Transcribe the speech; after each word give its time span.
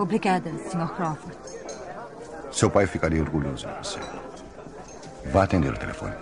Obrigada, 0.00 0.50
Sr. 0.70 0.88
Crawford. 0.96 1.36
Seu 2.50 2.70
pai 2.70 2.86
ficaria 2.86 3.20
orgulhoso 3.20 3.66
de 3.66 3.74
você. 3.74 4.00
Vá 5.26 5.42
atender 5.44 5.70
o 5.70 5.76
telefone. 5.76 6.14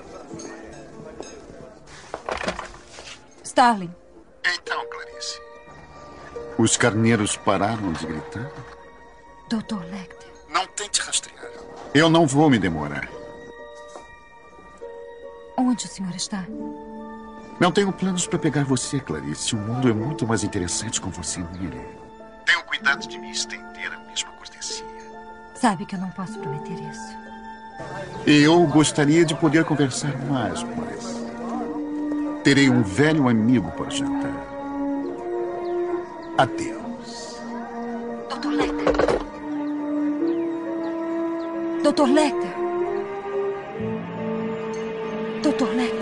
Starling, 3.45 3.95
Então, 4.45 4.85
Clarice. 4.91 5.41
Os 6.59 6.77
carneiros 6.77 7.37
pararam 7.37 7.93
de 7.93 8.05
gritar? 8.05 8.51
Dr. 9.49 9.81
Lecter. 9.93 10.29
Não 10.51 10.67
tente 10.67 11.01
rastrear. 11.01 11.49
Eu 11.95 12.11
não 12.11 12.27
vou 12.27 12.51
me 12.51 12.59
demorar. 12.59 13.09
Onde 15.57 15.85
o 15.87 15.89
senhor 15.89 16.17
está? 16.17 16.45
Não 17.61 17.71
tenho 17.71 17.93
planos 17.93 18.27
para 18.27 18.41
pegar 18.41 18.65
você, 18.65 18.99
Clarice. 18.99 19.55
O 19.55 19.59
mundo 19.59 19.89
é 19.89 19.93
muito 19.93 20.27
mais 20.27 20.43
interessante 20.43 21.01
com 21.01 21.11
você 21.11 21.39
nele. 21.61 22.08
Cuidado 22.79 23.09
de 23.09 23.19
me 23.19 23.33
estender 23.33 23.93
a 23.93 23.99
mesma 24.09 24.31
cortesia. 24.39 24.87
Sabe 25.53 25.85
que 25.85 25.97
eu 25.97 25.99
não 25.99 26.11
posso 26.11 26.39
prometer 26.39 26.75
isso. 26.75 27.19
Eu 28.25 28.65
gostaria 28.69 29.25
de 29.25 29.35
poder 29.35 29.65
conversar 29.65 30.17
mais, 30.27 30.63
mas. 30.63 31.19
Terei 32.45 32.71
um 32.71 32.85
velho 32.85 33.29
amigo 33.29 33.73
para 33.73 33.91
jantar. 33.91 34.33
Adeus. 36.39 37.41
Dr. 38.31 38.53
Lecter. 38.53 38.95
Dr. 41.83 42.13
Lecter. 42.13 42.55
Dr. 45.43 45.75
Lecter. 45.75 45.98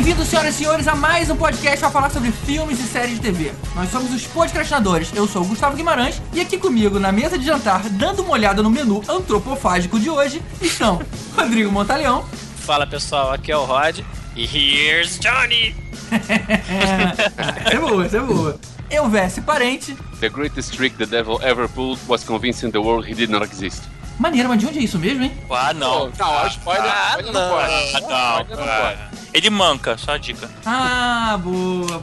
Bem-vindos, 0.00 0.28
senhoras 0.28 0.54
e 0.54 0.58
senhores, 0.58 0.88
a 0.88 0.94
mais 0.94 1.28
um 1.28 1.36
podcast 1.36 1.78
para 1.78 1.90
falar 1.90 2.08
sobre 2.08 2.32
filmes 2.32 2.80
e 2.80 2.84
séries 2.84 3.16
de 3.16 3.20
TV. 3.20 3.52
Nós 3.76 3.90
somos 3.90 4.10
os 4.14 4.26
podcastinadores. 4.26 5.12
Eu 5.14 5.28
sou 5.28 5.42
o 5.42 5.44
Gustavo 5.44 5.76
Guimarães 5.76 6.22
e 6.32 6.40
aqui 6.40 6.56
comigo, 6.56 6.98
na 6.98 7.12
mesa 7.12 7.38
de 7.38 7.44
jantar, 7.44 7.86
dando 7.90 8.22
uma 8.22 8.32
olhada 8.32 8.62
no 8.62 8.70
menu 8.70 9.02
antropofágico 9.06 10.00
de 10.00 10.08
hoje, 10.08 10.40
estão 10.62 11.02
Rodrigo 11.36 11.70
Montalhão. 11.70 12.24
Fala 12.60 12.86
pessoal, 12.86 13.30
aqui 13.30 13.52
é 13.52 13.56
o 13.58 13.66
Rod. 13.66 13.98
E 14.34 14.44
here's 14.46 15.18
Johnny! 15.18 15.76
essa 16.10 17.74
é 17.74 17.78
boa, 17.78 18.06
essa 18.06 18.16
é 18.16 18.20
boa. 18.20 18.58
Eu, 18.90 19.06
Vesse 19.10 19.42
Parente. 19.42 19.94
The 20.18 20.30
greatest 20.30 20.72
trick 20.72 20.96
the 20.96 21.04
devil 21.04 21.38
ever 21.42 21.68
pulled 21.68 22.00
was 22.08 22.24
convincing 22.24 22.70
the 22.70 22.80
world 22.80 23.06
he 23.06 23.14
did 23.14 23.28
not 23.28 23.44
exist. 23.44 23.82
Maneiro, 24.20 24.50
mas 24.50 24.58
de 24.58 24.66
onde 24.66 24.78
é 24.78 24.82
isso 24.82 24.98
mesmo, 24.98 25.22
hein? 25.24 25.32
Ah, 25.50 25.72
não. 25.72 26.10
Não, 26.18 26.46
spoiler, 26.48 26.84
Ah, 26.92 27.16
spoiler 27.18 27.32
não. 27.32 27.40
não 27.40 27.50
pode. 27.50 27.72
Ah, 27.72 28.00
não. 28.00 28.40
Spoiler 28.42 28.56
não 28.58 28.64
Ah. 28.72 28.80
pode. 29.08 29.20
Ele 29.32 29.50
manca, 29.50 29.96
só 29.96 30.12
a 30.12 30.18
dica. 30.18 30.50
Ah, 30.66 31.38
boa, 31.42 31.86
boa, 31.86 32.00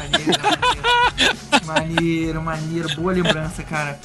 maneiro, 0.00 0.40
maneiro. 0.42 1.66
Maneiro, 1.66 2.42
maneiro, 2.42 2.88
boa 2.96 3.12
lembrança, 3.12 3.62
cara. 3.62 4.00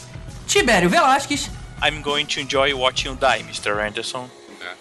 Tibério 0.45 0.89
Velasquez. 0.89 1.49
I'm 1.81 2.01
going 2.01 2.25
to 2.25 2.39
enjoy 2.41 2.73
watching 2.75 3.09
you 3.11 3.15
die, 3.15 3.43
Mr. 3.43 3.79
Anderson. 3.87 4.29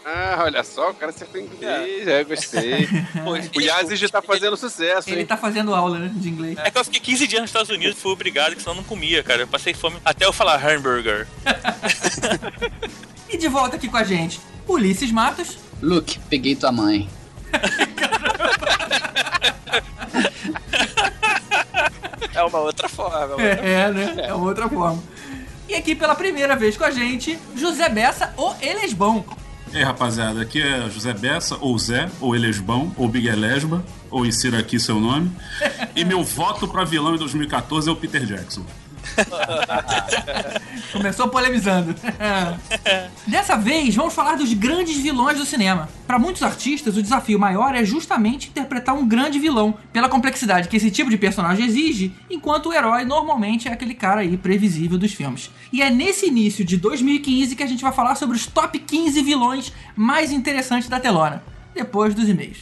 Ah, 0.07 0.37
olha 0.45 0.63
só, 0.63 0.91
o 0.91 0.95
cara 0.95 1.11
acertou 1.11 1.41
inglês, 1.41 2.07
é, 2.07 2.23
gostei. 2.25 2.87
o 3.57 3.61
Yazid 3.61 3.97
já 3.97 4.09
tá 4.09 4.21
fazendo 4.21 4.55
sucesso, 4.57 5.09
Ele 5.09 5.21
hein? 5.21 5.27
tá 5.27 5.37
fazendo 5.37 5.75
aula, 5.75 5.99
né, 5.99 6.11
de 6.15 6.29
inglês. 6.29 6.59
É 6.59 6.71
que 6.71 6.77
eu 6.79 6.85
fiquei 6.85 7.01
15 7.01 7.27
dias 7.27 7.41
nos 7.41 7.49
Estados 7.51 7.71
Unidos 7.71 7.97
e 7.97 8.01
fui 8.01 8.13
obrigado, 8.13 8.55
que 8.55 8.61
senão 8.61 8.75
eu 8.75 8.77
não 8.83 8.85
comia, 8.85 9.23
cara. 9.23 9.43
Eu 9.43 9.47
passei 9.49 9.73
fome 9.73 9.97
até 10.05 10.27
eu 10.27 10.33
falar 10.33 10.63
hambúrguer. 10.65 11.27
E 13.27 13.37
de 13.37 13.49
volta 13.49 13.75
aqui 13.75 13.89
com 13.89 13.97
a 13.97 14.05
gente, 14.05 14.39
Ulisses 14.69 15.11
Matos. 15.11 15.59
Luke, 15.83 16.21
peguei 16.31 16.55
tua 16.55 16.71
mãe. 16.71 17.09
É 22.33 22.43
uma 22.45 22.59
outra 22.61 22.89
forma. 22.89 23.17
é 23.19 23.25
uma 23.25 23.33
outra- 23.33 23.47
É, 23.67 23.91
né? 23.93 24.15
É 24.29 24.35
uma 24.35 24.47
outra 24.47 24.69
forma. 24.69 25.03
E 25.69 25.75
aqui 25.75 25.95
pela 25.95 26.15
primeira 26.15 26.55
vez 26.55 26.77
com 26.77 26.85
a 26.85 26.91
gente, 26.91 27.39
José 27.57 27.89
Bessa, 27.89 28.33
o 28.37 28.55
Elesbão. 28.61 29.25
E 29.75 29.79
aí, 29.79 29.83
rapaziada, 29.83 30.41
aqui 30.41 30.63
é 30.63 30.89
José 30.89 31.13
Bessa, 31.13 31.59
ou 31.61 31.77
Zé, 31.77 32.09
ou 32.21 32.37
Elesbão, 32.37 32.93
ou 32.97 33.09
Big 33.09 33.27
Elesba, 33.27 33.85
ou 34.09 34.25
insira 34.25 34.61
aqui 34.61 34.79
seu 34.79 35.01
nome. 35.01 35.33
E 35.97 36.05
meu 36.05 36.23
voto 36.23 36.69
pra 36.69 36.85
vilão 36.85 37.17
em 37.17 37.19
2014 37.19 37.89
é 37.89 37.93
o 37.93 37.97
Peter 37.97 38.25
Jackson. 38.25 38.65
Começou 40.93 41.29
polemizando. 41.29 41.95
Dessa 43.27 43.57
vez, 43.57 43.95
vamos 43.95 44.15
falar 44.15 44.37
dos 44.37 44.53
grandes 44.53 44.97
vilões 44.97 45.39
do 45.39 45.45
cinema. 45.45 45.89
Para 46.07 46.19
muitos 46.19 46.43
artistas, 46.43 46.97
o 46.97 47.03
desafio 47.03 47.39
maior 47.39 47.75
é 47.75 47.85
justamente 47.85 48.49
interpretar 48.49 48.95
um 48.95 49.07
grande 49.07 49.39
vilão, 49.39 49.75
pela 49.93 50.09
complexidade 50.09 50.69
que 50.69 50.77
esse 50.77 50.91
tipo 50.91 51.11
de 51.11 51.17
personagem 51.17 51.67
exige, 51.67 52.13
enquanto 52.31 52.69
o 52.69 52.73
herói 52.73 53.05
normalmente 53.05 53.69
é 53.69 53.73
aquele 53.73 53.95
cara 53.95 54.21
aí 54.21 54.37
previsível 54.37 54.99
dos 54.99 55.13
filmes. 55.13 55.51
E 55.73 55.83
é 55.83 55.91
nesse 55.91 56.27
início 56.27 56.65
de 56.65 56.77
2015 56.77 57.57
que 57.57 57.63
a 57.63 57.67
gente 57.67 57.83
vai 57.83 57.93
falar 57.93 58.15
sobre 58.15 58.37
os 58.37 58.47
top 58.47 58.79
15 58.79 59.23
vilões 59.23 59.73
mais 59.97 60.33
interessantes 60.33 60.89
da 60.89 61.01
telona, 61.01 61.43
depois 61.75 62.15
dos 62.15 62.29
e-mails. 62.29 62.59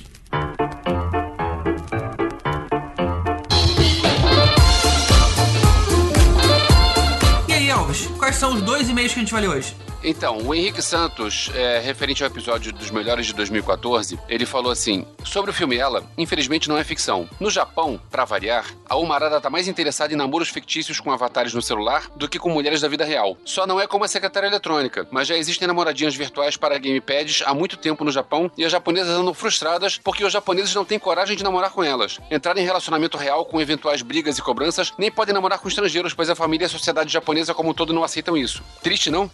Quais 8.22 8.36
são 8.36 8.54
os 8.54 8.62
dois 8.62 8.88
e-mails 8.88 9.12
que 9.12 9.18
a 9.18 9.22
gente 9.22 9.32
vai 9.32 9.42
ler 9.42 9.48
hoje? 9.48 9.74
Então, 10.04 10.38
o 10.38 10.54
Henrique 10.54 10.82
Santos, 10.82 11.50
é, 11.54 11.78
referente 11.78 12.22
ao 12.24 12.30
episódio 12.30 12.72
dos 12.72 12.90
melhores 12.90 13.26
de 13.26 13.32
2014, 13.34 14.18
ele 14.28 14.44
falou 14.44 14.72
assim: 14.72 15.06
sobre 15.24 15.50
o 15.50 15.54
filme 15.54 15.76
Ela, 15.76 16.04
infelizmente 16.18 16.68
não 16.68 16.76
é 16.76 16.82
ficção. 16.82 17.28
No 17.38 17.50
Japão, 17.50 18.00
pra 18.10 18.24
variar, 18.24 18.66
a 18.88 18.96
Umarada 18.96 19.40
tá 19.40 19.48
mais 19.48 19.68
interessada 19.68 20.12
em 20.12 20.16
namoros 20.16 20.48
fictícios 20.48 20.98
com 20.98 21.12
avatares 21.12 21.54
no 21.54 21.62
celular 21.62 22.08
do 22.16 22.28
que 22.28 22.38
com 22.38 22.50
mulheres 22.50 22.80
da 22.80 22.88
vida 22.88 23.04
real. 23.04 23.36
Só 23.44 23.66
não 23.66 23.80
é 23.80 23.86
como 23.86 24.04
a 24.04 24.08
secretária 24.08 24.48
eletrônica, 24.48 25.06
mas 25.10 25.28
já 25.28 25.36
existem 25.36 25.68
namoradinhas 25.68 26.16
virtuais 26.16 26.56
para 26.56 26.78
gamepads 26.78 27.42
há 27.46 27.54
muito 27.54 27.76
tempo 27.76 28.04
no 28.04 28.10
Japão 28.10 28.50
e 28.56 28.64
as 28.64 28.72
japonesas 28.72 29.16
andam 29.16 29.32
frustradas 29.32 29.98
porque 29.98 30.24
os 30.24 30.32
japoneses 30.32 30.74
não 30.74 30.84
têm 30.84 30.98
coragem 30.98 31.36
de 31.36 31.44
namorar 31.44 31.70
com 31.70 31.84
elas. 31.84 32.18
Entrar 32.30 32.56
em 32.58 32.64
relacionamento 32.64 33.16
real 33.16 33.44
com 33.44 33.60
eventuais 33.60 34.02
brigas 34.02 34.36
e 34.36 34.42
cobranças, 34.42 34.92
nem 34.98 35.10
podem 35.10 35.34
namorar 35.34 35.58
com 35.58 35.68
estrangeiros, 35.68 36.14
pois 36.14 36.28
a 36.28 36.34
família 36.34 36.64
e 36.64 36.66
a 36.66 36.70
sociedade 36.70 37.12
japonesa 37.12 37.54
como 37.54 37.70
um 37.70 37.74
todo 37.74 37.92
não 37.92 38.02
aceitam 38.02 38.36
isso. 38.36 38.62
Triste, 38.82 39.10
não? 39.10 39.30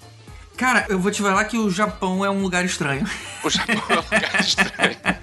Cara, 0.59 0.87
eu 0.89 0.99
vou 0.99 1.13
te 1.13 1.23
falar 1.23 1.45
que 1.45 1.57
o 1.57 1.71
Japão 1.71 2.25
é 2.25 2.29
um 2.29 2.43
lugar 2.43 2.65
estranho. 2.65 3.07
O 3.45 3.49
Japão 3.49 3.77
é 3.89 3.93
um 3.93 4.17
lugar 4.17 4.41
estranho. 4.41 5.18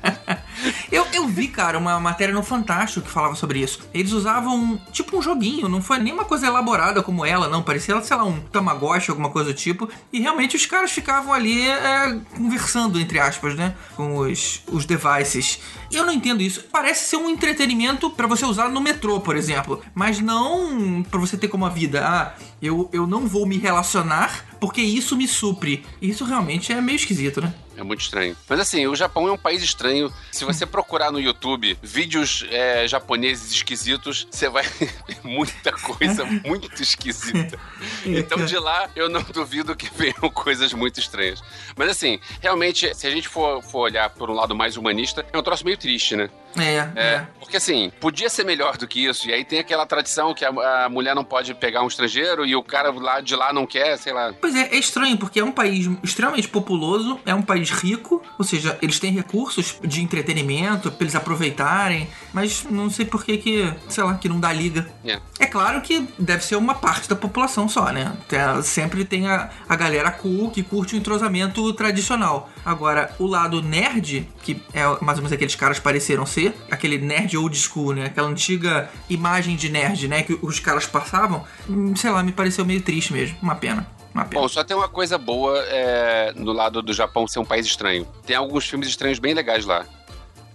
Eu, 0.96 1.06
eu 1.12 1.28
vi, 1.28 1.50
cara, 1.50 1.78
uma 1.78 2.00
matéria 2.00 2.34
no 2.34 2.42
Fantástico 2.42 3.06
que 3.06 3.12
falava 3.12 3.36
sobre 3.36 3.60
isso. 3.60 3.82
Eles 3.94 4.14
usavam 4.14 4.80
tipo 4.94 5.18
um 5.18 5.22
joguinho, 5.22 5.68
não 5.68 5.82
foi 5.82 6.00
nem 6.00 6.14
uma 6.14 6.24
coisa 6.24 6.48
elaborada 6.48 7.04
como 7.04 7.26
ela, 7.26 7.50
não. 7.50 7.62
Parecia, 7.62 8.02
sei 8.02 8.16
lá, 8.16 8.24
um 8.24 8.40
Tamagotchi, 8.40 9.10
alguma 9.10 9.30
coisa 9.30 9.52
do 9.52 9.54
tipo. 9.54 9.90
E 10.14 10.22
realmente 10.22 10.56
os 10.56 10.66
caras 10.66 10.94
ficavam 10.94 11.34
ali 11.34 11.68
é, 11.68 12.18
conversando, 12.38 12.98
entre 12.98 13.20
aspas, 13.20 13.56
né? 13.56 13.76
Com 13.98 14.20
os, 14.20 14.64
os 14.72 14.86
devices. 14.86 15.60
E 15.92 15.98
eu 15.98 16.06
não 16.06 16.14
entendo 16.14 16.42
isso. 16.42 16.64
Parece 16.72 17.10
ser 17.10 17.18
um 17.18 17.30
entretenimento 17.30 18.10
pra 18.10 18.26
você 18.26 18.46
usar 18.46 18.70
no 18.70 18.80
metrô, 18.80 19.20
por 19.20 19.36
exemplo. 19.36 19.82
Mas 19.94 20.22
não 20.22 21.04
pra 21.04 21.20
você 21.20 21.36
ter 21.36 21.50
como 21.50 21.66
a 21.66 21.70
vida. 21.70 22.08
Ah, 22.08 22.36
eu, 22.62 22.90
eu 22.94 23.06
não 23.06 23.28
vou 23.28 23.46
me 23.46 23.58
relacionar 23.58 24.46
porque 24.62 24.82
isso 24.82 25.18
me 25.18 25.28
supre. 25.28 25.86
Isso 26.02 26.24
realmente 26.24 26.72
é 26.72 26.80
meio 26.80 26.96
esquisito, 26.96 27.42
né? 27.42 27.54
É 27.78 27.84
muito 27.84 28.02
estranho. 28.02 28.36
Mas 28.48 28.60
assim, 28.60 28.88
o 28.88 28.96
Japão 28.96 29.28
é 29.28 29.32
um 29.32 29.38
país 29.38 29.62
estranho. 29.64 30.12
Se 30.32 30.46
você 30.46 30.66
procurar 30.68 31.12
no 31.12 31.20
YouTube 31.20 31.78
vídeos 31.82 32.46
é, 32.50 32.88
japoneses 32.88 33.52
esquisitos, 33.52 34.28
você 34.30 34.50
vai 34.50 34.64
ver 34.80 34.92
muita 35.24 35.72
coisa 35.72 36.26
muito 36.46 36.82
esquisita. 36.82 37.60
Então 38.06 38.46
de 38.46 38.58
lá 38.58 38.90
eu 38.96 39.10
não 39.10 39.22
duvido 39.22 39.76
que 39.76 39.90
venham 39.96 40.30
coisas 40.34 40.74
muito 40.74 41.00
estranhas. 41.00 41.44
Mas 41.76 41.90
assim, 41.90 42.20
realmente, 42.42 42.94
se 42.96 43.08
a 43.08 43.12
gente 43.12 43.28
for, 43.28 43.62
for 43.62 43.80
olhar 43.80 44.10
por 44.10 44.30
um 44.30 44.34
lado 44.34 44.56
mais 44.56 44.78
humanista, 44.78 45.26
é 45.32 45.38
um 45.38 45.44
troço 45.44 45.66
meio 45.66 45.78
triste, 45.78 46.16
né? 46.16 46.30
É, 46.58 46.76
É, 46.96 47.08
é. 47.16 47.28
porque 47.40 47.58
assim, 47.58 47.92
podia 48.00 48.30
ser 48.30 48.46
melhor 48.46 48.78
do 48.78 48.88
que 48.88 49.06
isso. 49.06 49.28
E 49.30 49.34
aí 49.34 49.44
tem 49.44 49.60
aquela 49.60 49.86
tradição 49.86 50.34
que 50.34 50.46
a, 50.46 50.86
a 50.86 50.90
mulher 50.90 51.14
não 51.14 51.24
pode 51.24 51.54
pegar 51.54 51.84
um 51.84 51.88
estrangeiro 51.88 52.46
e 52.46 52.56
o 52.56 52.64
cara 52.64 52.92
lá 52.92 53.20
de 53.20 53.36
lá 53.36 53.52
não 53.52 53.66
quer, 53.66 53.98
sei 53.98 54.14
lá. 54.14 54.34
Pois 54.40 54.56
é, 54.56 54.74
é 54.74 54.78
estranho, 54.78 55.18
porque 55.18 55.40
é 55.40 55.44
um 55.44 55.52
país 55.52 55.90
extremamente 56.04 56.48
populoso, 56.48 57.20
é 57.26 57.36
um 57.36 57.42
país 57.42 57.65
rico, 57.74 58.22
ou 58.38 58.46
seja, 58.46 58.78
eles 58.82 59.00
têm 59.00 59.12
recursos 59.14 59.76
de 59.84 60.02
entretenimento 60.02 60.92
pra 60.92 61.04
eles 61.04 61.16
aproveitarem, 61.16 62.08
mas 62.34 62.66
não 62.70 62.90
sei 62.90 63.06
por 63.06 63.24
que 63.24 63.38
que, 63.38 63.74
sei 63.90 64.04
lá, 64.04 64.16
que 64.16 64.28
não 64.30 64.40
dá 64.40 64.52
liga. 64.52 64.88
É. 65.04 65.20
É 65.40 65.46
claro 65.46 65.82
que 65.82 66.08
deve 66.18 66.44
ser 66.44 66.56
uma 66.56 66.74
parte 66.76 67.08
da 67.10 67.16
população 67.16 67.68
só, 67.70 67.92
né? 67.92 68.14
Tem- 68.28 68.36
Sempre 68.64 69.06
tem 69.06 69.28
a, 69.28 69.50
a 69.68 69.76
galera 69.76 70.12
cool 70.12 70.50
que 70.52 70.64
curte 70.64 70.96
o 70.96 70.98
entrosamento 70.98 71.72
tradicional. 71.74 72.50
Agora, 72.64 73.14
o 73.20 73.26
lado 73.26 73.62
nerd, 73.62 74.28
que 74.46 74.62
é 74.74 74.86
mais 75.02 75.18
ou 75.18 75.24
menos 75.24 75.32
aqueles 75.32 75.56
caras 75.56 75.80
pareceram 75.80 76.24
ser, 76.24 76.54
aquele 76.70 77.00
nerd 77.00 77.36
old 77.36 77.58
school, 77.58 77.94
né? 77.94 78.06
Aquela 78.06 78.30
antiga 78.30 78.92
imagem 79.10 79.56
de 79.56 79.70
nerd, 79.70 80.08
né? 80.08 80.22
Que 80.22 80.38
os 80.40 80.60
caras 80.60 80.86
passavam, 80.86 81.44
hum, 81.68 81.96
sei 81.96 82.12
lá, 82.12 82.22
me 82.22 82.32
pareceu 82.32 82.64
meio 82.64 82.82
triste 82.82 83.12
mesmo. 83.12 83.36
Uma 83.42 83.56
pena. 83.56 83.88
Bom, 84.32 84.48
só 84.48 84.64
tem 84.64 84.78
uma 84.78 84.88
coisa 84.88 85.18
boa 85.18 85.60
é, 85.68 86.32
no 86.36 86.54
lado 86.54 86.82
do 86.82 86.94
Japão 86.94 87.28
ser 87.28 87.40
um 87.40 87.44
país 87.44 87.66
estranho. 87.66 88.08
Tem 88.26 88.36
alguns 88.36 88.66
filmes 88.70 88.88
estranhos 88.88 89.20
bem 89.20 89.34
legais 89.34 89.66
lá. 89.66 89.86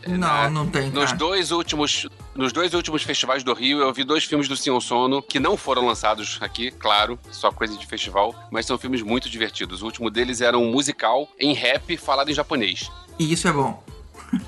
Não, 0.06 0.18
na- 0.18 0.50
não 0.50 0.66
tem, 0.66 0.90
Nos 0.90 1.06
cara. 1.06 1.16
dois 1.16 1.50
últimos. 1.50 2.06
Nos 2.34 2.52
dois 2.52 2.72
últimos 2.74 3.02
festivais 3.02 3.42
do 3.42 3.52
Rio, 3.52 3.80
eu 3.80 3.92
vi 3.92 4.04
dois 4.04 4.24
filmes 4.24 4.46
do 4.48 4.56
Sion 4.56 4.80
Sono 4.80 5.20
que 5.20 5.38
não 5.40 5.56
foram 5.56 5.84
lançados 5.86 6.38
aqui, 6.40 6.70
claro, 6.70 7.18
só 7.30 7.50
coisa 7.50 7.76
de 7.76 7.84
festival, 7.86 8.34
mas 8.50 8.64
são 8.66 8.78
filmes 8.78 9.02
muito 9.02 9.28
divertidos. 9.28 9.82
O 9.82 9.86
último 9.86 10.10
deles 10.10 10.40
era 10.40 10.56
um 10.56 10.70
musical 10.70 11.28
em 11.38 11.52
rap 11.52 11.96
falado 11.96 12.30
em 12.30 12.34
japonês. 12.34 12.90
E 13.18 13.32
isso 13.32 13.46
é 13.48 13.52
bom. 13.52 13.82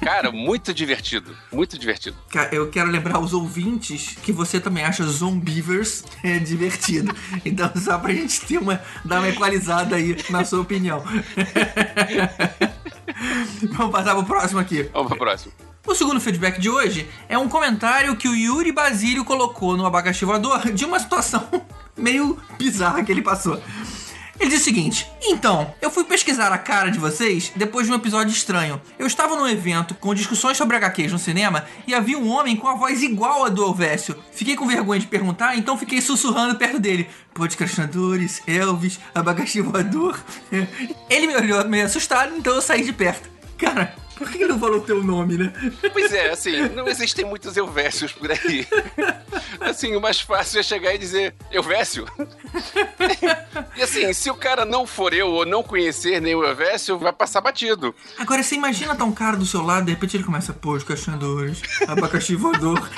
Cara, 0.00 0.30
muito 0.30 0.72
divertido, 0.72 1.36
muito 1.50 1.78
divertido. 1.78 2.16
Cara, 2.30 2.54
eu 2.54 2.70
quero 2.70 2.90
lembrar 2.90 3.18
os 3.18 3.32
ouvintes 3.32 4.16
que 4.22 4.32
você 4.32 4.60
também 4.60 4.84
acha 4.84 5.04
Zombivers 5.04 6.04
é, 6.22 6.38
divertido. 6.38 7.14
Então, 7.44 7.70
só 7.76 7.98
pra 7.98 8.12
gente 8.12 8.40
ter 8.42 8.58
uma, 8.58 8.80
dar 9.04 9.18
uma 9.18 9.28
equalizada 9.28 9.96
aí 9.96 10.16
na 10.30 10.44
sua 10.44 10.60
opinião. 10.60 11.02
Vamos 13.72 13.92
passar 13.92 14.14
pro 14.14 14.24
próximo 14.24 14.60
aqui. 14.60 14.88
Vamos 14.92 15.08
pro 15.08 15.18
próximo. 15.18 15.52
O 15.84 15.94
segundo 15.94 16.20
feedback 16.20 16.60
de 16.60 16.70
hoje 16.70 17.08
é 17.28 17.36
um 17.36 17.48
comentário 17.48 18.14
que 18.16 18.28
o 18.28 18.34
Yuri 18.34 18.70
Basílio 18.70 19.24
colocou 19.24 19.76
no 19.76 19.84
abacaxi 19.84 20.24
voador 20.24 20.70
de 20.70 20.84
uma 20.84 21.00
situação 21.00 21.48
meio 21.98 22.38
bizarra 22.56 23.02
que 23.02 23.10
ele 23.10 23.22
passou. 23.22 23.60
Ele 24.40 24.50
diz 24.50 24.60
o 24.60 24.64
seguinte: 24.64 25.06
Então, 25.22 25.74
eu 25.80 25.90
fui 25.90 26.04
pesquisar 26.04 26.52
a 26.52 26.58
cara 26.58 26.90
de 26.90 26.98
vocês 26.98 27.52
depois 27.54 27.86
de 27.86 27.92
um 27.92 27.96
episódio 27.96 28.32
estranho. 28.32 28.80
Eu 28.98 29.06
estava 29.06 29.36
num 29.36 29.46
evento 29.46 29.94
com 29.94 30.14
discussões 30.14 30.56
sobre 30.56 30.76
HQs 30.76 31.12
no 31.12 31.18
cinema 31.18 31.64
e 31.86 31.94
havia 31.94 32.18
um 32.18 32.28
homem 32.28 32.56
com 32.56 32.68
a 32.68 32.74
voz 32.74 33.02
igual 33.02 33.44
a 33.44 33.48
do 33.48 33.62
Elvésio. 33.62 34.16
Fiquei 34.32 34.56
com 34.56 34.66
vergonha 34.66 35.00
de 35.00 35.06
perguntar, 35.06 35.56
então 35.56 35.78
fiquei 35.78 36.00
sussurrando 36.00 36.56
perto 36.56 36.78
dele: 36.78 37.08
Podcastinadores, 37.34 38.42
Elvis, 38.46 38.98
abacaxi 39.14 39.60
voador. 39.60 40.18
Ele 41.08 41.26
me 41.26 41.36
olhou 41.36 41.68
meio 41.68 41.86
assustado, 41.86 42.34
então 42.36 42.54
eu 42.54 42.62
saí 42.62 42.84
de 42.84 42.92
perto. 42.92 43.30
Cara, 43.58 43.94
por 44.16 44.30
que 44.30 44.38
ele 44.38 44.52
não 44.52 44.58
falou 44.58 44.80
teu 44.80 45.02
nome, 45.02 45.36
né? 45.38 45.52
Pois 45.92 46.12
é, 46.12 46.30
assim, 46.30 46.68
não 46.70 46.88
existem 46.88 47.24
muitos 47.24 47.56
Elvésios 47.56 48.12
por 48.12 48.30
aí. 48.30 48.66
Assim, 49.60 49.94
o 49.96 50.00
mais 50.00 50.20
fácil 50.20 50.60
é 50.60 50.62
chegar 50.62 50.94
e 50.94 50.98
dizer, 50.98 51.34
Elvésio? 51.50 52.06
E 53.76 53.82
assim, 53.82 54.12
se 54.12 54.30
o 54.30 54.34
cara 54.34 54.64
não 54.64 54.86
for 54.86 55.12
eu 55.12 55.28
ou 55.28 55.46
não 55.46 55.62
conhecer 55.62 56.20
nem 56.20 56.34
o 56.34 56.44
Elvésio, 56.44 56.98
vai 56.98 57.12
passar 57.12 57.40
batido. 57.40 57.94
Agora, 58.18 58.42
você 58.42 58.54
imagina 58.54 58.94
tá 58.94 59.04
um 59.04 59.12
cara 59.12 59.36
do 59.36 59.46
seu 59.46 59.62
lado, 59.62 59.86
de 59.86 59.92
repente 59.92 60.16
ele 60.16 60.24
começa, 60.24 60.52
pô, 60.52 60.72
os 60.72 60.84
questionadores, 60.84 61.60
abacaxi 61.88 62.34
voador. 62.34 62.90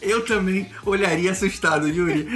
Eu 0.00 0.24
também 0.24 0.70
olharia 0.84 1.30
assustado, 1.30 1.88
Yuri. 1.88 2.26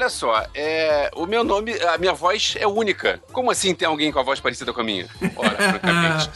Olha 0.00 0.08
só, 0.08 0.46
é, 0.54 1.10
o 1.14 1.26
meu 1.26 1.44
nome, 1.44 1.74
a 1.82 1.98
minha 1.98 2.14
voz 2.14 2.54
é 2.58 2.66
única. 2.66 3.22
Como 3.34 3.50
assim 3.50 3.74
tem 3.74 3.86
alguém 3.86 4.10
com 4.10 4.18
a 4.18 4.22
voz 4.22 4.40
parecida 4.40 4.72
com 4.72 4.80
a 4.80 4.84
minha? 4.84 5.06
Ora, 5.36 5.50
francamente. 5.78 6.30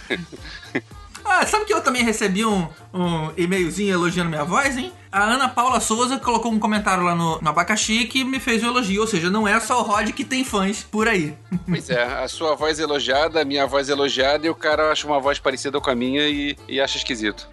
Ah, 1.27 1.47
sabe 1.47 1.65
que 1.65 1.73
eu 1.73 1.81
também 1.81 2.05
recebi 2.05 2.45
um, 2.45 2.69
um 2.93 3.33
e-mailzinho 3.35 3.95
elogiando 3.95 4.29
minha 4.29 4.45
voz, 4.45 4.77
hein? 4.77 4.93
A 5.11 5.23
Ana 5.23 5.49
Paula 5.49 5.81
Souza 5.81 6.19
colocou 6.19 6.53
um 6.53 6.59
comentário 6.59 7.03
lá 7.03 7.15
no, 7.15 7.41
no 7.41 7.49
abacaxi 7.49 8.05
que 8.05 8.23
me 8.23 8.39
fez 8.39 8.63
um 8.63 8.67
elogio. 8.67 9.01
Ou 9.01 9.07
seja, 9.07 9.31
não 9.31 9.49
é 9.49 9.59
só 9.59 9.81
o 9.81 9.83
Rod 9.83 10.11
que 10.11 10.23
tem 10.23 10.45
fãs 10.45 10.83
por 10.83 11.09
aí. 11.09 11.35
Pois 11.67 11.89
é, 11.89 12.03
a 12.03 12.29
sua 12.29 12.55
voz 12.55 12.79
elogiada, 12.79 13.41
a 13.41 13.45
minha 13.45 13.67
voz 13.67 13.89
elogiada, 13.89 14.47
e 14.47 14.51
o 14.51 14.55
cara 14.55 14.93
acha 14.93 15.07
uma 15.07 15.19
voz 15.19 15.39
parecida 15.39 15.81
com 15.81 15.89
a 15.89 15.95
minha 15.95 16.29
e, 16.29 16.59
e 16.69 16.79
acha 16.79 16.99
esquisito. 16.99 17.49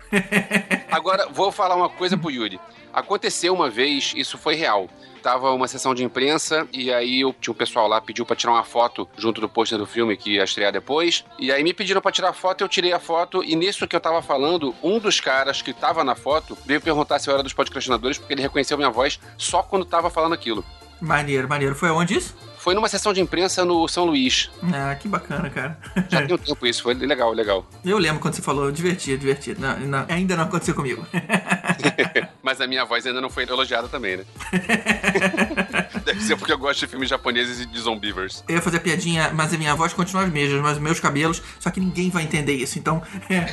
Agora, 0.92 1.30
vou 1.32 1.50
falar 1.50 1.78
uma 1.78 1.88
coisa 1.88 2.18
pro 2.18 2.30
Yuri. 2.30 2.60
Aconteceu 2.92 3.54
uma 3.54 3.70
vez, 3.70 4.12
isso 4.18 4.38
foi 4.38 4.56
real. 4.56 4.90
Tava 5.22 5.52
uma 5.52 5.68
sessão 5.68 5.94
de 5.94 6.04
imprensa 6.04 6.68
e 6.74 6.92
aí 6.92 7.22
eu, 7.22 7.34
tinha 7.40 7.52
um 7.52 7.56
pessoal 7.56 7.88
lá 7.88 8.02
pediu 8.02 8.26
pra 8.26 8.36
tirar 8.36 8.54
uma 8.54 8.64
foto 8.64 9.08
junto 9.18 9.40
do 9.40 9.48
pôster 9.48 9.78
do 9.78 9.86
filme 9.86 10.18
que 10.18 10.36
ia 10.36 10.44
estrear 10.44 10.72
depois. 10.72 11.24
E 11.38 11.52
aí 11.52 11.64
me 11.64 11.74
pediram 11.74 12.02
pra 12.02 12.12
tirar 12.12 12.34
foto, 12.34 12.62
eu 12.62 12.68
tirei 12.68 12.94
a 12.94 13.00
foto 13.00 13.44
e 13.44 13.56
nisso 13.56 13.88
que 13.88 13.96
eu 13.96 14.00
tava 14.00 14.22
falando, 14.22 14.74
um 14.82 15.00
dos 15.00 15.20
caras 15.20 15.62
que 15.62 15.74
tava 15.74 16.04
na 16.04 16.16
foto 16.16 16.58
veio 16.66 16.82
perguntar 16.82 17.20
se 17.20 17.30
eu 17.30 17.34
era 17.34 17.44
dos 17.44 17.54
podcastinadores 17.54 18.18
porque 18.18 18.34
ele 18.34 18.42
reconheceu 18.42 18.78
minha 18.78 18.90
voz 18.90 19.20
só 19.38 19.62
quando 19.62 19.86
tava 19.86 20.10
falando 20.10 20.34
aquilo. 20.34 20.66
Maneiro, 21.02 21.50
maneiro. 21.50 21.74
Foi 21.74 21.90
onde 21.90 22.16
isso? 22.16 22.36
Foi 22.62 22.76
numa 22.76 22.88
sessão 22.88 23.12
de 23.12 23.20
imprensa 23.20 23.66
no 23.66 23.88
São 23.88 24.06
Luís. 24.06 24.52
Ah, 24.72 24.94
que 24.94 25.08
bacana, 25.08 25.50
cara. 25.50 25.80
Já 26.08 26.22
tem 26.22 26.36
um 26.36 26.38
tempo 26.38 26.68
isso, 26.68 26.84
foi 26.84 26.94
legal, 26.94 27.34
legal. 27.34 27.66
Eu 27.84 27.98
lembro 27.98 28.20
quando 28.22 28.36
você 28.36 28.42
falou, 28.44 28.72
divertido, 28.72 29.18
divertido. 29.18 29.60
Não, 29.60 29.80
não, 29.80 30.06
ainda 30.08 30.36
não 30.36 30.44
aconteceu 30.44 30.76
comigo. 30.76 31.04
Mas 32.44 32.60
a 32.62 32.68
minha 32.68 32.86
voz 32.86 33.06
ainda 33.06 33.22
não 33.22 33.30
foi 33.30 33.44
elogiada 33.44 33.88
também, 33.88 34.18
né? 34.18 34.24
Deve 36.06 36.22
ser 36.22 36.36
porque 36.36 36.52
eu 36.54 36.58
gosto 36.58 36.80
de 36.82 36.88
filmes 36.88 37.10
japoneses 37.10 37.60
e 37.60 37.66
de 37.66 37.80
zombivers. 37.80 38.44
Eu 38.48 38.56
ia 38.56 38.62
fazer 38.62 38.80
piadinha, 38.80 39.32
mas 39.34 39.54
a 39.54 39.58
minha 39.58 39.76
voz 39.76 39.94
continua 39.94 40.24
as 40.24 40.32
mesmas, 40.32 40.62
mas 40.62 40.78
os 40.78 40.84
meus 40.84 41.00
cabelos, 41.00 41.42
só 41.60 41.70
que 41.70 41.80
ninguém 41.80 42.10
vai 42.10 42.24
entender 42.24 42.54
isso. 42.54 42.80
Então, 42.80 43.02
é, 43.30 43.46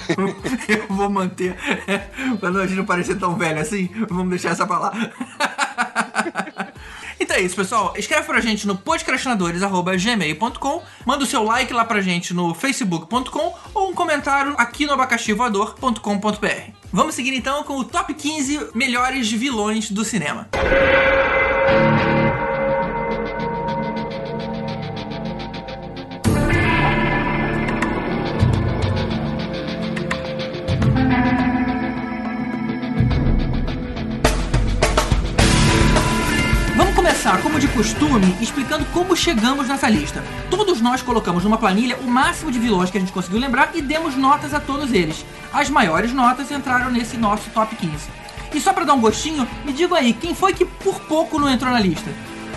eu 0.69 0.87
vou 0.89 1.09
manter. 1.11 1.57
É, 1.87 1.99
pra 2.37 2.51
não- 2.51 2.61
a 2.61 2.67
gente 2.67 2.77
não 2.79 2.85
parecer 2.87 3.17
tão 3.19 3.37
velho 3.37 3.61
assim, 3.61 3.89
vamos 4.09 4.31
deixar 4.31 4.51
essa 4.51 4.67
pra 4.67 4.79
lá. 4.79 4.93
Então 7.21 7.37
é 7.37 7.41
isso, 7.41 7.57
pessoal. 7.57 7.95
Escreve 7.97 8.27
pra 8.27 8.41
gente 8.41 8.67
no 8.67 8.77
podcastinadores.gmail.com, 8.77 10.83
manda 11.05 11.25
o 11.25 11.27
seu 11.27 11.43
like 11.43 11.73
lá 11.73 11.85
pra 11.85 12.01
gente 12.01 12.33
no 12.33 12.55
facebook.com 12.55 13.55
ou 13.75 13.91
um 13.91 13.95
comentário 13.95 14.55
aqui 14.59 14.87
no 14.87 14.93
abacaxivoador.com.br. 14.93 16.73
Vamos 16.93 17.15
seguir 17.15 17.35
então 17.35 17.65
com 17.65 17.79
o 17.79 17.85
top 17.85 18.15
15 18.15 18.71
melhores 18.75 19.31
vilões 19.31 19.91
do 19.91 20.05
cinema. 20.05 20.49
Começar, 37.29 37.43
como 37.43 37.61
de 37.61 37.69
costume, 37.69 38.35
explicando 38.41 38.87
como 38.87 39.15
chegamos 39.15 39.69
nessa 39.69 39.89
lista. 39.89 40.25
Todos 40.51 40.81
nós 40.81 41.03
colocamos 41.03 41.45
numa 41.45 41.59
planilha 41.59 41.99
o 41.99 42.07
máximo 42.07 42.51
de 42.51 42.59
vilões 42.59 42.91
que 42.91 42.97
a 42.97 43.01
gente 43.01 43.13
conseguiu 43.13 43.39
lembrar 43.39 43.71
e 43.75 43.83
demos 43.83 44.17
notas 44.17 44.55
a 44.55 44.61
todos 44.61 44.93
eles. 44.93 45.27
As 45.53 45.69
maiores 45.69 46.13
notas 46.13 46.51
entraram 46.51 46.91
nesse 46.91 47.19
nosso 47.19 47.51
top 47.51 47.77
15. 47.77 48.09
E 48.55 48.61
só 48.61 48.73
pra 48.73 48.85
dar 48.85 48.95
um 48.95 49.01
gostinho, 49.01 49.47
me 49.65 49.75
diga 49.75 49.97
aí, 49.97 50.15
quem 50.15 50.35
foi 50.35 50.55
que 50.55 50.65
por 50.65 51.01
pouco 51.01 51.39
não 51.39 51.51
entrou 51.51 51.71
na 51.71 51.81
lista? 51.81 52.11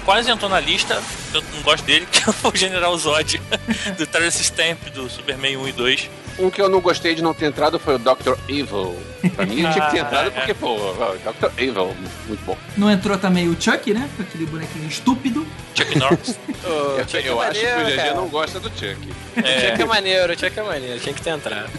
Quase 0.06 0.32
entrou 0.32 0.50
na 0.50 0.60
lista, 0.60 1.02
eu 1.34 1.44
não 1.54 1.62
gosto 1.62 1.86
dele, 1.86 2.08
que 2.12 2.20
é 2.28 2.34
o 2.44 2.56
General 2.56 2.98
Zod, 2.98 3.40
do 3.98 4.08
Terence 4.08 4.44
Stamp, 4.44 4.80
do 4.94 5.10
Superman 5.10 5.58
1 5.58 5.68
e 5.68 5.72
2. 5.72 6.10
Um 6.40 6.50
que 6.50 6.62
eu 6.62 6.70
não 6.70 6.80
gostei 6.80 7.14
de 7.14 7.22
não 7.22 7.34
ter 7.34 7.46
entrado 7.46 7.78
foi 7.78 7.96
o 7.96 8.00
Dr. 8.00 8.34
Evil. 8.48 8.98
Pra 9.36 9.46
mim, 9.46 9.58
tinha 9.58 9.72
que 9.74 9.92
ter 9.92 9.98
entrado 10.00 10.32
porque, 10.32 10.54
pô, 10.54 10.76
Dr. 10.76 11.52
Evil, 11.58 11.96
muito 12.28 12.44
bom. 12.46 12.58
Não 12.76 12.90
entrou 12.90 13.18
também 13.18 13.48
o 13.48 13.62
Chuck, 13.62 13.94
né? 13.94 14.10
Aquele 14.20 14.46
bonequinho 14.46 14.88
estúpido. 14.88 15.46
Chuck 15.76 15.98
Norris. 16.00 16.40
Eu, 16.64 17.00
Chuck 17.08 17.18
é 17.18 17.30
eu 17.30 17.42
acho 17.42 17.60
que 17.60 17.66
o 17.66 17.86
GG 17.86 17.96
cara. 17.96 18.14
não 18.16 18.28
gosta 18.28 18.60
do 18.60 18.70
Chuck. 18.70 18.98
O 19.08 19.36
Chuck 19.36 19.82
é 19.82 19.86
maneiro, 19.86 20.34
o 20.34 20.40
Chuck 20.40 20.60
é 20.60 20.64
maneiro, 20.64 21.00
tinha 21.00 21.14
que 21.14 21.22
ter 21.22 21.32
entrado. 21.32 21.70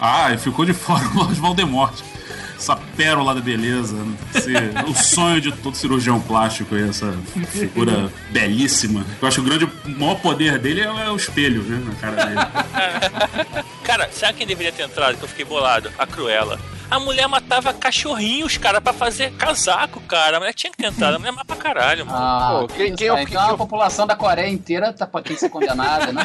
Ah, 0.00 0.32
e 0.32 0.38
ficou 0.38 0.64
de 0.64 0.74
fora 0.74 1.04
o 1.08 1.14
Lord 1.14 1.34
Voldemort. 1.40 1.94
Essa 2.62 2.76
pérola 2.96 3.34
da 3.34 3.40
beleza. 3.40 3.96
esse- 4.32 4.52
o 4.88 4.94
sonho 4.94 5.40
de 5.40 5.50
todo 5.50 5.76
cirurgião 5.76 6.20
plástico, 6.20 6.76
aí, 6.76 6.88
essa 6.88 7.12
figura 7.50 8.08
belíssima. 8.30 9.04
Eu 9.20 9.26
acho 9.26 9.40
que 9.40 9.40
o 9.40 9.44
grande, 9.44 9.64
o 9.64 9.98
maior 9.98 10.14
poder 10.20 10.60
dele 10.60 10.80
é, 10.82 10.84
é 10.84 11.10
o 11.10 11.16
espelho, 11.16 11.60
né? 11.64 11.82
Na 11.84 11.94
cara 11.96 12.24
dele. 12.24 12.40
Cara, 13.82 14.08
sabe 14.12 14.34
quem 14.38 14.46
deveria 14.46 14.70
ter 14.72 14.84
entrado? 14.84 15.16
Que 15.16 15.24
eu 15.24 15.28
fiquei 15.28 15.44
bolado? 15.44 15.90
A 15.98 16.06
Cruella. 16.06 16.58
A 16.88 17.00
mulher 17.00 17.26
matava 17.26 17.72
cachorrinhos, 17.74 18.56
cara, 18.58 18.80
pra 18.80 18.92
fazer 18.92 19.32
casaco, 19.32 19.98
cara. 20.02 20.36
A 20.36 20.40
mulher 20.40 20.52
tinha 20.54 20.70
que 20.70 20.76
ter 20.76 20.86
entrado. 20.86 21.16
A 21.16 21.18
mulher 21.18 21.32
mata 21.32 21.44
pra 21.46 21.56
caralho, 21.56 22.06
mano. 22.06 22.18
Ah, 22.18 22.58
Pô, 22.60 22.68
quem- 22.68 22.94
quem 22.94 23.08
é 23.08 23.12
o 23.12 23.14
cara. 23.16 23.26
que- 23.26 23.32
então 23.32 23.46
que 23.48 23.54
a 23.54 23.56
população 23.56 24.06
da 24.06 24.14
Coreia 24.14 24.48
inteira 24.48 24.92
tá, 24.92 25.04
tem 25.06 25.34
que 25.34 25.40
ser 25.40 25.48
condenada. 25.48 26.12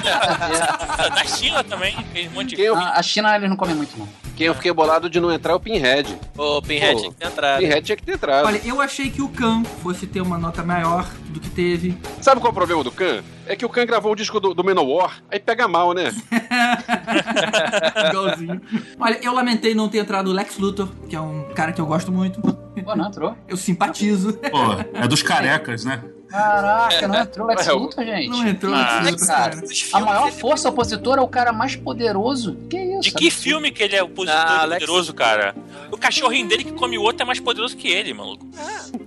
Ah, 0.99 1.09
Da 1.09 1.23
China 1.25 1.63
também, 1.63 1.95
tem 2.13 2.27
um 2.27 2.31
monte 2.31 2.49
de. 2.49 2.55
Quem 2.57 2.65
eu, 2.65 2.75
Ah, 2.75 2.93
A 2.95 3.01
China 3.01 3.35
eles 3.35 3.49
não 3.49 3.55
comem 3.57 3.75
muito, 3.75 3.97
não. 3.97 4.07
Quem 4.37 4.45
eu 4.45 4.53
fiquei 4.53 4.71
bolado 4.71 5.09
de 5.09 5.19
não 5.19 5.31
entrar 5.31 5.53
é 5.53 5.55
o 5.55 5.59
Pinhead. 5.59 6.15
O 6.37 6.61
Pinhead 6.61 6.93
Pô, 6.93 6.99
tinha 6.99 7.11
que 7.11 7.17
ter 7.17 7.27
entrado. 7.27 7.59
Pinhead 7.59 7.81
tinha 7.81 7.95
que 7.95 8.03
ter 8.03 8.13
entrado. 8.13 8.45
Olha, 8.45 8.61
eu 8.63 8.79
achei 8.79 9.09
que 9.09 9.19
o 9.19 9.29
Khan 9.29 9.63
fosse 9.81 10.05
ter 10.05 10.21
uma 10.21 10.37
nota 10.37 10.63
maior 10.63 11.09
do 11.29 11.39
que 11.39 11.49
teve. 11.49 11.97
Sabe 12.21 12.39
qual 12.39 12.49
é 12.49 12.51
o 12.51 12.53
problema 12.53 12.83
do 12.83 12.91
Khan? 12.91 13.23
É 13.47 13.55
que 13.55 13.65
o 13.65 13.69
Khan 13.69 13.87
gravou 13.87 14.11
o 14.11 14.15
disco 14.15 14.39
do, 14.39 14.53
do 14.53 14.63
Manowar, 14.63 15.23
aí 15.31 15.39
pega 15.39 15.67
mal, 15.67 15.91
né? 15.93 16.11
Igualzinho. 18.11 18.61
Olha, 18.99 19.19
eu 19.23 19.33
lamentei 19.33 19.73
não 19.73 19.89
ter 19.89 19.97
entrado 19.99 20.29
o 20.29 20.33
Lex 20.33 20.59
Luthor, 20.59 20.87
que 21.09 21.15
é 21.15 21.19
um 21.19 21.45
cara 21.55 21.71
que 21.71 21.81
eu 21.81 21.87
gosto 21.87 22.11
muito. 22.11 22.39
Pô, 22.39 22.95
não 22.95 23.07
entrou. 23.07 23.35
Eu 23.47 23.57
simpatizo. 23.57 24.33
Pô, 24.33 24.73
é 24.93 25.07
dos 25.07 25.23
carecas, 25.23 25.83
né? 25.83 26.03
Caraca, 26.29 27.07
não 27.07 27.19
entrou 27.21 27.47
Lex 27.47 27.67
É, 27.67 27.73
o- 27.73 27.77
Luthor, 27.77 28.03
gente. 28.05 28.29
Não 28.29 28.47
entrou 28.47 28.73
Ah, 28.75 28.99
Lex 29.03 29.21
Luthor, 29.21 29.27
cara. 29.27 29.63
A 29.93 29.99
maior 30.01 30.31
força 30.31 30.69
opositora 30.69 31.21
é 31.21 31.23
o 31.23 31.27
cara 31.27 31.53
mais 31.53 31.75
poderoso. 31.75 32.55
Que 32.69 32.77
isso. 32.77 33.01
De 33.01 33.11
que 33.11 33.31
filme 33.31 33.71
que 33.71 33.81
ele 33.83 33.95
é 33.95 34.03
o 34.03 34.09
positor 34.09 34.39
Ah, 34.39 34.61
Alex- 34.61 34.81
poderoso, 34.85 35.13
cara? 35.13 35.55
O 35.91 35.97
cachorrinho 35.97 36.47
dele 36.47 36.63
que 36.65 36.71
come 36.73 36.97
o 36.97 37.01
outro 37.01 37.21
é 37.23 37.25
mais 37.25 37.39
poderoso 37.39 37.75
que 37.77 37.87
ele, 37.87 38.13
maluco. 38.13 38.45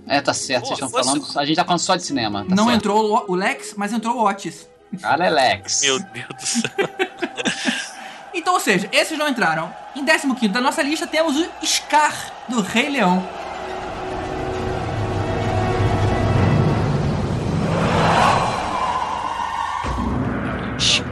É, 0.07 0.19
tá 0.21 0.33
certo, 0.33 0.61
Pô, 0.63 0.67
vocês 0.75 0.79
estão 0.79 0.89
fosse- 0.89 1.09
falando. 1.09 1.39
A 1.39 1.45
gente 1.45 1.55
tá 1.55 1.63
falando 1.65 1.79
só 1.79 1.95
de 1.95 2.03
cinema. 2.03 2.45
tá 2.47 2.55
não 2.55 2.65
certo. 2.65 2.75
entrou 2.77 3.25
o- 3.29 3.35
Lex, 3.35 3.73
mas 3.77 3.93
entrou 3.93 4.15
o 4.17 4.25
Otis. 4.27 4.67
É 5.03 5.29
Lex. 5.29 5.81
Meu 5.83 5.99
Deus 5.99 6.27
do 6.27 6.45
céu. 6.45 6.71
Então, 8.33 8.53
ou 8.53 8.59
seja, 8.61 8.87
esses 8.93 9.17
não 9.17 9.27
entraram. 9.27 9.73
Em 9.93 10.05
15 10.05 10.47
da 10.47 10.61
nossa 10.61 10.81
lista 10.81 11.05
temos 11.05 11.35
o 11.37 11.49
Scar 11.65 12.15
do 12.47 12.61
Rei 12.61 12.89
Leão. 12.89 13.27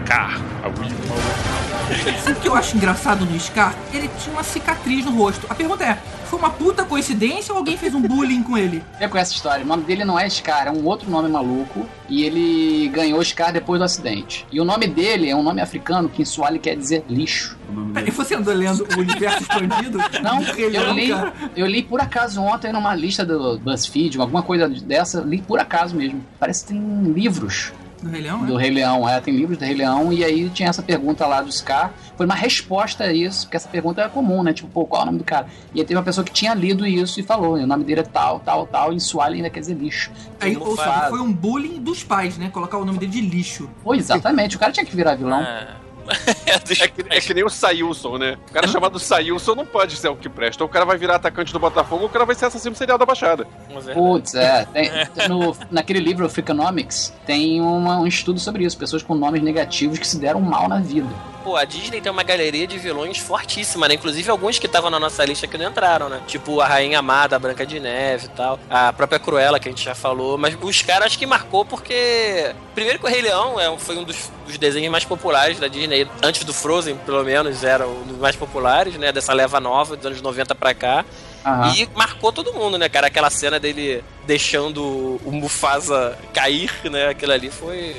Scar. 0.10 0.42
Sabe 2.24 2.40
o 2.40 2.42
que 2.42 2.48
eu 2.48 2.56
acho 2.56 2.76
engraçado 2.76 3.26
no 3.26 3.40
Scar? 3.40 3.76
Ele 3.94 4.10
tinha 4.18 4.34
uma 4.34 4.42
cicatriz 4.44 5.06
no 5.06 5.12
rosto. 5.12 5.46
A 5.48 5.54
pergunta 5.54 5.84
é: 5.84 6.00
foi 6.26 6.40
uma 6.40 6.50
puta 6.50 6.84
coincidência 6.84 7.54
ou 7.54 7.60
alguém 7.60 7.78
fez 7.78 7.94
um 7.94 8.02
bullying 8.02 8.42
com 8.42 8.58
ele? 8.58 8.84
Eu 9.00 9.08
conheço 9.08 9.30
essa 9.30 9.36
história. 9.36 9.64
O 9.64 9.68
nome 9.68 9.84
dele 9.84 10.04
não 10.04 10.18
é 10.18 10.28
Scar, 10.28 10.66
é 10.66 10.72
um 10.72 10.84
outro 10.84 11.12
nome 11.12 11.30
maluco. 11.30 11.88
E 12.10 12.24
ele 12.24 12.88
ganhou 12.88 13.24
Scar 13.24 13.54
depois 13.54 13.78
do 13.78 13.84
acidente. 13.84 14.48
E 14.52 14.60
o 14.60 14.66
nome 14.66 14.88
dele 14.88 15.30
é 15.30 15.36
um 15.36 15.44
nome 15.44 15.62
africano 15.62 16.10
que 16.10 16.24
em 16.24 16.26
Swahili 16.26 16.58
quer 16.58 16.76
dizer 16.76 17.06
lixo. 17.08 17.56
Dele. 17.94 18.10
você 18.10 18.34
andou 18.34 18.56
lendo 18.56 18.88
o 18.92 19.00
universo 19.00 19.44
expandido? 19.44 20.00
Não, 20.24 20.42
eu 20.58 20.92
li, 20.92 21.10
eu 21.56 21.68
li 21.68 21.84
por 21.84 22.02
acaso 22.02 22.42
ontem 22.42 22.74
numa 22.74 22.96
lista 22.96 23.24
do 23.24 23.60
BuzzFeed, 23.60 24.20
alguma 24.20 24.42
coisa 24.42 24.68
dessa, 24.68 25.22
li 25.22 25.40
por 25.40 25.60
acaso 25.60 25.96
mesmo. 25.96 26.26
Parece 26.40 26.66
que 26.66 26.74
tem 26.74 27.04
livros 27.14 27.72
Do 28.02 28.10
Rei 28.10 28.22
Leão, 28.22 28.46
do 28.46 28.56
né? 28.56 28.62
Rei 28.62 28.72
Leão, 28.72 29.10
é, 29.10 29.20
tem 29.20 29.36
livros 29.36 29.58
do 29.58 29.66
Rei 29.66 29.76
Leão, 29.76 30.14
e 30.14 30.24
aí 30.24 30.50
tinha 30.50 30.70
essa 30.70 30.82
pergunta 30.82 31.26
lá 31.26 31.42
do 31.42 31.52
Scar. 31.52 31.94
Foi 32.16 32.26
uma 32.26 32.36
resposta 32.36 33.04
a 33.06 33.14
isso, 33.14 33.46
porque 33.46 33.58
essa 33.58 33.68
pergunta 33.68 34.02
era 34.02 34.10
comum, 34.10 34.42
né? 34.44 34.54
Tipo, 34.54 34.70
pô, 34.70 34.86
qual 34.86 35.02
é 35.02 35.04
o 35.04 35.06
nome 35.08 35.18
do 35.20 35.24
cara? 35.24 35.48
E 35.74 35.80
aí 35.80 35.86
teve 35.86 35.98
uma 35.98 36.04
pessoa 36.04 36.24
que 36.24 36.32
tinha 36.32 36.54
lido 36.54 36.86
isso 36.86 37.20
e 37.20 37.24
falou, 37.24 37.56
o 37.56 37.68
nome 37.68 37.84
dele 37.84 38.02
é 38.02 38.04
tal, 38.04 38.40
tal, 38.40 38.66
tal, 38.68 38.94
e 38.94 38.96
em 38.96 39.00
Swahili 39.00 39.38
ainda 39.38 39.50
quer 39.50 39.60
dizer 39.60 39.76
lixo. 39.76 40.12
Aí, 40.40 40.56
ou 40.58 40.76
seja, 40.76 41.08
foi 41.10 41.20
um 41.20 41.32
bullying 41.32 41.82
dos 41.82 42.04
pais, 42.04 42.38
né? 42.38 42.50
Colocar 42.50 42.78
o 42.78 42.86
nome 42.86 43.00
dele 43.00 43.12
de 43.12 43.22
lixo. 43.22 43.70
Pô, 43.84 43.94
exatamente, 43.94 44.56
o 44.56 44.60
cara 44.60 44.72
tinha 44.72 44.86
que 44.86 44.96
virar 44.96 45.16
vilão. 45.16 45.42
É, 45.42 45.68
É 46.82 46.88
que, 46.88 47.06
é 47.10 47.22
que 47.22 47.34
nem 47.34 47.44
o 47.44 47.50
Sailson, 47.50 48.18
né? 48.18 48.38
O 48.50 48.54
cara 48.54 48.68
chamado 48.70 49.00
Sailson 49.00 49.56
não 49.56 49.66
pode 49.66 49.96
ser 49.96 50.08
o 50.10 50.16
que 50.16 50.30
presta. 50.30 50.64
Ou 50.64 50.70
o 50.70 50.72
cara 50.72 50.86
vai 50.86 50.98
virar 50.98 51.16
atacante 51.16 51.52
do 51.54 51.60
Botafogo, 51.60 52.04
ou 52.04 52.08
o 52.08 52.12
cara 52.12 52.26
vai 52.26 52.36
ser 52.36 52.46
assassino 52.46 52.76
serial 52.76 52.98
da 52.98 53.06
Baixada. 53.06 53.48
É- 53.88 53.94
Putz, 53.94 54.34
é. 54.36 54.66
Tem- 54.66 54.92
no- 55.28 55.56
naquele 55.72 56.00
livro 56.00 56.28
Freakonomics 56.30 57.14
tem 57.26 57.62
uma- 57.62 58.00
um 58.00 58.08
estudo 58.08 58.40
sobre 58.40 58.64
isso. 58.66 58.78
Pessoas 58.78 59.04
com 59.04 59.16
nomes 59.16 59.42
negativos 59.42 59.98
que 60.00 60.08
se 60.08 60.18
deram 60.18 60.42
mal 60.42 60.68
na 60.68 60.80
vida. 60.80 61.08
Pô, 61.44 61.56
a 61.56 61.64
Disney 61.64 62.02
tem 62.02 62.12
uma 62.12 62.22
galeria 62.24 62.68
de 62.68 62.78
vilões 62.78 63.18
fortíssima, 63.18 63.88
né? 63.88 63.94
Inclusive 63.96 64.30
alguns 64.30 64.60
que 64.60 64.66
estavam 64.66 64.90
na 64.90 65.00
nossa 65.00 65.24
lista 65.24 65.48
que 65.48 65.58
não 65.58 65.70
entraram, 65.70 66.10
né? 66.10 66.20
Tipo 66.28 66.60
a 66.60 66.68
Rainha 66.68 67.00
Amada, 67.00 67.36
a 67.36 67.40
Branca 67.40 67.66
de 67.66 67.80
Neve 67.80 68.26
e 68.26 68.30
tal. 68.30 68.60
A 68.70 68.92
própria 68.92 69.18
Cruella, 69.20 69.58
que 69.60 69.70
a 69.70 69.72
gente 69.72 69.84
já 69.84 69.96
falou. 69.96 70.38
Mas 70.38 70.58
os 70.62 70.82
caras 70.82 71.08
acho 71.08 71.18
que 71.20 71.26
marcou 71.26 71.64
porque. 71.64 72.54
Primeiro 72.76 73.00
que 73.00 73.06
o 73.06 73.10
Rei 73.10 73.22
Leão 73.22 73.60
é, 73.60 73.76
foi 73.78 73.98
um 73.98 74.04
dos, 74.04 74.30
dos 74.46 74.58
desenhos 74.58 74.92
mais 74.92 75.06
populares 75.06 75.60
da 75.60 75.68
Disney. 75.68 75.99
Antes 76.24 76.44
do 76.44 76.54
Frozen, 76.54 76.96
pelo 77.06 77.24
menos, 77.24 77.64
era 77.64 77.88
um 77.88 78.04
dos 78.04 78.18
mais 78.18 78.36
populares, 78.36 78.96
né? 78.98 79.12
Dessa 79.12 79.34
leva 79.34 79.60
nova, 79.60 79.96
dos 79.96 80.06
anos 80.06 80.22
90 80.22 80.54
pra 80.56 80.74
cá. 80.74 81.06
Aham. 81.46 81.74
E 81.76 81.88
marcou 81.96 82.32
todo 82.34 82.54
mundo, 82.54 82.78
né, 82.78 82.90
cara? 82.90 83.08
Aquela 83.08 83.30
cena 83.30 83.60
dele 83.60 84.04
deixando 84.28 85.20
o 85.26 85.32
Mufasa 85.32 86.18
cair, 86.34 86.72
né? 86.90 87.08
Aquilo 87.10 87.32
ali 87.32 87.50
foi. 87.50 87.96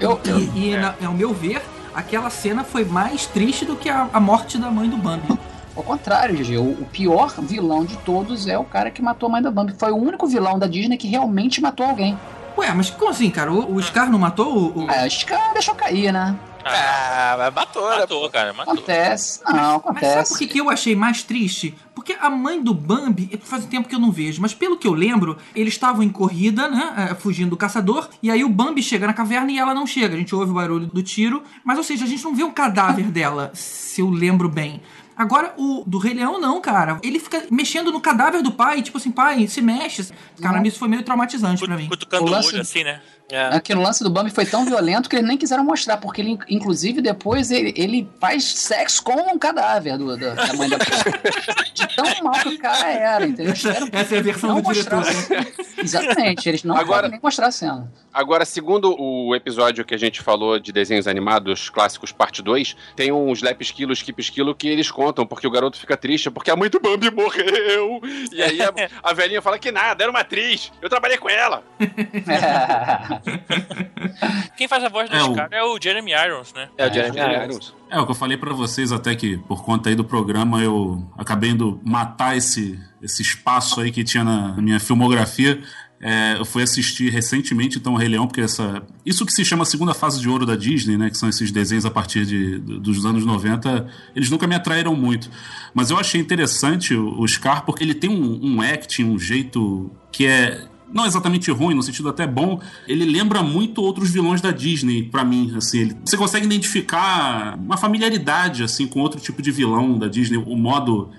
Eu, 0.00 0.20
E, 0.54 0.70
e 0.72 0.76
na- 0.76 0.94
ao 1.04 1.12
meu 1.12 1.32
ver, 1.34 1.62
aquela 1.94 2.30
cena 2.30 2.62
foi 2.64 2.84
mais 2.84 3.26
triste 3.26 3.64
do 3.64 3.76
que 3.76 3.88
a, 3.88 4.08
a 4.12 4.20
morte 4.20 4.58
da 4.58 4.70
mãe 4.70 4.88
do 4.88 4.96
Bambi. 4.96 5.38
ao 5.76 5.82
contrário, 5.82 6.36
GG, 6.36 6.56
o, 6.58 6.82
o 6.82 6.86
pior 6.92 7.32
vilão 7.40 7.84
de 7.84 7.96
todos 7.98 8.46
é 8.46 8.58
o 8.58 8.64
cara 8.64 8.90
que 8.90 9.00
matou 9.02 9.28
a 9.28 9.32
mãe 9.32 9.42
da 9.42 9.50
Bambi. 9.50 9.74
Foi 9.78 9.90
o 9.90 9.96
único 9.96 10.26
vilão 10.26 10.58
da 10.58 10.66
Disney 10.66 10.96
que 10.96 11.08
realmente 11.08 11.60
matou 11.60 11.86
alguém. 11.86 12.18
Ué, 12.56 12.70
mas 12.74 12.90
como 12.90 13.10
assim, 13.10 13.30
cara? 13.30 13.50
O, 13.50 13.76
o 13.76 13.82
Scar 13.82 14.10
não 14.10 14.18
matou 14.18 14.46
o. 14.54 14.84
o- 14.84 14.86
Ah, 14.90 15.06
os 15.06 15.24
caras 15.24 15.52
deixou 15.54 15.74
cair, 15.74 16.12
né? 16.12 16.36
Ah, 16.64 17.34
mas 17.38 17.54
matou, 17.54 17.90
né? 17.90 17.96
Matou, 18.00 18.30
cara, 18.30 18.52
matou. 18.52 18.74
Acontece. 18.74 19.40
Não, 19.44 19.52
Mas 19.54 19.62
sabe 19.62 19.76
acontece. 19.76 20.38
por 20.38 20.48
que, 20.48 20.58
eu 20.58 20.70
achei 20.70 20.94
mais 20.96 21.22
triste? 21.22 21.74
Porque 21.94 22.16
a 22.20 22.30
mãe 22.30 22.62
do 22.62 22.72
Bambi, 22.74 23.38
faz 23.42 23.64
um 23.64 23.68
tempo 23.68 23.88
que 23.88 23.94
eu 23.94 23.98
não 24.00 24.10
vejo, 24.10 24.40
mas 24.40 24.54
pelo 24.54 24.76
que 24.76 24.86
eu 24.86 24.92
lembro, 24.92 25.36
eles 25.54 25.74
estavam 25.74 26.02
em 26.02 26.08
corrida, 26.08 26.68
né? 26.68 27.08
eh, 27.10 27.14
Fugindo 27.14 27.50
do 27.50 27.56
caçador, 27.56 28.08
e 28.22 28.30
aí 28.30 28.42
o 28.44 28.48
Bambi 28.48 28.82
chega 28.82 29.06
na 29.06 29.12
caverna 29.14 29.50
e 29.52 29.58
ela 29.58 29.74
não 29.74 29.86
chega. 29.86 30.14
A 30.14 30.18
gente 30.18 30.34
ouve 30.34 30.50
o 30.50 30.54
barulho 30.54 30.86
do 30.86 31.02
tiro, 31.02 31.42
mas 31.64 31.78
ou 31.78 31.84
seja, 31.84 32.04
a 32.04 32.08
gente 32.08 32.24
não 32.24 32.34
vê 32.34 32.44
um 32.44 32.50
cadáver 32.52 33.04
dela, 33.12 33.50
se 33.54 34.00
eu 34.00 34.08
lembro 34.10 34.48
bem. 34.48 34.80
Agora, 35.14 35.52
o 35.58 35.84
do 35.86 35.98
Rei 35.98 36.14
Leão, 36.14 36.40
não, 36.40 36.58
cara. 36.60 36.98
Ele 37.02 37.20
fica 37.20 37.44
mexendo 37.50 37.92
no 37.92 38.00
cadáver 38.00 38.42
do 38.42 38.50
pai, 38.50 38.80
tipo 38.80 38.96
assim, 38.96 39.10
pai, 39.10 39.46
se 39.46 39.60
mexe. 39.60 40.08
Cara, 40.40 40.66
isso 40.66 40.78
foi 40.78 40.88
meio 40.88 41.02
traumatizante 41.02 41.64
pra 41.64 41.76
mim. 41.76 41.86
Cutucando 41.86 42.24
O 42.24 42.34
o 42.34 42.34
olho 42.34 42.60
assim, 42.60 42.82
né? 42.82 43.00
É. 43.32 43.46
Aqui 43.56 43.74
no 43.74 43.82
lance 43.82 44.04
do 44.04 44.10
Bambi 44.10 44.30
foi 44.30 44.44
tão 44.44 44.64
violento 44.64 45.08
que 45.08 45.16
eles 45.16 45.26
nem 45.26 45.38
quiseram 45.38 45.64
mostrar, 45.64 45.96
porque 45.96 46.20
ele, 46.20 46.38
inclusive, 46.48 47.00
depois 47.00 47.50
ele, 47.50 47.72
ele 47.76 48.08
faz 48.20 48.44
sexo 48.44 49.02
com 49.02 49.14
um 49.34 49.38
cadáver 49.38 49.96
do, 49.96 50.16
do- 50.16 50.34
da 50.34 50.52
mãe 50.52 50.68
da 50.68 50.76
De 50.76 51.96
tão 51.96 52.22
mal 52.22 52.34
que 52.34 52.48
o 52.50 52.58
cara 52.58 52.90
era, 52.92 53.26
entendeu? 53.26 53.54
Que 53.54 53.68
Essa 53.96 54.16
é 54.16 54.18
a 54.18 54.22
versão 54.22 54.50
não 54.50 54.60
do 54.60 54.72
diretor. 54.72 54.98
mostrar. 54.98 55.46
Exatamente, 55.78 56.48
eles 56.48 56.62
não 56.62 56.76
Agora- 56.76 56.96
podem 57.02 57.10
nem 57.12 57.20
mostrar 57.22 57.46
a 57.46 57.50
cena. 57.52 57.90
Agora, 58.12 58.44
segundo 58.44 58.94
o 59.00 59.34
episódio 59.34 59.86
que 59.86 59.94
a 59.94 59.98
gente 59.98 60.20
falou 60.20 60.58
de 60.58 60.70
desenhos 60.70 61.06
animados 61.08 61.70
clássicos, 61.70 62.12
parte 62.12 62.42
2, 62.42 62.76
tem 62.94 63.10
uns 63.10 63.40
Lep 63.40 63.62
Esquilo, 63.62 63.94
Skip 63.94 64.20
Esquilo 64.20 64.54
que 64.54 64.68
eles 64.68 64.90
contam, 64.90 65.26
porque 65.26 65.46
o 65.46 65.50
garoto 65.50 65.78
fica 65.78 65.96
triste, 65.96 66.30
porque 66.30 66.50
a 66.50 66.56
mãe 66.56 66.68
do 66.68 66.78
Bambi 66.78 67.10
morreu. 67.10 68.02
E 68.30 68.42
aí 68.42 68.60
a, 68.60 68.70
a 69.02 69.14
velhinha 69.14 69.40
fala 69.40 69.58
que 69.58 69.72
nada, 69.72 70.04
era 70.04 70.10
uma 70.10 70.20
atriz. 70.20 70.70
Eu 70.82 70.90
trabalhei 70.90 71.16
com 71.16 71.30
ela. 71.30 71.62
Quem 74.56 74.68
faz 74.68 74.84
a 74.84 74.88
voz 74.88 75.08
do 75.08 75.16
É, 75.16 75.22
o- 75.22 75.32
Scar 75.32 75.48
é 75.50 75.62
o 75.62 75.78
Jeremy 75.80 76.12
Irons, 76.12 76.52
né? 76.54 76.68
É 76.76 76.88
o 76.88 76.92
Jeremy 76.92 77.18
Irons. 77.44 77.74
É, 77.90 77.98
o 77.98 78.04
que 78.04 78.10
eu 78.12 78.14
falei 78.16 78.36
pra 78.36 78.52
vocês 78.52 78.92
até 78.92 79.14
que, 79.14 79.36
por 79.38 79.64
conta 79.64 79.88
aí 79.88 79.94
do 79.94 80.04
programa, 80.04 80.62
eu 80.62 81.04
acabei 81.16 81.50
indo 81.50 81.80
matar 81.84 82.36
esse, 82.36 82.78
esse 83.02 83.22
espaço 83.22 83.80
aí 83.80 83.90
que 83.90 84.02
tinha 84.04 84.24
na 84.24 84.54
minha 84.60 84.80
filmografia. 84.80 85.60
É, 86.04 86.34
eu 86.36 86.44
fui 86.44 86.64
assistir 86.64 87.10
recentemente, 87.12 87.78
então, 87.78 87.92
o 87.94 87.96
Rei 87.96 88.08
Leão, 88.08 88.26
porque 88.26 88.40
essa... 88.40 88.82
Isso 89.06 89.24
que 89.24 89.32
se 89.32 89.44
chama 89.44 89.62
a 89.62 89.64
segunda 89.64 89.94
fase 89.94 90.20
de 90.20 90.28
ouro 90.28 90.44
da 90.44 90.56
Disney, 90.56 90.96
né? 90.98 91.08
Que 91.08 91.16
são 91.16 91.28
esses 91.28 91.52
desenhos 91.52 91.86
a 91.86 91.92
partir 91.92 92.26
de, 92.26 92.58
do- 92.58 92.80
dos 92.80 93.06
anos 93.06 93.24
90, 93.24 93.86
eles 94.16 94.28
nunca 94.28 94.48
me 94.48 94.56
atraíram 94.56 94.96
muito. 94.96 95.30
Mas 95.72 95.90
eu 95.92 95.98
achei 96.00 96.20
interessante 96.20 96.92
o, 96.92 97.20
o 97.20 97.28
Scar, 97.28 97.64
porque 97.64 97.84
ele 97.84 97.94
tem 97.94 98.10
um, 98.10 98.40
um 98.56 98.60
acting, 98.60 99.04
um 99.04 99.16
jeito 99.18 99.92
que 100.10 100.26
é 100.26 100.64
não 100.92 101.06
exatamente 101.06 101.50
ruim, 101.50 101.74
no 101.74 101.82
sentido 101.82 102.08
até 102.08 102.26
bom, 102.26 102.60
ele 102.86 103.04
lembra 103.04 103.42
muito 103.42 103.82
outros 103.82 104.10
vilões 104.10 104.40
da 104.40 104.50
Disney, 104.50 105.04
pra 105.04 105.24
mim, 105.24 105.52
assim, 105.56 105.78
ele- 105.78 105.96
você 106.04 106.16
consegue 106.16 106.44
identificar 106.46 107.56
uma 107.58 107.76
familiaridade, 107.76 108.62
assim, 108.62 108.86
com 108.86 109.00
outro 109.00 109.20
tipo 109.20 109.40
de 109.42 109.50
vilão 109.50 109.98
da 109.98 110.08
Disney, 110.08 110.36
o 110.36 110.56
modo 110.56 111.10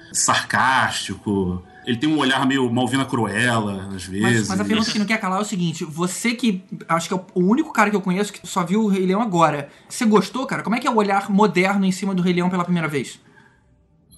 sarcástico, 0.58 1.62
ele 1.86 1.98
tem 1.98 2.10
um 2.10 2.18
olhar 2.18 2.46
meio 2.48 2.72
Malvina 2.72 3.04
Cruella, 3.06 3.88
às 3.88 3.94
Mas, 3.94 4.06
vezes. 4.08 4.48
mas 4.48 4.60
a 4.60 4.64
pergunta 4.66 4.90
que 4.92 5.00
não 5.00 5.06
quer 5.06 5.20
calar 5.20 5.40
é 5.40 5.42
o 5.42 5.46
seguinte: 5.46 5.84
você 5.84 6.34
que 6.34 6.64
acho 6.88 7.08
que 7.08 7.14
é 7.14 7.18
o 7.34 7.42
único 7.44 7.74
cara 7.74 7.90
que 7.90 7.96
eu 7.96 8.02
conheço 8.02 8.32
que 8.32 8.46
só 8.48 8.64
viu 8.64 8.84
o 8.84 8.88
Rei 8.88 9.06
Leão 9.06 9.22
agora, 9.22 9.70
você 9.90 10.06
gostou, 10.06 10.46
cara? 10.46 10.64
Como 10.64 10.76
é 10.76 10.80
que 10.80 10.88
é 10.88 10.92
o 10.92 10.96
olhar 10.96 11.30
moderno 11.30 11.86
em 11.86 11.92
cima 11.92 12.14
do 12.16 12.22
Rei 12.22 12.34
Leão 12.34 12.50
pela 12.50 12.64
primeira 12.64 12.88
vez? 12.88 13.20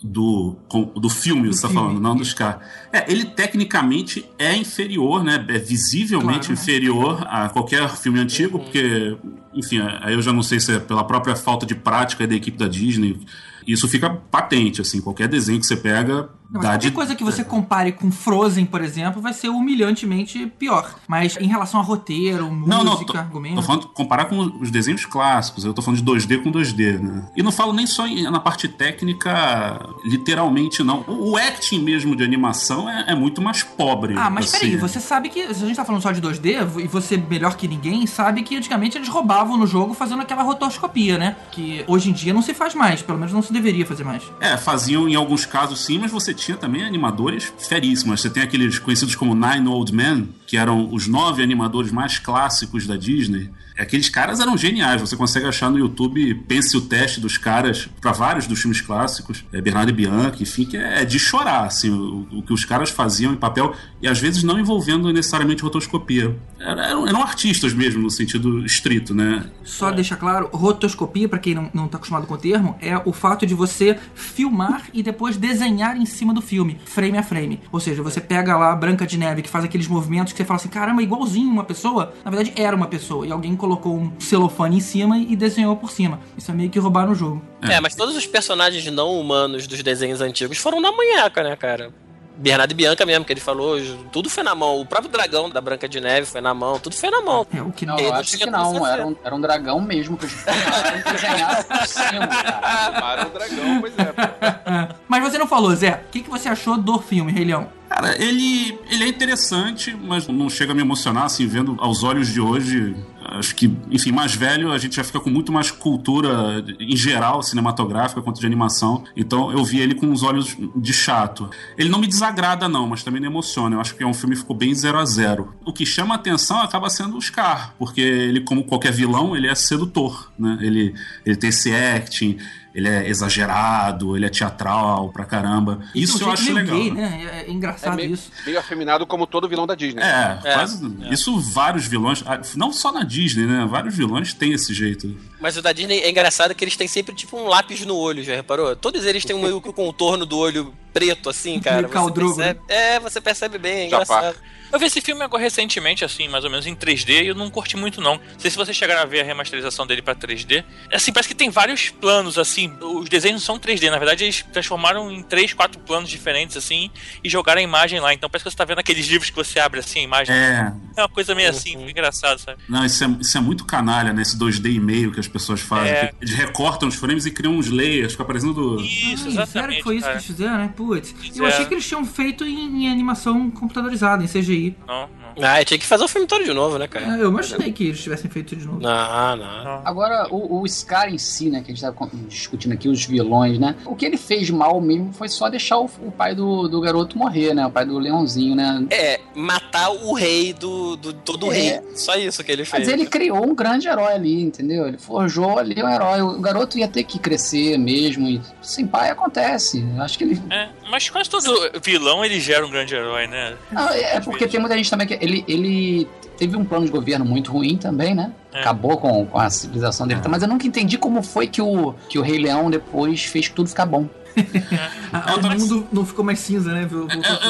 Do, 0.05 0.55
do 0.95 1.09
filme, 1.09 1.47
você 1.47 1.63
tá 1.63 1.67
filme, 1.67 1.83
falando, 1.83 1.99
não 1.99 2.15
dos 2.15 2.31
caras. 2.31 2.61
É, 2.93 3.11
ele 3.11 3.25
tecnicamente 3.25 4.23
é 4.37 4.55
inferior, 4.55 5.23
né? 5.23 5.43
É 5.49 5.57
visivelmente 5.57 6.47
Claro, 6.47 6.49
né? 6.49 6.53
inferior 6.53 7.27
a 7.27 7.49
qualquer 7.49 7.89
filme 7.89 8.19
antigo, 8.19 8.59
porque, 8.59 9.17
enfim, 9.53 9.79
aí 10.01 10.13
eu 10.13 10.21
já 10.21 10.31
não 10.31 10.43
sei 10.43 10.59
se 10.59 10.73
é 10.73 10.79
pela 10.79 11.03
própria 11.03 11.35
falta 11.35 11.65
de 11.65 11.73
prática 11.73 12.27
da 12.27 12.35
equipe 12.35 12.57
da 12.57 12.67
Disney. 12.67 13.19
Isso 13.67 13.87
fica 13.87 14.11
patente, 14.11 14.79
assim, 14.79 15.01
qualquer 15.01 15.27
desenho 15.27 15.59
que 15.59 15.65
você 15.65 15.75
pega 15.75 16.29
Não, 16.49 16.61
mas 16.61 16.69
qualquer 16.69 16.91
coisa 16.91 17.15
que 17.15 17.23
você 17.23 17.43
compare 17.43 17.91
com 17.91 18.11
Frozen, 18.11 18.65
por 18.65 18.81
exemplo, 18.81 19.21
vai 19.21 19.33
ser 19.33 19.49
humilhantemente 19.49 20.45
pior. 20.59 20.95
Mas 21.07 21.37
em 21.37 21.47
relação 21.47 21.79
a 21.79 21.83
roteiro, 21.83 22.49
música, 22.49 22.67
Não, 22.67 22.83
não, 22.83 23.03
tô, 23.03 23.17
argumento. 23.17 23.55
tô 23.55 23.61
falando 23.61 23.87
comparar 23.87 24.25
com 24.25 24.39
os 24.61 24.71
desenhos 24.71 25.05
clássicos, 25.05 25.65
eu 25.65 25.73
tô 25.73 25.81
falando 25.81 26.01
de 26.01 26.05
2D 26.05 26.43
com 26.43 26.51
2D, 26.51 26.99
né? 26.99 27.27
E 27.35 27.43
não 27.43 27.51
falo 27.51 27.73
nem 27.73 27.87
só 27.87 28.05
na 28.07 28.39
parte 28.39 28.67
técnica, 28.67 29.79
literalmente, 30.03 30.83
não. 30.83 31.03
O, 31.07 31.31
o 31.31 31.37
acting 31.37 31.79
mesmo 31.79 32.15
de 32.15 32.23
animação 32.23 32.89
é, 32.89 33.05
é 33.09 33.15
muito 33.15 33.41
mais 33.41 33.63
pobre. 33.63 34.15
Ah, 34.17 34.29
mas 34.29 34.45
assim. 34.45 34.59
peraí, 34.59 34.77
você 34.77 34.99
sabe 34.99 35.29
que. 35.29 35.53
Se 35.53 35.63
a 35.63 35.67
gente 35.67 35.75
tá 35.75 35.85
falando 35.85 36.01
só 36.01 36.11
de 36.11 36.21
2D, 36.21 36.81
e 36.83 36.87
você 36.87 37.17
melhor 37.17 37.55
que 37.55 37.67
ninguém, 37.67 38.05
sabe 38.05 38.43
que 38.43 38.55
antigamente 38.55 38.97
eles 38.97 39.07
roubavam 39.07 39.57
no 39.57 39.65
jogo 39.65 39.93
fazendo 39.93 40.21
aquela 40.21 40.43
rotoscopia, 40.43 41.17
né? 41.17 41.35
Que 41.51 41.83
hoje 41.87 42.09
em 42.09 42.13
dia 42.13 42.33
não 42.33 42.41
se 42.41 42.53
faz 42.53 42.75
mais, 42.75 43.01
pelo 43.01 43.17
menos 43.17 43.33
não 43.33 43.41
se 43.41 43.51
deveria 43.51 43.85
fazer 43.85 44.03
mais. 44.03 44.23
É, 44.39 44.57
faziam 44.57 45.07
em 45.07 45.15
alguns 45.15 45.45
casos 45.45 45.83
sim, 45.83 45.97
mas 45.97 46.11
você 46.11 46.33
tinha 46.35 46.57
também 46.57 46.83
animadores 46.83 47.51
feríssimos. 47.57 48.21
Você 48.21 48.29
tem 48.29 48.43
aqueles 48.43 48.77
conhecidos 48.79 49.15
como 49.15 49.33
Nine 49.33 49.67
Old 49.67 49.93
Men, 49.93 50.29
que 50.45 50.57
eram 50.57 50.93
os 50.93 51.07
nove 51.07 51.41
animadores 51.41 51.91
mais 51.91 52.19
clássicos 52.19 52.85
da 52.85 52.95
Disney. 52.95 53.49
Aqueles 53.77 54.09
caras 54.09 54.39
eram 54.39 54.57
geniais. 54.57 55.01
Você 55.01 55.15
consegue 55.15 55.45
achar 55.45 55.69
no 55.69 55.77
YouTube, 55.77 56.33
pense 56.47 56.75
o 56.77 56.81
teste 56.81 57.19
dos 57.19 57.37
caras 57.37 57.89
para 57.99 58.11
vários 58.11 58.47
dos 58.47 58.59
filmes 58.59 58.81
clássicos, 58.81 59.43
é, 59.51 59.61
Bernardo 59.61 59.89
e 59.89 59.93
Bianchi, 59.93 60.43
enfim, 60.43 60.65
que 60.65 60.77
é 60.77 61.03
de 61.03 61.19
chorar, 61.19 61.65
assim, 61.65 61.89
o, 61.89 62.27
o, 62.31 62.41
que 62.41 62.53
os 62.53 62.63
caras 62.63 62.89
faziam 62.89 63.33
em 63.33 63.35
papel 63.35 63.73
e 64.01 64.07
às 64.07 64.19
vezes 64.19 64.43
não 64.43 64.59
envolvendo 64.59 65.11
necessariamente 65.11 65.61
rotoscopia. 65.61 66.35
Eram, 66.59 67.07
eram 67.07 67.21
artistas 67.21 67.73
mesmo, 67.73 68.01
no 68.01 68.09
sentido 68.09 68.65
estrito, 68.65 69.13
né? 69.13 69.49
Só 69.63 69.89
é. 69.89 69.93
deixar 69.93 70.15
claro, 70.15 70.49
rotoscopia, 70.53 71.27
para 71.27 71.39
quem 71.39 71.53
não, 71.53 71.69
não 71.73 71.87
tá 71.87 71.97
acostumado 71.97 72.25
com 72.27 72.33
o 72.33 72.37
termo, 72.37 72.77
é 72.81 72.97
o 73.03 73.11
fato 73.11 73.45
de 73.45 73.53
você 73.53 73.99
filmar 74.13 74.83
e 74.93 75.03
depois 75.03 75.37
desenhar 75.37 75.97
em 75.97 76.05
cima 76.05 76.33
do 76.33 76.41
filme, 76.41 76.79
frame 76.85 77.17
a 77.17 77.23
frame. 77.23 77.59
Ou 77.71 77.79
seja, 77.79 78.01
você 78.01 78.21
pega 78.21 78.55
lá 78.57 78.71
a 78.71 78.75
Branca 78.75 79.05
de 79.05 79.17
Neve, 79.17 79.41
que 79.41 79.49
faz 79.49 79.65
aqueles 79.65 79.87
movimentos 79.87 80.31
que 80.31 80.37
você 80.37 80.45
fala 80.45 80.57
assim, 80.57 80.69
caramba, 80.69 81.03
igualzinho 81.03 81.49
uma 81.49 81.63
pessoa. 81.63 82.13
Na 82.23 82.31
verdade, 82.31 82.53
era 82.55 82.75
uma 82.75 82.87
pessoa. 82.87 83.27
E 83.27 83.31
alguém 83.31 83.55
colocou 83.65 83.95
um 83.97 84.11
celofane 84.19 84.77
em 84.77 84.79
cima 84.79 85.17
e 85.17 85.35
desenhou 85.35 85.75
por 85.75 85.89
cima. 85.89 86.19
Isso 86.37 86.51
é 86.51 86.53
meio 86.53 86.69
que 86.69 86.77
roubar 86.77 87.07
no 87.07 87.15
jogo. 87.15 87.41
É, 87.63 87.73
é 87.73 87.81
mas 87.81 87.95
todos 87.95 88.15
os 88.15 88.27
personagens 88.27 88.85
não 88.91 89.19
humanos 89.19 89.65
dos 89.65 89.81
desenhos 89.81 90.21
antigos 90.21 90.59
foram 90.59 90.79
na 90.79 90.91
munheca, 90.91 91.43
né, 91.43 91.55
cara? 91.55 91.91
Bernardo 92.37 92.71
e 92.71 92.75
Bianca 92.75 93.05
mesmo, 93.05 93.23
que 93.23 93.31
ele 93.31 93.39
falou, 93.39 93.77
tudo 94.11 94.29
foi 94.29 94.43
na 94.43 94.53
mão. 94.53 94.79
O 94.79 94.85
próprio 94.85 95.09
dragão 95.09 95.49
da 95.49 95.61
Branca 95.61 95.87
de 95.87 96.01
Neve 96.01 96.27
foi 96.27 96.41
na 96.41 96.53
mão, 96.53 96.77
tudo 96.77 96.95
foi 96.95 97.09
na 97.09 97.21
mão. 97.21 97.47
É, 97.51 97.61
o 97.61 97.71
que 97.71 97.85
não, 97.85 97.97
eu 97.97 98.13
acho 98.13 98.37
que 98.37 98.45
não, 98.45 98.85
era 98.85 99.07
um, 99.07 99.15
era 99.23 99.33
um 99.33 99.41
dragão 99.41 99.81
mesmo 99.81 100.17
que 100.17 100.25
e 100.25 100.29
desenharam 101.11 101.63
por 101.63 101.87
cima, 101.87 102.27
cara. 102.27 103.27
um 103.27 103.29
dragão, 103.31 103.81
pois 103.81 103.93
é. 103.97 104.95
Mas 105.07 105.23
você 105.23 105.37
não 105.37 105.47
falou, 105.47 105.73
Zé, 105.75 106.03
o 106.07 106.11
que, 106.11 106.21
que 106.21 106.29
você 106.29 106.49
achou 106.49 106.77
do 106.77 106.99
filme, 106.99 107.31
Rei 107.31 107.45
Leão? 107.45 107.69
Cara, 107.89 108.21
ele, 108.21 108.77
ele 108.89 109.05
é 109.05 109.07
interessante, 109.07 109.95
mas 109.95 110.27
não 110.27 110.49
chega 110.49 110.71
a 110.73 110.75
me 110.75 110.81
emocionar, 110.81 111.25
assim, 111.25 111.47
vendo 111.47 111.77
aos 111.79 112.03
olhos 112.03 112.27
de 112.27 112.41
hoje. 112.41 112.95
Acho 113.27 113.55
que, 113.55 113.71
enfim, 113.89 114.11
mais 114.11 114.35
velho, 114.35 114.71
a 114.71 114.77
gente 114.77 114.95
já 114.95 115.03
fica 115.03 115.19
com 115.19 115.29
muito 115.29 115.51
mais 115.51 115.71
cultura 115.71 116.63
em 116.79 116.95
geral, 116.95 117.41
cinematográfica, 117.41 118.21
quanto 118.21 118.39
de 118.39 118.45
animação. 118.45 119.03
Então 119.15 119.51
eu 119.51 119.63
vi 119.63 119.79
ele 119.79 119.95
com 119.95 120.11
os 120.11 120.23
olhos 120.23 120.55
de 120.75 120.93
chato. 120.93 121.49
Ele 121.77 121.89
não 121.89 121.99
me 121.99 122.07
desagrada, 122.07 122.69
não, 122.69 122.87
mas 122.87 123.03
também 123.03 123.21
não 123.21 123.27
emociona. 123.27 123.75
Eu 123.75 123.81
acho 123.81 123.95
que 123.95 124.03
é 124.03 124.07
um 124.07 124.13
filme 124.13 124.35
que 124.35 124.41
ficou 124.41 124.55
bem 124.55 124.73
zero 124.73 124.97
a 124.97 125.05
zero. 125.05 125.53
O 125.65 125.73
que 125.73 125.85
chama 125.85 126.15
atenção 126.15 126.61
acaba 126.61 126.89
sendo 126.89 127.17
o 127.17 127.21
Scar, 127.21 127.73
porque 127.79 128.01
ele, 128.01 128.41
como 128.41 128.63
qualquer 128.63 128.91
vilão, 128.91 129.35
ele 129.35 129.47
é 129.47 129.55
sedutor, 129.55 130.31
né? 130.37 130.57
Ele, 130.61 130.93
ele 131.25 131.35
tem 131.35 131.49
esse 131.49 131.73
acting 131.73 132.37
ele 132.75 132.89
é 132.89 133.07
exagerado, 133.07 134.17
ele 134.17 134.25
é 134.25 134.29
teatral 134.29 135.09
pra 135.09 135.23
caramba. 135.23 135.79
E 135.95 136.03
isso 136.03 136.21
eu 136.21 136.29
acho 136.29 136.51
legal. 136.51 136.75
Gay, 136.75 136.91
né? 136.91 137.29
É, 137.31 137.49
é 137.49 137.51
engraçado 137.51 137.93
é 137.93 137.95
meio, 137.95 138.13
isso. 138.13 138.29
Meio 138.45 138.59
afeminado 138.59 139.07
como 139.07 139.25
todo 139.25 139.47
vilão 139.47 139.65
da 139.65 139.75
Disney. 139.75 140.03
É, 140.03 140.39
é, 140.43 140.53
faz, 140.55 140.81
é. 140.83 141.13
isso 141.13 141.39
vários 141.39 141.87
vilões, 141.87 142.21
ah, 142.27 142.41
não 142.57 142.73
só 142.73 142.91
na 142.91 143.03
Disney, 143.03 143.45
né? 143.45 143.65
Vários 143.65 143.95
vilões 143.95 144.33
têm 144.33 144.51
esse 144.51 144.73
jeito. 144.73 145.17
Mas 145.39 145.55
o 145.55 145.61
da 145.61 145.71
Disney 145.71 145.99
é 146.01 146.09
engraçado 146.09 146.53
que 146.53 146.65
eles 146.65 146.75
têm 146.75 146.87
sempre 146.87 147.15
tipo 147.15 147.37
um 147.37 147.47
lápis 147.47 147.85
no 147.85 147.95
olho, 147.95 148.21
já 148.21 148.35
reparou? 148.35 148.75
Todos 148.75 149.05
eles 149.05 149.23
têm 149.23 149.37
um 149.37 149.61
contorno 149.61 150.25
do 150.25 150.37
olho 150.37 150.73
preto, 150.95 151.29
assim, 151.29 151.59
cara. 151.59 151.89
Você 151.89 152.13
percebe, 152.13 152.37
né? 152.37 152.55
É, 152.69 152.99
você 153.01 153.21
percebe 153.21 153.57
bem, 153.57 153.73
é 153.79 153.85
engraçado. 153.87 154.37
Eu 154.71 154.79
vi 154.79 154.85
esse 154.85 154.99
filme 154.99 155.21
agora 155.21 155.43
recentemente, 155.43 156.03
assim, 156.03 156.27
mais 156.27 156.43
ou 156.43 156.49
menos 156.49 156.65
em 156.65 156.75
3D, 156.75 157.23
e 157.23 157.27
eu 157.27 157.35
não 157.35 157.49
curti 157.49 157.77
muito, 157.77 158.01
não. 158.01 158.15
Não 158.15 158.39
sei 158.39 158.49
se 158.49 158.57
vocês 158.57 158.75
chegaram 158.75 159.01
a 159.01 159.05
ver 159.05 159.21
a 159.21 159.23
remasterização 159.23 159.85
dele 159.85 160.01
pra 160.01 160.15
3D. 160.15 160.63
Assim, 160.91 161.13
parece 161.13 161.29
que 161.29 161.35
tem 161.35 161.49
vários 161.49 161.89
planos, 161.89 162.37
assim. 162.37 162.71
Os 162.81 163.07
desenhos 163.07 163.41
não 163.41 163.45
são 163.45 163.59
3D, 163.59 163.89
na 163.89 163.97
verdade, 163.97 164.23
eles 164.23 164.43
transformaram 164.51 165.11
em 165.11 165.21
3, 165.21 165.53
4 165.53 165.79
planos 165.81 166.09
diferentes, 166.09 166.57
assim, 166.57 166.89
e 167.23 167.29
jogaram 167.29 167.59
a 167.59 167.63
imagem 167.63 167.99
lá. 167.99 168.13
Então 168.13 168.29
parece 168.29 168.43
que 168.43 168.51
você 168.51 168.57
tá 168.57 168.65
vendo 168.65 168.79
aqueles 168.79 169.05
livros 169.07 169.29
que 169.29 169.35
você 169.35 169.59
abre, 169.59 169.79
assim, 169.81 169.99
a 169.99 170.03
imagem. 170.03 170.35
É. 170.35 170.73
É 170.97 171.01
uma 171.01 171.09
coisa 171.09 171.35
meio 171.35 171.49
assim, 171.49 171.75
uhum. 171.75 171.89
engraçado, 171.89 172.39
sabe? 172.39 172.61
Não, 172.69 172.85
isso 172.85 173.03
é, 173.03 173.07
isso 173.19 173.37
é 173.37 173.41
muito 173.41 173.65
canalha, 173.65 174.13
né? 174.13 174.21
Esse 174.21 174.37
2D 174.37 174.73
e 174.73 174.79
meio 174.79 175.11
que 175.11 175.19
as 175.19 175.27
pessoas 175.27 175.59
fazem. 175.59 175.91
É. 175.91 176.13
Eles 176.21 176.33
recortam 176.33 176.87
os 176.87 176.95
frames 176.95 177.25
e 177.25 177.31
criam 177.31 177.53
uns 177.53 177.69
layers, 177.69 178.13
fica 178.13 178.23
parecendo 178.25 178.53
do. 178.53 178.81
Isso, 178.81 179.27
exatamente. 179.27 179.51
Sério 179.51 179.75
que 179.75 179.83
foi 179.83 179.97
isso 179.97 180.05
que 180.05 180.11
eles 180.13 180.25
fizeram, 180.25 180.57
né? 180.57 180.73
Putz. 180.85 181.37
Eu 181.37 181.45
achei 181.45 181.65
que 181.65 181.73
eles 181.73 181.87
tinham 181.87 182.05
feito 182.05 182.43
em, 182.43 182.85
em 182.85 182.89
animação 182.89 183.49
computadorizada, 183.49 184.23
em 184.23 184.27
CGI. 184.27 184.75
Não. 184.87 185.09
Ah, 185.41 185.63
tinha 185.63 185.77
que 185.77 185.85
fazer 185.85 186.03
o 186.03 186.07
filme 186.07 186.27
todo 186.27 186.43
de 186.43 186.53
novo, 186.53 186.77
né, 186.77 186.87
cara? 186.87 187.17
É, 187.17 187.21
eu 187.21 187.29
imaginei 187.29 187.71
que 187.71 187.85
eles 187.85 188.01
tivessem 188.01 188.29
feito 188.29 188.55
de 188.55 188.65
novo. 188.65 188.79
Não, 188.79 189.35
não. 189.35 189.81
Agora, 189.83 190.27
o, 190.29 190.61
o 190.61 190.67
Scar 190.67 191.13
em 191.13 191.17
si, 191.17 191.49
né, 191.49 191.61
que 191.61 191.71
a 191.71 191.75
gente 191.75 191.81
tá 191.81 191.93
discutindo 192.27 192.73
aqui, 192.73 192.87
os 192.87 193.05
vilões, 193.05 193.59
né? 193.59 193.75
O 193.85 193.95
que 193.95 194.05
ele 194.05 194.17
fez 194.17 194.49
mal 194.49 194.79
mesmo 194.81 195.13
foi 195.13 195.27
só 195.27 195.49
deixar 195.49 195.77
o, 195.79 195.85
o 195.85 196.11
pai 196.11 196.35
do, 196.35 196.67
do 196.67 196.79
garoto 196.81 197.17
morrer, 197.17 197.53
né? 197.53 197.65
O 197.65 197.71
pai 197.71 197.85
do 197.85 197.97
leãozinho, 197.99 198.55
né? 198.55 198.85
É, 198.89 199.19
matar 199.33 199.89
o 199.89 200.13
rei 200.13 200.53
do, 200.53 200.95
do 200.95 201.13
todo 201.13 201.51
é. 201.51 201.55
rei. 201.55 201.81
Só 201.95 202.15
isso 202.15 202.43
que 202.43 202.51
ele 202.51 202.65
fez. 202.65 202.85
Mas 202.85 202.93
ele 202.93 203.05
criou 203.05 203.45
um 203.45 203.53
grande 203.53 203.87
herói 203.87 204.13
ali, 204.13 204.41
entendeu? 204.41 204.87
Ele 204.87 204.97
forjou 204.97 205.57
ali 205.57 205.81
um 205.81 205.89
herói. 205.89 206.21
O 206.21 206.39
garoto 206.39 206.77
ia 206.77 206.87
ter 206.87 207.03
que 207.03 207.19
crescer 207.19 207.77
mesmo. 207.77 208.27
E 208.27 208.41
sem 208.61 208.85
pai 208.85 209.09
acontece. 209.09 209.85
Acho 209.99 210.17
que 210.17 210.23
ele. 210.23 210.41
É, 210.49 210.69
mas 210.89 211.09
quase 211.09 211.29
todo 211.29 211.71
vilão 211.81 212.23
ele 212.23 212.39
gera 212.39 212.65
um 212.65 212.69
grande 212.69 212.95
herói, 212.95 213.27
né? 213.27 213.55
Não, 213.71 213.89
é, 213.89 214.15
é 214.15 214.19
porque 214.19 214.47
tem 214.47 214.59
muita 214.59 214.75
gente 214.77 214.89
também 214.89 215.07
que 215.07 215.24
ele, 215.25 215.45
ele 215.47 216.07
teve 216.37 216.55
um 216.55 216.63
plano 216.63 216.85
de 216.85 216.91
governo 216.91 217.25
muito 217.25 217.51
ruim 217.51 217.77
também, 217.77 218.13
né? 218.13 218.31
É. 218.53 218.61
Acabou 218.61 218.97
com, 218.97 219.25
com 219.25 219.39
a 219.39 219.49
civilização 219.49 220.07
dele. 220.07 220.21
É. 220.23 220.27
Mas 220.27 220.41
eu 220.41 220.47
nunca 220.47 220.65
entendi 220.67 220.97
como 220.97 221.21
foi 221.21 221.47
que 221.47 221.61
o, 221.61 221.93
que 222.09 222.19
o 222.19 222.21
Rei 222.21 222.37
Leão 222.37 222.69
depois 222.69 223.25
fez 223.25 223.49
tudo 223.49 223.69
ficar 223.69 223.85
bom. 223.85 224.07
O 224.35 225.59
mundo 225.59 225.87
não 225.91 226.05
ficou 226.05 226.23
mais 226.23 226.39
cinza, 226.39 226.73
né? 226.73 226.87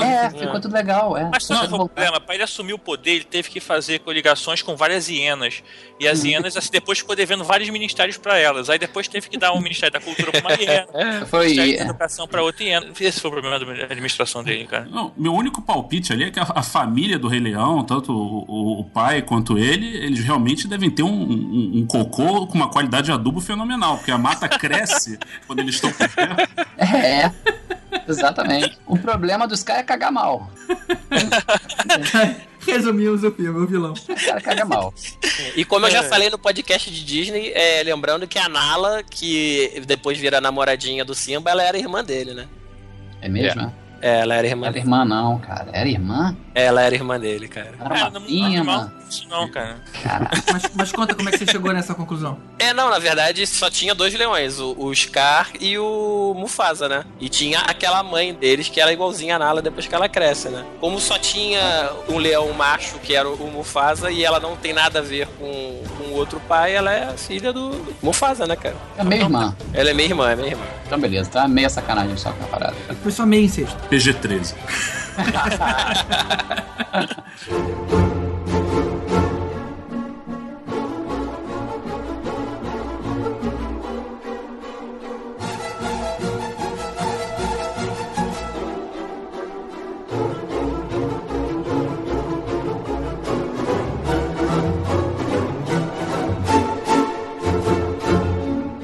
É, 0.03 0.29
ficou 0.29 0.59
tudo 0.59 0.73
legal. 0.73 1.17
É. 1.17 1.29
Mas 1.31 1.47
não 1.49 1.63
é 1.63 1.67
problema. 1.67 2.19
Para 2.19 2.35
ele 2.35 2.43
assumir 2.43 2.73
o 2.73 2.79
poder, 2.79 3.11
ele 3.11 3.23
teve 3.23 3.49
que 3.49 3.59
fazer 3.59 3.99
coligações 3.99 4.61
com 4.61 4.75
várias 4.75 5.09
hienas. 5.09 5.63
E 5.99 6.07
as 6.07 6.23
hienas, 6.23 6.57
assim, 6.57 6.69
depois 6.71 6.99
ficou 6.99 7.15
devendo 7.15 7.43
vários 7.43 7.69
ministérios 7.69 8.17
para 8.17 8.37
elas. 8.37 8.69
Aí 8.69 8.77
depois 8.77 9.07
teve 9.07 9.29
que 9.29 9.37
dar 9.37 9.53
um 9.53 9.61
Ministério 9.61 9.93
da 9.93 9.99
Cultura 9.99 10.31
para 10.31 10.41
uma 10.41 10.53
hiena, 10.53 10.87
é, 10.93 11.25
foi, 11.25 11.47
Ministério 11.47 11.77
da 11.77 11.83
Educação 11.85 12.27
para 12.27 12.43
outra 12.43 12.63
hiena. 12.63 12.87
Esse 12.99 13.21
foi 13.21 13.29
o 13.29 13.33
problema 13.33 13.59
da 13.59 13.85
administração 13.85 14.43
dele, 14.43 14.65
cara. 14.65 14.87
Não, 14.91 15.11
meu 15.17 15.33
único 15.33 15.61
palpite 15.61 16.11
ali 16.13 16.25
é 16.25 16.31
que 16.31 16.39
a, 16.39 16.47
a 16.55 16.63
família 16.63 17.17
do 17.17 17.27
Rei 17.27 17.39
Leão, 17.39 17.83
tanto 17.83 18.11
o, 18.11 18.45
o, 18.47 18.79
o, 18.81 18.83
pai 18.83 19.21
quanto 19.21 19.57
ele, 19.57 19.87
eles 19.97 20.19
realmente 20.19 20.67
devem 20.67 20.89
ter 20.89 21.03
um, 21.03 21.09
um, 21.09 21.71
um, 21.75 21.85
cocô 21.85 22.45
com 22.47 22.55
uma 22.55 22.69
qualidade 22.69 23.05
de 23.05 23.11
adubo 23.11 23.39
fenomenal, 23.39 23.97
porque 23.97 24.11
a 24.11 24.17
mata 24.17 24.47
cresce 24.47 25.17
quando 25.47 25.59
eles 25.59 25.75
estão 25.75 25.91
por 25.91 26.09
perto. 26.09 26.49
É. 26.77 27.31
Exatamente. 28.07 28.77
O 28.85 28.97
problema 28.97 29.47
dos 29.47 29.63
caras 29.63 29.81
é 29.83 29.85
cagar 29.85 30.11
mal. 30.11 30.49
Resumimos 32.65 33.23
o 33.23 33.31
filme, 33.31 33.59
o 33.59 33.67
vilão. 33.67 33.93
O 33.93 34.25
cara 34.25 34.41
caga 34.41 34.65
mal. 34.65 34.93
E 35.55 35.63
como 35.63 35.85
eu 35.85 35.91
já 35.91 35.99
é. 35.99 36.09
falei 36.09 36.29
no 36.29 36.37
podcast 36.37 36.89
de 36.89 37.05
Disney, 37.05 37.51
é, 37.53 37.83
lembrando 37.83 38.27
que 38.27 38.39
a 38.39 38.49
Nala, 38.49 39.03
que 39.03 39.81
depois 39.85 40.17
vira 40.17 40.41
namoradinha 40.41 41.05
do 41.05 41.13
Simba, 41.13 41.51
ela 41.51 41.63
era 41.63 41.77
irmã 41.77 42.03
dele, 42.03 42.33
né? 42.33 42.47
É 43.21 43.29
mesmo? 43.29 43.61
É. 43.61 43.84
É, 44.05 44.19
ela 44.19 44.35
era 44.35 44.45
irmã. 44.45 44.67
Era 44.67 44.77
irmã, 44.77 45.03
não, 45.03 45.39
cara. 45.39 45.67
Era 45.73 45.89
irmã? 45.89 46.37
Ela 46.53 46.83
era 46.83 46.93
irmã 46.93 47.19
dele, 47.19 47.47
cara. 47.47 47.73
Era 47.79 47.89
uma 47.89 47.97
é, 47.97 48.63
não, 48.63 48.91
não, 49.29 49.49
cara. 49.49 49.77
Mas, 50.51 50.71
mas, 50.75 50.91
conta 50.91 51.15
como 51.15 51.27
é 51.27 51.31
que 51.31 51.39
você 51.39 51.47
chegou 51.47 51.73
nessa 51.73 51.93
conclusão. 51.93 52.37
É, 52.59 52.73
não, 52.73 52.89
na 52.89 52.99
verdade 52.99 53.45
só 53.47 53.69
tinha 53.69 53.95
dois 53.95 54.13
leões, 54.13 54.59
o, 54.59 54.75
o 54.77 54.93
Scar 54.93 55.49
e 55.59 55.77
o 55.77 56.33
Mufasa, 56.35 56.87
né? 56.87 57.03
E 57.19 57.29
tinha 57.29 57.59
aquela 57.59 58.03
mãe 58.03 58.33
deles 58.33 58.69
que 58.69 58.79
era 58.79 58.93
igualzinha 58.93 59.35
a 59.35 59.39
Nala 59.39 59.61
depois 59.61 59.87
que 59.87 59.95
ela 59.95 60.07
cresce, 60.07 60.49
né? 60.49 60.63
Como 60.79 60.99
só 60.99 61.17
tinha 61.17 61.91
um 62.07 62.17
leão 62.17 62.51
macho, 62.53 62.99
que 62.99 63.15
era 63.15 63.27
o 63.27 63.51
Mufasa, 63.51 64.11
e 64.11 64.23
ela 64.23 64.39
não 64.39 64.55
tem 64.55 64.73
nada 64.73 64.99
a 64.99 65.01
ver 65.01 65.27
com, 65.39 65.83
com 65.97 66.03
o 66.05 66.13
outro 66.13 66.39
pai, 66.41 66.75
ela 66.75 66.93
é 66.93 67.17
filha 67.17 67.51
do, 67.51 67.69
do 67.71 67.95
Mufasa, 68.01 68.45
né, 68.45 68.55
cara? 68.55 68.75
É 68.97 69.03
minha 69.03 69.21
irmã. 69.21 69.55
Ela 69.73 69.89
é 69.89 69.93
minha 69.93 70.09
irmã, 70.09 70.31
é 70.31 70.35
minha 70.35 70.49
irmã. 70.49 70.65
Então 70.85 70.99
beleza, 70.99 71.29
tá 71.29 71.47
meia 71.47 71.69
sacanagem 71.69 72.15
só 72.17 72.31
com 72.31 72.43
a 72.43 72.47
parada. 72.47 72.75
Foi 73.01 73.11
só 73.11 73.25
meio 73.25 73.45
incesto. 73.45 73.77
PG-13. 73.95 74.53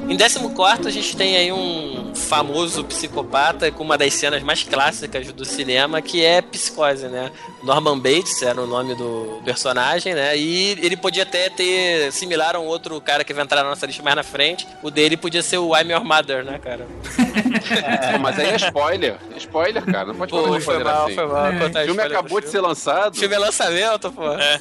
Em 0.08 0.18
14 0.18 0.88
a 0.88 0.92
gente 0.92 1.18
tem 1.18 1.36
aí 1.36 1.52
um 1.52 2.01
famoso 2.16 2.84
psicopata 2.86 3.72
com 3.72 3.84
uma 3.84 3.98
das 3.98 4.14
cenas 4.14 4.42
mais 4.44 4.64
clássicas 4.64 5.32
do 5.32 5.46
cinema, 5.46 6.02
que 6.02 6.24
é 6.24 6.42
Psicose, 6.42 7.08
né? 7.08 7.32
Norman 7.64 8.00
Bates 8.00 8.42
era 8.42 8.62
o 8.62 8.68
nome 8.68 8.96
do 8.96 9.42
personagem, 9.44 10.14
né? 10.14 10.38
E 10.38 10.72
ele 10.82 10.98
podia 10.98 11.24
até 11.24 11.50
ter 11.50 12.12
similar 12.12 12.56
a 12.56 12.60
um 12.60 12.66
outro 12.66 13.00
cara 13.02 13.24
que 13.24 13.34
vai 13.34 13.44
entrar 13.44 13.64
na 13.64 13.70
nossa 13.70 13.86
lista 13.86 14.02
mais 14.04 14.16
na 14.16 14.24
frente. 14.24 14.68
O 14.82 14.90
dele 14.90 15.18
podia 15.18 15.42
ser 15.42 15.58
o 15.58 15.76
I'm 15.76 15.92
Your 15.92 16.04
Mother, 16.04 16.44
né, 16.44 16.60
cara? 16.60 16.86
Pô, 18.12 18.18
Mas 18.20 18.40
aí 18.40 18.50
é 18.50 18.56
spoiler. 18.56 19.16
É 19.34 19.38
spoiler, 19.38 19.86
cara. 19.86 20.08
Não 20.08 20.16
pode 20.16 20.32
Pô, 20.32 20.44
fazer 20.44 20.62
foi 20.62 20.84
mal, 20.84 21.06
assim. 21.06 21.16
foi 21.16 21.26
mal. 21.28 21.46
É. 21.48 21.60
Contar 21.60 21.82
O 21.82 21.86
filme 21.86 22.02
acabou 22.02 22.42
de 22.42 22.50
ser 22.50 22.62
lançado. 22.62 23.14
O 23.16 23.18
filme 23.18 23.36
é 23.36 23.40
lançamento, 23.40 24.12
pô. 24.12 24.32
É. 24.34 24.60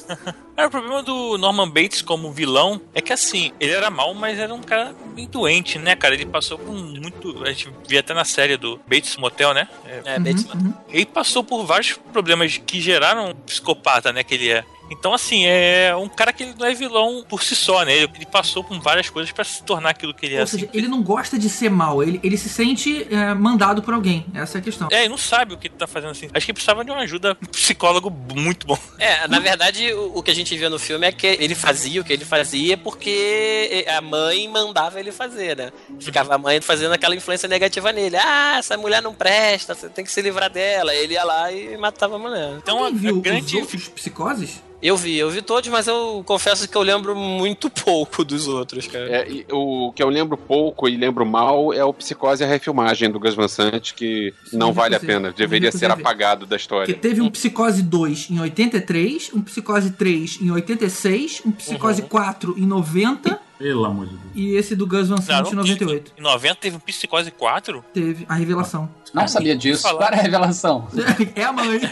O 0.65 0.69
problema 0.71 1.01
do 1.03 1.37
Norman 1.37 1.69
Bates 1.69 2.01
como 2.01 2.31
vilão 2.31 2.81
é 2.93 3.01
que 3.01 3.11
assim, 3.13 3.51
ele 3.59 3.71
era 3.71 3.89
mal, 3.89 4.13
mas 4.13 4.39
era 4.39 4.53
um 4.53 4.61
cara 4.61 4.93
bem 5.15 5.27
doente, 5.27 5.77
né, 5.79 5.95
cara? 5.95 6.13
Ele 6.13 6.25
passou 6.25 6.57
por 6.57 6.73
muito. 6.73 7.43
A 7.43 7.49
gente 7.49 7.69
via 7.87 7.99
até 7.99 8.13
na 8.13 8.25
série 8.25 8.57
do 8.57 8.79
Bates 8.87 9.17
Motel, 9.17 9.53
né? 9.53 9.67
É, 9.85 10.01
É, 10.15 10.19
Bates 10.19 10.45
Uhum. 10.51 10.73
ele 10.89 11.05
passou 11.05 11.43
por 11.43 11.65
vários 11.65 11.93
problemas 12.11 12.57
que 12.57 12.81
geraram 12.81 13.29
um 13.29 13.35
psicopata, 13.35 14.11
né? 14.11 14.23
Que 14.23 14.33
ele 14.33 14.49
é. 14.49 14.63
Então, 14.91 15.13
assim, 15.13 15.45
é 15.45 15.95
um 15.95 16.09
cara 16.09 16.33
que 16.33 16.43
ele 16.43 16.53
não 16.59 16.65
é 16.67 16.73
vilão 16.73 17.23
por 17.29 17.41
si 17.41 17.55
só, 17.55 17.85
né? 17.85 17.93
Ele, 17.95 18.25
passou 18.29 18.61
por 18.61 18.77
várias 18.81 19.09
coisas 19.09 19.31
pra 19.31 19.45
se 19.45 19.63
tornar 19.63 19.91
aquilo 19.91 20.13
que 20.13 20.25
ele 20.25 20.35
é. 20.35 20.39
Ou 20.39 20.43
assim. 20.43 20.59
seja, 20.59 20.69
ele 20.73 20.89
não 20.89 21.01
gosta 21.01 21.39
de 21.39 21.49
ser 21.49 21.69
mal, 21.69 22.03
ele, 22.03 22.19
ele 22.21 22.37
se 22.37 22.49
sente 22.49 23.07
é, 23.09 23.33
mandado 23.33 23.81
por 23.81 23.93
alguém. 23.93 24.25
Essa 24.33 24.57
é 24.57 24.59
a 24.59 24.61
questão. 24.61 24.89
É, 24.91 24.99
ele 24.99 25.09
não 25.09 25.17
sabe 25.17 25.53
o 25.53 25.57
que 25.57 25.67
ele 25.67 25.75
tá 25.77 25.87
fazendo 25.87 26.11
assim. 26.11 26.27
Acho 26.33 26.45
que 26.45 26.51
ele 26.51 26.55
precisava 26.55 26.83
de 26.83 26.91
uma 26.91 26.99
ajuda 26.99 27.37
um 27.41 27.45
psicólogo 27.45 28.11
muito 28.35 28.67
bom. 28.67 28.77
É, 28.99 29.29
na 29.29 29.39
verdade, 29.39 29.93
o, 29.93 30.17
o 30.17 30.21
que 30.23 30.29
a 30.29 30.35
gente 30.35 30.50
vê 30.57 30.69
no 30.69 30.79
filme 30.79 31.07
é 31.07 31.11
que 31.11 31.27
ele 31.27 31.55
fazia 31.55 32.01
o 32.01 32.03
que 32.03 32.13
ele 32.13 32.25
fazia 32.25 32.77
porque 32.77 33.85
a 33.87 34.01
mãe 34.01 34.47
mandava 34.47 34.99
ele 34.99 35.11
fazer, 35.11 35.55
né? 35.57 35.71
Ficava 35.99 36.35
a 36.35 36.37
mãe 36.37 36.59
fazendo 36.61 36.93
aquela 36.93 37.15
influência 37.15 37.47
negativa 37.47 37.91
nele. 37.91 38.17
Ah, 38.17 38.57
essa 38.59 38.77
mulher 38.77 39.01
não 39.01 39.13
presta, 39.13 39.73
você 39.75 39.89
tem 39.89 40.03
que 40.05 40.11
se 40.11 40.21
livrar 40.21 40.49
dela. 40.49 40.93
Ele 40.93 41.13
ia 41.13 41.23
lá 41.23 41.51
e 41.51 41.77
matava 41.77 42.15
a 42.15 42.19
mulher. 42.19 42.53
Então, 42.57 42.83
a, 42.83 42.87
Alguém 42.87 42.97
a 42.97 43.01
viu 43.13 43.21
grande. 43.21 43.45
os 43.57 43.61
outros 43.61 43.87
psicoses? 43.89 44.61
Eu 44.81 44.97
vi, 44.97 45.15
eu 45.17 45.29
vi 45.29 45.41
todos, 45.41 45.69
mas 45.69 45.87
eu 45.87 46.23
confesso 46.25 46.67
que 46.67 46.75
eu 46.75 46.81
lembro 46.81 47.15
muito 47.15 47.69
pouco 47.83 48.23
dos 48.23 48.47
outros, 48.47 48.87
cara. 48.87 49.05
É, 49.09 49.29
e 49.29 49.45
o 49.51 49.91
que 49.93 50.01
eu 50.01 50.09
lembro 50.09 50.35
pouco 50.35 50.89
e 50.89 50.97
lembro 50.97 51.25
mal 51.25 51.71
é 51.71 51.83
o 51.83 51.93
Psicose 51.93 52.43
e 52.43 52.45
a 52.45 52.49
refilmagem 52.49 53.09
do 53.11 53.19
Gus 53.19 53.35
Van 53.35 53.47
Sant, 53.47 53.93
que 53.93 54.33
não 54.51 54.67
Sim, 54.67 54.73
vale 54.73 54.95
a 54.95 54.99
pena. 54.99 55.31
Deveria 55.31 55.71
ser 55.71 55.91
apagado 55.91 56.45
da 56.45 56.55
Porque 56.55 56.61
história. 56.61 56.95
teve 56.95 57.21
um 57.21 57.29
Psicose 57.29 57.83
2 57.83 58.31
em 58.31 58.39
83, 58.39 59.31
um 59.33 59.41
Psicose 59.41 59.91
3 59.91 60.39
em 60.41 60.51
86, 60.51 61.43
um 61.45 61.51
Psicose 61.51 62.01
4 62.01 62.55
em 62.57 62.65
90 62.65 63.50
Pelo 63.61 63.85
amor 63.85 64.05
de 64.07 64.11
Deus. 64.15 64.31
e 64.33 64.55
esse 64.55 64.75
do 64.75 64.87
Gus 64.87 65.09
Van 65.09 65.17
Sant 65.21 65.47
em 65.47 65.55
não, 65.55 65.63
98. 65.63 66.13
Em 66.17 66.21
90 66.21 66.55
teve 66.55 66.75
um 66.75 66.79
Psicose 66.79 67.29
4? 67.31 67.83
Teve 67.93 68.25
a 68.27 68.33
revelação. 68.35 68.89
Não 69.13 69.27
sabia 69.27 69.55
disso. 69.55 69.81
falar. 69.83 70.07
Era 70.07 70.15
a 70.17 70.21
revelação? 70.21 70.87
É 71.35 71.43
a 71.43 71.51
mãe. 71.51 71.79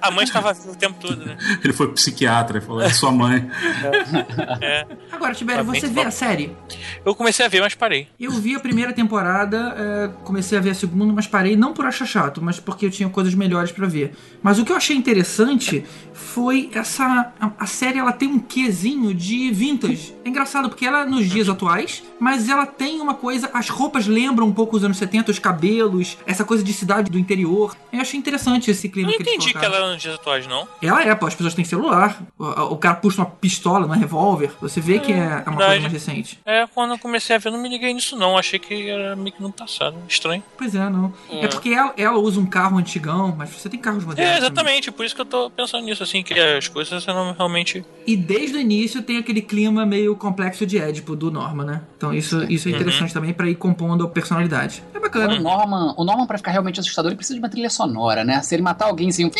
A 0.00 0.10
mãe 0.10 0.24
estava 0.24 0.52
o 0.52 0.76
tempo 0.76 0.98
todo, 1.00 1.24
né? 1.24 1.36
Ele 1.62 1.72
foi 1.72 1.92
psiquiatra 1.92 2.58
e 2.58 2.60
falou: 2.60 2.80
é 2.82 2.90
sua 2.90 3.12
mãe. 3.12 3.48
É. 4.60 4.86
Agora, 5.10 5.34
Tibério, 5.34 5.64
você 5.64 5.86
vê 5.88 6.00
a 6.02 6.10
série? 6.10 6.56
Eu 7.04 7.14
comecei 7.14 7.44
a 7.44 7.48
ver, 7.48 7.60
mas 7.60 7.74
parei. 7.74 8.08
Eu 8.18 8.30
vi 8.32 8.54
a 8.54 8.60
primeira 8.60 8.92
temporada, 8.92 9.74
é, 9.76 10.10
comecei 10.24 10.58
a 10.58 10.60
ver 10.60 10.70
a 10.70 10.74
segunda, 10.74 11.12
mas 11.12 11.26
parei 11.26 11.56
não 11.56 11.72
por 11.72 11.84
achar 11.86 12.06
chato, 12.06 12.40
mas 12.42 12.58
porque 12.58 12.86
eu 12.86 12.90
tinha 12.90 13.08
coisas 13.08 13.34
melhores 13.34 13.70
pra 13.72 13.86
ver. 13.86 14.14
Mas 14.42 14.58
o 14.58 14.64
que 14.64 14.72
eu 14.72 14.76
achei 14.76 14.96
interessante 14.96 15.84
foi 16.12 16.70
essa 16.74 17.32
a, 17.40 17.50
a 17.58 17.66
série 17.66 17.98
ela 17.98 18.12
tem 18.12 18.28
um 18.28 18.38
quezinho 18.38 19.14
de 19.14 19.50
vintage. 19.50 20.14
É 20.24 20.28
engraçado 20.28 20.68
porque 20.68 20.86
ela 20.86 21.02
é 21.02 21.04
nos 21.04 21.28
dias 21.28 21.48
atuais, 21.48 22.02
mas 22.20 22.48
ela 22.48 22.66
tem 22.66 23.00
uma 23.00 23.14
coisa, 23.14 23.50
as 23.52 23.68
roupas 23.68 24.06
lembram 24.06 24.46
um 24.46 24.52
pouco 24.52 24.76
os 24.76 24.84
anos 24.84 24.96
70, 24.98 25.30
os 25.30 25.38
cabelos, 25.38 26.16
essa 26.26 26.44
coisa 26.44 26.62
de 26.62 26.72
cidade 26.72 27.10
do 27.10 27.18
interior. 27.18 27.76
Eu 27.92 28.00
achei 28.00 28.18
interessante 28.18 28.70
esse 28.70 28.86
Eu 28.86 28.92
clima 28.92 29.10
não 29.10 29.16
que 29.16 29.22
entendi 29.22 29.52
que 29.52 29.64
ela 29.64 29.76
era 29.76 29.92
nos 29.92 30.00
dias 30.02 30.14
atuais, 30.14 30.46
não. 30.46 30.66
Ela 30.80 31.02
é, 31.02 31.14
pô, 31.14 31.26
as 31.26 31.34
pessoas 31.34 31.54
têm 31.54 31.64
celular. 31.64 32.20
O, 32.38 32.44
o 32.74 32.76
cara 32.76 32.96
puxa 32.96 33.20
uma 33.22 33.26
pistola, 33.30 33.86
um 33.86 33.90
revólver. 33.90 34.52
Você 34.60 34.80
vê 34.80 34.98
que 34.98 35.12
é, 35.12 35.16
é 35.16 35.20
uma 35.20 35.42
coisa 35.56 35.58
verdade. 35.58 35.80
mais 35.82 35.92
recente. 35.92 36.38
É, 36.44 36.66
quando 36.66 36.92
eu 36.92 36.98
comecei 36.98 37.36
a 37.36 37.38
ver, 37.38 37.48
eu 37.48 37.52
não 37.52 37.60
me 37.60 37.68
liguei 37.68 37.92
nisso, 37.92 38.16
não. 38.16 38.36
Achei 38.38 38.58
que 38.58 38.88
era 38.88 39.16
meio 39.16 39.34
que 39.34 39.42
no 39.42 39.52
passado. 39.52 39.96
Estranho. 40.08 40.42
Pois 40.56 40.74
é, 40.74 40.88
não. 40.88 41.12
É, 41.30 41.44
É. 41.44 41.48
porque 41.48 41.70
ela, 41.70 41.92
ela 41.96 42.18
usa 42.18 42.38
um 42.40 42.46
carro 42.46 42.78
antigão, 42.78 43.34
mas 43.36 43.50
você 43.50 43.68
tem 43.68 43.80
carros 43.80 44.04
modernos. 44.04 44.30
É, 44.30 44.34
também. 44.36 44.46
exatamente. 44.46 44.90
Por 44.92 45.04
isso 45.04 45.14
que 45.14 45.20
eu 45.20 45.26
tô 45.26 45.50
pensando 45.50 45.84
nisso, 45.84 46.02
assim, 46.02 46.11
que 46.20 46.34
as 46.34 46.66
coisas 46.66 47.06
eram 47.06 47.32
realmente. 47.32 47.84
E 48.04 48.16
desde 48.16 48.56
o 48.56 48.60
início 48.60 49.00
tem 49.02 49.18
aquele 49.18 49.40
clima 49.40 49.86
meio 49.86 50.16
complexo 50.16 50.66
de 50.66 50.78
Édipo 50.78 51.14
do 51.14 51.30
Norman, 51.30 51.64
né? 51.64 51.82
Então 51.96 52.12
isso, 52.12 52.42
isso 52.50 52.66
é 52.68 52.72
interessante 52.72 53.14
também 53.14 53.32
pra 53.32 53.48
ir 53.48 53.54
compondo 53.54 54.02
a 54.04 54.08
personalidade. 54.08 54.82
É 54.92 54.98
O 54.98 55.00
bacana. 55.00 55.38
Norman, 55.38 55.94
o 55.96 56.02
Norman, 56.04 56.26
pra 56.26 56.38
ficar 56.38 56.50
realmente 56.50 56.80
assustador, 56.80 57.10
ele 57.10 57.16
precisa 57.16 57.36
de 57.36 57.40
uma 57.40 57.48
trilha 57.48 57.70
sonora, 57.70 58.24
né? 58.24 58.42
Se 58.42 58.52
ele 58.56 58.62
matar 58.62 58.86
alguém 58.86 59.10
assim, 59.10 59.26
um... 59.26 59.30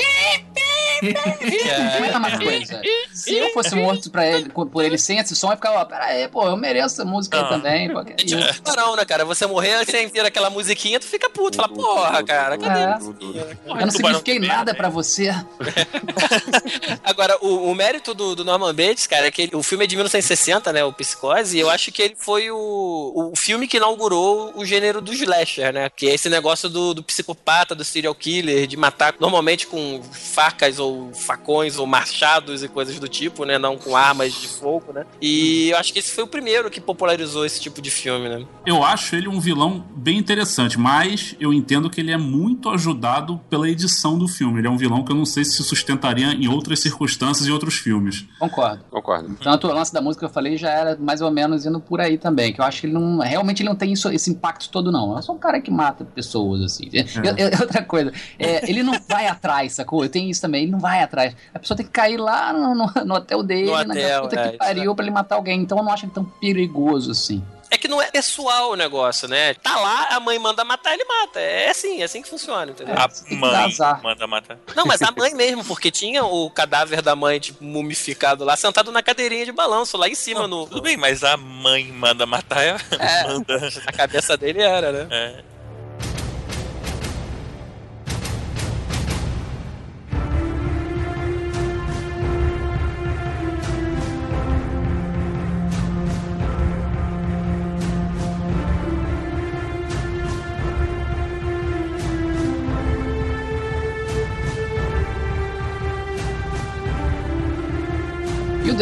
é 1.02 2.00
mesma 2.00 2.38
coisa. 2.38 2.80
Se 3.12 3.36
eu 3.36 3.52
fosse 3.52 3.74
morto 3.74 4.10
pra 4.10 4.26
ele, 4.26 4.48
por 4.50 4.82
ele 4.84 4.96
sem 4.98 5.18
esse 5.18 5.34
som, 5.36 5.50
eu 5.50 5.56
ficava, 5.56 5.80
ó, 5.80 5.84
pera 5.84 6.04
aí, 6.06 6.28
pô, 6.28 6.46
eu 6.46 6.56
mereço 6.56 6.94
essa 6.94 7.04
música 7.04 7.38
aí 7.38 7.44
Ah. 7.44 7.48
também. 7.48 7.92
Pô, 7.92 8.04
que 8.04 8.12
É 8.12 8.16
tipo 8.24 8.54
tubarão, 8.54 8.96
né, 8.96 9.04
cara? 9.04 9.24
Você 9.24 9.46
morrer, 9.46 9.84
você 9.84 10.06
vira 10.06 10.28
aquela 10.28 10.50
musiquinha, 10.50 10.98
tu 11.00 11.06
fica 11.06 11.28
puto. 11.30 11.56
Fala, 11.56 11.68
porra, 11.68 12.22
cara, 12.22 12.58
cadê 12.58 12.80
É. 12.80 13.56
Eu 13.66 13.76
não 13.76 13.90
signifiquei 13.90 14.38
nada 14.38 14.74
pra 14.74 14.88
você. 14.88 15.30
Agora, 17.04 17.36
o, 17.40 17.70
o 17.70 17.74
mérito 17.74 18.14
do, 18.14 18.34
do 18.34 18.44
Norman 18.44 18.74
Bates, 18.74 19.06
cara, 19.06 19.26
é 19.26 19.30
que 19.30 19.42
ele- 19.42 19.56
o 19.56 19.62
filme 19.62 19.84
é 19.84 19.86
de 19.86 19.96
1960, 19.96 20.72
né? 20.72 20.84
O 20.84 20.92
Psicose, 20.92 21.56
e 21.56 21.60
eu 21.60 21.70
acho 21.70 21.90
que 21.92 22.02
ele 22.02 22.16
foi 22.18 22.50
o, 22.50 23.30
o 23.32 23.36
filme 23.36 23.66
que 23.66 23.76
inaugurou 23.76 24.52
o 24.56 24.64
gênero 24.64 25.00
do 25.00 25.12
slasher, 25.12 25.72
né? 25.72 25.90
Que 25.90 26.08
é 26.08 26.14
esse 26.14 26.28
negócio 26.28 26.68
do, 26.68 26.94
do 26.94 27.02
psicopata, 27.02 27.74
do 27.74 27.84
serial 27.84 28.14
killer, 28.14 28.66
de 28.66 28.76
matar 28.76 29.14
normalmente 29.18 29.66
com 29.66 30.00
facas 30.12 30.78
ou 30.78 30.91
facões 31.14 31.78
ou 31.78 31.86
machados 31.86 32.62
e 32.62 32.68
coisas 32.68 32.98
do 32.98 33.08
tipo, 33.08 33.44
né? 33.44 33.58
Não 33.58 33.76
com 33.76 33.96
armas 33.96 34.32
de 34.32 34.48
fogo, 34.48 34.92
né? 34.92 35.04
E 35.20 35.70
eu 35.70 35.76
acho 35.78 35.92
que 35.92 35.98
esse 35.98 36.10
foi 36.12 36.24
o 36.24 36.26
primeiro 36.26 36.70
que 36.70 36.80
popularizou 36.80 37.44
esse 37.44 37.60
tipo 37.60 37.80
de 37.82 37.90
filme, 37.90 38.28
né? 38.28 38.44
Eu 38.66 38.82
acho 38.84 39.14
ele 39.16 39.28
um 39.28 39.40
vilão 39.40 39.84
bem 39.96 40.18
interessante, 40.18 40.78
mas 40.78 41.34
eu 41.40 41.52
entendo 41.52 41.88
que 41.90 42.00
ele 42.00 42.10
é 42.12 42.16
muito 42.16 42.68
ajudado 42.70 43.40
pela 43.50 43.68
edição 43.68 44.18
do 44.18 44.26
filme. 44.28 44.60
Ele 44.60 44.66
é 44.66 44.70
um 44.70 44.76
vilão 44.76 45.04
que 45.04 45.12
eu 45.12 45.16
não 45.16 45.24
sei 45.26 45.44
se 45.44 45.62
sustentaria 45.62 46.28
em 46.32 46.48
outras 46.48 46.80
circunstâncias 46.80 47.46
e 47.46 47.52
outros 47.52 47.74
filmes. 47.74 48.26
Concordo. 48.38 48.84
Concordo. 48.90 49.36
Tanto 49.42 49.68
o 49.68 49.72
lance 49.72 49.92
da 49.92 50.00
música 50.00 50.20
que 50.26 50.30
eu 50.30 50.34
falei 50.34 50.56
já 50.56 50.70
era 50.70 50.96
mais 50.96 51.20
ou 51.20 51.30
menos 51.30 51.64
indo 51.66 51.80
por 51.80 52.00
aí 52.00 52.18
também. 52.18 52.52
Que 52.52 52.60
eu 52.60 52.64
acho 52.64 52.80
que 52.80 52.86
ele 52.86 52.94
não. 52.94 53.18
Realmente 53.18 53.62
ele 53.62 53.68
não 53.68 53.76
tem 53.76 53.92
isso- 53.92 54.10
esse 54.10 54.30
impacto 54.30 54.68
todo, 54.70 54.90
não. 54.92 55.18
É 55.18 55.22
só 55.22 55.32
um 55.32 55.38
cara 55.38 55.60
que 55.60 55.70
mata 55.70 56.04
pessoas, 56.04 56.62
assim. 56.62 56.88
Eu- 56.92 57.36
eu- 57.36 57.60
outra 57.60 57.82
coisa, 57.82 58.12
é, 58.38 58.68
ele 58.68 58.82
não 58.82 58.94
vai 59.08 59.26
atrás, 59.26 59.72
sacou? 59.74 60.02
Eu 60.02 60.08
tenho 60.10 60.30
isso 60.30 60.40
também, 60.40 60.62
ele 60.64 60.72
não 60.72 60.78
vai 60.82 61.02
atrás. 61.02 61.34
A 61.54 61.58
pessoa 61.58 61.76
tem 61.76 61.86
que 61.86 61.92
cair 61.92 62.18
lá 62.18 62.52
no, 62.52 62.74
no- 62.74 62.92
no 63.06 63.14
hotel 63.14 63.42
dele, 63.42 63.66
No 63.70 63.72
na 63.84 63.94
hotel, 63.94 64.22
puta 64.22 64.40
é, 64.40 64.48
que 64.50 64.58
pariu 64.58 64.94
pra 64.94 65.04
ele 65.04 65.12
matar 65.14 65.36
alguém. 65.36 65.60
Então 65.60 65.78
eu 65.78 65.84
não 65.84 65.92
acho 65.92 66.04
ele 66.04 66.12
tão 66.12 66.24
perigoso 66.24 67.12
assim. 67.12 67.42
É 67.70 67.78
que 67.78 67.88
não 67.88 68.02
é 68.02 68.10
pessoal 68.10 68.72
o 68.72 68.76
negócio, 68.76 69.26
né? 69.26 69.54
Tá 69.54 69.80
lá, 69.80 70.08
a 70.10 70.20
mãe 70.20 70.38
manda 70.38 70.62
matar, 70.62 70.92
ele 70.92 71.06
mata. 71.06 71.40
É 71.40 71.70
assim, 71.70 72.02
é 72.02 72.04
assim 72.04 72.20
que 72.20 72.28
funciona, 72.28 72.70
entendeu? 72.70 72.94
A 72.94 73.08
mãe 73.34 73.38
manda 74.02 74.26
matar. 74.26 74.58
Não, 74.76 74.84
mas 74.84 75.00
a 75.00 75.10
mãe 75.10 75.34
mesmo, 75.34 75.64
porque 75.64 75.90
tinha 75.90 76.22
o 76.22 76.50
cadáver 76.50 77.00
da 77.00 77.16
mãe, 77.16 77.40
tipo, 77.40 77.64
mumificado 77.64 78.44
lá, 78.44 78.56
sentado 78.56 78.92
na 78.92 79.02
cadeirinha 79.02 79.46
de 79.46 79.52
balanço, 79.52 79.96
lá 79.96 80.06
em 80.06 80.14
cima, 80.14 80.46
no, 80.46 80.66
Tudo 80.66 80.82
bem, 80.82 80.98
mas 80.98 81.24
a 81.24 81.38
mãe 81.38 81.84
manda 81.90 82.26
matar. 82.26 82.62
É. 82.62 82.76
É. 82.98 83.24
Manda. 83.28 83.58
na 83.86 83.92
cabeça 83.92 84.36
dele 84.36 84.60
era, 84.60 84.92
né? 84.92 85.06
É. 85.10 85.51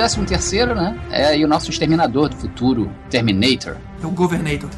décimo 0.02 0.24
terceiro, 0.26 0.74
né? 0.74 0.98
É 1.10 1.26
aí 1.26 1.44
o 1.44 1.48
nosso 1.48 1.70
exterminador 1.70 2.28
do 2.28 2.36
futuro, 2.36 2.90
Terminator. 3.10 3.76
É 4.02 4.06
o 4.06 4.10
Governator. 4.10 4.70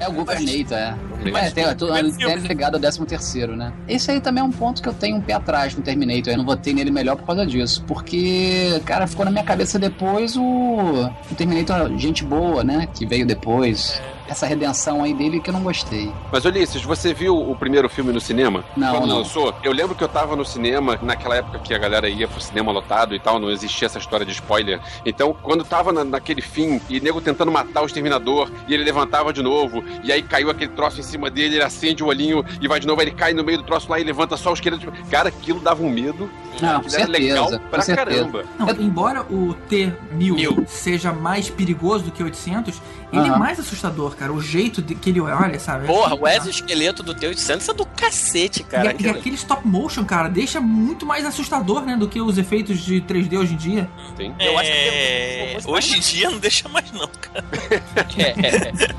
É 0.00 0.08
o 0.08 0.12
Governator, 0.12 0.78
é. 0.78 0.94
Mas 1.30 1.46
É, 1.46 1.50
tem, 1.50 1.64
tu- 1.76 1.86
primeiro 1.86 2.10
tem 2.16 2.26
filme. 2.30 2.48
ligado 2.48 2.74
ao 2.74 2.80
13 2.80 3.04
terceiro, 3.06 3.54
né? 3.54 3.72
Esse 3.86 4.10
aí 4.10 4.20
também 4.20 4.42
é 4.42 4.44
um 4.44 4.50
ponto 4.50 4.80
que 4.82 4.88
eu 4.88 4.94
tenho 4.94 5.16
um 5.16 5.20
pé 5.20 5.34
atrás 5.34 5.74
no 5.76 5.82
Terminator. 5.82 6.32
Eu 6.32 6.38
não 6.38 6.44
votei 6.46 6.72
nele 6.72 6.90
melhor 6.90 7.16
por 7.16 7.26
causa 7.26 7.44
disso. 7.46 7.84
Porque, 7.86 8.80
cara, 8.84 9.06
ficou 9.06 9.24
na 9.24 9.30
minha 9.30 9.44
cabeça 9.44 9.78
depois 9.78 10.36
o, 10.36 10.42
o 10.42 11.34
Terminator 11.36 11.96
gente 11.98 12.24
boa, 12.24 12.64
né? 12.64 12.88
Que 12.94 13.04
veio 13.04 13.26
depois. 13.26 14.00
Essa 14.28 14.46
redenção 14.46 15.02
aí 15.02 15.14
dele 15.14 15.40
que 15.40 15.50
eu 15.50 15.54
não 15.54 15.62
gostei. 15.62 16.12
Mas, 16.32 16.44
Ulisses, 16.44 16.82
você 16.82 17.14
viu 17.14 17.36
o 17.36 17.54
primeiro 17.56 17.88
filme 17.88 18.12
no 18.12 18.20
cinema? 18.20 18.64
Não, 18.76 18.92
Quando 18.92 19.06
não. 19.06 19.18
lançou? 19.18 19.54
Eu 19.62 19.72
lembro 19.72 19.94
que 19.94 20.02
eu 20.02 20.08
tava 20.08 20.34
no 20.34 20.44
cinema, 20.44 20.98
naquela 21.02 21.36
época 21.36 21.58
que 21.60 21.72
a 21.72 21.78
galera 21.78 22.08
ia 22.08 22.26
pro 22.26 22.40
cinema 22.40 22.72
lotado 22.72 23.14
e 23.14 23.20
tal, 23.20 23.38
não 23.38 23.50
existia 23.50 23.86
essa 23.86 23.98
história 23.98 24.26
de 24.26 24.32
spoiler. 24.32 24.80
Então, 25.04 25.34
quando 25.42 25.64
tava 25.64 25.92
na- 25.92 26.04
naquele 26.04 26.42
fim, 26.42 26.80
e 26.88 27.00
nego 27.00 27.20
tentando 27.20 27.52
matar 27.52 27.82
o 27.82 27.86
exterminador, 27.86 28.50
e 28.66 28.74
ele 28.74 28.84
levantava 28.84 29.32
de 29.32 29.42
novo, 29.42 29.82
e 30.02 30.10
aí 30.10 30.22
caiu 30.22 30.50
aquele 30.50 30.72
troço 30.72 30.98
em 31.00 31.02
cima 31.04 31.30
dele, 31.30 31.56
ele 31.56 31.64
acende 31.64 32.02
o 32.02 32.06
olhinho 32.06 32.44
e 32.60 32.66
vai 32.68 32.80
de 32.80 32.86
novo, 32.86 33.00
aí 33.00 33.06
ele 33.08 33.14
cai 33.16 33.32
no 33.32 33.44
meio 33.44 33.58
do 33.58 33.64
troço 33.64 33.90
lá 33.90 33.98
e 34.00 34.04
levanta 34.04 34.36
só 34.36 34.50
o 34.50 34.54
esqueleto. 34.54 34.92
Cara, 35.10 35.28
aquilo 35.28 35.60
dava 35.60 35.82
um 35.82 35.90
medo. 35.90 36.28
Não, 36.60 36.80
com 36.80 36.88
era 36.88 37.06
legal 37.06 37.48
certeza, 37.50 37.62
pra 37.70 37.78
com 37.80 37.84
certeza. 37.84 38.16
caramba. 38.24 38.44
Não, 38.58 38.70
embora 38.82 39.22
o 39.30 39.54
T-1000 39.68 40.66
seja 40.66 41.12
mais 41.12 41.50
perigoso 41.50 42.04
do 42.04 42.10
que 42.10 42.22
o 42.22 42.26
800, 42.26 42.80
ele 43.12 43.26
é 43.26 43.30
Aham. 43.30 43.38
mais 43.38 43.60
assustador, 43.60 44.15
cara. 44.16 44.32
O 44.32 44.40
jeito 44.40 44.82
de 44.82 44.94
que 44.94 45.10
ele 45.10 45.20
olha, 45.20 45.58
sabe? 45.60 45.86
Porra, 45.86 46.14
É 46.14 46.18
o 46.18 46.26
exoesqueleto 46.28 47.02
do 47.02 47.14
T-800 47.14 47.68
é 47.68 47.72
do 47.74 47.86
cacete, 47.86 48.60
E, 48.60 48.64
cara. 48.64 48.90
a- 48.90 48.94
e 48.98 49.08
aquele 49.08 49.34
stop 49.36 49.66
motion, 49.66 50.04
cara, 50.04 50.28
deixa 50.28 50.60
muito 50.60 51.04
mais 51.06 51.24
assustador, 51.24 51.82
né, 51.84 51.96
do 51.96 52.08
que 52.08 52.20
os 52.20 52.38
efeitos 52.38 52.80
de 52.84 53.00
3D 53.00 53.36
hoje 53.38 53.54
em 53.54 53.56
dia. 53.56 53.90
Sim. 54.16 54.34
Eu 54.38 54.58
acho 54.58 54.70
que 54.70 54.76
É, 54.76 55.58
tem 55.60 55.70
um- 55.70 55.74
Hoje 55.76 55.96
em 55.96 56.00
dia 56.00 56.30
não 56.30 56.38
deixa 56.38 56.68
mais, 56.68 56.90
não, 56.92 57.08
cara. 57.08 57.44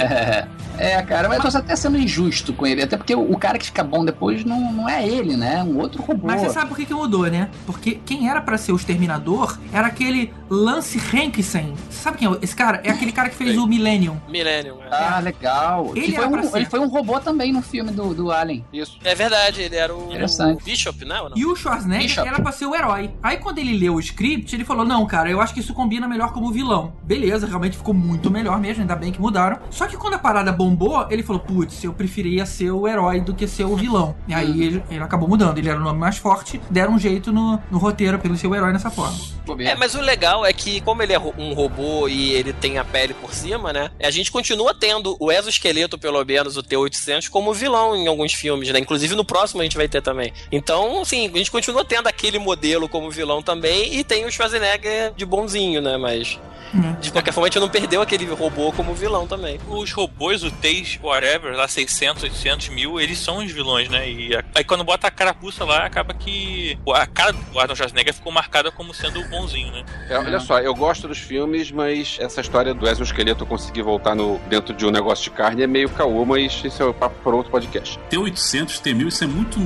É, 0.00 0.46
é, 0.78 1.02
cara, 1.02 1.28
mas 1.28 1.44
eu 1.44 1.50
tô 1.50 1.58
até 1.58 1.76
sendo 1.76 1.96
injusto 1.98 2.52
com 2.52 2.66
ele. 2.66 2.82
Até 2.82 2.96
porque 2.96 3.14
o, 3.14 3.20
o 3.32 3.38
cara 3.38 3.58
que 3.58 3.66
fica 3.66 3.84
bom 3.84 4.04
depois 4.04 4.44
não, 4.44 4.72
não 4.72 4.88
é 4.88 5.06
ele, 5.06 5.36
né? 5.36 5.56
É 5.60 5.62
um 5.62 5.78
outro 5.78 6.02
robô. 6.02 6.26
Mas 6.26 6.40
você 6.40 6.50
sabe 6.50 6.68
por 6.68 6.76
que, 6.76 6.84
que 6.86 6.94
mudou, 6.94 7.26
né? 7.30 7.48
Porque 7.66 7.98
quem 8.04 8.28
era 8.28 8.40
pra 8.40 8.58
ser 8.58 8.72
o 8.72 8.76
Exterminador 8.76 9.58
era 9.72 9.86
aquele 9.86 10.32
Lance 10.50 10.98
Henriksen. 10.98 11.74
Sabe 11.90 12.18
quem 12.18 12.28
é 12.28 12.36
esse 12.42 12.56
cara? 12.56 12.80
É 12.84 12.90
aquele 12.90 13.12
cara 13.12 13.28
que 13.28 13.36
fez 13.36 13.56
o 13.56 13.66
Millennium. 13.66 14.20
Millennium. 14.28 14.53
É. 14.60 14.88
Ah, 14.90 15.20
legal. 15.20 15.92
Ele 15.94 16.06
Ele, 16.06 16.16
foi 16.16 16.26
um, 16.26 16.56
ele 16.56 16.66
foi 16.66 16.80
um 16.80 16.88
robô 16.88 17.20
também 17.20 17.52
no 17.52 17.62
filme 17.62 17.90
do, 17.90 18.14
do 18.14 18.30
Alien. 18.30 18.64
Isso. 18.72 18.98
É 19.04 19.14
verdade, 19.14 19.62
ele 19.62 19.76
era 19.76 19.94
o, 19.94 20.06
Interessante. 20.10 20.62
o 20.62 20.64
Bishop, 20.64 21.04
né? 21.04 21.16
E 21.34 21.46
o 21.46 21.56
Schwarzenegger 21.56 22.06
Bishop. 22.06 22.28
era 22.28 22.40
pra 22.40 22.52
ser 22.52 22.66
o 22.66 22.74
herói. 22.74 23.10
Aí 23.22 23.36
quando 23.38 23.58
ele 23.58 23.76
leu 23.76 23.94
o 23.94 24.00
script, 24.00 24.54
ele 24.54 24.64
falou: 24.64 24.84
Não, 24.84 25.04
cara, 25.06 25.30
eu 25.30 25.40
acho 25.40 25.54
que 25.54 25.60
isso 25.60 25.74
combina 25.74 26.06
melhor 26.06 26.32
como 26.32 26.50
vilão. 26.50 26.92
Beleza, 27.02 27.46
realmente 27.46 27.76
ficou 27.76 27.94
muito 27.94 28.30
melhor 28.30 28.58
mesmo, 28.58 28.82
ainda 28.82 28.96
bem 28.96 29.12
que 29.12 29.20
mudaram. 29.20 29.58
Só 29.70 29.86
que 29.86 29.96
quando 29.96 30.14
a 30.14 30.18
parada 30.18 30.52
bombou, 30.52 31.06
ele 31.10 31.22
falou: 31.22 31.40
Putz, 31.40 31.82
eu 31.84 31.92
preferia 31.92 32.46
ser 32.46 32.70
o 32.70 32.86
herói 32.86 33.20
do 33.20 33.34
que 33.34 33.46
ser 33.46 33.64
o 33.64 33.76
vilão. 33.76 34.14
E 34.28 34.34
aí 34.34 34.62
ele, 34.62 34.82
ele 34.90 35.02
acabou 35.02 35.28
mudando. 35.28 35.58
Ele 35.58 35.68
era 35.68 35.78
o 35.78 35.82
nome 35.82 35.98
mais 35.98 36.18
forte, 36.18 36.60
deram 36.70 36.94
um 36.94 36.98
jeito 36.98 37.32
no, 37.32 37.60
no 37.70 37.78
roteiro 37.78 38.18
pra 38.18 38.28
ele 38.28 38.38
ser 38.38 38.46
o 38.46 38.54
herói 38.54 38.72
nessa 38.72 38.90
forma. 38.90 39.16
É, 39.58 39.74
mas 39.74 39.94
o 39.94 40.00
legal 40.00 40.44
é 40.44 40.52
que, 40.52 40.80
como 40.80 41.02
ele 41.02 41.12
é 41.12 41.18
um 41.18 41.52
robô 41.52 42.08
e 42.08 42.32
ele 42.32 42.52
tem 42.52 42.78
a 42.78 42.84
pele 42.84 43.14
por 43.14 43.32
cima, 43.34 43.72
né? 43.72 43.90
A 44.02 44.10
gente 44.10 44.30
continua 44.30 44.43
tendo 44.78 45.16
o 45.18 45.32
exoesqueleto, 45.32 45.98
pelo 45.98 46.24
menos, 46.24 46.56
o 46.56 46.62
T-800, 46.62 47.28
como 47.28 47.52
vilão 47.52 47.96
em 47.96 48.06
alguns 48.06 48.32
filmes, 48.32 48.70
né? 48.70 48.78
Inclusive 48.78 49.14
no 49.14 49.24
próximo 49.24 49.60
a 49.60 49.64
gente 49.64 49.76
vai 49.76 49.88
ter 49.88 50.02
também. 50.02 50.32
Então, 50.52 51.02
assim, 51.02 51.30
a 51.32 51.36
gente 51.36 51.50
continua 51.50 51.84
tendo 51.84 52.06
aquele 52.06 52.38
modelo 52.38 52.88
como 52.88 53.10
vilão 53.10 53.42
também 53.42 53.94
e 53.94 54.04
tem 54.04 54.24
o 54.24 54.30
Schwarzenegger 54.30 55.12
de 55.14 55.24
bonzinho, 55.24 55.80
né? 55.80 55.96
Mas, 55.96 56.38
Hum. 56.74 56.94
de 57.00 57.10
qualquer 57.12 57.32
forma, 57.32 57.46
a 57.46 57.50
gente 57.50 57.60
não 57.60 57.68
perdeu 57.68 58.00
aquele 58.02 58.24
robô 58.26 58.72
como 58.72 58.94
vilão 58.94 59.26
também. 59.26 59.58
Os 59.68 59.92
robôs, 59.92 60.42
o 60.42 60.50
T's, 60.50 60.98
whatever, 61.02 61.54
lá 61.56 61.66
600, 61.68 62.22
800 62.24 62.68
mil, 62.70 63.00
eles 63.00 63.18
são 63.18 63.38
os 63.38 63.50
vilões, 63.50 63.88
né? 63.88 64.08
E 64.10 64.34
a- 64.36 64.44
aí 64.54 64.64
quando 64.64 64.84
bota 64.84 65.06
a 65.06 65.10
carapuça 65.10 65.64
lá, 65.64 65.84
acaba 65.86 66.14
que 66.14 66.78
a 66.94 67.06
cara 67.06 67.32
do 67.32 67.58
Arnold 67.58 67.76
Schwarzenegger 67.76 68.14
ficou 68.14 68.32
marcada 68.32 68.70
como 68.70 68.92
sendo 68.94 69.20
o 69.20 69.28
bonzinho, 69.28 69.72
né? 69.72 69.84
É, 70.08 70.18
olha 70.18 70.40
só, 70.40 70.58
eu 70.60 70.74
gosto 70.74 71.06
dos 71.08 71.18
filmes, 71.18 71.70
mas 71.70 72.16
essa 72.20 72.40
história 72.40 72.74
do 72.74 72.88
exoesqueleto 72.88 73.44
conseguir 73.46 73.82
voltar 73.82 74.14
no, 74.14 74.38
dentro 74.48 74.74
de 74.74 74.84
um 74.86 74.90
negócio 74.90 75.24
de 75.24 75.30
carne 75.30 75.62
é 75.62 75.66
meio 75.66 75.88
caô, 75.88 76.24
mas 76.24 76.60
isso 76.64 76.82
é 76.82 76.86
o 76.86 76.94
papo 76.94 77.16
para 77.22 77.34
outro 77.36 77.50
podcast. 77.50 77.98
T800, 78.10 78.80
T1000, 78.80 79.08
isso 79.08 79.24
é 79.24 79.26
muito 79.26 79.58
um 79.60 79.62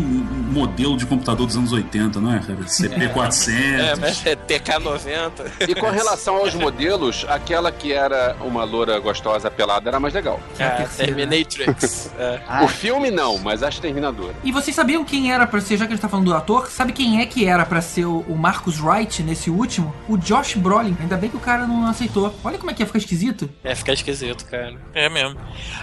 modelo 0.53 0.97
de 0.97 1.07
computador 1.07 1.47
dos 1.47 1.57
anos 1.57 1.73
80, 1.73 2.21
não 2.21 2.35
é, 2.35 2.39
cara? 2.41 2.59
CP400. 2.69 3.79
É, 3.79 3.97
mas 3.97 4.25
é 4.27 4.37
TK90. 4.37 5.69
E 5.69 5.75
com 5.75 5.91
relação 5.91 6.37
aos 6.37 6.55
modelos, 6.55 6.88
aquela 7.29 7.71
que 7.73 7.93
era 7.93 8.37
uma 8.41 8.65
loura 8.65 8.99
gostosa 8.99 9.51
pelada 9.51 9.89
era 9.91 10.01
mais 10.01 10.15
legal. 10.15 10.41
É, 10.59 10.69
terceira. 10.71 11.15
Terminatrix. 11.15 12.09
É. 12.19 12.41
Ah, 12.49 12.65
O 12.65 12.69
filme 12.69 13.11
não, 13.11 13.39
mas 13.39 13.63
a 13.63 13.69
Exterminadora. 13.69 14.35
E 14.43 14.51
vocês 14.51 14.75
sabiam 14.75 15.05
quem 15.05 15.33
era 15.33 15.47
pra 15.47 15.61
ser, 15.61 15.77
já 15.77 15.87
que 15.87 15.93
a 15.93 15.97
gente 15.97 16.03
tá 16.03 16.09
falando 16.09 16.27
do 16.27 16.35
ator, 16.35 16.69
sabe 16.69 16.93
quem 16.93 17.21
é 17.21 17.27
que 17.27 17.47
era 17.47 17.65
pra 17.65 17.81
ser 17.81 18.07
o, 18.07 18.21
o 18.23 18.37
Marcus 18.37 18.81
Wright 18.81 19.23
nesse 19.23 19.51
último? 19.51 19.95
O 20.09 20.17
Josh 20.17 20.55
Brolin. 20.55 20.97
Ainda 21.01 21.17
bem 21.17 21.31
que 21.31 21.37
o 21.37 21.41
cara 21.41 21.67
não 21.67 21.87
aceitou. 21.87 22.35
Olha 22.43 22.59
como 22.59 22.71
é 22.71 22.75
que 22.75 22.83
ia 22.83 22.87
ficar 22.87 22.99
esquisito. 22.99 23.49
É, 23.63 23.75
fica 23.75 23.93
esquisito, 23.93 24.45
cara. 24.47 24.75
É 24.95 25.09
mesmo. 25.09 25.39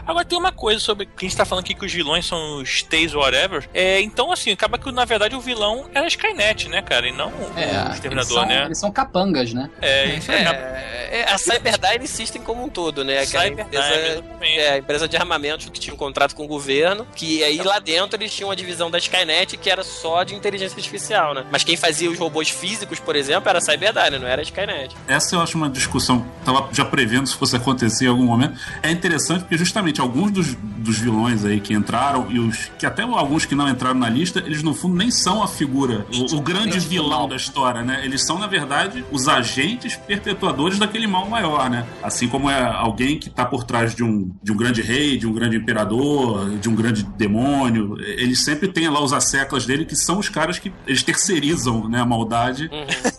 Agora 0.05 0.25
tem 0.25 0.37
uma 0.37 0.51
coisa 0.51 0.79
sobre 0.79 1.05
que 1.05 1.25
a 1.25 1.29
gente 1.29 1.37
tá 1.37 1.45
falando 1.45 1.63
aqui 1.63 1.73
que 1.73 1.85
os 1.85 1.93
vilões 1.93 2.25
são 2.25 2.57
os 2.57 2.83
T's, 2.83 3.13
whatever. 3.13 3.67
É, 3.73 4.01
então, 4.01 4.31
assim, 4.31 4.51
acaba 4.51 4.77
que 4.77 4.91
na 4.91 5.05
verdade 5.05 5.35
o 5.35 5.39
vilão 5.41 5.85
era 5.93 6.03
a 6.05 6.07
Skynet, 6.07 6.67
né, 6.69 6.81
cara? 6.81 7.07
E 7.07 7.11
não 7.11 7.29
o 7.29 7.51
é, 7.55 7.63
eles 7.63 7.93
Exterminador, 7.95 8.33
são, 8.39 8.45
né? 8.45 8.65
eles 8.65 8.77
são 8.77 8.91
capangas, 8.91 9.53
né? 9.53 9.69
É, 9.81 10.15
isso 10.15 10.31
aí. 10.31 10.43
É, 10.43 10.94
é, 10.95 11.25
a 11.31 11.37
Cyberdyne 11.37 12.07
System 12.07 12.41
como 12.41 12.63
um 12.63 12.69
todo, 12.69 13.03
né? 13.03 13.19
Aquela 13.19 13.43
Cyberdyne, 13.43 13.77
empresa, 13.77 14.23
é, 14.41 14.69
a 14.71 14.77
empresa 14.77 15.07
de 15.07 15.17
armamentos 15.17 15.69
que 15.69 15.79
tinha 15.79 15.93
um 15.93 15.97
contrato 15.97 16.35
com 16.35 16.45
o 16.45 16.47
governo, 16.47 17.07
que 17.15 17.43
aí 17.43 17.57
lá 17.57 17.79
dentro 17.79 18.19
eles 18.19 18.33
tinham 18.33 18.49
uma 18.49 18.55
divisão 18.55 18.89
da 18.89 18.97
Skynet 18.97 19.57
que 19.57 19.69
era 19.69 19.83
só 19.83 20.23
de 20.23 20.35
inteligência 20.35 20.75
artificial, 20.75 21.33
né? 21.33 21.45
Mas 21.51 21.63
quem 21.63 21.77
fazia 21.77 22.09
os 22.09 22.17
robôs 22.17 22.49
físicos, 22.49 22.99
por 22.99 23.15
exemplo, 23.15 23.49
era 23.49 23.59
a 23.59 23.61
Cyberdyne, 23.61 24.19
não 24.19 24.27
era 24.27 24.41
a 24.41 24.43
Skynet. 24.43 24.95
Essa 25.07 25.35
eu 25.35 25.41
acho 25.41 25.57
uma 25.57 25.69
discussão, 25.69 26.25
tava 26.43 26.69
já 26.71 26.85
prevendo 26.85 27.27
se 27.27 27.35
fosse 27.35 27.55
acontecer 27.55 28.05
em 28.05 28.09
algum 28.09 28.25
momento. 28.25 28.59
É 28.81 28.91
interessante 28.91 29.41
porque 29.41 29.57
justamente 29.57 30.01
alguns 30.01 30.31
dos, 30.31 30.55
dos 30.55 30.97
vilões 30.99 31.45
aí 31.45 31.59
que 31.59 31.73
entraram 31.73 32.27
e 32.29 32.39
os 32.39 32.71
que 32.77 32.85
até 32.85 33.03
alguns 33.03 33.45
que 33.45 33.55
não 33.55 33.67
entraram 33.67 33.99
na 33.99 34.09
lista, 34.09 34.39
eles 34.39 34.63
no 34.63 34.73
fundo 34.73 34.95
nem 34.95 35.11
são 35.11 35.41
a 35.41 35.47
figura, 35.47 36.05
o, 36.13 36.35
o 36.35 36.41
grande 36.41 36.79
vilão 36.79 37.27
da 37.27 37.35
história, 37.35 37.81
né? 37.81 38.01
Eles 38.03 38.25
são, 38.25 38.37
na 38.37 38.47
verdade, 38.47 39.05
os 39.11 39.27
agentes 39.27 39.95
perpetuadores 39.95 40.79
daquele 40.85 41.07
mal 41.07 41.27
maior, 41.27 41.69
né? 41.69 41.85
Assim 42.01 42.27
como 42.27 42.49
é 42.49 42.63
alguém 42.63 43.17
que 43.19 43.29
tá 43.29 43.45
por 43.45 43.63
trás 43.63 43.95
de 43.95 44.03
um, 44.03 44.31
de 44.41 44.51
um 44.51 44.57
grande 44.57 44.81
rei, 44.81 45.17
de 45.17 45.27
um 45.27 45.33
grande 45.33 45.57
imperador, 45.57 46.49
de 46.57 46.69
um 46.69 46.75
grande 46.75 47.03
demônio. 47.03 47.97
Eles 48.01 48.43
sempre 48.43 48.67
têm 48.67 48.89
lá 48.89 49.03
os 49.03 49.13
asseclas 49.13 49.65
dele, 49.65 49.85
que 49.85 49.95
são 49.95 50.19
os 50.19 50.29
caras 50.29 50.59
que 50.59 50.71
eles 50.85 51.03
terceirizam 51.03 51.87
né, 51.89 51.99
a 51.99 52.05
maldade 52.05 52.69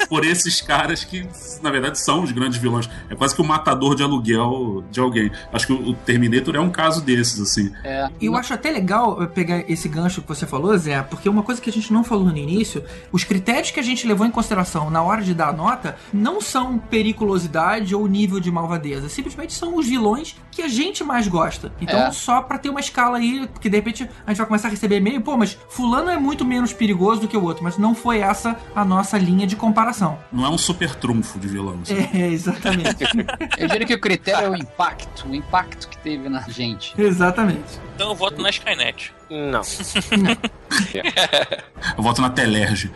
por 0.09 0.25
esses 0.25 0.61
caras 0.61 1.05
que, 1.05 1.27
na 1.63 1.71
verdade, 1.71 1.99
são 1.99 2.23
os 2.23 2.33
grandes 2.33 2.59
vilões. 2.59 2.89
É 3.11 3.15
quase 3.15 3.35
que 3.35 3.41
o 3.41 3.45
matador 3.45 3.95
de 3.95 4.03
aluguel 4.03 4.85
de 4.91 5.01
alguém. 5.01 5.31
Acho 5.53 5.67
que 5.67 5.73
o 5.73 5.95
Terminator 5.95 6.55
é 6.57 6.61
um 6.61 6.71
caso 6.71 7.03
desses, 7.03 7.41
assim. 7.41 7.73
É, 7.85 8.09
E 8.21 8.27
eu 8.27 8.37
acho 8.37 8.55
até 8.55 8.71
legal 8.71 9.23
eh, 9.23 9.27
pegar 9.27 9.65
esse 9.71 9.89
gancho 9.89 10.23
que 10.23 10.29
você 10.29 10.47
falou, 10.47 10.77
Zé, 10.79 11.03
porque 11.03 11.29
uma 11.29 11.43
coisa 11.43 11.61
que 11.61 11.69
a 11.69 11.73
gente 11.73 11.93
não 11.93 12.05
falou 12.05 12.27
no 12.27 12.37
início, 12.37 12.85
os 13.11 13.25
critérios 13.25 13.71
que 13.71 13.81
a 13.81 13.83
gente 13.83 14.07
levou 14.07 14.27
em 14.27 14.31
consideração 14.31 14.91
na 14.91 15.03
hora 15.03 15.23
de 15.23 15.35
dar 15.35 15.49
a 15.49 15.53
nota 15.53 15.97
não 16.13 16.41
são 16.41 16.79
periculosidade 16.79 17.56
ou 17.95 18.07
nível 18.07 18.40
de 18.40 18.51
malvadeza, 18.51 19.09
simplesmente 19.09 19.53
são 19.53 19.77
os 19.77 19.87
vilões 19.87 20.37
que 20.51 20.62
a 20.62 20.69
gente 20.69 21.03
mais 21.05 21.29
gosta. 21.29 21.73
Então, 21.81 21.99
É. 21.99 22.11
só 22.11 22.40
pra 22.42 22.59
ter 22.59 22.69
uma 22.71 22.81
escala 22.81 23.19
aí, 23.19 23.47
porque 23.53 23.69
de 23.69 23.77
repente 23.77 24.09
a 24.27 24.31
gente 24.31 24.38
vai 24.38 24.47
começar 24.47 24.69
a 24.69 24.71
receber 24.71 24.97
e-mail, 24.97 25.21
pô, 25.21 25.37
mas 25.37 25.59
fulano 25.69 26.11
é 26.11 26.16
muito 26.19 26.45
menos 26.45 26.73
perigoso 26.73 27.23
do 27.23 27.29
que 27.29 27.37
o 27.37 27.42
outro, 27.45 27.62
mas 27.64 27.77
não 27.79 27.95
foi 27.95 28.19
essa 28.19 28.57
a 28.75 28.85
nossa 28.85 29.19
linha 29.19 29.47
de 29.47 29.57
comparação. 29.57 30.19
Não 30.33 30.45
é 30.45 30.49
um 30.49 30.59
super 30.59 30.95
trunfo 30.95 31.38
de 31.38 31.49
vilão. 31.49 31.79
Assim. 31.83 31.95
É, 32.14 32.29
exatamente. 32.29 32.97
eu 33.59 33.69
diria 33.69 33.87
que 33.87 33.95
o 33.95 34.01
critério 34.01 34.47
é 34.47 34.51
o 34.51 34.57
impacto, 34.57 35.29
o 35.29 35.35
impacto 35.35 35.88
que 35.88 35.99
teve 35.99 36.29
na 36.29 36.40
gente. 36.49 36.95
exatamente. 37.01 37.81
Então 37.95 38.11
eu 38.11 38.14
voto 38.14 38.40
na 38.42 38.51
Skynet. 38.51 39.12
Não. 39.31 39.62
Eu 41.97 42.03
voto 42.03 42.21
na 42.23 42.31
Telerge. 42.31 42.91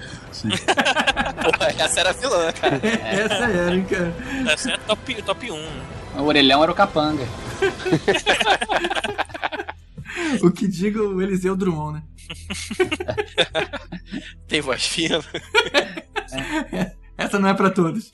Porra, 1.42 1.72
essa 1.78 2.00
era 2.00 2.10
a 2.10 2.12
vilã, 2.12 2.52
cara. 2.52 2.80
Essa 2.84 3.34
era, 3.34 3.74
hein, 3.74 3.84
cara. 3.84 4.14
Essa 4.52 4.72
é 4.72 4.76
top, 4.78 5.22
top 5.22 5.50
1. 5.50 5.56
O 6.18 6.22
orelhão 6.24 6.62
era 6.62 6.72
o 6.72 6.74
capanga. 6.74 7.26
O 10.42 10.50
que 10.50 10.66
diga 10.66 11.00
o 11.02 11.22
Eliseu 11.22 11.56
Drummond, 11.56 11.94
né? 11.94 12.02
Tem 14.48 14.60
voz 14.60 14.84
fina. 14.86 15.20
Essa 17.16 17.38
não 17.38 17.48
é 17.48 17.54
pra 17.54 17.70
todos. 17.70 18.10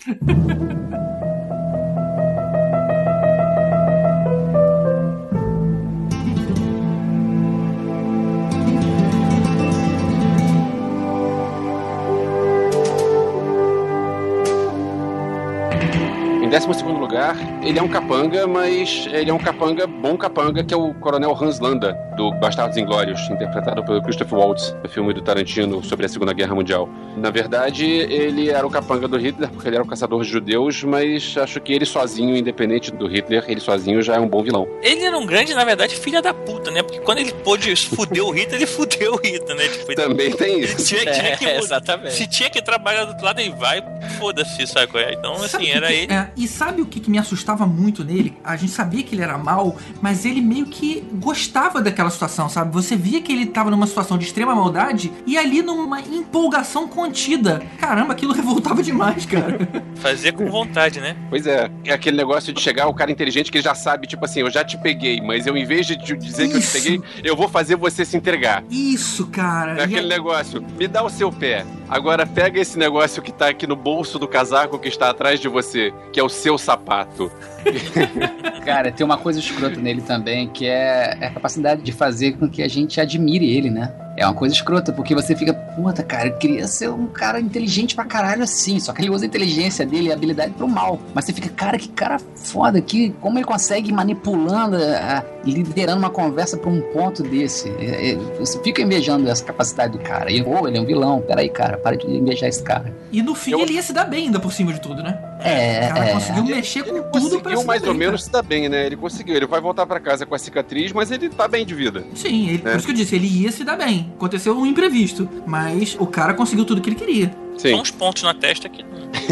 Em 16.46 16.48
12 16.48 16.84
lugar, 16.84 17.36
ele 17.64 17.76
é 17.76 17.82
um 17.82 17.88
capanga, 17.88 18.46
mas 18.46 19.08
ele 19.12 19.30
é 19.30 19.34
um 19.34 19.38
capanga, 19.38 19.84
bom 19.84 20.16
capanga, 20.16 20.62
que 20.62 20.72
é 20.72 20.76
o 20.76 20.94
Coronel 20.94 21.36
Hans 21.38 21.58
Landa, 21.58 21.92
do 22.16 22.30
Bastardos 22.34 22.76
Inglórios, 22.76 23.20
interpretado 23.28 23.84
pelo 23.84 24.00
Christopher 24.00 24.38
Waltz, 24.38 24.74
no 24.80 24.88
filme 24.88 25.12
do 25.12 25.20
Tarantino 25.20 25.82
sobre 25.82 26.06
a 26.06 26.08
Segunda 26.08 26.32
Guerra 26.32 26.54
Mundial. 26.54 26.88
Na 27.16 27.30
verdade, 27.30 27.84
ele 27.84 28.48
era 28.48 28.64
o 28.64 28.70
capanga 28.70 29.08
do 29.08 29.16
Hitler, 29.18 29.50
porque 29.50 29.68
ele 29.68 29.74
era 29.74 29.84
o 29.84 29.88
caçador 29.88 30.22
de 30.22 30.28
judeus, 30.30 30.84
mas 30.84 31.34
acho 31.36 31.60
que 31.60 31.72
ele 31.72 31.84
sozinho, 31.84 32.36
independente 32.36 32.92
do 32.92 33.08
Hitler, 33.08 33.44
ele 33.48 33.60
sozinho 33.60 34.00
já 34.00 34.14
é 34.14 34.20
um 34.20 34.28
bom 34.28 34.42
vilão. 34.44 34.68
Ele 34.82 35.02
era 35.04 35.18
um 35.18 35.26
grande, 35.26 35.52
na 35.52 35.64
verdade, 35.64 35.96
filha 35.96 36.22
da 36.22 36.32
puta, 36.32 36.70
né? 36.70 36.82
Porque 36.84 37.00
quando 37.00 37.18
ele 37.18 37.32
pôde 37.32 37.74
fuder 37.74 38.24
o 38.24 38.30
Hitler, 38.30 38.56
ele 38.60 38.66
fudeu 38.70 39.14
o 39.14 39.16
Hitler, 39.16 39.56
né? 39.56 39.66
Tipo, 39.68 39.90
ele- 39.92 39.96
Também 39.96 40.30
tem 40.30 40.60
isso. 40.60 40.86
tinha, 40.86 41.00
tinha 41.12 41.34
que, 41.36 41.44
É, 41.46 41.58
exatamente. 41.58 42.14
Se 42.14 42.26
tinha 42.28 42.48
que 42.48 42.62
trabalhar 42.62 43.04
do 43.04 43.08
outro 43.10 43.24
lado, 43.24 43.40
ele 43.40 43.50
vai, 43.50 43.82
foda-se, 44.18 44.64
sabe 44.66 44.86
qual 44.86 45.02
é? 45.02 45.12
Então, 45.12 45.34
assim, 45.42 45.70
era 45.70 45.88
que- 45.88 45.92
ele. 45.94 46.12
é, 46.12 46.28
e 46.36 46.46
E 46.46 46.48
sabe 46.48 46.80
o 46.80 46.86
que, 46.86 47.00
que 47.00 47.10
me 47.10 47.18
assustava 47.18 47.66
muito 47.66 48.04
nele? 48.04 48.36
A 48.44 48.54
gente 48.54 48.70
sabia 48.70 49.02
que 49.02 49.16
ele 49.16 49.22
era 49.22 49.36
mal, 49.36 49.76
mas 50.00 50.24
ele 50.24 50.40
meio 50.40 50.66
que 50.66 51.02
gostava 51.14 51.82
daquela 51.82 52.08
situação, 52.08 52.48
sabe? 52.48 52.72
Você 52.72 52.94
via 52.94 53.20
que 53.20 53.32
ele 53.32 53.46
tava 53.46 53.68
numa 53.68 53.84
situação 53.84 54.16
de 54.16 54.26
extrema 54.26 54.54
maldade 54.54 55.12
e 55.26 55.36
ali 55.36 55.60
numa 55.60 56.00
empolgação 56.00 56.86
contida. 56.86 57.60
Caramba, 57.78 58.12
aquilo 58.12 58.30
revoltava 58.32 58.80
demais, 58.80 59.26
cara. 59.26 59.58
Fazia 59.96 60.32
com 60.32 60.48
vontade, 60.48 61.00
né? 61.00 61.16
Pois 61.28 61.48
é, 61.48 61.68
é 61.84 61.92
aquele 61.92 62.16
negócio 62.16 62.52
de 62.52 62.60
chegar 62.60 62.86
o 62.86 62.94
cara 62.94 63.10
inteligente 63.10 63.50
que 63.50 63.60
já 63.60 63.74
sabe, 63.74 64.06
tipo 64.06 64.24
assim, 64.24 64.40
eu 64.40 64.50
já 64.50 64.64
te 64.64 64.78
peguei, 64.78 65.20
mas 65.20 65.48
eu 65.48 65.56
em 65.56 65.64
vez 65.64 65.84
de 65.84 65.96
te 65.96 66.16
dizer 66.16 66.46
que 66.46 66.54
eu 66.54 66.60
te 66.60 66.64
Isso. 66.64 66.72
peguei, 66.72 67.02
eu 67.24 67.34
vou 67.34 67.48
fazer 67.48 67.74
você 67.74 68.04
se 68.04 68.16
entregar. 68.16 68.62
Isso, 68.70 69.26
cara. 69.26 69.80
É 69.80 69.82
aquele 69.82 70.06
negócio, 70.06 70.64
me 70.78 70.86
dá 70.86 71.02
o 71.02 71.10
seu 71.10 71.32
pé. 71.32 71.66
Agora 71.88 72.24
pega 72.24 72.60
esse 72.60 72.78
negócio 72.78 73.22
que 73.22 73.32
tá 73.32 73.48
aqui 73.48 73.66
no 73.66 73.74
bolso 73.74 74.16
do 74.16 74.28
casaco 74.28 74.78
que 74.78 74.88
está 74.88 75.10
atrás 75.10 75.40
de 75.40 75.48
você, 75.48 75.92
que 76.12 76.20
é 76.20 76.25
o 76.26 76.30
seu 76.30 76.58
sapato. 76.58 77.30
Cara, 78.64 78.90
tem 78.90 79.04
uma 79.04 79.16
coisa 79.16 79.38
escrota 79.38 79.80
nele 79.80 80.02
também, 80.02 80.48
que 80.48 80.66
é 80.66 81.12
a 81.12 81.30
capacidade 81.30 81.82
de 81.82 81.92
fazer 81.92 82.32
com 82.32 82.48
que 82.48 82.62
a 82.62 82.68
gente 82.68 83.00
admire 83.00 83.48
ele, 83.48 83.70
né? 83.70 83.92
É 84.16 84.24
uma 84.26 84.34
coisa 84.34 84.54
escrota, 84.54 84.92
porque 84.92 85.14
você 85.14 85.36
fica, 85.36 85.52
puta, 85.52 86.02
cara, 86.02 86.28
eu 86.28 86.36
queria 86.38 86.66
ser 86.66 86.88
um 86.88 87.06
cara 87.06 87.38
inteligente 87.40 87.94
pra 87.94 88.04
caralho 88.04 88.42
assim. 88.42 88.80
Só 88.80 88.92
que 88.92 89.02
ele 89.02 89.10
usa 89.10 89.24
a 89.24 89.28
inteligência 89.28 89.84
dele 89.84 90.08
e 90.08 90.10
a 90.10 90.14
habilidade 90.14 90.52
pro 90.54 90.66
mal. 90.66 90.98
Mas 91.14 91.24
você 91.26 91.32
fica, 91.32 91.48
cara, 91.50 91.76
que 91.78 91.88
cara 91.88 92.18
foda, 92.34 92.80
que, 92.80 93.10
como 93.20 93.38
ele 93.38 93.44
consegue 93.44 93.90
ir 93.90 93.92
manipulando, 93.92 94.76
a- 94.76 95.22
liderando 95.44 95.98
uma 95.98 96.10
conversa 96.10 96.56
pra 96.56 96.70
um 96.70 96.80
ponto 96.92 97.22
desse. 97.22 97.68
É, 97.78 98.12
é, 98.12 98.16
você 98.38 98.58
fica 98.62 98.80
invejando 98.82 99.28
essa 99.28 99.44
capacidade 99.44 99.92
do 99.92 99.98
cara. 100.02 100.30
E, 100.32 100.42
oh, 100.42 100.66
ele 100.66 100.78
é 100.78 100.80
um 100.80 100.86
vilão. 100.86 101.20
Peraí, 101.20 101.48
cara, 101.48 101.76
para 101.76 101.96
de 101.96 102.06
invejar 102.06 102.48
esse 102.48 102.62
cara. 102.62 102.94
E 103.12 103.22
no 103.22 103.34
fim 103.34 103.60
ele 103.60 103.74
ia 103.74 103.82
se 103.82 103.92
dar 103.92 104.04
bem 104.04 104.26
ainda 104.26 104.40
por 104.40 104.52
cima 104.52 104.72
de 104.72 104.80
tudo, 104.80 105.02
né? 105.02 105.18
É, 105.40 105.86
O 105.90 105.94
cara 105.94 106.06
é. 106.08 106.12
conseguiu 106.14 106.44
mexer 106.44 106.82
com 106.82 107.02
tudo 107.10 107.40
pra 107.40 107.52
Conseguiu 107.52 107.58
se 107.60 107.66
mais 107.66 107.82
dar 107.82 107.88
ou 107.88 107.94
bem, 107.94 108.06
menos 108.06 108.24
se 108.24 108.30
dar 108.30 108.42
bem, 108.42 108.68
né? 108.68 108.86
Ele 108.86 108.96
conseguiu. 108.96 109.36
Ele 109.36 109.46
vai 109.46 109.60
voltar 109.60 109.86
pra 109.86 110.00
casa 110.00 110.24
com 110.26 110.34
a 110.34 110.38
cicatriz, 110.38 110.92
mas 110.92 111.10
ele 111.10 111.28
tá 111.28 111.46
bem 111.46 111.64
de 111.66 111.74
vida. 111.74 112.02
Sim, 112.14 112.48
ele, 112.48 112.62
É. 112.64 112.70
por 112.70 112.76
isso 112.76 112.86
que 112.86 112.92
eu 112.92 112.96
disse, 112.96 113.14
ele 113.14 113.26
ia 113.42 113.52
se 113.52 113.62
dar 113.62 113.76
bem. 113.76 114.05
Aconteceu 114.14 114.56
um 114.56 114.66
imprevisto, 114.66 115.28
mas 115.46 115.96
o 115.98 116.06
cara 116.06 116.34
conseguiu 116.34 116.64
tudo 116.64 116.80
que 116.80 116.88
ele 116.88 116.96
queria. 116.96 117.30
Sim. 117.58 117.70
Só 117.70 117.80
uns 117.80 117.90
pontos 117.90 118.22
na 118.22 118.34
testa 118.34 118.68
que. 118.68 118.84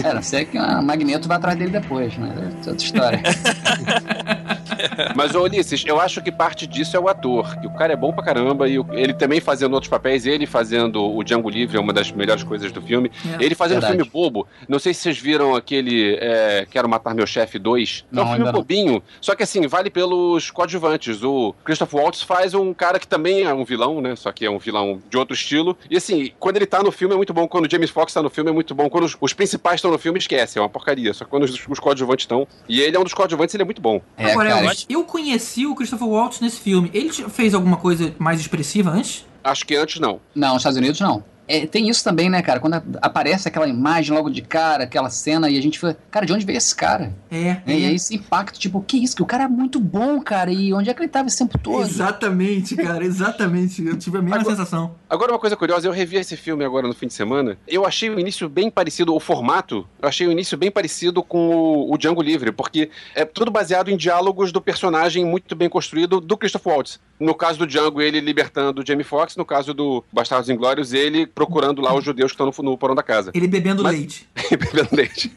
É, 0.02 0.14
não 0.14 0.22
sei 0.22 0.44
que 0.44 0.58
o 0.58 0.82
Magneto 0.82 1.28
vai 1.28 1.36
atrás 1.36 1.58
dele 1.58 1.70
depois, 1.70 2.16
né? 2.16 2.34
É 2.64 2.70
outra 2.70 2.84
história. 2.84 3.22
Mas, 5.14 5.34
ô 5.34 5.42
Ulisses, 5.42 5.84
eu 5.86 6.00
acho 6.00 6.22
que 6.22 6.30
parte 6.32 6.66
disso 6.66 6.96
é 6.96 7.00
o 7.00 7.08
ator. 7.08 7.56
Que 7.60 7.66
o 7.66 7.70
cara 7.70 7.92
é 7.92 7.96
bom 7.96 8.12
pra 8.12 8.24
caramba 8.24 8.68
e 8.68 8.76
ele 8.92 9.12
também 9.14 9.40
fazendo 9.40 9.74
outros 9.74 9.90
papéis. 9.90 10.26
Ele 10.26 10.46
fazendo 10.46 11.04
o 11.04 11.22
Django 11.22 11.48
Livre 11.48 11.76
é 11.76 11.80
uma 11.80 11.92
das 11.92 12.10
melhores 12.10 12.42
coisas 12.42 12.70
do 12.72 12.80
filme. 12.80 13.10
É. 13.38 13.44
ele 13.44 13.54
fazendo 13.54 13.80
verdade. 13.80 13.96
filme 13.96 14.10
bobo. 14.10 14.46
Não 14.68 14.78
sei 14.78 14.94
se 14.94 15.00
vocês 15.00 15.18
viram 15.18 15.54
aquele 15.54 16.16
é, 16.20 16.66
Quero 16.70 16.88
Matar 16.88 17.14
Meu 17.14 17.26
Chefe 17.26 17.58
2. 17.58 18.04
É 18.12 18.14
Não, 18.16 18.22
um 18.22 18.26
filme 18.26 18.40
ainda 18.40 18.52
não. 18.52 18.58
bobinho. 18.60 19.02
Só 19.20 19.34
que 19.34 19.42
assim, 19.42 19.66
vale 19.66 19.90
pelos 19.90 20.50
coadjuvantes. 20.50 21.22
O 21.22 21.54
Christopher 21.64 22.00
Waltz 22.00 22.22
faz 22.22 22.54
um 22.54 22.72
cara 22.72 22.98
que 22.98 23.06
também 23.06 23.42
é 23.42 23.52
um 23.54 23.64
vilão, 23.64 24.00
né? 24.00 24.16
Só 24.16 24.32
que 24.32 24.44
é 24.44 24.50
um 24.50 24.58
vilão 24.58 25.00
de 25.08 25.16
outro 25.16 25.34
estilo. 25.34 25.76
E 25.90 25.96
assim, 25.96 26.32
quando 26.38 26.56
ele 26.56 26.66
tá 26.66 26.82
no 26.82 26.90
filme 26.92 27.14
é 27.14 27.16
muito 27.16 27.32
bom. 27.32 27.46
Quando 27.48 27.66
o 27.66 27.70
James 27.70 27.90
Fox 27.90 28.12
tá 28.12 28.22
no 28.22 28.30
filme 28.30 28.50
é 28.50 28.52
muito 28.52 28.74
bom. 28.74 28.88
Quando 28.88 29.04
os, 29.04 29.16
os 29.20 29.32
principais 29.32 29.76
estão 29.76 29.90
no 29.90 29.98
filme, 29.98 30.18
esquece. 30.18 30.58
É 30.58 30.62
uma 30.62 30.68
porcaria. 30.68 31.12
Só 31.14 31.24
que 31.24 31.30
quando 31.30 31.44
os, 31.44 31.68
os 31.68 31.78
coadjuvantes 31.78 32.24
estão. 32.24 32.46
E 32.68 32.80
ele 32.80 32.96
é 32.96 33.00
um 33.00 33.04
dos 33.04 33.14
coadjuvantes, 33.14 33.54
ele 33.54 33.62
é 33.62 33.66
muito 33.66 33.80
bom. 33.82 34.00
É, 34.16 34.32
Agora, 34.32 34.50
cara, 34.50 34.63
Elvis, 34.64 34.86
eu 34.88 35.04
conheci 35.04 35.66
o 35.66 35.74
Christopher 35.74 36.08
Waltz 36.08 36.40
nesse 36.40 36.60
filme. 36.60 36.90
Ele 36.92 37.10
fez 37.12 37.54
alguma 37.54 37.76
coisa 37.76 38.14
mais 38.18 38.40
expressiva 38.40 38.90
antes? 38.90 39.24
Acho 39.42 39.66
que 39.66 39.76
antes 39.76 40.00
não. 40.00 40.20
Não, 40.34 40.54
nos 40.54 40.58
Estados 40.58 40.78
Unidos 40.78 41.00
não. 41.00 41.22
É, 41.46 41.66
tem 41.66 41.88
isso 41.88 42.02
também, 42.02 42.30
né, 42.30 42.40
cara? 42.42 42.58
Quando 42.60 42.82
aparece 43.02 43.46
aquela 43.48 43.68
imagem 43.68 44.14
logo 44.16 44.30
de 44.30 44.40
cara, 44.42 44.84
aquela 44.84 45.10
cena, 45.10 45.48
e 45.50 45.58
a 45.58 45.62
gente 45.62 45.78
fica, 45.78 45.96
cara, 46.10 46.24
de 46.24 46.32
onde 46.32 46.44
veio 46.46 46.56
esse 46.58 46.74
cara? 46.74 47.12
É. 47.30 47.48
É, 47.48 47.62
E 47.66 47.84
aí 47.86 47.94
esse 47.94 48.14
impacto, 48.14 48.58
tipo, 48.58 48.80
que 48.80 48.96
isso? 48.96 49.14
Que 49.16 49.22
o 49.22 49.26
cara 49.26 49.44
é 49.44 49.48
muito 49.48 49.78
bom, 49.78 50.20
cara, 50.20 50.50
e 50.50 50.72
onde 50.72 50.88
é 50.90 50.94
que 50.94 51.00
ele 51.02 51.08
tava 51.08 51.28
esse 51.28 51.38
tempo 51.38 51.58
todo? 51.58 51.82
Exatamente, 51.82 52.76
cara, 52.76 53.04
exatamente. 53.04 53.84
Eu 53.84 53.96
tive 53.98 54.18
a 54.18 54.22
mesma 54.22 54.36
Agora- 54.40 54.56
sensação. 54.56 54.94
Agora, 55.08 55.32
uma 55.32 55.38
coisa 55.38 55.56
curiosa, 55.56 55.86
eu 55.86 55.92
revi 55.92 56.16
esse 56.16 56.36
filme 56.36 56.64
agora 56.64 56.88
no 56.88 56.94
fim 56.94 57.06
de 57.06 57.14
semana. 57.14 57.56
Eu 57.68 57.84
achei 57.86 58.10
o 58.10 58.18
início 58.18 58.48
bem 58.48 58.70
parecido, 58.70 59.14
o 59.14 59.20
formato, 59.20 59.86
eu 60.00 60.08
achei 60.08 60.26
o 60.26 60.32
início 60.32 60.56
bem 60.56 60.70
parecido 60.70 61.22
com 61.22 61.48
o, 61.50 61.92
o 61.92 61.98
Django 61.98 62.22
Livre, 62.22 62.50
porque 62.52 62.90
é 63.14 63.24
tudo 63.24 63.50
baseado 63.50 63.90
em 63.90 63.96
diálogos 63.96 64.50
do 64.52 64.60
personagem 64.60 65.24
muito 65.24 65.54
bem 65.54 65.68
construído 65.68 66.20
do 66.20 66.36
Christopher 66.36 66.72
Waltz. 66.72 67.00
No 67.18 67.34
caso 67.34 67.58
do 67.58 67.66
Django, 67.66 68.02
ele 68.02 68.20
libertando 68.20 68.82
o 68.82 68.86
Jamie 68.86 69.04
Foxx, 69.04 69.36
no 69.36 69.44
caso 69.44 69.72
do 69.72 70.04
Bastardos 70.12 70.50
Inglórios, 70.50 70.92
ele 70.92 71.26
procurando 71.26 71.80
lá 71.80 71.94
os 71.94 72.04
judeus 72.04 72.32
que 72.32 72.42
estão 72.42 72.46
no, 72.64 72.70
no 72.70 72.78
porão 72.78 72.94
da 72.94 73.02
casa. 73.02 73.30
Ele 73.34 73.46
bebendo 73.46 73.82
Mas- 73.82 73.96
leite. 73.96 74.28
E 74.50 74.56
bebendo 74.56 74.88
leite. 74.92 75.32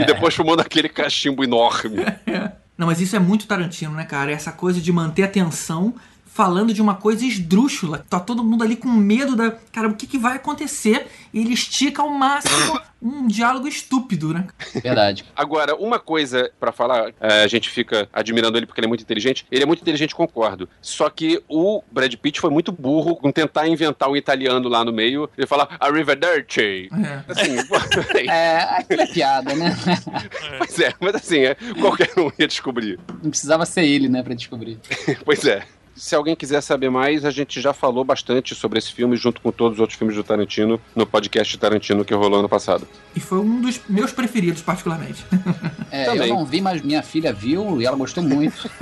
E 0.00 0.04
depois 0.04 0.34
fumando 0.34 0.60
aquele 0.60 0.88
cachimbo 0.88 1.42
enorme. 1.42 1.98
Não, 2.78 2.86
mas 2.86 3.00
isso 3.00 3.16
é 3.16 3.18
muito 3.18 3.44
Tarantino, 3.48 3.92
né, 3.92 4.04
cara? 4.04 4.30
Essa 4.30 4.52
coisa 4.52 4.80
de 4.80 4.92
manter 4.92 5.24
a 5.24 5.28
tensão 5.28 5.92
falando 6.38 6.72
de 6.72 6.80
uma 6.80 6.94
coisa 6.94 7.26
esdrúxula. 7.26 8.06
Tá 8.08 8.20
todo 8.20 8.44
mundo 8.44 8.62
ali 8.62 8.76
com 8.76 8.88
medo 8.88 9.34
da. 9.34 9.50
Cara, 9.72 9.88
o 9.88 9.96
que, 9.96 10.06
que 10.06 10.16
vai 10.16 10.36
acontecer? 10.36 11.08
E 11.34 11.40
ele 11.40 11.52
estica 11.52 12.00
ao 12.00 12.10
máximo 12.10 12.80
um 13.02 13.26
diálogo 13.26 13.66
estúpido, 13.66 14.32
né? 14.32 14.46
Verdade. 14.80 15.24
Agora, 15.34 15.74
uma 15.74 15.98
coisa 15.98 16.48
pra 16.60 16.70
falar, 16.70 17.12
é, 17.20 17.42
a 17.42 17.48
gente 17.48 17.68
fica 17.68 18.08
admirando 18.12 18.56
ele 18.56 18.66
porque 18.66 18.80
ele 18.80 18.86
é 18.86 18.88
muito 18.88 19.02
inteligente. 19.02 19.44
Ele 19.50 19.64
é 19.64 19.66
muito 19.66 19.80
inteligente, 19.80 20.14
concordo. 20.14 20.68
Só 20.80 21.10
que 21.10 21.42
o 21.48 21.82
Brad 21.90 22.14
Pitt 22.14 22.40
foi 22.40 22.50
muito 22.50 22.70
burro 22.70 23.16
com 23.16 23.32
tentar 23.32 23.66
inventar 23.66 24.08
um 24.08 24.16
italiano 24.16 24.68
lá 24.68 24.84
no 24.84 24.92
meio. 24.92 25.28
Ele 25.36 25.46
fala 25.46 25.68
Arrivederci. 25.80 26.88
É. 26.92 27.32
Assim, 27.32 27.56
É, 28.30 28.58
aquilo 28.58 29.02
é 29.02 29.06
piada, 29.06 29.54
né? 29.56 29.76
pois 30.58 30.78
é, 30.78 30.94
mas 31.00 31.16
assim, 31.16 31.40
é, 31.40 31.56
qualquer 31.80 32.10
um 32.16 32.30
ia 32.38 32.46
descobrir. 32.46 33.00
Não 33.22 33.30
precisava 33.30 33.66
ser 33.66 33.84
ele, 33.84 34.08
né, 34.08 34.22
pra 34.22 34.34
descobrir. 34.34 34.78
Pois 35.24 35.44
é. 35.44 35.66
Se 35.98 36.14
alguém 36.14 36.36
quiser 36.36 36.60
saber 36.60 36.90
mais, 36.90 37.24
a 37.24 37.30
gente 37.30 37.60
já 37.60 37.72
falou 37.72 38.04
bastante 38.04 38.54
sobre 38.54 38.78
esse 38.78 38.92
filme, 38.92 39.16
junto 39.16 39.40
com 39.40 39.50
todos 39.50 39.78
os 39.78 39.80
outros 39.80 39.98
filmes 39.98 40.14
do 40.16 40.22
Tarantino, 40.22 40.80
no 40.94 41.04
podcast 41.04 41.58
Tarantino 41.58 42.04
que 42.04 42.14
rolou 42.14 42.38
ano 42.38 42.48
passado. 42.48 42.86
E 43.16 43.20
foi 43.20 43.38
um 43.38 43.60
dos 43.60 43.80
meus 43.88 44.12
preferidos, 44.12 44.62
particularmente. 44.62 45.24
É, 45.90 46.04
Também. 46.04 46.28
eu 46.28 46.34
não 46.34 46.44
vi, 46.44 46.60
mas 46.60 46.82
minha 46.82 47.02
filha 47.02 47.32
viu 47.32 47.80
e 47.80 47.86
ela 47.86 47.96
gostou 47.96 48.22
muito. 48.22 48.70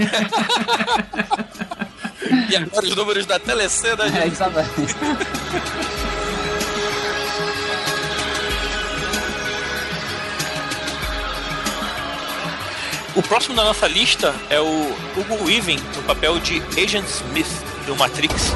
E 2.50 2.57
agora 2.57 2.85
os 2.85 2.96
números 2.96 3.24
da 3.26 3.38
telecena, 3.38 4.05
É, 4.07 4.11
gente. 4.11 4.33
exatamente. 4.33 4.96
O 13.16 13.22
próximo 13.22 13.57
da 13.57 13.64
nossa 13.64 13.88
lista 13.88 14.35
é 14.50 14.61
o 14.61 14.94
Hugo 15.16 15.46
Weaving, 15.46 15.81
no 15.96 16.02
papel 16.02 16.38
de 16.38 16.62
Agent 16.79 17.07
Smith, 17.07 17.48
do 17.87 17.96
Matrix. 17.96 18.52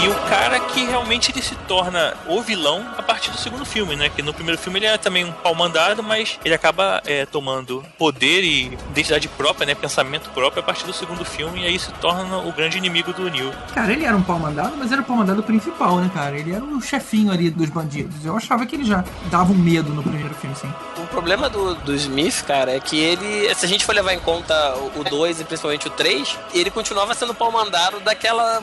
E 0.00 0.08
o 0.08 0.14
cara 0.28 0.58
que 0.58 0.84
realmente 0.84 1.30
ele 1.30 1.42
se 1.42 1.54
torna 1.68 2.14
o 2.28 2.42
vilão 2.42 2.84
a 2.98 3.02
partir 3.02 3.30
do 3.30 3.38
segundo 3.38 3.64
filme, 3.64 3.96
né? 3.96 4.08
Que 4.08 4.22
no 4.22 4.34
primeiro 4.34 4.60
filme 4.60 4.78
ele 4.78 4.86
é 4.86 4.98
também 4.98 5.24
um 5.24 5.32
pau 5.32 5.54
mandado, 5.54 6.02
mas 6.02 6.38
ele 6.44 6.54
acaba 6.54 7.00
é, 7.06 7.24
tomando 7.26 7.84
poder 7.96 8.42
e 8.42 8.66
identidade 8.90 9.28
própria, 9.28 9.66
né? 9.66 9.74
Pensamento 9.74 10.30
próprio 10.30 10.60
a 10.60 10.64
partir 10.64 10.84
do 10.84 10.92
segundo 10.92 11.24
filme, 11.24 11.62
e 11.62 11.66
aí 11.66 11.78
se 11.78 11.92
torna 11.92 12.38
o 12.38 12.52
grande 12.52 12.76
inimigo 12.76 13.12
do 13.12 13.30
Neo. 13.30 13.52
Cara, 13.74 13.92
ele 13.92 14.04
era 14.04 14.16
um 14.16 14.22
pau 14.22 14.38
mandado, 14.38 14.76
mas 14.76 14.90
era 14.90 15.00
o 15.00 15.04
pau 15.04 15.16
mandado 15.16 15.42
principal, 15.42 15.98
né, 15.98 16.10
cara? 16.12 16.36
Ele 16.36 16.52
era 16.52 16.64
o 16.64 16.80
chefinho 16.80 17.30
ali 17.30 17.50
dos 17.50 17.70
bandidos. 17.70 18.24
Eu 18.24 18.36
achava 18.36 18.66
que 18.66 18.74
ele 18.74 18.84
já 18.84 19.04
dava 19.30 19.52
um 19.52 19.56
medo 19.56 19.90
no 19.92 20.02
primeiro 20.02 20.34
filme, 20.34 20.56
sim. 20.56 20.72
O 20.98 21.06
problema 21.06 21.48
do, 21.48 21.74
do 21.76 21.94
Smith, 21.94 22.42
cara, 22.44 22.72
é 22.72 22.80
que 22.80 22.98
ele, 22.98 23.54
se 23.54 23.64
a 23.64 23.68
gente 23.68 23.84
for 23.84 23.94
levar 23.94 24.12
em 24.12 24.20
conta 24.20 24.74
o 24.96 25.04
2 25.04 25.40
e 25.40 25.44
principalmente 25.44 25.86
o 25.86 25.90
3, 25.90 26.36
ele 26.52 26.70
continuava 26.70 27.14
sendo 27.14 27.34
pau 27.34 27.52
mandado 27.52 28.00
daquela 28.00 28.60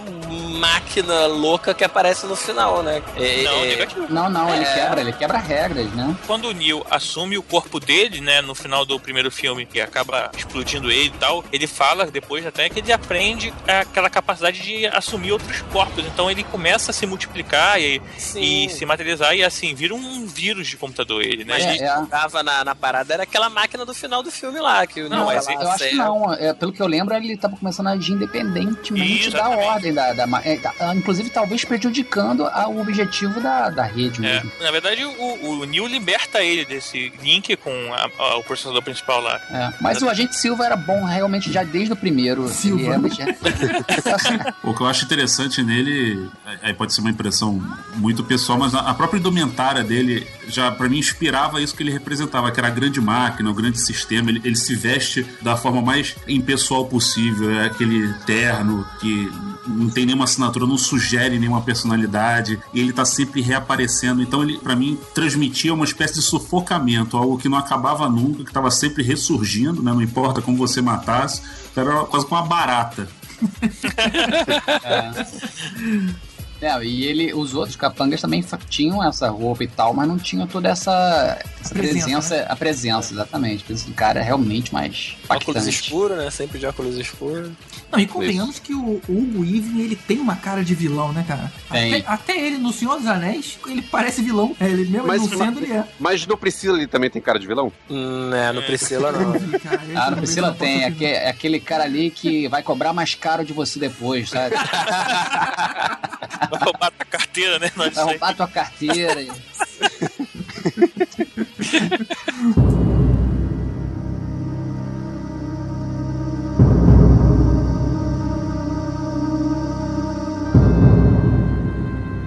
máquina 0.59 1.25
louca 1.27 1.52
que 1.59 1.83
aparece 1.83 2.25
no 2.25 2.35
final, 2.35 2.81
né? 2.83 3.01
É, 3.15 3.43
Não, 3.43 3.63
é- 3.63 3.65
negativo. 3.67 4.05
Não, 4.09 4.29
não, 4.29 4.53
ele 4.53 4.63
É. 4.65 4.73
quebra, 4.73 5.01
ele 5.01 5.13
quebra 5.13 5.37
regras, 5.37 5.91
né? 5.93 6.15
Quando 6.27 6.45
o 6.49 6.51
Neo 6.53 6.85
assume 6.89 7.37
o 7.37 7.43
corpo 7.43 7.79
dele, 7.79 8.21
né, 8.21 8.41
no 8.41 8.55
final 8.55 8.85
do 8.85 8.99
primeiro 8.99 9.29
filme, 9.31 9.65
que 9.65 9.79
acaba 9.81 10.31
explodindo 10.37 10.91
ele 10.91 11.07
e 11.07 11.19
tal, 11.19 11.43
ele 11.51 11.67
fala 11.67 12.05
depois 12.05 12.45
até 12.45 12.69
que 12.69 12.79
ele 12.79 12.91
aprende 12.91 13.53
aquela 13.67 14.09
capacidade 14.09 14.61
de 14.61 14.85
assumir 14.87 15.31
outros 15.31 15.61
corpos. 15.71 16.05
Então 16.05 16.29
ele 16.29 16.43
começa 16.43 16.91
a 16.91 16.93
se 16.93 17.05
multiplicar 17.05 17.79
e, 17.79 18.01
e 18.35 18.69
se 18.69 18.85
materializar 18.85 19.35
e 19.35 19.43
assim, 19.43 19.73
vira 19.75 19.93
um 19.93 20.25
vírus 20.25 20.67
de 20.67 20.77
computador 20.77 21.21
ele, 21.21 21.43
né? 21.43 21.53
Mas 21.53 21.63
É, 21.65 21.75
ele 21.75 21.83
é. 21.83 22.05
tava 22.09 22.41
na, 22.43 22.63
na 22.63 22.75
parada, 22.75 23.13
era 23.13 23.23
aquela 23.23 23.49
máquina 23.49 23.85
do 23.85 23.93
final 23.93 24.21
do 24.23 24.31
filme 24.31 24.59
lá, 24.59 24.85
que 24.87 25.01
o 25.01 25.09
Não, 25.09 25.25
mas 25.25 25.45
tava 25.45 25.63
eu 25.63 25.69
acho 25.71 25.89
que 25.89 25.95
não. 25.95 26.33
É, 26.33 26.53
pelo 26.53 26.71
que 26.71 26.81
eu 26.81 26.87
lemo, 26.87 27.11
ele 27.13 27.33
estava 27.33 27.55
começando 27.55 27.87
a 27.87 27.91
agir 27.91 28.13
independentemente 28.13 29.19
Isso, 29.21 29.31
da 29.31 29.39
exatamente. 29.39 29.67
ordem 29.67 29.93
da. 29.93 30.13
da 30.13 30.27
ma- 30.27 30.41
é, 30.43 30.57
tá, 30.57 30.73
inclusive, 30.95 31.29
talvez 31.43 31.65
prejudicando 31.65 32.43
o 32.69 32.79
objetivo 32.79 33.41
da, 33.41 33.69
da 33.69 33.83
rede 33.83 34.25
É, 34.25 34.35
mesmo. 34.35 34.51
na 34.61 34.71
verdade, 34.71 35.03
o, 35.03 35.59
o 35.59 35.65
Neil 35.65 35.87
liberta 35.87 36.41
ele 36.41 36.63
desse 36.63 37.11
link 37.21 37.55
com 37.57 37.69
a- 37.93 38.09
a- 38.17 38.37
o 38.37 38.43
processador 38.43 38.81
principal 38.81 39.19
lá. 39.21 39.35
É, 39.51 39.73
Mas 39.81 40.01
o 40.01 40.07
agente 40.09 40.37
Silva 40.37 40.65
era 40.65 40.77
bom 40.77 41.03
realmente 41.03 41.51
já 41.51 41.63
desde 41.63 41.91
o 41.91 41.95
primeiro. 41.97 42.47
Silva. 42.47 42.79
Ele 42.79 42.87
realmente 42.89 43.21
é- 43.21 43.35
O 44.63 44.73
que 44.73 44.81
eu 44.81 44.87
acho 44.87 45.03
interessante 45.03 45.61
nele, 45.61 46.29
aí 46.61 46.73
pode 46.73 46.93
ser 46.93 47.01
uma 47.01 47.09
impressão 47.09 47.61
muito 47.95 48.23
pessoal, 48.23 48.57
mas 48.57 48.73
a 48.73 48.93
própria 48.93 49.19
indumentária 49.19 49.83
dele 49.83 50.25
já 50.47 50.71
pra 50.71 50.87
mim 50.87 50.99
inspirava 50.99 51.61
isso 51.61 51.75
que 51.75 51.83
ele 51.83 51.91
representava, 51.91 52.51
que 52.51 52.59
era 52.59 52.67
a 52.67 52.71
grande 52.71 53.01
máquina, 53.01 53.49
o 53.49 53.53
grande 53.53 53.79
sistema. 53.81 54.29
Ele, 54.29 54.41
ele 54.45 54.55
se 54.55 54.75
veste 54.75 55.25
da 55.41 55.57
forma 55.57 55.81
mais 55.81 56.15
impessoal 56.27 56.85
possível, 56.85 57.51
é 57.59 57.65
aquele 57.65 58.13
terno 58.25 58.87
que 58.99 59.29
não 59.67 59.89
tem 59.89 60.05
nenhuma 60.05 60.25
assinatura, 60.25 60.65
não 60.65 60.77
sugere 60.77 61.32
nenhuma 61.39 61.61
personalidade, 61.61 62.59
e 62.73 62.79
ele 62.79 62.93
tá 62.93 63.05
sempre 63.05 63.41
reaparecendo. 63.41 64.21
Então 64.21 64.43
ele, 64.43 64.57
pra 64.57 64.75
mim, 64.75 64.97
transmitia 65.13 65.73
uma 65.73 65.85
espécie 65.85 66.15
de 66.15 66.21
sufocamento, 66.21 67.17
algo 67.17 67.37
que 67.37 67.49
não 67.49 67.57
acabava 67.57 68.09
nunca, 68.09 68.43
que 68.43 68.53
tava 68.53 68.71
sempre 68.71 69.03
ressurgindo, 69.03 69.81
né? 69.81 69.91
Não 69.91 70.01
importa 70.01 70.41
como 70.41 70.57
você 70.57 70.81
matasse, 70.81 71.41
era 71.75 72.03
quase 72.05 72.25
como 72.25 72.41
uma 72.41 72.47
barata. 72.47 73.07
É, 76.61 76.81
e 76.81 77.03
ele, 77.03 77.33
os 77.33 77.53
outros 77.53 77.75
capangas 77.75 78.21
também 78.21 78.41
tinham 78.69 79.03
essa 79.03 79.29
roupa 79.29 79.65
e 79.65 79.67
tal, 79.67 79.93
mas 79.93 80.07
não 80.07 80.17
tinham 80.17 80.47
toda 80.47 80.69
essa, 80.69 81.37
essa 81.59 81.75
Presença, 81.75 82.05
presença, 82.05 82.45
a 82.47 82.55
presença, 82.55 83.13
exatamente. 83.13 83.65
Esse 83.69 83.91
cara 83.91 84.21
é 84.21 84.23
realmente 84.23 84.73
mais 84.73 85.17
Óculos 85.25 85.57
impactante. 85.57 85.69
escuros, 85.69 86.17
né? 86.17 86.31
Sempre 86.31 86.59
de 86.59 86.65
óculos 86.65 86.97
escuros. 86.97 87.51
Não, 87.93 87.99
e 87.99 88.07
convenhamos 88.07 88.57
que 88.57 88.73
o 88.73 88.99
Hugo 89.07 89.41
Weaving, 89.41 89.81
ele 89.81 89.95
tem 89.95 90.19
uma 90.19 90.35
cara 90.35 90.63
de 90.63 90.73
vilão, 90.73 91.13
né, 91.13 91.23
cara? 91.27 91.51
Tem. 91.71 91.93
Até, 91.93 92.03
até 92.07 92.39
ele, 92.39 92.57
no 92.57 92.73
Senhor 92.73 92.97
dos 92.97 93.05
Anéis, 93.05 93.59
ele 93.67 93.83
parece 93.83 94.21
vilão. 94.23 94.55
É, 94.59 94.65
Ele 94.67 94.89
mesmo 94.89 95.05
Mas- 95.07 95.21
não 95.21 95.37
sendo, 95.37 95.59
ele 95.59 95.71
é. 95.71 95.83
Mas 95.99 96.25
no 96.25 96.35
Priscila 96.35 96.77
ele 96.77 96.87
também 96.87 97.09
tem 97.11 97.21
cara 97.21 97.37
de 97.37 97.45
vilão? 97.45 97.71
Hum, 97.89 98.33
é, 98.33 98.51
no 98.51 98.63
Priscila 98.63 99.11
não. 99.11 99.33
Ah, 99.95 100.09
no 100.09 100.17
Priscila 100.17 100.51
tem, 100.53 100.83
é 100.83 101.29
aquele 101.29 101.59
cara 101.59 101.83
ali 101.83 102.09
que 102.09 102.47
vai 102.47 102.63
cobrar 102.63 102.93
mais 102.93 103.13
caro 103.13 103.45
de 103.45 103.53
você 103.53 103.77
depois, 103.79 104.29
sabe? 104.29 104.55
Vai 104.55 106.59
roubar 106.59 106.91
a 106.99 107.05
carteira, 107.05 107.59
né? 107.59 107.71
Vai 107.75 107.89
roubar 107.89 108.35
tua 108.35 108.47
carteira. 108.47 109.27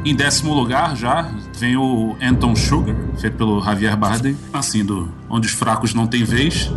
Em 0.06 0.14
décimo 0.14 0.54
lugar 0.54 0.94
já 0.94 1.28
vem 1.58 1.76
o 1.76 2.16
Anton 2.22 2.54
Sugar, 2.54 2.94
feito 3.18 3.36
pelo 3.36 3.60
Javier 3.60 3.96
Bardem, 3.96 4.38
assim, 4.52 4.84
do 4.84 5.12
Onde 5.28 5.48
os 5.48 5.52
Fracos 5.52 5.94
Não 5.94 6.06
Têm 6.06 6.22
Vez. 6.22 6.70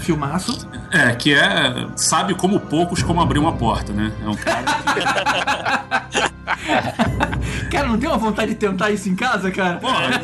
Filmaço. 0.00 0.68
É, 0.90 1.14
que 1.14 1.32
é. 1.32 1.86
Sabe 1.94 2.34
como 2.34 2.58
poucos 2.58 3.00
como 3.00 3.20
abrir 3.20 3.38
uma 3.38 3.52
porta, 3.52 3.92
né? 3.92 4.10
É 4.20 4.28
um 4.28 4.34
cara 4.34 4.64
que. 4.64 4.82
Cara, 7.70 7.86
não 7.86 7.96
tem 7.96 8.08
uma 8.08 8.18
vontade 8.18 8.50
de 8.50 8.56
tentar 8.56 8.90
isso 8.90 9.08
em 9.08 9.14
casa, 9.14 9.50
cara? 9.52 9.76
Porra, 9.76 10.20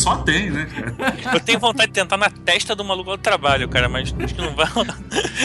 só 0.00 0.16
tem, 0.16 0.50
né, 0.50 0.66
cara? 0.66 1.14
Eu 1.36 1.40
tenho 1.40 1.58
vontade 1.58 1.88
de 1.88 1.94
tentar 1.94 2.16
na 2.16 2.30
testa 2.30 2.74
do 2.74 2.84
maluco 2.84 3.10
do 3.12 3.18
trabalho, 3.18 3.68
cara, 3.68 3.88
mas 3.88 4.14
acho 4.18 4.34
que 4.34 4.40
não 4.40 4.54
vai. 4.54 4.66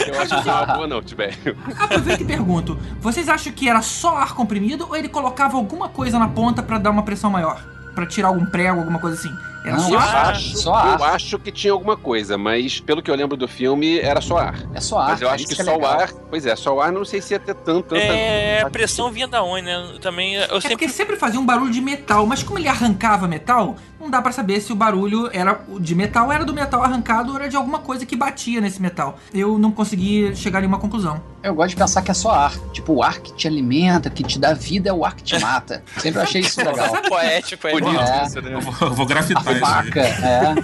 Eu 0.06 0.20
acho 0.20 0.42
que 0.42 0.46
não 0.48 0.52
é 0.58 0.64
uma 0.64 0.74
boa 0.74 0.86
não, 0.86 1.02
Tibério. 1.02 1.56
Aproveita 1.78 2.22
e 2.22 2.26
pergunto: 2.26 2.78
vocês 3.00 3.28
acham 3.28 3.52
que 3.52 3.68
era 3.68 3.82
só 3.82 4.16
ar 4.16 4.34
comprimido 4.34 4.86
ou 4.88 4.96
ele 4.96 5.08
colocava 5.08 5.56
alguma 5.56 5.88
coisa 5.88 6.18
na 6.18 6.28
ponta 6.28 6.62
pra 6.62 6.78
dar 6.78 6.90
uma 6.90 7.02
pressão 7.02 7.30
maior? 7.30 7.62
Pra 7.94 8.04
tirar 8.06 8.28
algum 8.28 8.44
prego, 8.44 8.78
alguma 8.80 8.98
coisa 8.98 9.16
assim? 9.16 9.30
Era 9.64 9.76
Não, 9.78 9.88
só 9.88 9.94
eu 9.94 9.98
ar? 9.98 10.26
acho, 10.30 10.56
só 10.58 10.70
Eu 10.70 11.02
ar. 11.02 11.14
acho 11.14 11.38
que 11.40 11.50
tinha 11.50 11.72
alguma 11.72 11.96
coisa, 11.96 12.36
mas 12.38 12.78
pelo 12.78 13.02
que 13.02 13.10
eu 13.10 13.14
lembro 13.16 13.36
do 13.38 13.48
filme, 13.48 13.98
era 13.98 14.20
só 14.20 14.36
ar. 14.38 14.54
É 14.74 14.80
só 14.80 14.98
ar. 14.98 15.08
Mas 15.08 15.22
eu 15.22 15.26
cara, 15.26 15.34
acho 15.34 15.44
isso 15.46 15.56
que 15.56 15.62
é 15.62 15.64
só 15.64 15.72
o 15.72 15.74
legal. 15.76 16.00
ar. 16.00 16.12
Pois 16.30 16.46
é, 16.46 16.54
só 16.54 16.74
o 16.76 16.80
ar 16.80 16.92
não 16.92 17.04
sei 17.06 17.20
se 17.22 17.32
ia 17.34 17.40
ter 17.40 17.54
tanto. 17.54 17.82
tanta- 17.88 18.00
É, 18.02 18.60
a 18.62 18.70
pressão 18.70 19.10
vinha 19.10 19.26
da 19.26 19.42
onde, 19.42 19.62
né? 19.64 19.94
Também, 20.00 20.34
eu 20.34 20.42
É 20.42 20.46
sempre. 20.60 20.68
porque 20.68 20.88
sempre 20.90 21.16
fazia 21.16 21.40
um 21.40 21.46
barulho 21.46 21.72
de 21.72 21.80
metal, 21.80 22.24
mas 22.26 22.42
como 22.44 22.58
ele 22.58 22.68
arrancava 22.68 23.26
metal, 23.26 23.76
não 24.06 24.10
dá 24.10 24.22
pra 24.22 24.30
saber 24.32 24.60
se 24.60 24.72
o 24.72 24.76
barulho 24.76 25.28
era 25.32 25.60
o 25.68 25.80
de 25.80 25.94
metal, 25.94 26.30
era 26.32 26.44
do 26.44 26.54
metal 26.54 26.80
arrancado 26.82 27.32
ou 27.32 27.38
era 27.38 27.48
de 27.48 27.56
alguma 27.56 27.80
coisa 27.80 28.06
que 28.06 28.14
batia 28.14 28.60
nesse 28.60 28.80
metal. 28.80 29.18
Eu 29.34 29.58
não 29.58 29.72
consegui 29.72 30.34
chegar 30.36 30.62
em 30.62 30.66
uma 30.66 30.78
conclusão. 30.78 31.20
Eu 31.42 31.54
gosto 31.54 31.70
de 31.70 31.76
pensar 31.76 32.02
que 32.02 32.10
é 32.10 32.14
só 32.14 32.30
ar. 32.30 32.56
Tipo, 32.72 32.94
o 32.94 33.02
ar 33.02 33.18
que 33.20 33.32
te 33.34 33.46
alimenta, 33.46 34.08
que 34.08 34.22
te 34.22 34.38
dá 34.38 34.52
vida, 34.54 34.88
é 34.88 34.92
o 34.92 35.04
ar 35.04 35.14
que 35.14 35.22
te 35.24 35.38
mata. 35.42 35.82
Sempre 35.98 36.22
achei 36.22 36.40
isso 36.40 36.58
legal. 36.62 36.96
Poético, 37.08 37.66
é 37.66 37.72
Bonito 37.72 38.00
É. 38.00 38.26
isso, 38.26 38.40
né? 38.40 38.54
Eu 38.54 38.60
vou, 38.60 38.88
eu 38.88 38.94
vou 38.94 39.06
grafitar 39.06 39.46
A 39.46 39.52
isso 39.52 39.60
faca, 39.60 40.00
é. 40.00 40.54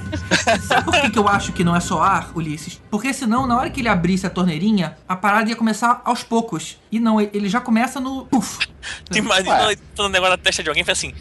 Sabe 0.61 0.85
por 0.85 1.01
que, 1.01 1.11
que 1.11 1.19
eu 1.19 1.29
acho 1.29 1.53
que 1.53 1.65
não 1.65 1.75
é 1.75 1.81
só 1.81 2.01
ar, 2.01 2.31
Ulisses? 2.35 2.81
Porque 2.91 3.13
senão, 3.13 3.47
na 3.47 3.57
hora 3.57 3.71
que 3.71 3.81
ele 3.81 3.89
abrisse 3.89 4.27
a 4.27 4.31
torneirinha, 4.31 4.97
a 5.09 5.17
parada 5.17 5.49
ia 5.51 5.57
começar 5.57 6.01
aos 6.05 6.23
poucos. 6.23 6.79
E 6.91 6.99
não, 7.01 7.21
ele 7.21 7.49
já 7.49 7.61
começa 7.61 7.99
no. 8.01 8.27
Puf! 8.27 8.67
Tu 9.11 9.19
imagina 9.19 9.69
um 10.01 10.09
negócio 10.09 10.31
na 10.33 10.39
testa 10.39 10.63
de 10.63 10.69
alguém 10.69 10.83
e 10.83 10.87
faz 10.87 10.99
assim. 10.99 11.13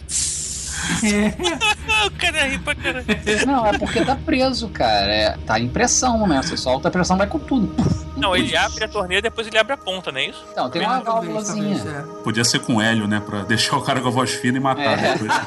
É. 1.04 1.34
Ah, 1.94 2.06
o 2.08 2.12
cara 2.12 2.46
ri 2.48 2.58
pra 2.58 2.74
caralho. 2.74 3.06
Não, 3.46 3.66
é 3.68 3.78
porque 3.78 4.04
tá 4.04 4.16
preso, 4.16 4.70
cara. 4.70 5.12
É, 5.12 5.38
tá 5.46 5.60
em 5.60 5.68
pressão, 5.68 6.26
né? 6.26 6.42
Você 6.42 6.56
solta 6.58 6.88
a 6.88 6.92
pressão, 6.92 7.18
vai 7.18 7.28
com 7.28 7.38
tudo. 7.38 7.76
Não, 8.18 8.36
ele 8.36 8.56
abre 8.56 8.84
a 8.84 8.88
torneira 8.88 9.20
e 9.20 9.30
depois 9.30 9.46
ele 9.48 9.58
abre 9.58 9.74
a 9.74 9.78
ponta, 9.78 10.12
não 10.12 10.20
é 10.20 10.26
isso? 10.28 10.44
Então, 10.52 10.70
tem 10.70 10.82
uma 10.84 11.00
válvulazinha. 11.02 11.76
é. 11.78 12.24
Podia 12.24 12.44
ser 12.44 12.60
com 12.60 12.82
hélio, 12.82 13.08
né? 13.08 13.20
Pra 13.24 13.42
deixar 13.44 13.78
o 13.78 13.82
cara 13.82 14.00
com 14.02 14.08
a 14.08 14.12
voz 14.12 14.32
fina 14.32 14.58
e 14.58 14.62
matar 14.62 14.98
É. 15.04 15.14
depois. 15.14 15.32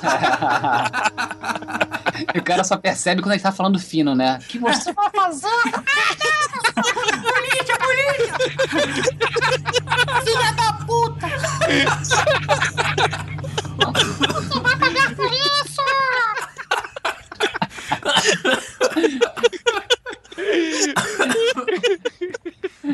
E 2.33 2.39
o 2.39 2.43
cara 2.43 2.63
só 2.63 2.77
percebe 2.77 3.21
quando 3.23 3.33
ele 3.33 3.43
tá 3.43 3.51
falando 3.51 3.77
fino, 3.79 4.15
né? 4.15 4.39
Que 4.49 4.57
você 4.59 4.95
tá 4.95 5.11
fazendo? 5.15 5.51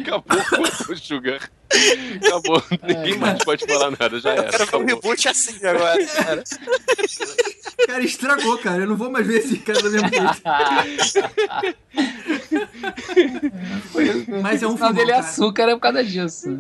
Acabou 0.01 0.39
o 0.91 0.97
Sugar. 0.97 1.51
Acabou. 2.27 2.63
Ninguém 2.83 3.19
mais 3.19 3.43
pode 3.45 3.65
falar 3.67 3.91
nada, 3.93 4.21
já 4.21 4.35
Eu 4.35 4.43
era. 4.43 4.51
quero 4.51 4.67
ver 4.67 4.77
um 4.77 4.85
reboot 4.87 5.29
assim 5.29 5.57
agora, 5.67 6.05
cara. 6.07 6.45
Cara, 7.87 8.05
estragou, 8.05 8.59
cara. 8.59 8.83
Eu 8.83 8.89
não 8.89 8.97
vou 8.97 9.11
mais 9.11 9.27
ver 9.27 9.39
esse 9.39 9.59
cara 9.59 9.81
do 9.83 9.91
mesmo 9.91 10.09
jeito. 10.09 10.43
Mas 14.43 14.63
é 14.63 14.67
um 14.67 14.77
filme. 14.77 14.93
dele 14.95 15.13
é 15.13 15.17
açúcar 15.19 15.69
é 15.69 15.75
por 15.75 15.81
causa 15.81 16.05
disso. 16.05 16.59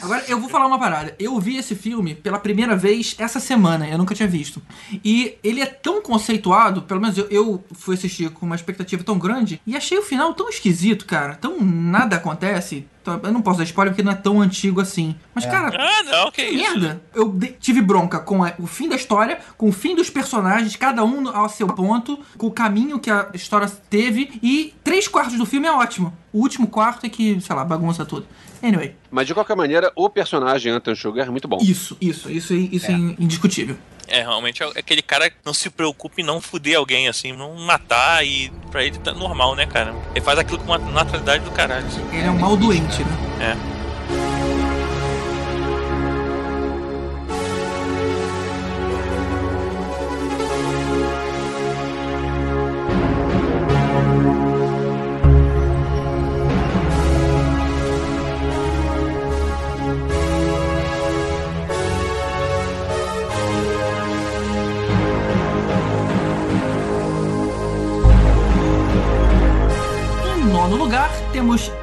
Agora, 0.00 0.24
eu 0.28 0.40
vou 0.40 0.48
falar 0.48 0.66
uma 0.66 0.78
parada. 0.78 1.14
Eu 1.18 1.38
vi 1.38 1.56
esse 1.56 1.74
filme 1.74 2.14
pela 2.14 2.38
primeira 2.38 2.76
vez 2.76 3.14
essa 3.18 3.38
semana, 3.40 3.88
eu 3.88 3.98
nunca 3.98 4.14
tinha 4.14 4.28
visto. 4.28 4.62
E 5.04 5.36
ele 5.42 5.60
é 5.60 5.66
tão 5.66 6.00
conceituado, 6.02 6.82
pelo 6.82 7.00
menos 7.00 7.16
eu, 7.18 7.26
eu 7.30 7.64
fui 7.72 7.94
assistir 7.94 8.30
com 8.30 8.46
uma 8.46 8.56
expectativa 8.56 9.02
tão 9.04 9.18
grande, 9.18 9.60
e 9.66 9.76
achei 9.76 9.98
o 9.98 10.02
final 10.02 10.34
tão 10.34 10.48
esquisito, 10.48 11.04
cara. 11.06 11.34
Tão 11.34 11.60
nada 11.60 12.16
acontece. 12.16 12.86
Eu 13.22 13.32
não 13.32 13.42
posso 13.42 13.58
dar 13.58 13.64
spoiler 13.64 13.92
porque 13.92 14.02
não 14.02 14.12
é 14.12 14.14
tão 14.14 14.40
antigo 14.40 14.80
assim. 14.80 15.14
Mas, 15.34 15.44
cara, 15.46 15.72
Ah, 15.78 16.02
não, 16.04 16.30
que 16.30 16.42
isso. 16.42 16.78
merda! 16.78 17.02
Eu 17.14 17.38
tive 17.60 17.80
bronca 17.80 18.18
com 18.18 18.44
a- 18.44 18.52
o 18.58 18.66
fim 18.66 18.88
da 18.88 18.96
história, 18.96 19.38
com 19.56 19.68
o 19.68 19.72
fim 19.72 19.94
dos 19.94 20.08
personagens, 20.10 20.76
cada 20.76 21.04
um 21.04 21.28
ao 21.28 21.48
seu 21.48 21.66
ponto, 21.66 22.18
com 22.38 22.46
o 22.46 22.50
caminho 22.50 22.98
que 22.98 23.10
a 23.10 23.28
história 23.34 23.68
teve, 23.90 24.38
e 24.42 24.74
três 24.84 25.08
quartos 25.08 25.36
do 25.36 25.44
filme 25.46 25.66
é 25.66 25.72
ótimo. 25.72 26.12
O 26.32 26.38
último 26.40 26.66
quarto 26.66 27.04
é 27.04 27.08
que, 27.08 27.40
sei 27.40 27.54
lá, 27.56 27.64
bagunça 27.64 28.04
tudo. 28.04 28.26
Anyway, 28.62 28.94
Mas 29.10 29.26
de 29.26 29.34
qualquer 29.34 29.56
maneira, 29.56 29.90
o 29.96 30.08
personagem 30.08 30.70
Anton 30.72 30.94
Sugar 30.94 31.26
é 31.26 31.30
muito 31.30 31.48
bom. 31.48 31.58
isso, 31.60 31.96
isso, 32.00 32.30
isso, 32.30 32.54
isso 32.54 32.90
é 32.90 32.94
indiscutível. 32.94 33.76
É, 34.08 34.20
realmente 34.20 34.62
é 34.62 34.66
aquele 34.66 35.02
cara 35.02 35.30
que 35.30 35.36
não 35.44 35.54
se 35.54 35.70
preocupa 35.70 36.20
em 36.20 36.24
não 36.24 36.40
fuder 36.40 36.76
alguém, 36.76 37.08
assim, 37.08 37.32
não 37.32 37.54
matar 37.54 38.24
e 38.26 38.50
pra 38.70 38.84
ele 38.84 38.98
tá 38.98 39.12
normal, 39.12 39.54
né, 39.54 39.66
cara? 39.66 39.94
Ele 40.14 40.24
faz 40.24 40.38
aquilo 40.38 40.58
com 40.58 40.66
uma 40.66 40.78
naturalidade 40.78 41.44
do 41.44 41.50
caralho. 41.50 41.86
assim. 41.86 42.02
Ele 42.12 42.26
é 42.26 42.30
um 42.30 42.38
mal 42.38 42.56
doente, 42.56 43.02
né? 43.04 43.56
É. 43.56 43.71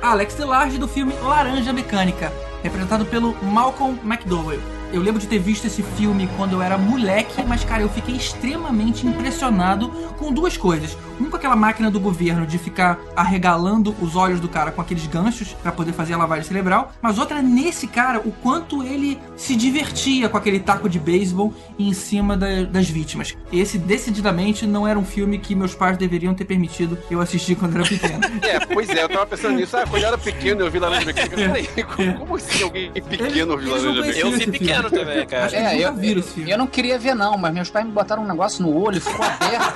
Alex 0.01 0.33
Delarge 0.33 0.79
do 0.79 0.87
filme 0.87 1.13
Laranja 1.21 1.71
Mecânica, 1.71 2.33
representado 2.63 3.05
pelo 3.05 3.35
Malcolm 3.43 3.99
McDowell. 4.03 4.78
Eu 4.91 5.01
lembro 5.01 5.19
de 5.21 5.27
ter 5.27 5.39
visto 5.39 5.65
esse 5.67 5.83
filme 5.83 6.27
quando 6.35 6.53
eu 6.53 6.61
era 6.61 6.77
moleque, 6.77 7.43
mas, 7.47 7.63
cara, 7.63 7.81
eu 7.83 7.89
fiquei 7.89 8.15
extremamente 8.15 9.05
impressionado 9.05 9.89
com 10.17 10.31
duas 10.33 10.57
coisas. 10.57 10.97
Um 11.19 11.29
com 11.29 11.35
aquela 11.35 11.55
máquina 11.55 11.91
do 11.91 11.99
governo 11.99 12.45
de 12.47 12.57
ficar 12.57 12.97
arregalando 13.15 13.95
os 14.01 14.15
olhos 14.15 14.39
do 14.39 14.47
cara 14.47 14.71
com 14.71 14.81
aqueles 14.81 15.05
ganchos 15.05 15.49
para 15.61 15.71
poder 15.71 15.91
fazer 15.93 16.13
a 16.13 16.17
lavagem 16.17 16.43
cerebral, 16.45 16.91
mas 17.01 17.17
outra 17.17 17.41
nesse 17.41 17.87
cara, 17.87 18.19
o 18.19 18.31
quanto 18.31 18.81
ele 18.83 19.19
se 19.35 19.55
divertia 19.55 20.27
com 20.29 20.37
aquele 20.37 20.59
taco 20.59 20.87
de 20.89 20.97
beisebol 20.97 21.53
em 21.77 21.93
cima 21.93 22.35
da- 22.37 22.63
das 22.63 22.89
vítimas. 22.89 23.35
Esse, 23.51 23.77
decididamente, 23.77 24.65
não 24.65 24.87
era 24.87 24.97
um 24.97 25.05
filme 25.05 25.37
que 25.37 25.53
meus 25.55 25.75
pais 25.75 25.97
deveriam 25.97 26.33
ter 26.33 26.45
permitido 26.45 26.97
eu 27.11 27.19
assistir 27.21 27.55
quando 27.55 27.75
era 27.75 27.83
pequeno. 27.87 28.19
É, 28.49 28.59
pois 28.65 28.89
é, 28.89 29.03
eu 29.03 29.09
tava 29.09 29.27
pensando 29.27 29.55
nisso. 29.57 29.75
Ah, 29.77 29.85
quando 29.87 30.01
eu 30.01 30.07
era 30.07 30.17
pequeno 30.17 30.61
eu 30.61 30.71
vi 30.71 30.79
Laranja 30.79 31.05
Mecânica. 31.05 31.35
Peraí, 31.35 31.67
como, 31.95 32.13
como 32.19 32.35
assim 32.35 32.63
alguém 32.63 32.91
pequeno 32.91 33.57
viu 33.57 33.69
Laranja 33.71 33.91
Mecânica? 34.01 34.19
Eu 34.19 34.31
vi 34.31 34.47
pequeno 34.47 34.78
filme. 34.87 35.05
também, 35.05 35.25
cara. 35.27 35.45
Acho 35.45 35.55
que 35.55 35.61
eles 35.61 35.71
É, 35.73 35.87
eu, 35.87 35.93
viram 35.95 36.19
esse 36.19 36.29
filme. 36.33 36.51
eu 36.51 36.57
não 36.57 36.67
queria 36.67 36.99
ver, 36.99 37.15
não, 37.15 37.37
mas 37.37 37.53
meus 37.53 37.69
pais 37.69 37.85
me 37.85 37.91
botaram 37.91 38.23
um 38.23 38.27
negócio 38.27 38.61
no 38.63 38.73
olho, 38.81 39.01
ficou 39.01 39.25
aberto. 39.25 39.73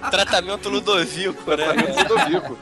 Tratamento 0.10 0.68
Ludovico, 0.68 1.50
né? 1.56 1.64
Ludovico. 2.08 2.56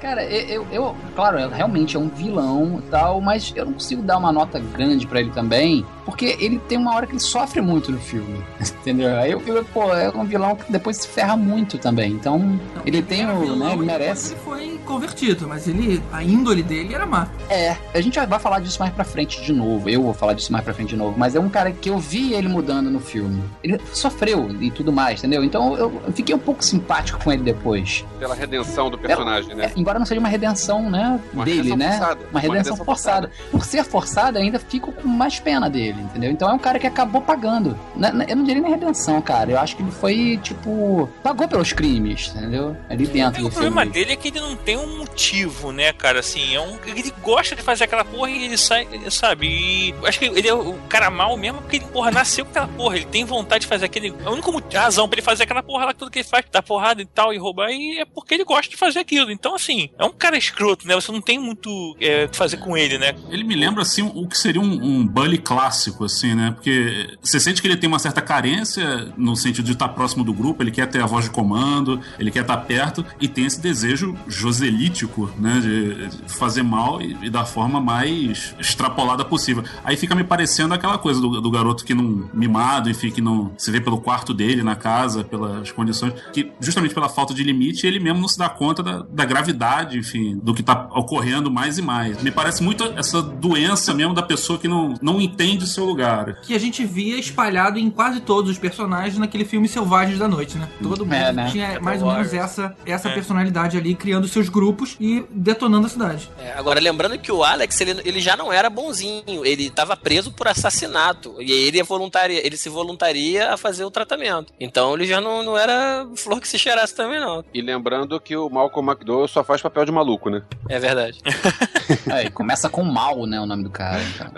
Cara, 0.00 0.24
eu, 0.24 0.48
eu, 0.48 0.66
eu- 0.72 0.96
claro, 1.14 1.38
é- 1.38 1.46
realmente 1.46 1.96
é 1.96 2.00
um 2.00 2.08
vilão 2.08 2.82
e 2.84 2.90
tal, 2.90 3.20
mas 3.20 3.52
eu 3.54 3.66
não 3.66 3.74
consigo 3.74 4.02
dar 4.02 4.18
uma 4.18 4.32
nota 4.32 4.58
grande 4.58 5.06
pra 5.06 5.20
ele 5.20 5.30
também, 5.30 5.86
porque 6.04 6.36
ele 6.40 6.58
tem 6.58 6.76
uma 6.76 6.92
hora 6.96 7.06
que 7.06 7.12
ele 7.12 7.20
sofre 7.20 7.60
muito 7.60 7.92
no 7.92 8.00
filme, 8.00 8.42
entendeu? 8.60 9.16
Aí 9.16 9.30
eu, 9.30 9.40
eu, 9.46 9.64
pô, 9.66 9.94
é 9.94 10.08
um 10.10 10.24
vilão 10.24 10.56
que 10.56 10.72
depois 10.72 10.96
se 10.96 11.06
ferra 11.06 11.36
muito 11.36 11.78
também, 11.78 12.10
então 12.10 12.36
Não, 12.36 12.60
ele 12.84 13.00
tem 13.00 13.30
o, 13.30 13.38
vilão 13.42 13.56
né, 13.58 13.72
ele 13.74 13.86
merece. 13.86 14.32
Ele 14.32 14.40
foi 14.40 14.80
convertido, 14.92 15.48
mas 15.48 15.66
ele, 15.66 16.02
a 16.12 16.22
índole 16.22 16.62
dele 16.62 16.94
era 16.94 17.06
má. 17.06 17.26
É, 17.48 17.76
a 17.94 18.00
gente 18.00 18.18
vai 18.26 18.38
falar 18.38 18.60
disso 18.60 18.78
mais 18.78 18.92
pra 18.92 19.04
frente 19.04 19.42
de 19.42 19.52
novo, 19.52 19.88
eu 19.88 20.02
vou 20.02 20.14
falar 20.14 20.34
disso 20.34 20.52
mais 20.52 20.64
pra 20.64 20.74
frente 20.74 20.90
de 20.90 20.96
novo, 20.96 21.18
mas 21.18 21.34
é 21.34 21.40
um 21.40 21.48
cara 21.48 21.72
que 21.72 21.88
eu 21.88 21.98
vi 21.98 22.34
ele 22.34 22.48
mudando 22.48 22.90
no 22.90 23.00
filme. 23.00 23.42
Ele 23.62 23.80
sofreu 23.92 24.50
e 24.60 24.70
tudo 24.70 24.92
mais, 24.92 25.20
entendeu? 25.20 25.42
Então 25.42 25.76
eu, 25.76 26.02
fiquei 26.14 26.34
um 26.34 26.38
pouco 26.38 26.64
simpático 26.64 27.22
com 27.22 27.32
ele 27.32 27.42
depois. 27.42 28.04
Pela 28.18 28.34
redenção 28.34 28.90
do 28.90 28.98
personagem, 28.98 29.54
né? 29.54 29.66
É, 29.66 29.72
embora 29.80 29.98
não 29.98 30.06
seja 30.06 30.20
uma 30.20 30.28
redenção, 30.28 30.90
né, 30.90 31.18
Uma 31.32 31.44
dele, 31.44 31.70
redenção 31.70 31.76
né? 31.78 31.90
forçada. 31.90 32.20
Uma 32.20 32.30
Uma 32.30 32.40
redenção, 32.40 32.62
redenção 32.72 32.84
forçada. 32.84 33.30
Por 33.50 33.64
ser 33.64 33.84
forçada, 33.84 34.38
ainda 34.38 34.58
fico 34.58 34.92
com 34.92 35.08
mais 35.08 35.38
pena 35.38 35.68
dele, 35.70 36.00
entendeu? 36.02 36.30
Então 36.30 36.50
é 36.50 36.52
um 36.52 36.58
cara 36.58 36.78
que 36.78 36.86
acabou 36.86 37.22
pagando. 37.22 37.78
Né, 37.96 38.12
né, 38.12 38.26
Eu 38.28 38.36
não 38.36 38.44
diria 38.44 38.60
nem 38.62 38.70
redenção, 38.70 39.20
cara. 39.22 39.50
Eu 39.50 39.58
acho 39.58 39.76
que 39.76 39.82
ele 39.82 39.90
foi, 39.90 40.38
tipo, 40.42 41.08
pagou 41.22 41.48
pelos 41.48 41.72
crimes, 41.72 42.32
entendeu? 42.36 42.76
Ali 42.88 43.06
dentro 43.06 43.40
O 43.40 43.44
do 43.44 43.50
problema 43.50 43.82
filme. 43.82 43.92
dele 43.94 44.12
é 44.12 44.16
que 44.16 44.28
ele 44.28 44.40
não 44.40 44.56
tem 44.56 44.76
um 44.82 44.98
motivo, 44.98 45.72
né, 45.72 45.92
cara? 45.92 46.20
Assim, 46.20 46.54
é 46.54 46.60
um, 46.60 46.78
ele 46.86 47.12
gosta 47.22 47.54
de 47.54 47.62
fazer 47.62 47.84
aquela 47.84 48.04
porra 48.04 48.30
e 48.30 48.44
ele 48.44 48.56
sai, 48.56 48.86
sabe? 49.10 49.46
E 49.46 49.94
acho 50.06 50.18
que 50.18 50.26
ele 50.26 50.48
é 50.48 50.54
o 50.54 50.74
cara 50.88 51.10
mal 51.10 51.36
mesmo 51.36 51.60
porque 51.62 51.76
ele, 51.76 51.86
porra, 51.86 52.10
nasceu 52.10 52.44
com 52.44 52.50
aquela 52.50 52.68
porra. 52.68 52.96
Ele 52.96 53.06
tem 53.06 53.24
vontade 53.24 53.62
de 53.62 53.66
fazer 53.66 53.86
aquele. 53.86 54.14
A 54.24 54.30
única 54.30 54.50
razão 54.78 55.08
pra 55.08 55.16
ele 55.16 55.24
fazer 55.24 55.44
aquela 55.44 55.62
porra 55.62 55.86
lá, 55.86 55.94
tudo 55.94 56.10
que 56.10 56.18
ele 56.18 56.28
faz, 56.28 56.44
dar 56.50 56.62
porrada 56.62 57.00
e 57.02 57.06
tal, 57.06 57.32
e 57.32 57.38
roubar, 57.38 57.70
e 57.70 58.00
é 58.00 58.04
porque 58.04 58.34
ele 58.34 58.44
gosta 58.44 58.70
de 58.70 58.76
fazer 58.76 59.00
aquilo. 59.00 59.30
Então, 59.30 59.54
assim, 59.54 59.90
é 59.98 60.04
um 60.04 60.12
cara 60.12 60.36
escroto, 60.36 60.86
né? 60.86 60.94
Você 60.94 61.12
não 61.12 61.20
tem 61.20 61.38
muito 61.38 61.96
é, 62.00 62.24
o 62.24 62.28
que 62.28 62.36
fazer 62.36 62.56
com 62.58 62.76
ele, 62.76 62.98
né? 62.98 63.14
Ele 63.30 63.44
me 63.44 63.54
lembra, 63.54 63.82
assim, 63.82 64.02
o 64.02 64.26
que 64.26 64.36
seria 64.36 64.60
um, 64.60 64.64
um 64.64 65.06
bully 65.06 65.38
clássico, 65.38 66.04
assim, 66.04 66.34
né? 66.34 66.52
Porque 66.52 67.16
você 67.22 67.38
sente 67.38 67.60
que 67.60 67.68
ele 67.68 67.76
tem 67.76 67.88
uma 67.88 67.98
certa 67.98 68.20
carência 68.20 69.12
no 69.16 69.36
sentido 69.36 69.64
de 69.64 69.72
estar 69.72 69.88
próximo 69.88 70.24
do 70.24 70.32
grupo, 70.32 70.62
ele 70.62 70.70
quer 70.70 70.86
ter 70.86 71.02
a 71.02 71.06
voz 71.06 71.24
de 71.24 71.30
comando, 71.30 72.00
ele 72.18 72.30
quer 72.30 72.42
estar 72.42 72.56
perto, 72.58 73.04
e 73.20 73.28
tem 73.28 73.46
esse 73.46 73.60
desejo 73.60 74.16
joselítico, 74.62 75.30
né? 75.38 75.60
De, 75.60 76.08
de 76.08 76.18
fazer 76.32 76.62
mal 76.62 77.00
e, 77.02 77.16
e 77.22 77.30
da 77.30 77.44
forma 77.44 77.80
mais 77.80 78.54
extrapolada 78.58 79.24
possível. 79.24 79.64
Aí 79.84 79.96
fica 79.96 80.14
me 80.14 80.24
parecendo 80.24 80.74
aquela 80.74 80.98
coisa 80.98 81.20
do, 81.20 81.40
do 81.40 81.50
garoto 81.50 81.84
que 81.84 81.94
não. 81.94 82.28
mimado, 82.32 82.88
enfim, 82.90 83.10
que 83.10 83.20
não. 83.20 83.52
se 83.56 83.70
vê 83.70 83.80
pelo 83.80 84.00
quarto 84.00 84.32
dele 84.32 84.62
na 84.62 84.76
casa, 84.76 85.24
pelas 85.24 85.70
condições, 85.72 86.14
que 86.32 86.52
justamente 86.60 86.94
pela 86.94 87.08
falta 87.08 87.34
de 87.34 87.42
limite, 87.42 87.86
ele 87.86 87.98
mesmo 87.98 88.20
não 88.20 88.28
se 88.28 88.38
dá 88.38 88.48
conta 88.48 88.82
da, 88.82 89.02
da 89.08 89.24
gravidade, 89.24 89.98
enfim, 89.98 90.38
do 90.42 90.54
que 90.54 90.62
tá 90.62 90.88
ocorrendo 90.94 91.50
mais 91.50 91.78
e 91.78 91.82
mais. 91.82 92.22
Me 92.22 92.30
parece 92.30 92.62
muito 92.62 92.84
essa 92.96 93.22
doença 93.22 93.92
mesmo 93.94 94.14
da 94.14 94.22
pessoa 94.22 94.58
que 94.58 94.68
não, 94.68 94.94
não 95.02 95.20
entende 95.20 95.64
o 95.64 95.66
seu 95.66 95.84
lugar. 95.84 96.36
Que 96.42 96.54
a 96.54 96.58
gente 96.58 96.84
via 96.84 97.18
espalhado 97.18 97.78
em 97.78 97.90
quase 97.90 98.20
todos 98.20 98.50
os 98.50 98.58
personagens 98.58 99.18
naquele 99.18 99.44
filme 99.44 99.68
Selvagens 99.68 100.18
da 100.18 100.28
Noite, 100.28 100.56
né? 100.58 100.68
Todo 100.82 101.04
mundo 101.04 101.14
É, 101.14 101.32
né? 101.32 101.48
tinha 101.50 101.80
mais 101.80 102.02
ou 102.02 102.12
menos 102.12 102.32
essa, 102.32 102.74
essa 102.86 103.08
É. 103.08 103.14
personalidade 103.14 103.76
ali, 103.76 103.94
criando 103.94 104.26
seus 104.28 104.48
grupos 104.52 104.96
e 105.00 105.24
detonando 105.30 105.86
a 105.86 105.90
cidade. 105.90 106.30
É, 106.38 106.52
agora, 106.52 106.78
lembrando 106.78 107.18
que 107.18 107.32
o 107.32 107.42
Alex, 107.42 107.80
ele, 107.80 108.00
ele 108.04 108.20
já 108.20 108.36
não 108.36 108.52
era 108.52 108.68
bonzinho. 108.68 109.44
Ele 109.44 109.66
estava 109.66 109.96
preso 109.96 110.30
por 110.30 110.46
assassinato. 110.46 111.36
E 111.40 111.50
ele, 111.50 111.80
é 111.80 111.82
voluntaria, 111.82 112.44
ele 112.46 112.56
se 112.56 112.68
voluntaria 112.68 113.52
a 113.52 113.56
fazer 113.56 113.84
o 113.84 113.90
tratamento. 113.90 114.52
Então 114.60 114.94
ele 114.94 115.06
já 115.06 115.20
não, 115.20 115.42
não 115.42 115.56
era 115.56 116.06
flor 116.16 116.40
que 116.40 116.48
se 116.48 116.58
cheirasse 116.58 116.94
também, 116.94 117.18
não. 117.18 117.44
E 117.52 117.60
lembrando 117.60 118.20
que 118.20 118.36
o 118.36 118.48
Malcolm 118.48 118.90
McDowell 118.90 119.26
só 119.28 119.42
faz 119.42 119.62
papel 119.62 119.84
de 119.84 119.92
maluco, 119.92 120.30
né? 120.30 120.42
É 120.68 120.78
verdade. 120.78 121.18
Começa 122.34 122.68
com 122.68 122.84
mal, 122.84 123.26
né? 123.26 123.40
O 123.40 123.46
nome 123.46 123.64
do 123.64 123.70
cara. 123.70 124.00
Então. 124.02 124.32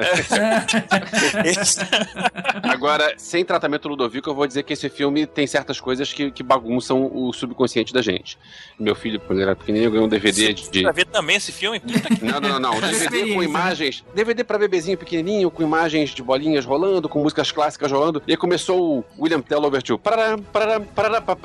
Agora, 2.70 3.14
sem 3.16 3.44
tratamento 3.44 3.88
Ludovico, 3.88 4.30
eu 4.30 4.34
vou 4.34 4.46
dizer 4.46 4.62
que 4.62 4.72
esse 4.72 4.88
filme 4.88 5.26
tem 5.26 5.46
certas 5.46 5.80
coisas 5.80 6.12
que, 6.12 6.30
que 6.30 6.42
bagunçam 6.42 7.10
o 7.12 7.32
subconsciente 7.32 7.92
da 7.92 8.02
gente. 8.02 8.38
Meu 8.78 8.94
filho, 8.94 9.20
quando 9.20 9.38
ele 9.38 9.48
era 9.48 9.56
pequenininho, 9.56 9.90
ganhou 9.90 10.03
um 10.04 10.08
DVD 10.08 10.52
de. 10.52 10.82
Pra 10.82 10.92
ver 10.92 11.06
também 11.06 11.36
esse 11.36 11.52
filme? 11.52 11.80
Puta 11.80 12.14
que 12.14 12.24
Não, 12.24 12.40
não, 12.40 12.58
não, 12.58 12.80
não. 12.80 12.82
DVD 12.88 13.32
com 13.32 13.38
né? 13.40 13.44
imagens. 13.44 14.04
DVD 14.14 14.44
pra 14.44 14.58
bebezinho 14.58 14.98
pequenininho, 14.98 15.50
com 15.50 15.62
imagens 15.62 16.10
de 16.10 16.22
bolinhas 16.22 16.64
rolando, 16.64 17.08
com 17.08 17.20
músicas 17.20 17.50
clássicas 17.52 17.90
rolando. 17.90 18.22
E 18.26 18.32
aí 18.32 18.36
começou 18.36 18.98
o 18.98 19.04
William 19.18 19.40
Tell 19.40 19.62
Overture. 19.62 19.98
Pararam, 19.98 20.38
pararam, 20.42 20.84
pararam, 20.84 21.22
pá. 21.22 21.36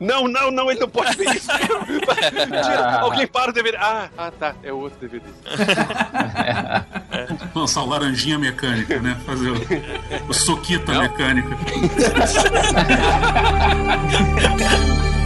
Não, 0.00 0.26
não, 0.28 0.50
não, 0.50 0.70
ele 0.70 0.80
não 0.80 0.88
pode 0.88 1.16
ver 1.16 1.34
isso. 1.34 1.48
Tira, 2.62 3.00
alguém 3.00 3.26
para 3.26 3.50
o 3.50 3.54
DVD. 3.54 3.76
Ah, 3.78 4.08
ah, 4.16 4.30
tá. 4.30 4.54
É 4.62 4.72
outro 4.72 4.98
DVD. 5.00 5.24
Lançar 7.54 7.82
o 7.82 7.88
laranjinha 7.88 8.38
mecânica, 8.38 8.98
né? 9.00 9.18
Fazer 9.26 9.50
o, 9.50 9.56
o 10.28 10.34
soquita 10.34 10.92
Não. 10.92 11.02
mecânica. 11.02 11.56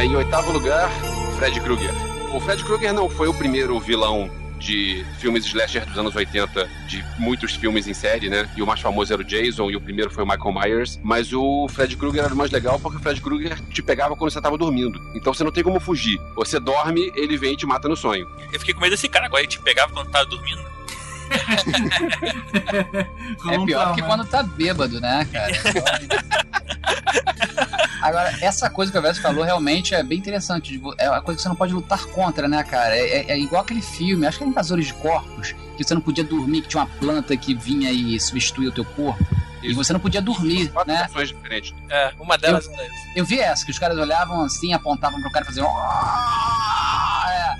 É, 0.00 0.04
em 0.06 0.16
oitavo 0.16 0.50
lugar, 0.50 0.90
Fred 1.36 1.60
Krueger. 1.60 1.92
O 2.34 2.40
Fred 2.40 2.64
Krueger 2.64 2.90
não 2.90 3.06
foi 3.06 3.28
o 3.28 3.34
primeiro 3.34 3.78
vilão 3.78 4.30
de 4.58 5.04
filmes 5.18 5.44
slasher 5.44 5.84
dos 5.84 5.98
anos 5.98 6.16
80, 6.16 6.66
de 6.86 7.04
muitos 7.18 7.54
filmes 7.54 7.86
em 7.86 7.92
série, 7.92 8.30
né? 8.30 8.48
E 8.56 8.62
o 8.62 8.66
mais 8.66 8.80
famoso 8.80 9.12
era 9.12 9.20
o 9.20 9.24
Jason, 9.24 9.70
e 9.70 9.76
o 9.76 9.80
primeiro 9.80 10.10
foi 10.10 10.24
o 10.24 10.26
Michael 10.26 10.54
Myers. 10.54 10.98
Mas 11.02 11.34
o 11.34 11.68
Fred 11.68 11.94
Krueger 11.98 12.24
era 12.24 12.32
o 12.32 12.36
mais 12.36 12.50
legal 12.50 12.80
porque 12.80 12.96
o 12.96 13.00
Fred 13.00 13.20
Krueger 13.20 13.60
te 13.68 13.82
pegava 13.82 14.16
quando 14.16 14.30
você 14.30 14.40
tava 14.40 14.56
dormindo. 14.56 14.98
Então 15.14 15.34
você 15.34 15.44
não 15.44 15.52
tem 15.52 15.62
como 15.62 15.78
fugir. 15.78 16.18
Você 16.34 16.58
dorme, 16.58 17.12
ele 17.14 17.36
vem 17.36 17.52
e 17.52 17.56
te 17.58 17.66
mata 17.66 17.86
no 17.86 17.94
sonho. 17.94 18.26
Eu 18.50 18.58
fiquei 18.58 18.72
com 18.72 18.80
medo 18.80 18.92
desse 18.92 19.06
cara 19.06 19.26
agora, 19.26 19.42
ele 19.42 19.48
te 19.48 19.60
pegava 19.60 19.92
quando 19.92 20.08
tava 20.08 20.24
dormindo. 20.24 20.64
É 23.50 23.64
pior 23.64 23.94
que 23.94 24.02
quando 24.02 24.24
tá 24.24 24.42
bêbado, 24.42 25.00
né, 25.00 25.26
cara? 25.32 25.52
Agora, 28.02 28.34
essa 28.40 28.70
coisa 28.70 28.90
que 28.90 28.98
o 28.98 29.02
Verso 29.02 29.20
falou 29.20 29.44
realmente 29.44 29.94
é 29.94 30.02
bem 30.02 30.18
interessante. 30.18 30.80
É 30.98 31.10
uma 31.10 31.20
coisa 31.20 31.36
que 31.36 31.42
você 31.42 31.48
não 31.48 31.56
pode 31.56 31.72
lutar 31.74 32.02
contra, 32.06 32.48
né, 32.48 32.62
cara? 32.64 32.96
É, 32.96 33.18
é- 33.18 33.30
é 33.32 33.38
igual 33.38 33.62
aquele 33.62 33.82
filme, 33.82 34.26
acho 34.26 34.38
que 34.38 34.44
é 34.44 34.46
Invasores 34.46 34.86
de 34.86 34.94
Corpos, 34.94 35.54
que 35.76 35.84
você 35.84 35.94
não 35.94 36.00
podia 36.00 36.24
dormir, 36.24 36.62
que 36.62 36.68
tinha 36.68 36.82
uma 36.82 36.88
planta 36.98 37.36
que 37.36 37.54
vinha 37.54 37.90
e 37.92 38.18
substituía 38.18 38.70
o 38.70 38.72
teu 38.72 38.84
corpo. 38.84 39.24
E 39.62 39.66
Isso. 39.68 39.76
você 39.76 39.92
não 39.92 40.00
podia 40.00 40.22
dormir, 40.22 40.68
Quatro 40.70 40.90
né? 40.92 41.06
diferentes. 41.26 41.74
É, 41.90 42.12
uma 42.18 42.38
delas 42.38 42.66
era 42.68 42.82
essa. 42.82 42.94
Eu 43.14 43.24
vi 43.26 43.38
essa, 43.38 43.64
que 43.64 43.70
os 43.70 43.78
caras 43.78 43.98
olhavam 43.98 44.40
assim, 44.42 44.72
apontavam 44.72 45.20
pro 45.20 45.30
cara 45.30 45.44
e 45.44 45.48
faziam. 45.48 45.66
É. 47.28 47.56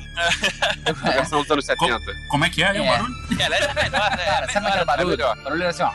A 0.90 1.10
versão 1.12 1.40
dos 1.42 1.50
anos 1.50 1.64
70. 1.66 2.00
Como 2.28 2.44
é 2.44 2.50
que 2.50 2.62
é, 2.62 2.68
aí 2.68 2.80
o 2.80 2.84
É. 2.84 2.88
barulho? 2.88 3.14
Ela 3.38 3.56
era 3.56 3.74
melhor, 3.74 4.10
né? 4.10 4.24
Cara, 4.24 4.52
sabe 4.52 4.66
como 4.66 4.78
é 4.78 4.82
o 4.82 4.86
barulho? 4.86 5.08
melhor. 5.10 5.38
O 5.38 5.42
barulho 5.42 5.62
era 5.62 5.70
assim, 5.70 5.82
ó. 5.82 5.92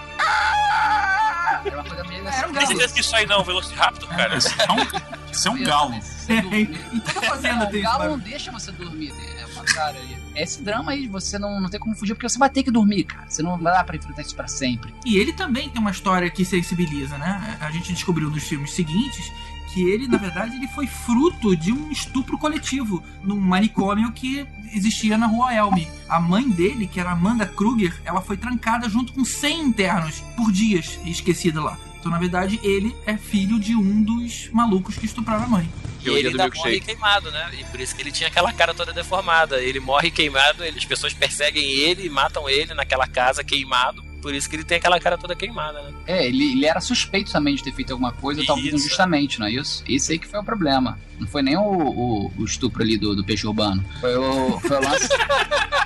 Era 1.66 1.76
uma 1.82 1.84
coisa 1.84 2.04
meio 2.04 2.28
assim. 2.28 2.46
Um 2.46 2.54
Tem 2.54 2.68
certeza 2.68 2.94
que 2.94 3.00
isso 3.02 3.16
aí 3.16 3.26
não 3.26 3.38
é 3.38 3.40
um 3.40 3.44
Velociraptor, 3.44 4.10
cara? 4.10 4.36
Isso 4.38 4.50
é 4.62 4.72
um, 4.72 5.32
isso 5.32 5.48
é 5.48 5.52
um 5.52 5.64
galo. 5.64 5.94
Em 6.30 7.00
toda 7.00 7.22
fazenda 7.28 7.66
tem 7.68 7.76
o 7.82 7.84
isso. 7.84 7.92
galo 7.92 8.04
não 8.10 8.18
né? 8.18 8.24
deixa 8.28 8.52
você 8.52 8.72
dormir. 8.72 9.14
É 9.40 9.46
uma 9.54 9.64
cara 9.64 9.98
aí. 9.98 10.18
É 10.36 10.44
esse 10.44 10.62
drama 10.62 10.92
aí, 10.92 11.08
você 11.08 11.40
não, 11.40 11.62
não 11.62 11.70
tem 11.70 11.80
como 11.80 11.96
fugir, 11.96 12.14
porque 12.14 12.28
você 12.28 12.38
vai 12.38 12.50
ter 12.50 12.62
que 12.64 12.70
dormir, 12.72 13.06
cara. 13.06 13.26
Você 13.30 13.42
não 13.42 13.58
vai 13.58 13.74
dar 13.74 13.84
pra 13.84 13.96
enfrentar 13.96 14.22
isso 14.22 14.36
pra 14.36 14.48
sempre. 14.48 14.94
E 15.06 15.18
ele 15.18 15.32
também 15.34 15.70
tem 15.70 15.80
uma 15.80 15.92
história 15.92 16.30
que 16.30 16.44
sensibiliza, 16.44 17.18
né? 17.18 17.58
A 17.62 17.72
gente 17.72 17.94
descobriu 17.94 18.30
nos 18.30 18.44
filmes 18.44 18.72
seguintes 18.74 19.32
que 19.76 19.84
ele, 19.84 20.08
na 20.08 20.18
verdade, 20.18 20.56
ele 20.56 20.70
foi 20.70 20.88
fruto 20.88 21.54
de 21.54 21.74
um 21.74 21.92
estupro 21.92 22.38
coletivo 22.38 23.04
num 23.22 23.36
manicômio 23.36 24.10
que 24.14 24.48
existia 24.74 25.18
na 25.18 25.28
rua 25.28 25.54
Elm. 25.54 25.86
A 26.08 26.18
mãe 26.18 26.50
dele, 26.50 26.88
que 26.88 26.98
era 26.98 27.12
Amanda 27.12 27.46
Kruger, 27.46 27.94
ela 28.06 28.22
foi 28.22 28.38
trancada 28.38 28.88
junto 28.88 29.12
com 29.12 29.26
100 29.26 29.60
internos 29.64 30.22
por 30.38 30.50
dias 30.50 30.98
e 31.04 31.12
esquecida 31.12 31.62
lá. 31.62 31.78
Então, 32.00 32.10
na 32.10 32.18
verdade, 32.18 32.58
ele 32.64 32.96
é 33.06 33.18
filho 33.18 33.60
de 33.60 33.76
um 33.76 34.02
dos 34.02 34.50
malucos 34.54 34.96
que 34.96 35.08
estupraram 35.08 35.44
a 35.44 35.48
mãe. 35.48 35.70
E 36.06 36.10
ele 36.10 36.30
ainda 36.30 36.48
morre 36.56 36.80
queimado, 36.80 37.30
né? 37.30 37.52
E 37.60 37.66
por 37.66 37.82
isso 37.82 37.94
que 37.94 38.02
ele 38.02 38.14
tinha 38.14 38.30
aquela 38.30 38.54
cara 38.54 38.74
toda 38.74 38.94
deformada. 38.94 39.62
Ele 39.62 39.82
morre 39.82 40.10
queimado, 40.10 40.64
ele, 40.64 40.78
as 40.78 40.86
pessoas 40.86 41.14
perseguem 41.14 41.66
ele 41.66 42.06
e 42.06 42.10
matam 42.10 42.48
ele 42.48 42.74
naquela 42.74 43.08
casa 43.08 43.44
queimado. 43.44 44.05
Por 44.26 44.34
isso 44.34 44.50
que 44.50 44.56
ele 44.56 44.64
tem 44.64 44.78
aquela 44.78 45.00
cara 45.00 45.20
toda 45.20 45.36
queimada, 45.36 45.84
né? 45.84 45.94
É, 46.08 46.26
ele, 46.26 46.54
ele 46.54 46.66
era 46.66 46.82
suspeito 46.82 47.32
também 47.32 47.54
de 47.54 47.64
ter 47.64 47.72
feito 47.72 47.92
alguma 47.92 48.12
coisa, 48.12 48.42
Isso. 48.42 48.48
talvez 48.48 48.74
injustamente, 48.74 49.40
não 49.40 49.46
é 49.46 49.52
isso? 49.52 49.84
Esse 49.88 50.14
aí 50.14 50.18
que 50.18 50.26
foi 50.26 50.40
o 50.40 50.44
problema. 50.44 50.98
Não 51.20 51.28
foi 51.28 51.44
nem 51.44 51.56
o, 51.56 51.62
o, 51.62 52.34
o 52.36 52.44
estupro 52.44 52.82
ali 52.82 52.98
do, 52.98 53.16
do 53.16 53.24
peixe 53.24 53.46
urbano. 53.46 53.86
Foi 54.02 54.16
o, 54.16 54.60
foi 54.62 54.78
o 54.78 54.82
lance. 54.82 55.10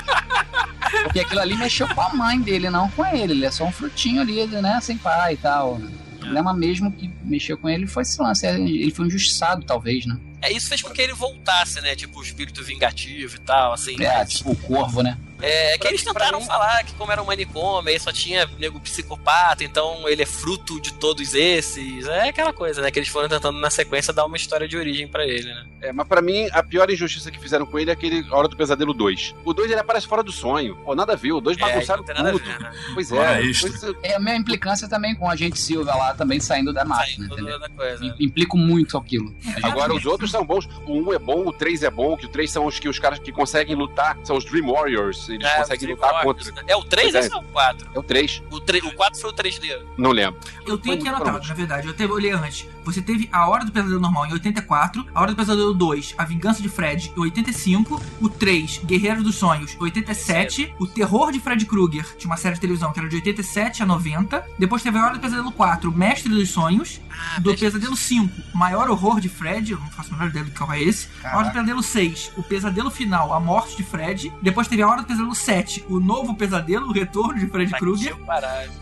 Porque 1.04 1.20
aquilo 1.20 1.42
ali 1.42 1.54
mexeu 1.58 1.86
com 1.90 2.00
a 2.00 2.14
mãe 2.14 2.40
dele, 2.40 2.70
não 2.70 2.90
com 2.92 3.06
ele. 3.06 3.34
Ele 3.34 3.46
é 3.46 3.52
só 3.52 3.66
um 3.66 3.74
frutinho 3.74 4.22
ali, 4.22 4.48
né? 4.48 4.80
Sem 4.80 4.98
pai 4.98 5.34
e 5.34 5.38
tal. 5.38 5.74
O 5.74 6.18
problema 6.20 6.54
mesmo 6.54 6.94
que 6.94 7.12
mexeu 7.26 7.58
com 7.58 7.68
ele 7.68 7.88
foi 7.88 8.04
esse 8.04 8.22
lance. 8.22 8.48
Ele 8.48 8.90
foi 8.92 9.06
injustiçado, 9.06 9.66
talvez, 9.66 10.06
né? 10.06 10.18
É, 10.42 10.52
isso 10.52 10.70
fez 10.70 10.82
com 10.82 10.92
que 10.92 11.02
ele 11.02 11.14
voltasse, 11.14 11.82
né? 11.82 11.96
Tipo, 11.96 12.20
o 12.20 12.24
espírito 12.24 12.64
vingativo 12.64 13.36
e 13.36 13.40
tal, 13.40 13.74
assim. 13.74 13.96
É, 14.02 14.18
mas- 14.20 14.34
tipo 14.34 14.52
o 14.52 14.56
corvo, 14.56 15.02
né? 15.04 15.18
É, 15.42 15.78
que 15.78 15.88
eles 15.88 16.04
tentaram 16.04 16.42
falar 16.42 16.84
que 16.84 16.92
como 16.96 17.14
era 17.14 17.22
um 17.22 17.26
manicômio, 17.26 17.90
aí 17.90 17.98
só 17.98 18.12
tinha 18.12 18.46
nego 18.60 18.78
psicopata, 18.82 19.64
então 19.64 20.08
ele 20.10 20.22
é 20.22 20.26
fruto 20.26 20.82
de 20.82 20.92
todos 20.96 21.34
esses. 21.34 22.06
É 22.10 22.28
aquela 22.28 22.52
coisa, 22.52 22.82
né? 22.82 22.92
Que 22.92 23.00
eles 23.00 23.08
foram 23.08 23.30
tentando 23.30 23.58
na 23.58 23.70
sequência 23.70 24.12
dar 24.12 24.26
uma 24.26 24.36
história 24.36 24.68
de 24.68 24.76
origem 24.76 25.08
pra 25.08 25.26
ele, 25.26 25.46
né? 25.46 25.66
É, 25.82 25.94
mas 25.94 26.06
pra 26.10 26.22
mim, 26.22 26.50
a 26.52 26.62
pior 26.62 26.92
injustiça 26.92 27.32
que 27.32 27.40
fizeram 27.40 27.66
com 27.66 27.80
ele 27.80 27.90
é 27.90 27.94
aquele 27.94 28.30
Hora 28.30 28.50
do 28.50 28.58
Pesadelo 28.58 28.94
2. 28.94 29.34
O 29.46 29.54
2 29.54 29.72
ele 29.72 29.80
aparece 29.80 30.08
fora 30.08 30.22
do 30.22 30.32
sonho. 30.34 30.76
Pô, 30.84 30.94
nada 30.94 31.14
a 31.14 31.16
ver. 31.16 31.32
O 31.32 31.40
2 31.40 31.58
É, 31.58 31.62
bagunçaram 31.62 32.04
tudo. 32.04 32.16
ver, 32.18 32.60
né? 32.60 32.74
Pois 32.94 33.10
é. 33.10 33.42
extra. 33.44 33.70
Pois 33.70 33.84
é. 33.84 33.94
É 34.12 34.16
a 34.16 34.20
mesma 34.20 34.40
implicância 34.42 34.90
também 34.90 35.16
com 35.16 35.30
a 35.30 35.38
gente 35.38 35.58
Silva 35.58 35.96
lá, 35.96 36.14
também 36.14 36.42
saindo 36.42 36.74
da 36.74 36.84
máquina, 36.84 37.28
Saindo 37.30 37.34
entendeu? 37.34 37.58
da 37.60 37.70
coisa. 37.70 38.04
né? 38.04 38.14
Implico 38.20 38.58
muito 38.58 38.98
aquilo. 38.98 39.34
Agora 39.64 39.94
os 39.94 40.06
outros 40.06 40.29
são 40.32 40.46
bons. 40.46 40.68
O 40.86 40.94
1 41.10 41.14
é 41.14 41.20
bom, 41.20 41.48
o 41.48 41.54
3 41.54 41.84
é 41.84 41.90
bom, 41.92 42.16
que 42.18 42.26
o 42.26 42.30
3 42.30 42.52
são 42.52 42.66
os 42.66 42.80
que 42.80 42.88
os 42.90 43.00
caras 43.00 43.20
que 43.20 43.32
conseguem 43.32 43.76
lutar, 43.76 44.18
são 44.24 44.38
os 44.38 44.46
Dream 44.46 44.72
Warriors. 44.72 45.28
Eles 45.30 45.46
É, 45.48 45.58
conseguem 45.58 45.90
lutar 45.90 46.10
Dreamwalkers, 46.12 46.48
contra. 46.50 46.64
né? 46.64 46.72
É 46.72 46.76
o 46.76 46.84
3 46.84 47.12
Pois 47.12 47.26
é. 47.26 47.30
ou 47.36 47.42
é 47.42 47.46
o 47.46 47.48
4? 47.50 47.90
É 47.96 48.00
o 48.00 48.04
3, 48.04 48.44
O, 48.52 48.60
3, 48.60 48.84
o 48.86 48.92
4 48.96 49.20
foi 49.20 49.30
o 49.30 49.34
3D. 49.34 49.82
não 49.98 50.12
lembro. 50.12 50.40
Eu 50.66 50.78
tenho 50.78 50.96
aqui 50.96 51.08
anotado, 51.08 51.32
pronto. 51.32 51.48
na 51.48 51.54
verdade. 51.54 51.88
Eu 51.88 51.94
teve, 51.94 52.12
olhei 52.14 52.32
antes. 52.32 52.68
Você 52.84 53.02
teve 53.02 53.30
A 53.32 53.48
Hora 53.48 53.66
do 53.66 53.72
Pesadelo 53.72 54.00
Normal 54.00 54.26
em 54.28 54.34
84, 54.34 55.06
A 55.14 55.22
Hora 55.22 55.32
do 55.32 55.36
Pesadelo 55.38 55.74
2, 55.74 56.16
A 56.18 56.26
Vingança 56.26 56.62
de 56.62 56.70
Fred 56.70 57.12
em 57.16 57.20
85, 57.20 58.02
o 58.22 58.30
3, 58.30 58.82
Guerreiro 58.86 59.24
dos 59.24 59.36
Sonhos, 59.36 59.76
87, 59.80 60.74
o 60.80 60.88
Terror 60.88 61.32
de 61.32 61.40
Fred 61.40 61.66
Krueger, 61.66 62.04
tinha 62.18 62.30
uma 62.30 62.38
série 62.38 62.56
de 62.56 62.62
televisão 62.62 62.92
que 62.92 63.00
era 63.00 63.08
de 63.08 63.16
87 63.18 63.84
a 63.84 63.86
90. 63.86 64.44
Depois 64.58 64.82
teve 64.82 64.98
A 64.98 65.06
Hora 65.06 65.14
do 65.16 65.20
Pesadelo 65.20 65.52
4, 65.52 65.92
Mestre 65.92 66.30
dos 66.34 66.50
Sonhos, 66.50 67.00
Ah, 67.12 67.40
do 67.40 67.56
Pesadelo 67.56 67.96
5, 67.96 68.34
Maior 68.56 68.90
Horror 68.90 69.20
de 69.20 69.30
Fred, 69.30 69.72
eu 69.74 69.80
não 69.80 69.90
faço 69.92 70.14
do 70.28 70.52
qual 70.52 70.74
é 70.74 70.82
esse. 70.82 71.08
A 71.24 71.38
Hora 71.38 71.48
do 71.48 71.54
Pesadelo 71.54 71.84
6, 71.84 72.32
O 72.38 72.44
Pesadelo 72.44 72.92
Final, 72.92 73.34
A 73.34 73.40
Morte 73.40 73.78
de 73.78 73.84
Fred. 73.84 74.32
Depois 74.42 74.68
teve 74.68 74.82
A 74.82 74.88
Hora 74.88 75.02
do 75.02 75.08
Pesadelo 75.08 75.36
7, 75.36 75.86
O 75.90 76.00
Novo 76.00 76.36
Pesadelo, 76.36 76.88
O 76.88 76.92
Retorno 76.92 77.40
de 77.40 77.48
Fred 77.48 77.72
Krueger. 77.74 78.16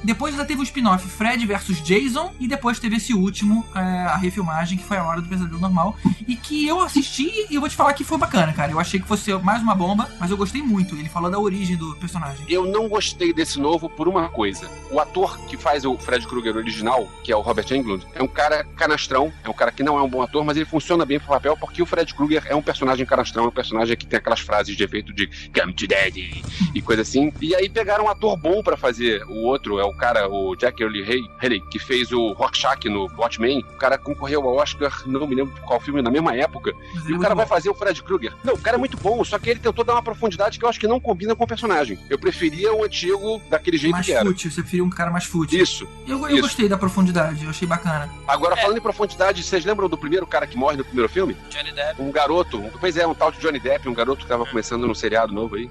Depois 0.03 0.33
ainda 0.33 0.45
teve 0.45 0.61
o 0.61 0.63
spin-off 0.63 1.07
Fred 1.07 1.45
vs 1.45 1.81
Jason. 1.83 2.33
E 2.39 2.47
depois 2.47 2.79
teve 2.79 2.95
esse 2.97 3.13
último, 3.13 3.65
é, 3.75 3.79
a 3.79 4.15
refilmagem, 4.17 4.77
que 4.77 4.83
foi 4.83 4.97
a 4.97 5.03
Hora 5.03 5.21
do 5.21 5.29
Pesadelo 5.29 5.59
Normal. 5.59 5.95
E 6.27 6.35
que 6.35 6.67
eu 6.67 6.81
assisti 6.81 7.47
e 7.49 7.55
eu 7.55 7.61
vou 7.61 7.69
te 7.69 7.75
falar 7.75 7.93
que 7.93 8.03
foi 8.03 8.17
bacana, 8.17 8.53
cara. 8.53 8.71
Eu 8.71 8.79
achei 8.79 8.99
que 8.99 9.07
fosse 9.07 9.33
mais 9.35 9.61
uma 9.61 9.75
bomba, 9.75 10.09
mas 10.19 10.31
eu 10.31 10.37
gostei 10.37 10.61
muito. 10.61 10.95
Ele 10.95 11.09
falou 11.09 11.29
da 11.29 11.39
origem 11.39 11.75
do 11.75 11.95
personagem. 11.95 12.45
Eu 12.47 12.65
não 12.65 12.87
gostei 12.87 13.33
desse 13.33 13.59
novo 13.59 13.89
por 13.89 14.07
uma 14.07 14.29
coisa. 14.29 14.69
O 14.91 14.99
ator 14.99 15.37
que 15.47 15.57
faz 15.57 15.85
o 15.85 15.97
Fred 15.97 16.25
Krueger 16.27 16.55
original, 16.55 17.07
que 17.23 17.31
é 17.31 17.35
o 17.35 17.41
Robert 17.41 17.65
Englund, 17.71 18.05
é 18.13 18.23
um 18.23 18.27
cara 18.27 18.63
canastrão, 18.75 19.31
é 19.43 19.49
um 19.49 19.53
cara 19.53 19.71
que 19.71 19.83
não 19.83 19.97
é 19.97 20.01
um 20.01 20.09
bom 20.09 20.21
ator, 20.21 20.43
mas 20.43 20.57
ele 20.57 20.65
funciona 20.65 21.05
bem 21.05 21.19
pro 21.27 21.35
papel 21.35 21.57
porque 21.57 21.81
o 21.81 21.85
Fred 21.85 22.13
Krueger 22.13 22.43
é 22.47 22.55
um 22.55 22.61
personagem 22.61 23.05
canastrão, 23.05 23.45
é 23.45 23.47
um 23.47 23.51
personagem 23.51 23.95
que 23.97 24.05
tem 24.05 24.17
aquelas 24.17 24.39
frases 24.39 24.75
de 24.75 24.83
efeito 24.83 25.13
de 25.13 25.27
Come 25.53 25.73
to 25.73 25.85
Daddy 25.87 26.43
e 26.73 26.81
coisa 26.81 27.01
assim. 27.01 27.31
E 27.41 27.53
aí 27.53 27.67
pegaram 27.69 28.05
um 28.05 28.09
ator 28.09 28.37
bom 28.37 28.63
pra 28.63 28.77
fazer. 28.77 29.23
O 29.27 29.43
outro 29.45 29.79
é 29.79 29.83
o 29.83 29.93
cara, 29.93 30.29
o 30.29 30.55
Jack 30.55 30.81
Early 30.81 31.03
Hay, 31.03 31.21
Haley, 31.43 31.61
que 31.69 31.77
fez 31.79 32.11
o 32.11 32.31
Rorschach 32.33 32.87
no 32.89 33.07
Watchmen. 33.17 33.59
O 33.59 33.77
cara 33.77 33.97
concorreu 33.97 34.41
ao 34.47 34.55
Oscar, 34.55 35.03
não 35.05 35.27
me 35.27 35.35
lembro 35.35 35.53
qual 35.65 35.79
filme, 35.79 36.01
na 36.01 36.09
mesma 36.09 36.35
época. 36.35 36.71
Mas 36.95 37.03
E 37.03 37.07
ele 37.07 37.13
é 37.15 37.17
o 37.17 37.21
cara 37.21 37.35
vai 37.35 37.45
bom. 37.45 37.49
fazer 37.49 37.69
o 37.69 37.73
Fred 37.73 38.01
Krueger. 38.01 38.33
Não, 38.43 38.53
o 38.53 38.59
cara 38.59 38.77
é 38.77 38.79
muito 38.79 38.97
bom, 38.97 39.23
só 39.23 39.37
que 39.37 39.49
ele 39.49 39.59
tentou 39.59 39.83
dar 39.83 39.93
uma 39.93 40.03
profundidade 40.03 40.57
que 40.57 40.63
eu 40.65 40.69
acho 40.69 40.79
que 40.79 40.87
não 40.87 40.99
combina 40.99 41.35
com 41.35 41.43
o 41.43 41.47
personagem. 41.47 41.99
Eu 42.09 42.17
preferia 42.17 42.73
o 42.73 42.83
antigo 42.83 43.41
daquele 43.49 43.77
jeito 43.77 43.93
mais 43.93 44.05
que 44.05 44.11
era. 44.13 44.25
fútil, 44.25 44.49
você 44.51 44.61
preferiu 44.61 44.85
um 44.85 44.89
cara 44.89 45.11
mais 45.11 45.25
fútil. 45.25 45.61
Isso. 45.61 45.87
Eu, 46.07 46.19
eu 46.21 46.29
isso. 46.29 46.41
gostei 46.41 46.69
da 46.69 46.77
profundidade, 46.77 47.43
eu 47.43 47.49
achei 47.49 47.67
bacana. 47.67 48.09
Agora, 48.27 48.55
É. 48.55 48.61
falando 48.61 48.77
em 48.77 48.81
profundidade, 48.81 49.43
vocês 49.43 49.65
lembram 49.65 49.89
do 49.89 49.97
primeiro 49.97 50.25
cara 50.25 50.45
que 50.47 50.57
morre 50.57 50.77
no 50.77 50.83
primeiro 50.85 51.09
filme? 51.09 51.16
Johnny 51.25 51.71
Depp. 51.71 52.01
Um 52.01 52.11
garoto, 52.11 52.59
um- 52.59 52.69
pois 52.69 52.95
é, 52.97 53.05
um 53.07 53.13
tal 53.13 53.31
de 53.31 53.39
Johnny 53.39 53.59
Depp, 53.59 53.87
um 53.89 53.93
garoto 53.93 54.21
que 54.21 54.27
tava 54.27 54.45
começando 54.45 54.85
num 54.87 54.95
seriado 54.95 55.33
novo 55.33 55.55
aí. 55.55 55.69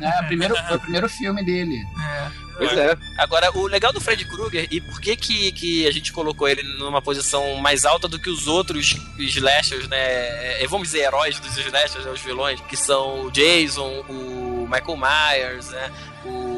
É, 0.00 0.22
primeiro, 0.26 0.54
foi 0.56 0.76
o 0.76 0.80
primeiro 0.80 1.08
filme 1.08 1.44
dele. 1.44 1.76
É. 2.02 2.50
Pois 2.58 2.76
é. 2.76 2.94
Agora, 3.16 3.50
o 3.56 3.66
legal 3.66 3.90
do 3.90 4.00
Fred 4.02 4.22
Krueger, 4.26 4.68
e 4.70 4.82
por 4.82 5.00
que, 5.00 5.16
que 5.16 5.50
que 5.52 5.86
a 5.86 5.90
gente 5.90 6.12
colocou 6.12 6.46
ele 6.46 6.62
numa 6.78 7.00
posição 7.00 7.54
mais 7.56 7.86
alta 7.86 8.06
do 8.06 8.18
que 8.18 8.28
os 8.28 8.46
outros 8.46 8.96
slashers, 9.18 9.88
né? 9.88 10.62
É, 10.62 10.66
vamos 10.68 10.88
dizer, 10.88 11.04
heróis 11.04 11.40
dos 11.40 11.56
slashers, 11.56 12.04
né, 12.04 12.10
os 12.10 12.20
vilões, 12.20 12.60
que 12.60 12.76
são 12.76 13.26
o 13.26 13.30
Jason, 13.30 14.04
o 14.10 14.68
Michael 14.70 14.98
Myers, 14.98 15.68
né? 15.70 15.90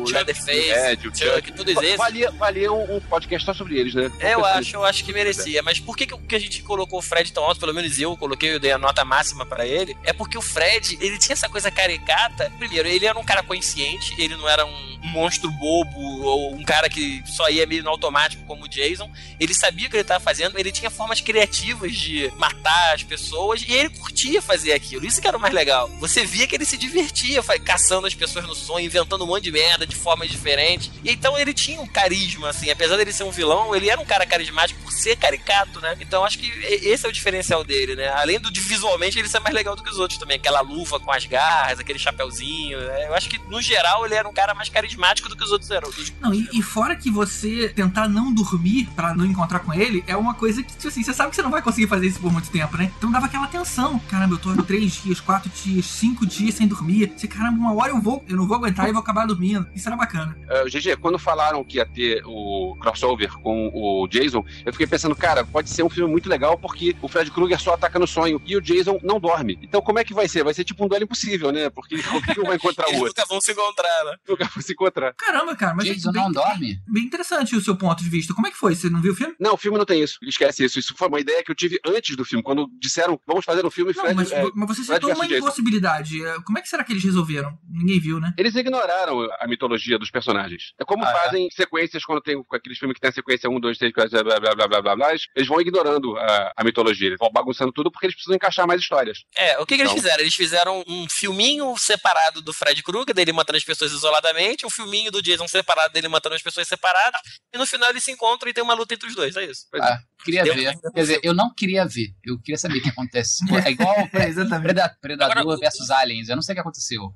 O 0.02 0.06
Chuck, 0.06 0.14
Leatherface, 0.14 1.08
o 1.08 1.14
Chuck, 1.14 1.52
todos 1.52 1.76
esses. 1.76 1.96
Valia, 1.96 2.30
valia 2.32 2.72
um, 2.72 2.96
um 2.96 3.00
podcast 3.00 3.46
só 3.46 3.54
sobre 3.54 3.78
eles, 3.78 3.94
né? 3.94 4.10
É, 4.20 4.34
eu 4.34 4.38
pensar 4.38 4.58
acho, 4.58 4.76
eu 4.76 4.84
acho 4.84 5.04
que 5.04 5.12
merecia. 5.12 5.62
Mas 5.62 5.78
por 5.80 5.96
que, 5.96 6.06
que 6.06 6.14
que 6.18 6.36
a 6.36 6.40
gente 6.40 6.62
colocou 6.62 6.98
o 6.98 7.02
Fred 7.02 7.32
tão 7.32 7.44
alto? 7.44 7.60
Pelo 7.60 7.74
menos 7.74 7.98
eu 7.98 8.16
coloquei, 8.16 8.54
eu 8.54 8.60
dei 8.60 8.72
a 8.72 8.78
nota 8.78 9.04
máxima 9.04 9.44
pra 9.44 9.66
ele. 9.66 9.96
É 10.04 10.12
porque 10.12 10.36
o 10.36 10.42
Fred, 10.42 10.98
ele 11.00 11.18
tinha 11.18 11.34
essa 11.34 11.48
coisa 11.48 11.70
caricata. 11.70 12.50
Primeiro, 12.58 12.88
ele 12.88 13.06
era 13.06 13.18
um 13.18 13.24
cara 13.24 13.42
consciente, 13.42 14.14
ele 14.18 14.36
não 14.36 14.48
era 14.48 14.64
um, 14.64 14.92
monstro 15.02 15.50
bobo 15.50 16.00
ou 16.22 16.54
um 16.54 16.62
cara 16.62 16.88
que 16.88 17.22
só 17.26 17.48
ia 17.50 17.66
meio 17.66 17.82
no 17.82 17.90
automático 17.90 18.44
como 18.44 18.64
o 18.64 18.68
Jason. 18.68 19.10
Ele 19.38 19.54
sabia 19.54 19.86
o 19.86 19.90
que 19.90 19.96
ele 19.96 20.02
estava 20.02 20.22
fazendo, 20.22 20.58
ele 20.58 20.70
tinha 20.70 20.90
formas 20.90 21.20
criativas 21.20 21.94
de 21.94 22.32
matar 22.36 22.94
as 22.94 23.02
pessoas 23.02 23.64
e 23.66 23.72
ele 23.72 23.90
curtia 23.90 24.40
fazer 24.40 24.72
aquilo. 24.72 25.06
Isso 25.06 25.20
que 25.20 25.26
era 25.26 25.36
o 25.36 25.40
mais 25.40 25.52
legal. 25.52 25.88
Você 25.98 26.24
via 26.24 26.46
que 26.46 26.54
ele 26.54 26.64
se 26.64 26.76
divertia 26.76 27.42
caçando 27.64 28.06
as 28.06 28.14
pessoas 28.14 28.46
no 28.46 28.54
sonho, 28.54 28.86
inventando 28.86 29.24
um 29.24 29.26
monte 29.26 29.44
de 29.44 29.52
merda 29.52 29.86
de 29.92 29.98
formas 29.98 30.30
diferentes. 30.30 30.90
E 31.04 31.10
então 31.12 31.38
ele 31.38 31.52
tinha 31.52 31.80
um 31.80 31.86
carisma, 31.86 32.48
assim, 32.50 32.70
apesar 32.70 32.96
dele 32.96 33.12
ser 33.12 33.24
um 33.24 33.30
vilão, 33.30 33.74
ele 33.74 33.88
era 33.90 34.00
um 34.00 34.04
cara 34.04 34.24
carismático 34.26 34.80
por 34.82 34.92
ser 34.92 35.16
caricato, 35.16 35.80
né? 35.80 35.96
Então 36.00 36.24
acho 36.24 36.38
que 36.38 36.46
e- 36.46 36.88
esse 36.88 37.04
é 37.06 37.08
o 37.08 37.12
diferencial 37.12 37.62
dele, 37.64 37.94
né? 37.96 38.08
Além 38.08 38.40
do 38.40 38.50
de 38.50 38.60
visualmente 38.60 39.18
ele 39.18 39.28
ser 39.28 39.40
mais 39.40 39.54
legal 39.54 39.76
do 39.76 39.82
que 39.82 39.90
os 39.90 39.98
outros 39.98 40.18
também. 40.18 40.36
Aquela 40.36 40.60
luva 40.60 40.98
com 40.98 41.10
as 41.12 41.24
garras, 41.26 41.78
aquele 41.78 41.98
chapéuzinho. 41.98 42.78
né? 42.80 43.06
Eu 43.08 43.14
acho 43.14 43.28
que, 43.28 43.38
no 43.48 43.60
geral, 43.60 44.04
ele 44.04 44.14
era 44.14 44.28
um 44.28 44.32
cara 44.32 44.54
mais 44.54 44.68
carismático 44.68 45.28
do 45.28 45.36
que 45.36 45.44
os 45.44 45.50
outros 45.52 45.70
heróis. 45.70 46.12
Não, 46.20 46.32
e, 46.32 46.48
e 46.52 46.62
fora 46.62 46.96
que 46.96 47.10
você 47.10 47.68
tentar 47.68 48.08
não 48.08 48.32
dormir 48.32 48.88
pra 48.96 49.14
não 49.14 49.24
encontrar 49.26 49.60
com 49.60 49.72
ele, 49.74 50.02
é 50.06 50.16
uma 50.16 50.34
coisa 50.34 50.62
que, 50.62 50.72
tipo 50.72 50.88
assim, 50.88 51.02
você 51.02 51.12
sabe 51.12 51.30
que 51.30 51.36
você 51.36 51.42
não 51.42 51.50
vai 51.50 51.60
conseguir 51.62 51.86
fazer 51.86 52.06
isso 52.06 52.20
por 52.20 52.32
muito 52.32 52.50
tempo, 52.50 52.76
né? 52.76 52.90
Então 52.96 53.10
dava 53.10 53.26
aquela 53.26 53.46
tensão. 53.46 53.98
Caramba, 54.08 54.34
eu 54.34 54.38
tô 54.38 54.62
três 54.62 55.02
dias, 55.02 55.20
quatro 55.20 55.50
dias, 55.50 55.84
cinco 55.86 56.24
dias 56.26 56.54
sem 56.54 56.66
dormir. 56.66 57.12
Você, 57.16 57.26
caramba, 57.28 57.58
uma 57.58 57.74
hora 57.74 57.90
eu 57.90 58.00
vou, 58.00 58.24
eu 58.28 58.36
não 58.36 58.46
vou 58.46 58.56
aguentar 58.56 58.88
e 58.88 58.92
vou 58.92 59.00
acabar 59.00 59.26
dormindo. 59.26 59.66
Isso 59.82 59.88
era 59.88 59.96
bacana. 59.96 60.38
Uh, 60.44 60.70
GG, 60.70 60.96
quando 61.00 61.18
falaram 61.18 61.64
que 61.64 61.78
ia 61.78 61.84
ter 61.84 62.22
o 62.24 62.76
crossover 62.80 63.32
com 63.40 63.68
o 63.74 64.06
Jason, 64.06 64.44
eu 64.64 64.72
fiquei 64.72 64.86
pensando, 64.86 65.16
cara, 65.16 65.44
pode 65.44 65.68
ser 65.70 65.82
um 65.82 65.90
filme 65.90 66.08
muito 66.08 66.28
legal 66.28 66.56
porque 66.56 66.94
o 67.02 67.08
Fred 67.08 67.32
Krueger 67.32 67.60
só 67.60 67.74
ataca 67.74 67.98
no 67.98 68.06
sonho 68.06 68.40
e 68.46 68.56
o 68.56 68.60
Jason 68.60 69.00
não 69.02 69.18
dorme. 69.18 69.58
Então 69.60 69.82
como 69.82 69.98
é 69.98 70.04
que 70.04 70.14
vai 70.14 70.28
ser? 70.28 70.44
Vai 70.44 70.54
ser 70.54 70.62
tipo 70.62 70.84
um 70.84 70.88
duelo 70.88 71.02
impossível, 71.02 71.50
né? 71.50 71.68
Porque 71.68 71.96
um 72.38 72.44
vai 72.44 72.54
encontrar 72.54 72.86
o 72.86 72.90
Eles 72.90 73.00
outro? 73.00 73.14
nunca 73.16 73.26
vão 73.28 73.40
se 73.40 73.50
encontrar, 73.50 74.04
né? 74.04 74.16
Nunca 74.28 74.44
vão 74.54 74.62
se 74.62 74.72
encontrar. 74.72 75.14
Caramba, 75.14 75.56
cara, 75.56 75.74
mas 75.74 75.86
Jason 75.86 76.10
é 76.10 76.12
bem, 76.12 76.22
não 76.22 76.30
dorme? 76.30 76.78
bem 76.86 77.02
interessante 77.02 77.56
o 77.56 77.60
seu 77.60 77.74
ponto 77.76 78.04
de 78.04 78.08
vista. 78.08 78.32
Como 78.34 78.46
é 78.46 78.52
que 78.52 78.56
foi? 78.56 78.76
Você 78.76 78.88
não 78.88 79.00
viu 79.00 79.12
o 79.14 79.16
filme? 79.16 79.34
Não, 79.40 79.54
o 79.54 79.58
filme 79.58 79.76
não 79.78 79.84
tem 79.84 80.00
isso. 80.00 80.16
Esquece 80.22 80.64
isso. 80.64 80.78
Isso 80.78 80.94
foi 80.96 81.08
uma 81.08 81.18
ideia 81.18 81.42
que 81.42 81.50
eu 81.50 81.56
tive 81.56 81.80
antes 81.84 82.14
do 82.16 82.24
filme. 82.24 82.40
Quando 82.44 82.68
disseram, 82.80 83.18
vamos 83.26 83.44
fazer 83.44 83.66
um 83.66 83.70
filme 83.70 83.92
Não, 83.96 84.00
Fred. 84.00 84.14
mas, 84.14 84.30
é, 84.30 84.44
mas 84.54 84.68
você 84.68 84.84
Fred 84.84 85.00
citou 85.00 85.10
uma 85.10 85.14
versus 85.16 85.28
Jason. 85.28 85.44
impossibilidade. 85.44 86.24
É, 86.24 86.36
Como 86.42 86.56
é 86.56 86.62
que 86.62 86.68
será 86.68 86.84
que 86.84 86.92
eles 86.92 87.02
resolveram? 87.02 87.58
Ninguém 87.68 87.98
viu, 87.98 88.20
né? 88.20 88.32
Eles 88.38 88.54
ignoraram 88.54 89.28
a 89.40 89.48
mitologia 89.48 89.71
dos 89.98 90.10
personagens. 90.10 90.72
É 90.80 90.84
como 90.84 91.04
Ah, 91.04 91.10
é? 91.10 91.12
fazem 91.12 91.48
sequências 91.50 92.04
quando 92.04 92.20
tem 92.20 92.42
aqueles 92.52 92.78
filmes 92.78 92.94
que 92.94 93.00
tem 93.00 93.10
a 93.10 93.12
sequência 93.12 93.48
1, 93.50 93.60
2, 93.60 93.78
3, 93.78 93.92
4, 93.92 94.24
blá 94.24 94.40
blá 94.40 94.54
blá 94.54 94.66
blá 94.68 94.82
blá 94.82 94.96
blá. 94.96 95.10
Eles 95.12 95.48
vão 95.48 95.60
ignorando 95.60 96.16
a, 96.18 96.52
a 96.56 96.64
mitologia. 96.64 97.08
Eles 97.08 97.18
vão 97.18 97.30
bagunçando 97.32 97.72
tudo 97.72 97.90
porque 97.90 98.06
eles 98.06 98.14
precisam 98.14 98.34
encaixar 98.36 98.66
mais 98.66 98.80
histórias. 98.80 99.18
É, 99.36 99.58
o 99.58 99.66
que, 99.66 99.76
que 99.76 99.82
eles 99.82 99.92
Então- 99.92 100.02
fizeram? 100.02 100.20
Eles 100.22 100.34
fizeram 100.34 100.84
um 100.86 101.06
filminho 101.08 101.74
separado 101.78 102.40
do 102.42 102.52
Fred 102.52 102.82
Krueger, 102.82 103.14
dele 103.14 103.32
matando 103.32 103.56
as 103.56 103.64
pessoas 103.64 103.92
isoladamente, 103.92 104.66
um 104.66 104.70
filminho 104.70 105.10
do 105.10 105.22
Jason 105.22 105.46
separado 105.48 105.92
dele 105.92 106.08
matando 106.08 106.34
as 106.34 106.42
pessoas 106.42 106.66
separadas, 106.68 107.20
e 107.54 107.58
no 107.58 107.66
final 107.66 107.90
eles 107.90 108.02
se 108.04 108.10
encontram 108.10 108.50
e 108.50 108.52
tem 108.52 108.62
uma 108.62 108.74
luta 108.74 108.94
entre 108.94 109.08
os 109.08 109.14
dois, 109.14 109.36
é 109.36 109.44
isso. 109.44 109.66
Ah, 109.80 109.98
queria 110.24 110.46
Eu- 110.46 110.54
ver. 110.54 110.74
Quer 110.94 111.00
dizer, 111.00 111.20
eu 111.22 111.34
não 111.34 111.52
queria 111.54 111.86
ver. 111.86 112.08
Eu 112.24 112.38
queria 112.40 112.58
saber 112.58 112.78
o 112.78 112.82
que 112.82 112.88
acontece. 112.88 113.38
É 113.66 113.70
igual 113.70 113.94
É, 114.12 114.88
Predador 115.00 115.38
Agora, 115.38 115.56
o- 115.56 115.60
versus 115.60 115.90
Aliens. 115.90 116.28
Eu 116.28 116.36
não 116.36 116.42
sei 116.42 116.52
o 116.52 116.56
que 116.56 116.60
aconteceu. 116.60 117.12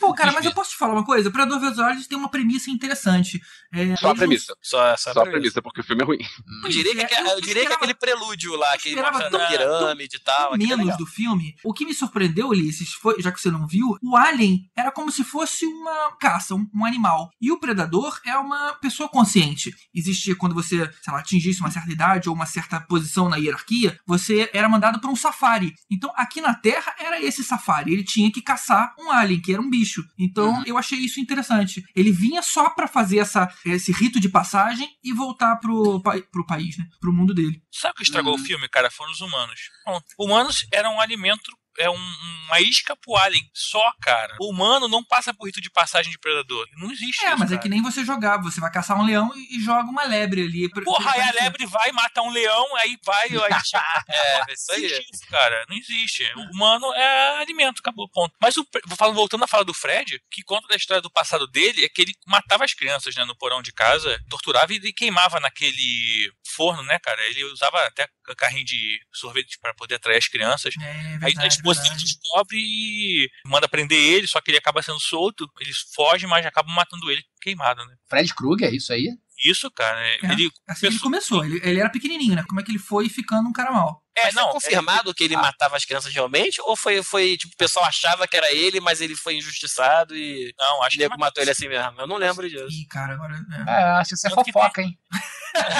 Pô, 0.00 0.12
cara, 0.14 0.32
mas 0.32 0.44
eu 0.44 0.52
posso 0.52 0.70
te 0.70 0.76
falar 0.76 0.92
uma 0.94 1.04
coisa? 1.04 1.28
O 1.28 1.32
Predador 1.32 1.60
vs 1.60 1.78
Aliens 1.88 2.06
tem 2.06 2.16
uma 2.18 2.28
premissa 2.28 2.70
interessante. 2.70 3.40
É, 3.72 3.96
Só 3.96 4.10
a 4.10 4.14
premissa. 4.14 4.54
Só 4.62 4.86
essa 4.86 5.12
Só 5.12 5.20
a 5.22 5.26
premissa, 5.26 5.60
porque 5.62 5.80
o 5.80 5.84
filme 5.84 6.02
é 6.02 6.06
ruim. 6.06 6.18
Eu 6.64 6.68
diria 6.70 6.94
que, 7.06 7.14
É, 7.14 7.20
eu 7.20 7.26
eu 7.26 7.40
diria 7.40 7.54
que 7.54 7.58
esperava- 7.60 7.74
aquele 7.76 7.94
prelúdio 7.94 8.56
lá, 8.56 8.76
que 8.78 8.94
mostra 8.94 9.30
na 9.30 9.46
pirâmide 9.46 10.16
e 10.16 10.20
tal. 10.20 10.50
não 10.50 10.54
é 10.54 10.58
menos 10.58 10.78
legal. 10.78 10.96
do 10.98 11.06
filme. 11.06 11.54
O 11.64 11.72
que 11.72 11.84
me 11.84 11.92
surpreendeu, 11.94 12.48
Ulisses, 12.48 12.92
foi, 12.92 13.20
já 13.20 13.30
que 13.32 13.40
você 13.40 13.50
não 13.50 13.66
viu, 13.66 13.96
o 14.02 14.16
Alien 14.16 14.70
era 14.76 14.90
como 14.90 15.10
se 15.10 15.24
fosse 15.24 15.66
uma 15.66 16.16
caça, 16.18 16.54
um, 16.54 16.66
um 16.74 16.84
animal. 16.84 17.30
E 17.40 17.50
o 17.52 17.58
Predador 17.58 18.18
é 18.24 18.36
uma 18.36 18.74
pessoa 18.74 19.08
consciente. 19.08 19.74
Existia 19.94 20.34
quando 20.36 20.54
você, 20.54 20.90
sei 21.02 21.12
lá, 21.12 21.18
atingisse 21.20 21.60
uma 21.60 21.70
certa 21.70 21.90
idade 21.92 22.28
ou 22.28 22.34
uma 22.34 22.46
certa 22.46 22.80
posição 22.80 23.28
na 23.28 23.36
hierarquia, 23.36 23.98
você 24.06 24.48
era 24.52 24.68
mandado 24.68 25.00
para 25.00 25.10
um 25.10 25.16
safari. 25.16 25.74
Então, 25.90 26.12
aqui 26.16 26.40
na 26.40 26.54
Terra 26.54 26.94
era 26.98 27.20
esse 27.22 27.42
safari. 27.44 27.92
Ele 27.92 28.04
tinha 28.04 28.30
que 28.30 28.40
caçar 28.42 28.94
um 28.98 29.10
alien, 29.10 29.40
que 29.40 29.52
era 29.52 29.60
um 29.62 29.68
bicho. 29.70 30.04
Então, 30.18 30.62
eu 30.66 30.76
achei 30.78 30.98
isso 30.98 31.20
interessante. 31.20 31.77
Ele 31.94 32.10
vinha 32.12 32.42
só 32.42 32.70
para 32.70 32.86
fazer 32.88 33.18
essa, 33.18 33.48
esse 33.64 33.92
rito 33.92 34.20
de 34.20 34.28
passagem 34.28 34.88
e 35.02 35.12
voltar 35.12 35.56
pro, 35.56 36.00
pro 36.30 36.46
país, 36.46 36.76
né? 36.78 36.84
Pro 37.00 37.12
mundo 37.12 37.34
dele. 37.34 37.62
Sabe 37.70 37.92
o 37.92 37.96
que 37.96 38.02
estragou 38.02 38.34
Uhum. 38.34 38.40
o 38.40 38.44
filme, 38.44 38.68
cara? 38.68 38.90
Foram 38.90 39.12
os 39.12 39.20
humanos. 39.20 39.60
Bom, 39.84 40.00
humanos 40.18 40.66
eram 40.72 40.94
um 40.96 41.00
alimento, 41.00 41.50
é 41.78 41.88
um- 41.90 42.14
uma 42.48 42.60
isca 42.60 42.96
pro 42.96 43.14
alien. 43.16 43.42
Só, 43.52 43.92
cara. 44.00 44.34
O 44.40 44.50
humano 44.50 44.88
não 44.88 45.04
passa 45.04 45.34
por 45.34 45.46
rito 45.46 45.60
de 45.60 45.70
passagem 45.70 46.10
de 46.10 46.18
predador. 46.18 46.66
Não 46.76 46.90
existe 46.90 47.22
É, 47.24 47.28
isso, 47.30 47.38
mas 47.38 47.50
é 47.50 47.54
cara. 47.56 47.62
que 47.62 47.68
nem 47.68 47.82
você 47.82 48.04
jogar. 48.04 48.38
Você 48.42 48.58
vai 48.60 48.70
caçar 48.70 48.98
um 48.98 49.04
leão 49.04 49.30
e, 49.36 49.58
e 49.58 49.60
joga 49.62 49.88
uma 49.90 50.04
lebre 50.04 50.42
ali. 50.42 50.68
pra- 50.70 50.82
Porra, 50.82 51.12
aí 51.12 51.20
a 51.20 51.32
lebre 51.42 51.66
vai 51.66 51.92
matar 51.92 52.22
um 52.22 52.30
leão, 52.30 52.76
aí 52.76 52.96
vai. 53.04 53.28
Aí, 53.28 53.38
É, 54.08 54.50
é 54.50 54.52
isso 54.54 54.64
Não 54.70 54.76
aí. 54.76 54.84
existe 54.86 55.10
isso, 55.14 55.26
cara. 55.28 55.64
Não 55.68 55.76
existe. 55.76 56.24
O 56.36 56.40
humano 56.54 56.92
é 56.94 57.40
alimento, 57.42 57.80
acabou, 57.80 58.08
ponto. 58.08 58.34
Mas 58.40 58.56
o, 58.56 58.66
falando, 58.96 59.16
voltando 59.16 59.44
a 59.44 59.48
falar 59.48 59.64
do 59.64 59.74
Fred, 59.74 60.20
que 60.30 60.42
conta 60.42 60.66
da 60.68 60.76
história 60.76 61.02
do 61.02 61.10
passado 61.10 61.46
dele 61.46 61.84
é 61.84 61.88
que 61.88 62.00
ele 62.02 62.14
matava 62.26 62.64
as 62.64 62.72
crianças, 62.74 63.14
né, 63.14 63.24
no 63.24 63.36
porão 63.36 63.60
de 63.62 63.72
casa, 63.72 64.18
torturava 64.30 64.72
e 64.72 64.92
queimava 64.92 65.38
naquele 65.40 66.32
forno, 66.56 66.82
né, 66.82 66.98
cara? 66.98 67.22
Ele 67.26 67.44
usava 67.44 67.84
até 67.86 68.08
carrinho 68.36 68.64
de 68.64 68.98
sorvete 69.12 69.58
para 69.60 69.74
poder 69.74 69.96
atrair 69.96 70.16
as 70.18 70.28
crianças. 70.28 70.74
É 70.80 70.84
Aí 70.90 71.14
a 71.14 71.18
verdade, 71.18 71.54
esposa 71.54 71.67
verdade. 71.76 72.04
descobre 72.04 72.56
e 72.58 73.28
manda 73.46 73.68
prender 73.68 73.98
ele, 73.98 74.26
só 74.26 74.40
que 74.40 74.50
ele 74.50 74.58
acaba 74.58 74.82
sendo 74.82 75.00
solto. 75.00 75.48
Eles 75.60 75.78
fogem, 75.94 76.28
mas 76.28 76.44
acabam 76.46 76.74
matando 76.74 77.10
ele 77.10 77.22
queimado, 77.40 77.84
né? 77.86 77.94
Fred 78.08 78.34
Krueger, 78.34 78.68
é 78.68 78.74
isso 78.76 78.92
aí? 78.92 79.08
Isso, 79.44 79.70
cara. 79.70 80.00
é- 80.00 80.18
É, 80.26 80.32
Ele 80.32 80.50
Assim 80.66 80.86
ele 80.86 80.98
começou. 80.98 81.44
Ele, 81.44 81.60
ele 81.62 81.78
era 81.78 81.88
pequenininho, 81.90 82.34
né? 82.34 82.44
Como 82.48 82.58
é 82.60 82.62
que 82.64 82.70
ele 82.72 82.78
foi 82.78 83.08
ficando 83.08 83.48
um 83.48 83.52
cara 83.52 83.70
mal? 83.70 84.02
É, 84.18 84.24
Mas 84.24 84.34
não. 84.34 84.44
foi 84.44 84.52
confirmado 84.54 85.14
que 85.14 85.24
ele 85.24 85.36
matava 85.36 85.76
as 85.76 85.84
crianças 85.84 86.12
realmente? 86.12 86.60
Ou 86.62 86.76
foi, 86.76 87.02
foi, 87.02 87.36
tipo, 87.36 87.54
o 87.54 87.56
pessoal 87.56 87.84
achava 87.86 88.26
que 88.26 88.36
era 88.36 88.52
ele, 88.52 88.80
mas 88.80 89.00
ele 89.00 89.14
foi 89.16 89.34
injustiçado 89.36 90.16
e 90.16 90.52
Não, 90.58 90.82
acho 90.82 90.88
o 90.96 90.98
que. 90.98 90.98
nego 90.98 91.18
matou 91.18 91.42
ele 91.42 91.50
assim 91.50 91.68
mesmo? 91.68 92.00
Eu 92.00 92.06
não 92.06 92.16
lembro 92.16 92.48
disso. 92.48 92.66
Ih, 92.70 92.86
cara, 92.88 93.14
agora. 93.14 93.34
É, 93.66 93.72
acho 94.00 94.08
que 94.10 94.14
isso 94.14 94.26
é 94.26 94.30
fofoca, 94.30 94.82
hein? 94.82 94.98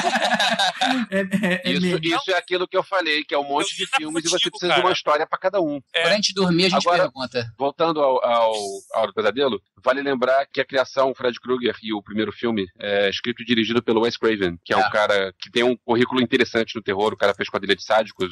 É, 1.10 1.20
é, 1.20 1.62
é 1.64 1.72
Isso, 1.72 1.98
isso 2.02 2.30
é 2.30 2.34
aquilo 2.34 2.66
que 2.66 2.76
eu 2.76 2.82
falei, 2.82 3.22
que 3.24 3.34
é 3.34 3.38
um 3.38 3.44
monte 3.44 3.76
de 3.76 3.86
filmes 3.86 4.24
e 4.24 4.28
você 4.28 4.36
contigo, 4.36 4.50
precisa 4.58 4.72
de 4.74 4.78
uma 4.80 4.82
cara. 4.84 4.94
história 4.94 5.26
pra 5.26 5.38
cada 5.38 5.60
um. 5.60 5.80
É. 5.94 6.02
Quando 6.02 6.12
a 6.12 6.16
gente 6.16 6.34
dormir, 6.34 6.66
a 6.66 6.68
gente 6.70 6.88
Agora- 6.88 7.02
pergunta. 7.02 7.52
Voltando 7.58 8.00
ao, 8.00 8.24
ao, 8.24 8.52
ao 8.94 9.06
do 9.06 9.14
Pesadelo, 9.14 9.60
vale 9.84 10.02
lembrar 10.02 10.46
que 10.46 10.60
a 10.60 10.64
criação 10.64 11.14
Fred 11.14 11.38
Krueger 11.40 11.76
e 11.82 11.92
o 11.92 12.02
primeiro 12.02 12.32
filme 12.32 12.66
é 12.78 13.08
escrito 13.08 13.42
e 13.42 13.44
dirigido 13.44 13.82
pelo 13.82 14.00
Wes 14.02 14.16
Craven, 14.16 14.58
que 14.64 14.72
é, 14.72 14.76
É. 14.76 14.86
um 14.86 14.90
cara 14.90 15.32
que 15.38 15.50
tem 15.50 15.62
um 15.62 15.76
currículo 15.76 16.20
interessante 16.22 16.74
no 16.74 16.82
terror. 16.82 17.12
O 17.12 17.16
cara 17.16 17.34
fez 17.34 17.48
Quadrilha 17.48 17.76
de 17.76 17.82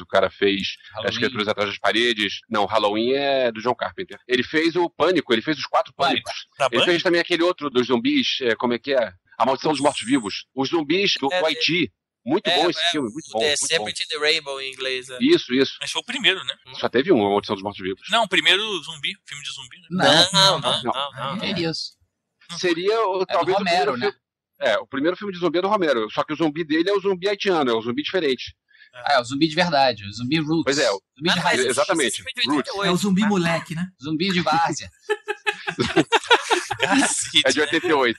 O 0.00 0.06
cara 0.06 0.30
fez 0.30 0.76
As 0.90 0.94
Halloween. 0.96 1.16
Criaturas 1.16 1.48
Atrás 1.48 1.70
das 1.70 1.78
Paredes. 1.78 2.40
Não, 2.48 2.64
Halloween 2.66 3.12
é 3.12 3.50
do 3.52 3.60
John 3.60 3.74
Carpenter. 3.74 4.18
Ele 4.26 4.42
fez 4.42 4.76
o 4.76 4.88
Pânico, 4.90 5.32
ele 5.32 5.42
fez 5.42 5.58
os 5.58 5.66
quatro 5.66 5.92
Pânico. 5.94 6.22
Pânicos. 6.30 6.46
Da 6.58 6.68
Ele 6.72 6.84
fez 6.84 7.02
também 7.02 7.20
aquele 7.20 7.42
outro 7.42 7.68
dos 7.70 7.86
zumbis, 7.86 8.38
é, 8.42 8.54
como 8.54 8.72
é 8.74 8.78
que 8.78 8.92
é? 8.92 9.12
A 9.38 9.44
Maldição 9.44 9.72
dos 9.72 9.80
Mortos-Vivos. 9.80 10.46
Os 10.54 10.68
zumbis 10.70 11.14
do, 11.20 11.32
É, 11.32 11.44
Haiti. 11.44 11.92
Muito 12.24 12.48
é, 12.50 12.56
bom 12.60 12.68
esse 12.68 12.80
é, 12.80 12.90
filme, 12.90 13.08
muito 13.12 13.28
O 13.28 13.32
bom. 13.34 13.38
The 13.38 13.46
Muito 13.50 13.60
bom. 13.60 13.66
Separate 13.68 14.02
in 14.02 14.06
the 14.08 14.18
Rainbow 14.18 14.60
em 14.60 14.72
inglês. 14.72 15.08
é. 15.10 15.18
Isso, 15.20 15.54
isso. 15.54 15.76
Mas 15.80 15.92
foi 15.92 16.02
o 16.02 16.04
primeiro, 16.04 16.42
né? 16.44 16.54
Só 16.80 16.88
teve 16.88 17.12
um, 17.12 17.24
A 17.24 17.30
Maldição 17.30 17.54
dos 17.54 17.62
Mortos-Vivos. 17.62 18.02
Não, 18.10 18.24
o 18.24 18.28
primeiro 18.28 18.62
zumbi, 18.82 19.14
filme 19.26 19.44
de 19.44 19.50
zumbi. 19.52 19.76
Né? 19.90 20.28
Não, 20.32 20.32
Não, 20.32 20.58
não, 20.60 20.82
não. 20.82 21.12
não, 21.12 21.36
não. 21.36 21.44
é 21.44 21.50
isso. 21.60 21.92
Seria 22.58 23.00
o, 23.06 23.22
É 23.22 23.26
talvez 23.26 23.56
o 23.56 23.58
Romero, 23.60 23.92
primeiro 23.92 23.96
né? 23.96 24.06
filme. 24.10 24.26
É, 24.58 24.78
o 24.78 24.86
primeiro 24.86 25.16
filme 25.16 25.32
de 25.32 25.38
zumbi 25.38 25.58
é 25.58 25.62
do 25.62 25.68
Romero. 25.68 26.10
Só 26.10 26.24
que 26.24 26.32
o 26.32 26.36
zumbi 26.36 26.64
dele 26.64 26.88
é 26.90 26.92
o 26.94 27.00
zumbi 27.00 27.28
haitiano, 27.28 27.70
é 27.70 27.76
um 27.76 27.82
zumbi 27.82 28.02
diferente. 28.02 28.56
Ah, 29.04 29.14
é 29.14 29.20
o 29.20 29.24
zumbi 29.24 29.46
de 29.48 29.54
verdade, 29.54 30.04
o 30.04 30.12
zumbi 30.12 30.38
roots. 30.40 30.64
Pois 30.64 30.78
é, 30.78 30.90
o- 30.90 31.00
Zumbi 31.18 31.32
de 31.32 31.38
Ah, 31.38 31.42
raiz. 31.42 31.60
exatamente. 31.64 32.06
esse 32.08 32.16
filme 32.16 32.32
de 32.34 32.40
Roots. 32.48 32.68
88, 32.70 32.84
É 32.88 32.90
o 32.92 32.96
zumbi 32.96 33.22
né? 33.22 33.28
moleque, 33.28 33.74
né? 33.74 33.86
Zumbi 34.02 34.28
de 34.32 34.40
várzea. 34.40 34.90
Cacete, 36.78 37.42
É 37.44 37.50
de 37.50 37.58
né? 37.58 37.64
88. 37.64 38.18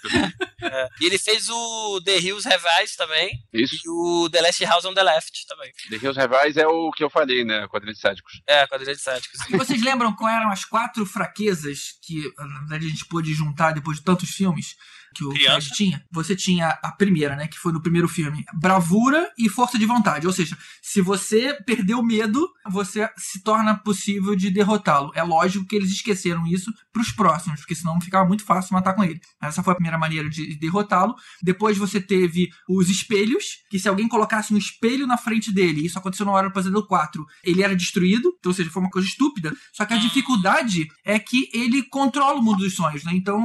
É. 0.64 0.88
E 1.02 1.06
ele 1.06 1.18
fez 1.20 1.48
o 1.50 2.02
The 2.04 2.18
Hills 2.20 2.48
Eyes 2.48 2.96
também. 2.96 3.32
Isso. 3.54 3.76
E 3.76 3.90
o 3.90 4.30
The 4.30 4.42
Last 4.42 4.66
House 4.66 4.86
on 4.86 4.94
the 4.94 5.04
Left 5.04 5.46
também. 5.48 5.72
The 5.90 5.96
Hills 5.98 6.20
Eyes 6.44 6.58
é 6.58 6.68
o 6.68 6.92
que 6.92 7.04
eu 7.04 7.10
falei, 7.10 7.44
né? 7.44 7.68
Quadrilha 7.68 7.94
de 7.94 8.00
Sádicos. 8.00 8.42
É, 8.48 8.66
quadrilha 8.68 8.96
de 8.96 9.02
sádicos. 9.02 9.40
E 9.50 9.58
vocês 9.58 9.82
lembram 9.84 10.14
quais 10.16 10.36
eram 10.40 10.52
as 10.52 10.66
quatro 10.66 11.06
fraquezas 11.06 11.94
que, 12.04 12.24
na 12.38 12.60
verdade, 12.62 12.88
a 12.88 12.90
gente 12.90 13.06
pôde 13.06 13.34
juntar 13.34 13.72
depois 13.74 13.98
de 13.98 14.04
tantos 14.04 14.30
filmes 14.32 14.76
que 15.18 15.26
o 15.26 15.30
Criança. 15.30 15.68
Fred 15.68 15.76
tinha? 15.76 16.06
Você 16.12 16.36
tinha 16.36 16.78
a 16.84 16.92
primeira, 16.92 17.36
né? 17.36 17.48
Que 17.48 17.58
foi 17.58 17.72
no 17.72 17.82
primeiro 17.82 18.08
filme. 18.08 18.44
Bravura 18.54 19.30
e 19.38 19.50
força 19.50 19.78
de 19.78 19.86
vontade. 19.86 20.28
Ou 20.28 20.34
seja, 20.34 20.58
se 20.82 21.02
você 21.02 21.54
perdeu 21.66 22.00
o 22.00 22.06
medo, 22.06 22.48
você 22.70 23.10
se 23.18 23.42
torna 23.42 23.76
possível 23.76 24.36
de 24.36 24.50
derrotá-lo. 24.50 25.12
É 25.16 25.24
lógico 25.24 25.66
que 25.66 25.76
eles 25.76 25.92
esqueceram 25.92 26.46
isso 26.46 26.72
pros 26.92 27.12
próximos, 27.12 27.62
porque 27.62 27.76
senão 27.76 28.00
ficava 28.00 28.28
muito 28.28 28.44
fácil 28.44 28.74
matar 28.74 28.94
com 28.94 29.04
ele. 29.04 29.20
Essa 29.42 29.64
foi 29.64 29.74
a 29.74 29.76
primeira 29.76 29.98
maneira 29.98 30.30
de 30.30 30.58
derrotá-lo. 30.58 31.16
Depois 31.42 31.78
você 31.78 32.00
teve 32.00 32.50
os 32.70 32.90
espelhos, 32.90 33.64
que 33.70 33.80
se 33.80 33.90
alguém 33.90 34.08
colocasse 34.08 34.54
um 34.54 34.58
espelho 34.58 35.08
na 35.08 35.18
frente 35.18 35.52
dele, 35.52 35.86
isso 35.86 35.98
aconteceu 35.98 36.26
na 36.26 36.32
hora 36.32 36.50
do 36.50 36.54
Pesadelo 36.54 36.86
4, 36.86 37.26
ele 37.44 37.64
era 37.64 37.76
destruído, 37.76 38.36
então, 38.40 38.50
ou 38.50 38.54
seja, 38.54 38.70
foi 38.70 38.82
uma 38.82 38.90
coisa 38.90 39.08
estúpida. 39.08 39.54
Só 39.74 39.86
que 39.86 39.94
a 39.94 39.98
dificuldade 39.98 40.88
é 41.06 41.18
que 41.20 41.50
ele 41.54 41.84
controla 41.84 42.40
o 42.40 42.44
mundo 42.44 42.60
dos 42.60 42.76
sonhos, 42.76 43.04
né? 43.04 43.12
Então 43.14 43.42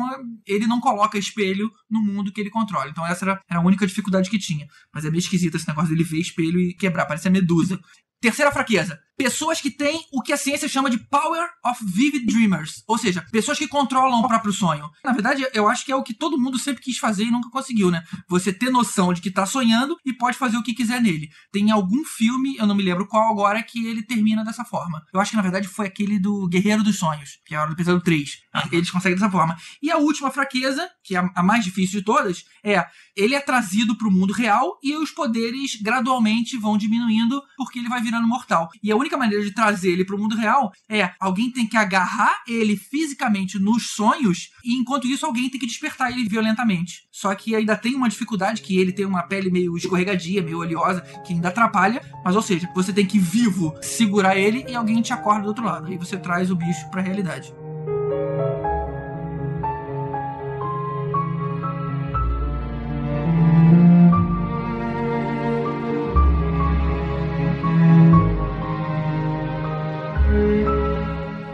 ele 0.46 0.66
não 0.66 0.80
coloca 0.80 1.18
espelho 1.18 1.61
no 1.90 2.00
mundo 2.00 2.32
que 2.32 2.40
ele 2.40 2.50
controla. 2.50 2.88
Então 2.88 3.06
essa 3.06 3.24
era, 3.24 3.40
era 3.48 3.60
a 3.60 3.62
única 3.62 3.86
dificuldade 3.86 4.30
que 4.30 4.38
tinha. 4.38 4.66
Mas 4.92 5.04
é 5.04 5.10
meio 5.10 5.20
esquisito 5.20 5.56
esse 5.56 5.68
negócio 5.68 5.90
dele 5.90 6.04
ver 6.04 6.18
espelho 6.18 6.58
e 6.60 6.74
quebrar, 6.74 7.06
parece 7.06 7.28
a 7.28 7.30
medusa. 7.30 7.78
Terceira 8.22 8.52
fraqueza. 8.52 9.00
Pessoas 9.16 9.60
que 9.60 9.70
têm 9.70 10.00
o 10.12 10.22
que 10.22 10.32
a 10.32 10.36
ciência 10.36 10.68
chama 10.68 10.88
de 10.88 10.96
Power 10.98 11.46
of 11.64 11.84
Vivid 11.84 12.24
Dreamers. 12.24 12.82
Ou 12.88 12.96
seja, 12.96 13.24
pessoas 13.30 13.58
que 13.58 13.68
controlam 13.68 14.20
o 14.20 14.26
próprio 14.26 14.52
sonho. 14.52 14.88
Na 15.04 15.12
verdade, 15.12 15.46
eu 15.52 15.68
acho 15.68 15.84
que 15.84 15.92
é 15.92 15.96
o 15.96 16.02
que 16.02 16.14
todo 16.14 16.38
mundo 16.38 16.58
sempre 16.58 16.82
quis 16.82 16.98
fazer 16.98 17.24
e 17.24 17.30
nunca 17.30 17.50
conseguiu, 17.50 17.90
né? 17.90 18.02
Você 18.28 18.52
ter 18.52 18.70
noção 18.70 19.12
de 19.12 19.20
que 19.20 19.30
tá 19.30 19.44
sonhando 19.44 19.96
e 20.04 20.12
pode 20.12 20.38
fazer 20.38 20.56
o 20.56 20.62
que 20.62 20.72
quiser 20.72 21.00
nele. 21.00 21.30
Tem 21.52 21.70
algum 21.70 22.04
filme, 22.04 22.56
eu 22.56 22.66
não 22.66 22.74
me 22.74 22.82
lembro 22.82 23.06
qual 23.06 23.30
agora, 23.30 23.62
que 23.62 23.86
ele 23.86 24.02
termina 24.02 24.44
dessa 24.44 24.64
forma. 24.64 25.04
Eu 25.12 25.20
acho 25.20 25.30
que 25.32 25.36
na 25.36 25.42
verdade 25.42 25.68
foi 25.68 25.86
aquele 25.86 26.18
do 26.18 26.48
Guerreiro 26.48 26.82
dos 26.82 26.98
Sonhos, 26.98 27.38
que 27.44 27.54
é 27.54 27.58
a 27.58 27.62
hora 27.62 27.70
do 27.70 27.76
Pesadelo 27.76 28.02
3. 28.02 28.38
Eles 28.72 28.90
conseguem 28.90 29.16
dessa 29.18 29.30
forma. 29.30 29.56
E 29.82 29.90
a 29.90 29.98
última 29.98 30.30
fraqueza, 30.30 30.88
que 31.04 31.14
é 31.16 31.18
a- 31.34 31.42
mais 31.42 31.64
difícil 31.64 31.98
de 32.00 32.04
todas, 32.04 32.44
é 32.64 32.84
ele 33.16 33.34
é 33.34 33.40
trazido 33.40 33.94
pro 33.96 34.10
mundo 34.10 34.32
real 34.32 34.78
e 34.82 34.96
os 34.96 35.10
poderes 35.10 35.76
gradualmente 35.80 36.56
vão 36.56 36.78
diminuindo 36.78 37.42
porque 37.56 37.78
ele 37.78 37.88
vai 37.88 38.00
virando 38.12 38.28
mortal. 38.28 38.68
E 38.82 38.92
a 38.92 38.96
única 38.96 39.16
maneira 39.16 39.42
de 39.42 39.52
trazer 39.52 39.90
ele 39.90 40.04
pro 40.04 40.18
mundo 40.18 40.36
real 40.36 40.70
é 40.88 41.10
alguém 41.18 41.50
tem 41.50 41.66
que 41.66 41.76
agarrar 41.76 42.42
ele 42.46 42.76
fisicamente 42.76 43.58
nos 43.58 43.90
sonhos 43.90 44.50
e 44.62 44.74
enquanto 44.76 45.06
isso 45.06 45.24
alguém 45.24 45.48
tem 45.48 45.58
que 45.58 45.66
despertar 45.66 46.12
ele 46.12 46.28
violentamente. 46.28 47.02
Só 47.10 47.34
que 47.34 47.54
ainda 47.54 47.76
tem 47.76 47.94
uma 47.94 48.08
dificuldade 48.08 48.60
que 48.60 48.78
ele 48.78 48.92
tem 48.92 49.06
uma 49.06 49.22
pele 49.22 49.50
meio 49.50 49.76
escorregadia, 49.76 50.42
meio 50.42 50.58
oleosa, 50.58 51.00
que 51.24 51.32
ainda 51.32 51.48
atrapalha, 51.48 52.02
mas 52.24 52.36
ou 52.36 52.42
seja, 52.42 52.68
você 52.74 52.92
tem 52.92 53.06
que 53.06 53.18
vivo 53.18 53.74
segurar 53.80 54.36
ele 54.36 54.64
e 54.68 54.74
alguém 54.74 55.00
te 55.00 55.12
acorda 55.12 55.42
do 55.42 55.48
outro 55.48 55.64
lado. 55.64 55.86
Aí 55.86 55.96
você 55.96 56.16
traz 56.16 56.50
o 56.50 56.56
bicho 56.56 56.88
pra 56.90 57.00
realidade. 57.00 57.54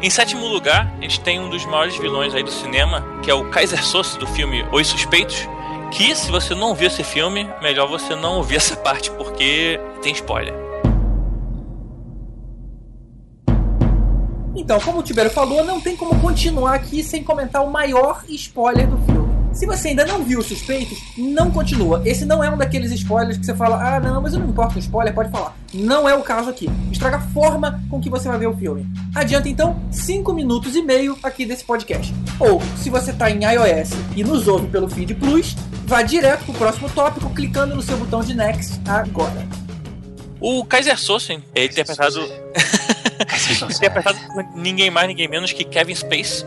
Em 0.01 0.11
sétimo 0.11 0.47
lugar, 0.47 0.95
a 0.97 1.03
gente 1.03 1.19
tem 1.19 1.41
um 1.41 1.51
dos 1.51 1.67
maiores 1.67 1.97
vilões 1.97 2.33
aí 2.33 2.45
do 2.45 2.53
cinema, 2.53 3.05
que 3.21 3.29
é 3.29 3.35
o 3.35 3.51
Kaiser 3.51 3.85
Soze 3.85 4.17
do 4.17 4.29
filme 4.29 4.65
Os 4.71 4.87
Suspeitos. 4.87 5.49
Que 5.91 6.15
se 6.15 6.31
você 6.31 6.55
não 6.55 6.73
viu 6.73 6.87
esse 6.87 7.03
filme, 7.03 7.51
melhor 7.61 7.89
você 7.89 8.15
não 8.15 8.37
ouvir 8.37 8.57
essa 8.57 8.77
parte, 8.77 9.11
porque 9.11 9.81
tem 10.01 10.13
spoiler. 10.13 10.55
Então, 14.55 14.79
como 14.79 15.01
o 15.01 15.03
Tibério 15.03 15.33
falou, 15.33 15.65
não 15.65 15.81
tem 15.81 15.97
como 15.97 16.21
continuar 16.21 16.75
aqui 16.75 17.03
sem 17.03 17.25
comentar 17.25 17.65
o 17.65 17.71
maior 17.71 18.23
spoiler 18.29 18.87
do 18.87 18.99
filme. 18.99 19.18
Se 19.53 19.67
você 19.67 19.89
ainda 19.89 20.07
não 20.07 20.23
viu 20.23 20.39
os 20.39 20.47
suspeitos, 20.47 20.99
não 21.17 21.51
continua. 21.51 22.03
Esse 22.05 22.25
não 22.25 22.43
é 22.45 22.51
um 22.51 22.57
daqueles 22.57 22.93
spoilers 22.93 23.39
que 23.39 23.45
você 23.45 23.55
fala, 23.55 23.97
ah, 23.97 24.01
não, 24.01 24.23
mas 24.23 24.33
eu 24.33 24.41
não 24.41 24.49
importo 24.49 24.75
com 24.75 24.79
spoiler, 24.79 25.13
pode 25.15 25.31
falar. 25.31 25.57
Não 25.75 26.09
é 26.09 26.15
o 26.15 26.23
caso 26.23 26.49
aqui. 26.49 26.69
Estraga 26.93 27.17
a 27.17 27.21
forma 27.21 27.83
com 27.91 28.01
que 28.01 28.09
você 28.09 28.29
vai 28.29 28.39
ver 28.39 28.47
o 28.47 28.57
filme. 28.57 28.87
Adianta 29.15 29.49
então 29.49 29.81
5 29.91 30.33
minutos 30.33 30.77
e 30.77 30.83
meio 30.83 31.19
aqui 31.23 31.45
desse 31.45 31.65
podcast. 31.65 32.15
Ou, 32.39 32.63
se 32.77 32.89
você 32.89 33.13
tá 33.13 33.31
em 33.31 33.45
iOS 33.45 33.91
e 34.17 34.23
nos 34.23 34.47
ouve 34.47 34.69
pelo 34.69 34.89
Feed 34.89 35.15
Plus, 35.15 35.57
vá 35.87 36.03
direto 36.03 36.45
pro 36.45 36.55
próximo 36.55 36.89
tópico 36.91 37.31
clicando 37.31 37.75
no 37.75 37.83
seu 37.83 37.97
botão 37.97 38.21
de 38.21 38.35
Next 38.35 38.81
agora. 38.87 39.47
O 40.41 40.65
Kaiser 40.65 40.99
Sosen 40.99 41.43
é 41.55 41.65
interpretado. 41.65 42.21
interpretado 43.75 44.19
por 44.33 44.45
ninguém 44.55 44.91
mais, 44.91 45.09
ninguém 45.09 45.29
menos 45.29 45.53
que 45.53 45.65
Kevin 45.65 45.95
Space, 45.95 46.47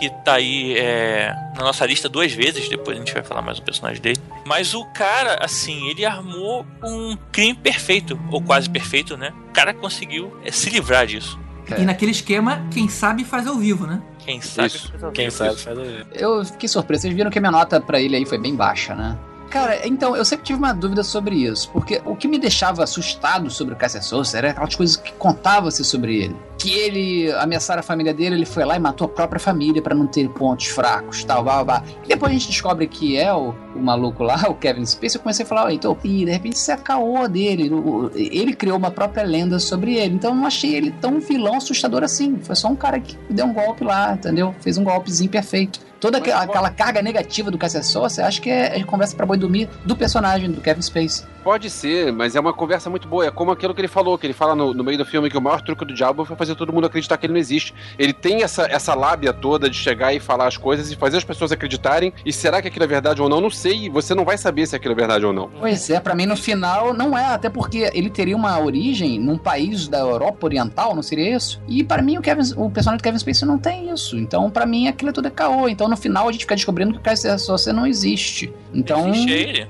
que 0.00 0.10
tá 0.24 0.34
aí 0.34 0.76
é, 0.78 1.32
na 1.54 1.62
nossa 1.62 1.84
lista 1.84 2.08
duas 2.08 2.32
vezes, 2.32 2.68
depois 2.68 2.96
a 2.96 3.00
gente 3.00 3.12
vai 3.12 3.22
falar 3.22 3.42
mais 3.42 3.58
do 3.58 3.64
personagem 3.64 4.00
dele. 4.00 4.18
Mas 4.46 4.74
o 4.74 4.84
cara, 4.86 5.38
assim, 5.44 5.88
ele 5.88 6.04
armou 6.04 6.66
um 6.82 7.16
crime 7.30 7.54
perfeito, 7.54 8.18
ou 8.30 8.40
quase 8.40 8.68
perfeito, 8.68 9.16
né? 9.16 9.32
O 9.50 9.52
cara 9.52 9.74
conseguiu 9.74 10.34
é, 10.44 10.50
se 10.50 10.70
livrar 10.70 11.06
disso. 11.06 11.38
E 11.78 11.84
naquele 11.84 12.10
esquema, 12.10 12.66
quem 12.72 12.88
sabe 12.88 13.22
faz 13.22 13.46
ao 13.46 13.54
vivo, 13.54 13.86
né? 13.86 14.02
Quem 14.18 14.40
sabe 14.40 14.68
Isso. 14.68 14.90
faz 14.90 15.04
ao 15.04 15.12
Quem 15.12 15.26
vivo. 15.26 15.36
sabe 15.36 15.56
faz 15.56 15.78
a 15.78 15.82
ver. 15.82 16.06
Eu 16.12 16.44
fiquei 16.44 16.68
surpreso. 16.68 17.02
Vocês 17.02 17.14
viram 17.14 17.30
que 17.30 17.38
a 17.38 17.40
minha 17.40 17.52
nota 17.52 17.80
pra 17.80 18.00
ele 18.00 18.16
aí 18.16 18.26
foi 18.26 18.38
bem 18.38 18.56
baixa, 18.56 18.94
né? 18.94 19.16
Cara, 19.50 19.84
então, 19.84 20.16
eu 20.16 20.24
sempre 20.24 20.44
tive 20.46 20.60
uma 20.60 20.72
dúvida 20.72 21.02
sobre 21.02 21.34
isso, 21.34 21.68
porque 21.72 22.00
o 22.06 22.14
que 22.14 22.28
me 22.28 22.38
deixava 22.38 22.84
assustado 22.84 23.50
sobre 23.50 23.74
o 23.74 23.76
Cassius 23.76 24.06
Souza 24.06 24.38
era 24.38 24.50
aquelas 24.50 24.76
coisas 24.76 24.96
que 24.96 25.12
contavam-se 25.14 25.84
sobre 25.84 26.22
ele. 26.22 26.36
Que 26.56 26.72
ele 26.72 27.32
ameaçaram 27.32 27.80
a 27.80 27.82
família 27.82 28.14
dele, 28.14 28.36
ele 28.36 28.46
foi 28.46 28.64
lá 28.64 28.76
e 28.76 28.78
matou 28.78 29.06
a 29.06 29.08
própria 29.08 29.40
família 29.40 29.82
pra 29.82 29.92
não 29.92 30.06
ter 30.06 30.28
pontos 30.28 30.66
fracos, 30.66 31.24
tal, 31.24 31.42
blá, 31.42 31.64
blá, 31.64 31.80
blá. 31.80 31.88
E 32.04 32.08
depois 32.08 32.30
a 32.30 32.32
gente 32.32 32.46
descobre 32.46 32.86
que 32.86 33.16
é 33.16 33.34
o, 33.34 33.52
o 33.74 33.80
maluco 33.80 34.22
lá, 34.22 34.40
o 34.48 34.54
Kevin 34.54 34.86
Spacey, 34.86 35.18
eu 35.18 35.22
comecei 35.22 35.44
a 35.44 35.48
falar, 35.48 35.64
"Ó, 35.64 35.70
então, 35.70 35.98
e 36.04 36.24
de 36.24 36.30
repente 36.30 36.54
isso 36.54 36.70
é 36.70 36.76
caô 36.76 37.26
dele, 37.26 37.68
ele 38.14 38.54
criou 38.54 38.78
uma 38.78 38.92
própria 38.92 39.24
lenda 39.24 39.58
sobre 39.58 39.96
ele, 39.96 40.14
então 40.14 40.30
eu 40.30 40.36
não 40.36 40.46
achei 40.46 40.76
ele 40.76 40.92
tão 40.92 41.18
vilão 41.18 41.56
assustador 41.56 42.04
assim, 42.04 42.38
foi 42.40 42.54
só 42.54 42.68
um 42.68 42.76
cara 42.76 43.00
que 43.00 43.16
deu 43.28 43.46
um 43.46 43.52
golpe 43.52 43.82
lá, 43.82 44.12
entendeu? 44.12 44.54
Fez 44.60 44.78
um 44.78 44.84
golpezinho 44.84 45.28
perfeito. 45.28 45.89
Toda 46.00 46.18
aquela, 46.18 46.42
aquela 46.42 46.70
carga 46.70 47.02
negativa 47.02 47.50
do 47.50 47.58
Cassius 47.58 47.88
Souza, 47.88 48.26
acho 48.26 48.40
que 48.40 48.50
é, 48.50 48.78
é 48.78 48.84
conversa 48.84 49.14
pra 49.14 49.26
boi 49.26 49.36
dormir 49.36 49.68
do 49.84 49.94
personagem, 49.94 50.50
do 50.50 50.60
Kevin 50.60 50.80
Spacey. 50.80 51.26
Pode 51.42 51.70
ser, 51.70 52.12
mas 52.12 52.36
é 52.36 52.40
uma 52.40 52.52
conversa 52.52 52.90
muito 52.90 53.08
boa. 53.08 53.26
É 53.26 53.30
como 53.30 53.50
aquilo 53.50 53.74
que 53.74 53.80
ele 53.80 53.88
falou, 53.88 54.18
que 54.18 54.26
ele 54.26 54.34
fala 54.34 54.54
no, 54.54 54.74
no 54.74 54.84
meio 54.84 54.98
do 54.98 55.04
filme 55.04 55.30
que 55.30 55.38
o 55.38 55.40
maior 55.40 55.60
truque 55.62 55.84
do 55.84 55.94
diabo 55.94 56.24
foi 56.24 56.36
fazer 56.36 56.54
todo 56.54 56.72
mundo 56.72 56.86
acreditar 56.86 57.16
que 57.16 57.26
ele 57.26 57.32
não 57.32 57.40
existe. 57.40 57.74
Ele 57.98 58.12
tem 58.12 58.42
essa, 58.42 58.64
essa 58.64 58.94
lábia 58.94 59.32
toda 59.32 59.68
de 59.68 59.76
chegar 59.76 60.12
e 60.12 60.20
falar 60.20 60.46
as 60.46 60.56
coisas 60.56 60.90
e 60.90 60.96
fazer 60.96 61.16
as 61.16 61.24
pessoas 61.24 61.52
acreditarem. 61.52 62.12
E 62.24 62.32
será 62.32 62.60
que 62.60 62.68
aquilo 62.68 62.84
é 62.84 62.88
verdade 62.88 63.22
ou 63.22 63.28
não? 63.28 63.40
Não 63.40 63.50
sei. 63.50 63.86
e 63.86 63.88
Você 63.88 64.14
não 64.14 64.24
vai 64.24 64.36
saber 64.36 64.66
se 64.66 64.76
aquilo 64.76 64.92
é 64.92 64.96
verdade 64.96 65.24
ou 65.24 65.32
não. 65.32 65.50
Pois 65.58 65.88
é, 65.90 65.98
pra 65.98 66.14
mim 66.14 66.26
no 66.26 66.36
final 66.36 66.92
não 66.92 67.16
é, 67.16 67.26
até 67.26 67.48
porque 67.48 67.90
ele 67.94 68.10
teria 68.10 68.36
uma 68.36 68.60
origem 68.60 69.18
num 69.18 69.38
país 69.38 69.88
da 69.88 69.98
Europa 69.98 70.46
Oriental, 70.46 70.94
não 70.94 71.02
seria 71.02 71.36
isso? 71.36 71.60
E 71.66 71.82
pra 71.82 72.02
mim 72.02 72.18
o, 72.18 72.22
Kevin, 72.22 72.42
o 72.56 72.70
personagem 72.70 72.98
do 72.98 73.02
Kevin 73.02 73.18
Spacey 73.18 73.46
não 73.48 73.58
tem 73.58 73.90
isso. 73.90 74.18
Então 74.18 74.50
pra 74.50 74.66
mim 74.66 74.88
aquilo 74.88 75.12
tudo 75.12 75.28
é 75.28 75.30
caô. 75.30 75.68
Então 75.68 75.88
no 75.88 75.96
final 75.96 76.28
a 76.28 76.32
gente 76.32 76.42
fica 76.42 76.54
descobrindo 76.54 76.92
que 76.92 76.98
o 76.98 77.02
Cassius 77.02 77.42
Souza 77.42 77.72
não 77.72 77.86
existe. 77.86 78.52
Então 78.72 79.08
Existe 79.08 79.30
ele. 79.32 79.68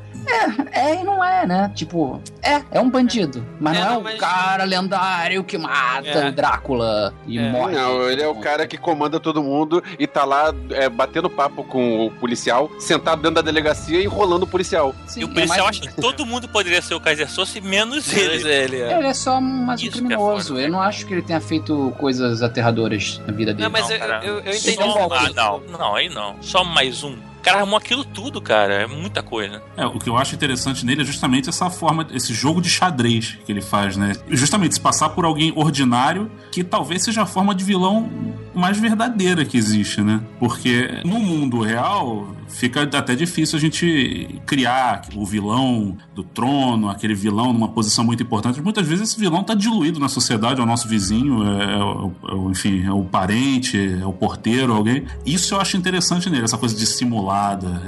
É 0.72 0.94
e 1.00 1.04
não 1.04 1.22
é, 1.24 1.46
né? 1.46 1.70
Tipo, 1.74 2.20
é, 2.42 2.62
é 2.70 2.80
um 2.80 2.88
bandido, 2.90 3.44
mas 3.60 3.76
É, 3.76 3.80
não 3.84 3.92
é 3.94 3.98
o 3.98 4.02
mas- 4.02 4.18
cara 4.20 4.64
lendário 4.64 5.42
que 5.44 5.56
mata 5.58 6.08
É. 6.08 6.28
o 6.28 6.32
Drácula 6.32 7.14
e 7.26 7.38
É. 7.38 7.50
morre. 7.50 7.74
Não, 7.74 8.08
ele 8.08 8.22
é 8.22 8.28
o 8.28 8.34
cara 8.36 8.66
que 8.66 8.76
comanda 8.76 9.18
todo 9.20 9.42
mundo 9.42 9.82
e 9.98 10.06
tá 10.06 10.24
lá 10.24 10.52
é, 10.70 10.88
batendo 10.88 11.28
papo 11.30 11.64
com 11.64 12.06
o 12.06 12.10
policial, 12.12 12.70
sentado 12.78 13.20
dentro 13.22 13.36
da 13.36 13.42
delegacia 13.42 14.00
e 14.00 14.04
enrolando 14.04 14.44
o 14.44 14.46
policial. 14.46 14.94
Sim, 15.06 15.20
E 15.20 15.24
o 15.24 15.30
é 15.30 15.34
policial 15.34 15.64
mais- 15.66 15.78
acha 15.80 15.88
que 15.90 16.00
todo 16.00 16.24
mundo 16.26 16.48
poderia 16.48 16.80
ser 16.82 16.94
o 16.94 17.00
Kaiser 17.00 17.28
Soze, 17.30 17.60
menos 17.60 18.12
ele. 18.12 18.28
Menos 18.28 18.44
ele, 18.44 18.80
é. 18.80 18.98
Ele 18.98 19.06
é 19.06 19.14
só 19.14 19.40
mais 19.40 19.80
um 19.80 19.84
Isso 19.86 19.96
é 19.98 20.00
criminoso. 20.00 20.58
eu 20.58 20.70
não 20.70 20.80
acho 20.80 21.06
que 21.06 21.12
ele 21.14 21.22
tenha 21.22 21.40
feito 21.40 21.92
coisas 21.98 22.42
aterradoras 22.42 23.20
na 23.26 23.32
vida 23.32 23.52
dele. 23.52 23.64
Não, 23.64 23.70
mas 23.70 23.88
Não, 23.88 23.96
eu, 23.96 24.02
eu, 24.22 24.34
eu 24.40 24.52
entendi. 24.54 24.78
um 24.78 24.90
Só, 24.92 24.98
golpe. 25.08 25.16
ah, 25.18 25.30
não, 25.34 25.60
não, 25.78 25.94
aí 25.96 26.08
não. 26.08 26.36
Só 26.40 26.64
mais 26.64 27.02
um. 27.02 27.16
O 27.40 27.42
cara 27.42 27.58
arrumou 27.58 27.78
aquilo 27.78 28.04
tudo, 28.04 28.38
cara. 28.40 28.74
É 28.74 28.86
muita 28.86 29.22
coisa. 29.22 29.62
É, 29.74 29.86
o 29.86 29.98
que 29.98 30.10
eu 30.10 30.16
acho 30.18 30.34
interessante 30.34 30.84
nele 30.84 31.00
é 31.00 31.04
justamente 31.04 31.48
essa 31.48 31.70
forma, 31.70 32.06
esse 32.12 32.34
jogo 32.34 32.60
de 32.60 32.68
xadrez 32.68 33.38
que 33.46 33.50
ele 33.50 33.62
faz, 33.62 33.96
né? 33.96 34.12
Justamente 34.28 34.74
se 34.74 34.80
passar 34.80 35.08
por 35.08 35.24
alguém 35.24 35.50
ordinário, 35.56 36.30
que 36.52 36.62
talvez 36.62 37.02
seja 37.02 37.22
a 37.22 37.26
forma 37.26 37.54
de 37.54 37.64
vilão 37.64 38.10
mais 38.54 38.78
verdadeira 38.78 39.44
que 39.44 39.56
existe, 39.56 40.02
né? 40.02 40.20
Porque 40.38 41.00
no 41.02 41.18
mundo 41.18 41.60
real 41.60 42.28
fica 42.50 42.82
até 42.82 43.14
difícil 43.14 43.56
a 43.56 43.60
gente 43.60 44.40
criar 44.44 45.02
o 45.14 45.24
vilão 45.24 45.96
do 46.14 46.22
trono, 46.22 46.88
aquele 46.90 47.14
vilão 47.14 47.52
numa 47.52 47.68
posição 47.68 48.04
muito 48.04 48.22
importante. 48.22 48.60
Muitas 48.60 48.86
vezes 48.86 49.10
esse 49.10 49.20
vilão 49.20 49.42
tá 49.42 49.54
diluído 49.54 49.98
na 49.98 50.08
sociedade, 50.08 50.60
é 50.60 50.62
o 50.62 50.66
nosso 50.66 50.88
vizinho, 50.88 51.42
é, 51.44 51.74
é 51.74 52.34
é 52.34 52.50
enfim, 52.50 52.84
é 52.84 52.92
o 52.92 53.04
parente, 53.04 53.78
é 54.00 54.04
o 54.04 54.12
porteiro, 54.12 54.72
alguém. 54.72 55.04
Isso 55.24 55.54
eu 55.54 55.60
acho 55.60 55.76
interessante 55.76 56.28
nele, 56.28 56.44
essa 56.44 56.58
coisa 56.58 56.74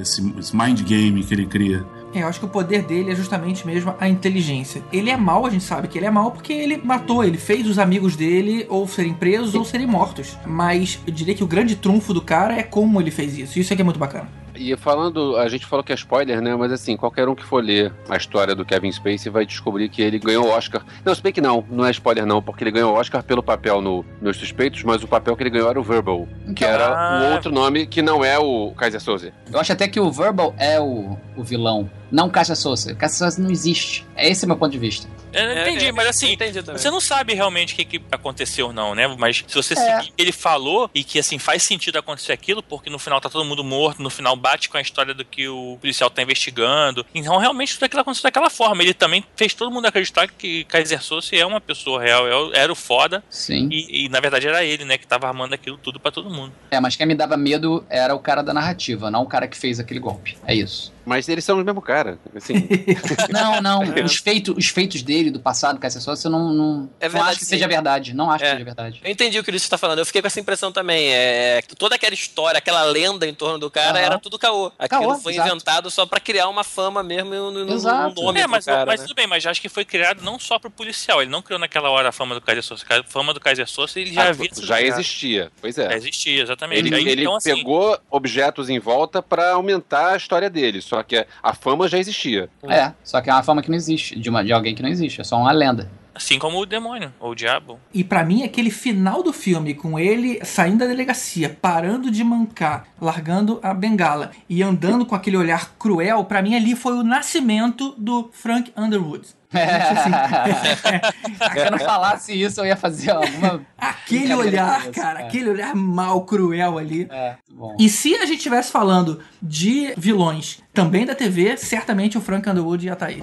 esse, 0.00 0.34
esse 0.38 0.56
mind 0.56 0.82
game 0.82 1.22
que 1.24 1.34
ele 1.34 1.46
cria. 1.46 1.84
É, 2.14 2.22
eu 2.22 2.28
acho 2.28 2.38
que 2.38 2.44
o 2.44 2.48
poder 2.48 2.82
dele 2.82 3.10
é 3.10 3.14
justamente 3.14 3.66
mesmo 3.66 3.94
a 3.98 4.08
inteligência. 4.08 4.82
Ele 4.92 5.10
é 5.10 5.16
mau, 5.16 5.46
a 5.46 5.50
gente 5.50 5.64
sabe 5.64 5.88
que 5.88 5.98
ele 5.98 6.06
é 6.06 6.10
mau 6.10 6.30
porque 6.30 6.52
ele 6.52 6.80
matou, 6.82 7.24
ele 7.24 7.38
fez 7.38 7.66
os 7.66 7.78
amigos 7.78 8.16
dele 8.16 8.66
ou 8.68 8.86
serem 8.86 9.14
presos 9.14 9.54
ou 9.54 9.64
serem 9.64 9.86
mortos. 9.86 10.36
Mas 10.46 11.00
eu 11.06 11.12
diria 11.12 11.34
que 11.34 11.44
o 11.44 11.46
grande 11.46 11.76
trunfo 11.76 12.12
do 12.12 12.20
cara 12.20 12.54
é 12.58 12.62
como 12.62 13.00
ele 13.00 13.10
fez 13.10 13.38
isso. 13.38 13.58
Isso 13.58 13.72
é 13.72 13.76
que 13.76 13.82
é 13.82 13.84
muito 13.84 13.98
bacana. 13.98 14.41
E 14.54 14.76
falando, 14.76 15.36
a 15.36 15.48
gente 15.48 15.66
falou 15.66 15.82
que 15.82 15.92
é 15.92 15.94
spoiler, 15.94 16.40
né? 16.40 16.54
Mas 16.54 16.70
assim, 16.72 16.96
qualquer 16.96 17.28
um 17.28 17.34
que 17.34 17.44
for 17.44 17.62
ler 17.62 17.92
a 18.08 18.16
história 18.16 18.54
do 18.54 18.64
Kevin 18.64 18.90
Spacey 18.92 19.30
vai 19.30 19.46
descobrir 19.46 19.88
que 19.88 20.02
ele 20.02 20.18
ganhou 20.18 20.46
o 20.46 20.50
Oscar. 20.50 20.82
Não, 21.04 21.14
se 21.14 21.22
bem 21.22 21.32
que 21.32 21.40
não, 21.40 21.64
não 21.70 21.84
é 21.86 21.90
spoiler 21.90 22.26
não, 22.26 22.42
porque 22.42 22.62
ele 22.64 22.70
ganhou 22.70 22.94
o 22.94 22.98
Oscar 22.98 23.22
pelo 23.22 23.42
papel 23.42 23.80
no, 23.80 24.04
nos 24.20 24.36
Suspeitos, 24.36 24.82
mas 24.84 25.02
o 25.02 25.08
papel 25.08 25.34
que 25.36 25.42
ele 25.42 25.50
ganhou 25.50 25.68
era 25.70 25.80
o 25.80 25.82
Verbal, 25.82 26.26
que 26.44 26.50
Então, 26.64 26.68
era 26.68 26.86
Ah. 26.88 27.28
o 27.28 27.32
outro 27.34 27.50
nome 27.52 27.86
que 27.86 28.02
não 28.02 28.24
é 28.24 28.38
o 28.38 28.72
Kaiser 28.76 29.00
Soze. 29.00 29.32
Eu 29.52 29.58
acho 29.60 29.72
até 29.72 29.88
que 29.88 29.98
o 30.00 30.10
Verbal 30.10 30.54
é 30.58 30.78
o, 30.80 31.16
o 31.36 31.42
vilão, 31.42 31.90
não 32.10 32.26
o 32.26 32.30
Caixa 32.30 32.54
Souza. 32.54 32.94
Caixa 32.94 33.16
Souza 33.16 33.40
não 33.42 33.50
existe. 33.50 34.06
É 34.14 34.28
esse 34.28 34.44
o 34.44 34.48
meu 34.48 34.56
ponto 34.56 34.70
de 34.72 34.78
vista. 34.78 35.08
Eu 35.32 35.40
É, 35.40 35.62
entendi, 35.62 35.86
é, 35.86 35.92
mas 35.92 36.06
assim, 36.08 36.32
entendi 36.32 36.60
você 36.60 36.90
não 36.90 37.00
sabe 37.00 37.32
realmente 37.32 37.72
o 37.72 37.76
que, 37.76 37.84
que 37.84 38.02
aconteceu, 38.12 38.72
não, 38.72 38.94
né? 38.94 39.06
Mas 39.18 39.42
se 39.46 39.54
você 39.54 39.72
É. 39.72 39.76
seguir 39.76 40.10
o 40.10 40.12
que 40.14 40.22
ele 40.22 40.32
falou 40.32 40.90
e 40.94 41.02
que 41.02 41.18
assim 41.18 41.38
faz 41.38 41.62
sentido 41.62 41.96
acontecer 41.98 42.32
aquilo, 42.32 42.62
porque 42.62 42.90
no 42.90 42.98
final 42.98 43.20
tá 43.20 43.30
todo 43.30 43.44
mundo 43.44 43.64
morto, 43.64 44.02
no 44.02 44.10
final 44.10 44.36
bate 44.36 44.68
com 44.68 44.76
a 44.76 44.80
história 44.80 45.14
do 45.14 45.24
que 45.24 45.48
o 45.48 45.78
policial 45.80 46.10
tá 46.10 46.22
investigando. 46.22 47.04
Então, 47.14 47.38
realmente, 47.38 47.74
tudo 47.74 47.84
aquilo 47.84 48.02
aconteceu 48.02 48.24
daquela 48.24 48.50
forma. 48.50 48.82
Ele 48.82 48.92
também 48.92 49.24
fez 49.34 49.54
todo 49.54 49.70
mundo 49.70 49.86
acreditar 49.86 50.28
que 50.28 50.64
Kaiser 50.64 51.02
Soze 51.02 51.36
é 51.38 51.46
uma 51.46 51.60
pessoa 51.60 52.02
real, 52.02 52.52
é 52.54 52.62
era 52.62 52.70
o 52.72 52.76
foda. 52.76 53.24
Sim. 53.30 53.68
E, 53.72 54.04
e, 54.04 54.08
na 54.08 54.20
verdade 54.20 54.46
era 54.46 54.62
ele, 54.64 54.84
né, 54.84 54.98
que 54.98 55.06
tava 55.06 55.26
armando 55.26 55.54
aquilo 55.54 55.78
tudo 55.78 55.98
pra 55.98 56.10
todo 56.12 56.28
mundo. 56.30 56.52
É, 56.70 56.78
mas 56.78 56.94
quem 56.94 57.06
me 57.06 57.14
dava 57.14 57.36
medo 57.36 57.84
era 57.88 58.14
o 58.14 58.18
cara 58.18 58.42
da 58.42 58.52
narrativa, 58.52 59.10
não 59.10 59.22
o 59.22 59.26
cara 59.26 59.48
que 59.48 59.56
fez 59.56 59.80
aquele 59.80 59.98
golpe. 60.00 60.36
É 60.46 60.54
isso. 60.54 60.91
Mas 61.04 61.28
eles 61.28 61.44
são 61.44 61.60
o 61.60 61.64
mesmo 61.64 61.82
cara. 61.82 62.18
Assim, 62.34 62.54
Não, 63.30 63.60
não. 63.60 63.82
É. 63.82 64.02
Os, 64.04 64.16
feitos, 64.16 64.54
os 64.56 64.66
feitos 64.68 65.02
dele, 65.02 65.30
do 65.30 65.40
passado, 65.40 65.78
Caixa 65.78 66.00
Souza, 66.00 66.26
eu 66.26 66.30
não, 66.32 66.52
não, 66.52 66.90
É 67.00 67.06
não 67.06 67.12
verdade, 67.12 67.30
acho 67.30 67.38
que 67.40 67.44
sim. 67.44 67.50
seja 67.50 67.68
verdade. 67.68 68.14
Não 68.14 68.30
acho 68.30 68.44
É. 68.44 68.48
que 68.48 68.52
seja 68.52 68.64
verdade. 68.64 69.00
Eu 69.04 69.10
entendi 69.10 69.38
o 69.38 69.42
que 69.44 69.50
o 69.50 69.52
Ulisses 69.52 69.68
tá 69.68 69.78
falando. 69.78 69.98
Eu 69.98 70.06
fiquei 70.06 70.20
com 70.20 70.26
essa 70.26 70.40
impressão 70.40 70.72
também. 70.72 71.08
É, 71.12 71.62
que 71.62 71.74
toda 71.74 71.94
aquela 71.96 72.14
história, 72.14 72.58
aquela 72.58 72.82
lenda 72.84 73.26
em 73.26 73.34
torno 73.34 73.58
do 73.58 73.70
cara 73.70 73.98
Aham. 73.98 74.06
era 74.06 74.18
tudo 74.18 74.38
caô. 74.38 74.70
Aquilo 74.78 75.02
Caô, 75.02 75.14
foi 75.18 75.34
exato. 75.34 75.48
inventado 75.48 75.90
só 75.90 76.06
pra 76.06 76.20
criar 76.20 76.48
uma 76.48 76.64
fama 76.64 77.02
mesmo 77.02 77.30
no, 77.30 77.50
no, 77.50 77.64
no 77.64 77.82
nome 78.14 78.40
É, 78.40 78.44
do 78.44 78.48
mas, 78.48 78.64
cara. 78.64 78.86
mas 78.86 79.00
né? 79.00 79.06
tudo 79.06 79.16
bem, 79.16 79.26
mas 79.26 79.44
acho 79.46 79.60
que 79.60 79.68
foi 79.68 79.84
criado 79.84 80.22
não 80.22 80.38
só 80.38 80.58
pro 80.58 80.70
policial. 80.70 81.20
Ele 81.22 81.30
não 81.30 81.42
criou 81.42 81.58
naquela 81.58 81.90
hora 81.90 82.08
a 82.08 82.12
fama 82.12 82.34
do 82.34 82.40
Kaiser 82.40 82.62
Soze. 82.62 82.84
A 82.88 83.02
fama 83.04 83.32
do 83.34 83.40
Kaiser 83.40 83.68
Soze 83.68 84.00
ele 84.00 84.12
já 84.12 84.24
ah, 84.24 84.28
havia 84.28 84.50
já 84.60 84.82
existia. 84.82 85.50
Pois 85.60 85.74
Já 85.76 85.92
é. 85.92 85.96
existia, 85.96 86.42
exatamente. 86.42 86.86
Ele, 86.86 86.94
Aí, 86.94 87.08
ele 87.08 87.22
então, 87.22 87.36
assim, 87.36 87.54
pegou 87.54 87.98
objetos 88.10 88.68
em 88.68 88.78
volta 88.78 89.22
pra 89.22 89.52
aumentar 89.52 90.12
a 90.12 90.16
história 90.16 90.48
dele, 90.50 90.80
só 90.92 91.02
que 91.02 91.26
a 91.42 91.54
fama 91.54 91.88
já 91.88 91.96
existia. 91.96 92.50
É, 92.68 92.92
só 93.02 93.22
que 93.22 93.30
é 93.30 93.32
uma 93.32 93.42
fama 93.42 93.62
que 93.62 93.70
não 93.70 93.76
existe, 93.76 94.18
de, 94.18 94.28
uma, 94.28 94.44
de 94.44 94.52
alguém 94.52 94.74
que 94.74 94.82
não 94.82 94.90
existe, 94.90 95.22
é 95.22 95.24
só 95.24 95.38
uma 95.38 95.50
lenda. 95.50 95.90
assim 96.14 96.38
como 96.38 96.58
o 96.58 96.66
demônio, 96.66 97.10
ou 97.18 97.30
o 97.30 97.34
diabo. 97.34 97.80
E 97.94 98.04
pra 98.04 98.22
mim, 98.22 98.42
aquele 98.42 98.70
final 98.70 99.22
do 99.22 99.32
filme, 99.32 99.72
com 99.72 99.98
ele 99.98 100.44
saindo 100.44 100.80
da 100.80 100.86
delegacia, 100.86 101.56
parando 101.62 102.10
de 102.10 102.22
mancar, 102.22 102.86
largando 103.00 103.58
a 103.62 103.72
bengala 103.72 104.32
e 104.50 104.62
andando 104.62 105.06
com 105.06 105.14
aquele 105.14 105.38
olhar 105.38 105.72
cruel, 105.78 106.22
pra 106.26 106.42
mim 106.42 106.54
ali 106.54 106.76
foi 106.76 106.92
o 106.92 107.02
nascimento 107.02 107.94
do 107.96 108.28
Frank 108.30 108.70
Underwood. 108.76 109.28
Se 111.52 111.58
eu 111.58 111.70
não 111.70 111.78
falasse 111.78 112.32
isso, 112.32 112.60
eu 112.60 112.66
ia 112.66 112.76
fazer 112.76 113.10
alguma. 113.10 113.60
Aquele 113.78 114.34
olhar, 114.34 114.90
cara, 114.90 115.20
é. 115.20 115.26
aquele 115.26 115.50
olhar 115.50 115.74
mal, 115.74 116.24
cruel 116.24 116.78
ali. 116.78 117.06
É, 117.10 117.34
bom. 117.50 117.76
E 117.78 117.88
se 117.88 118.14
a 118.14 118.24
gente 118.24 118.38
estivesse 118.38 118.72
falando 118.72 119.20
de 119.40 119.92
vilões 119.96 120.62
também 120.72 121.04
da 121.04 121.14
TV, 121.14 121.56
certamente 121.56 122.16
o 122.16 122.20
Frank 122.20 122.48
Underwood 122.48 122.86
ia 122.86 122.94
estar 122.94 123.06
aí. 123.06 123.22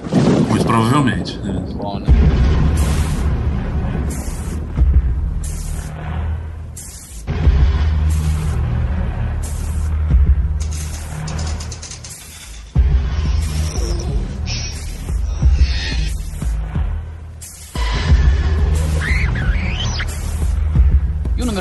Muito 0.49 0.65
provavelmente. 0.65 1.37
né? 1.39 1.65
bom, 1.75 1.99
né? 1.99 2.07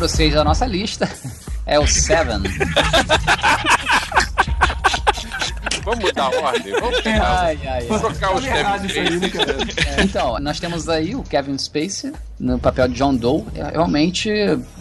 6 0.09 0.34
da 0.34 0.44
nossa 0.44 0.66
lista 0.66 1.09
é 1.66 1.78
o 1.78 1.86
Seven. 1.86 2.42
Vamos 5.88 6.04
mudar 6.04 6.24
a 6.24 6.40
ordem? 6.42 6.72
Vamos 6.78 7.00
pegar. 7.00 7.40
Ai, 7.44 7.59
ai, 7.66 7.86
trocar 7.86 8.34
os 8.34 8.44
Kevin 8.44 8.62
né, 8.62 8.88
Spacey. 8.88 9.96
É, 9.96 10.02
Então, 10.02 10.38
nós 10.38 10.61
temos 10.61 10.86
aí 10.86 11.14
o 11.14 11.22
Kevin 11.22 11.56
Spacey 11.56 12.12
no 12.38 12.59
papel 12.59 12.88
de 12.88 12.94
John 12.94 13.14
Doe. 13.16 13.44
É 13.54 13.70
realmente 13.70 14.30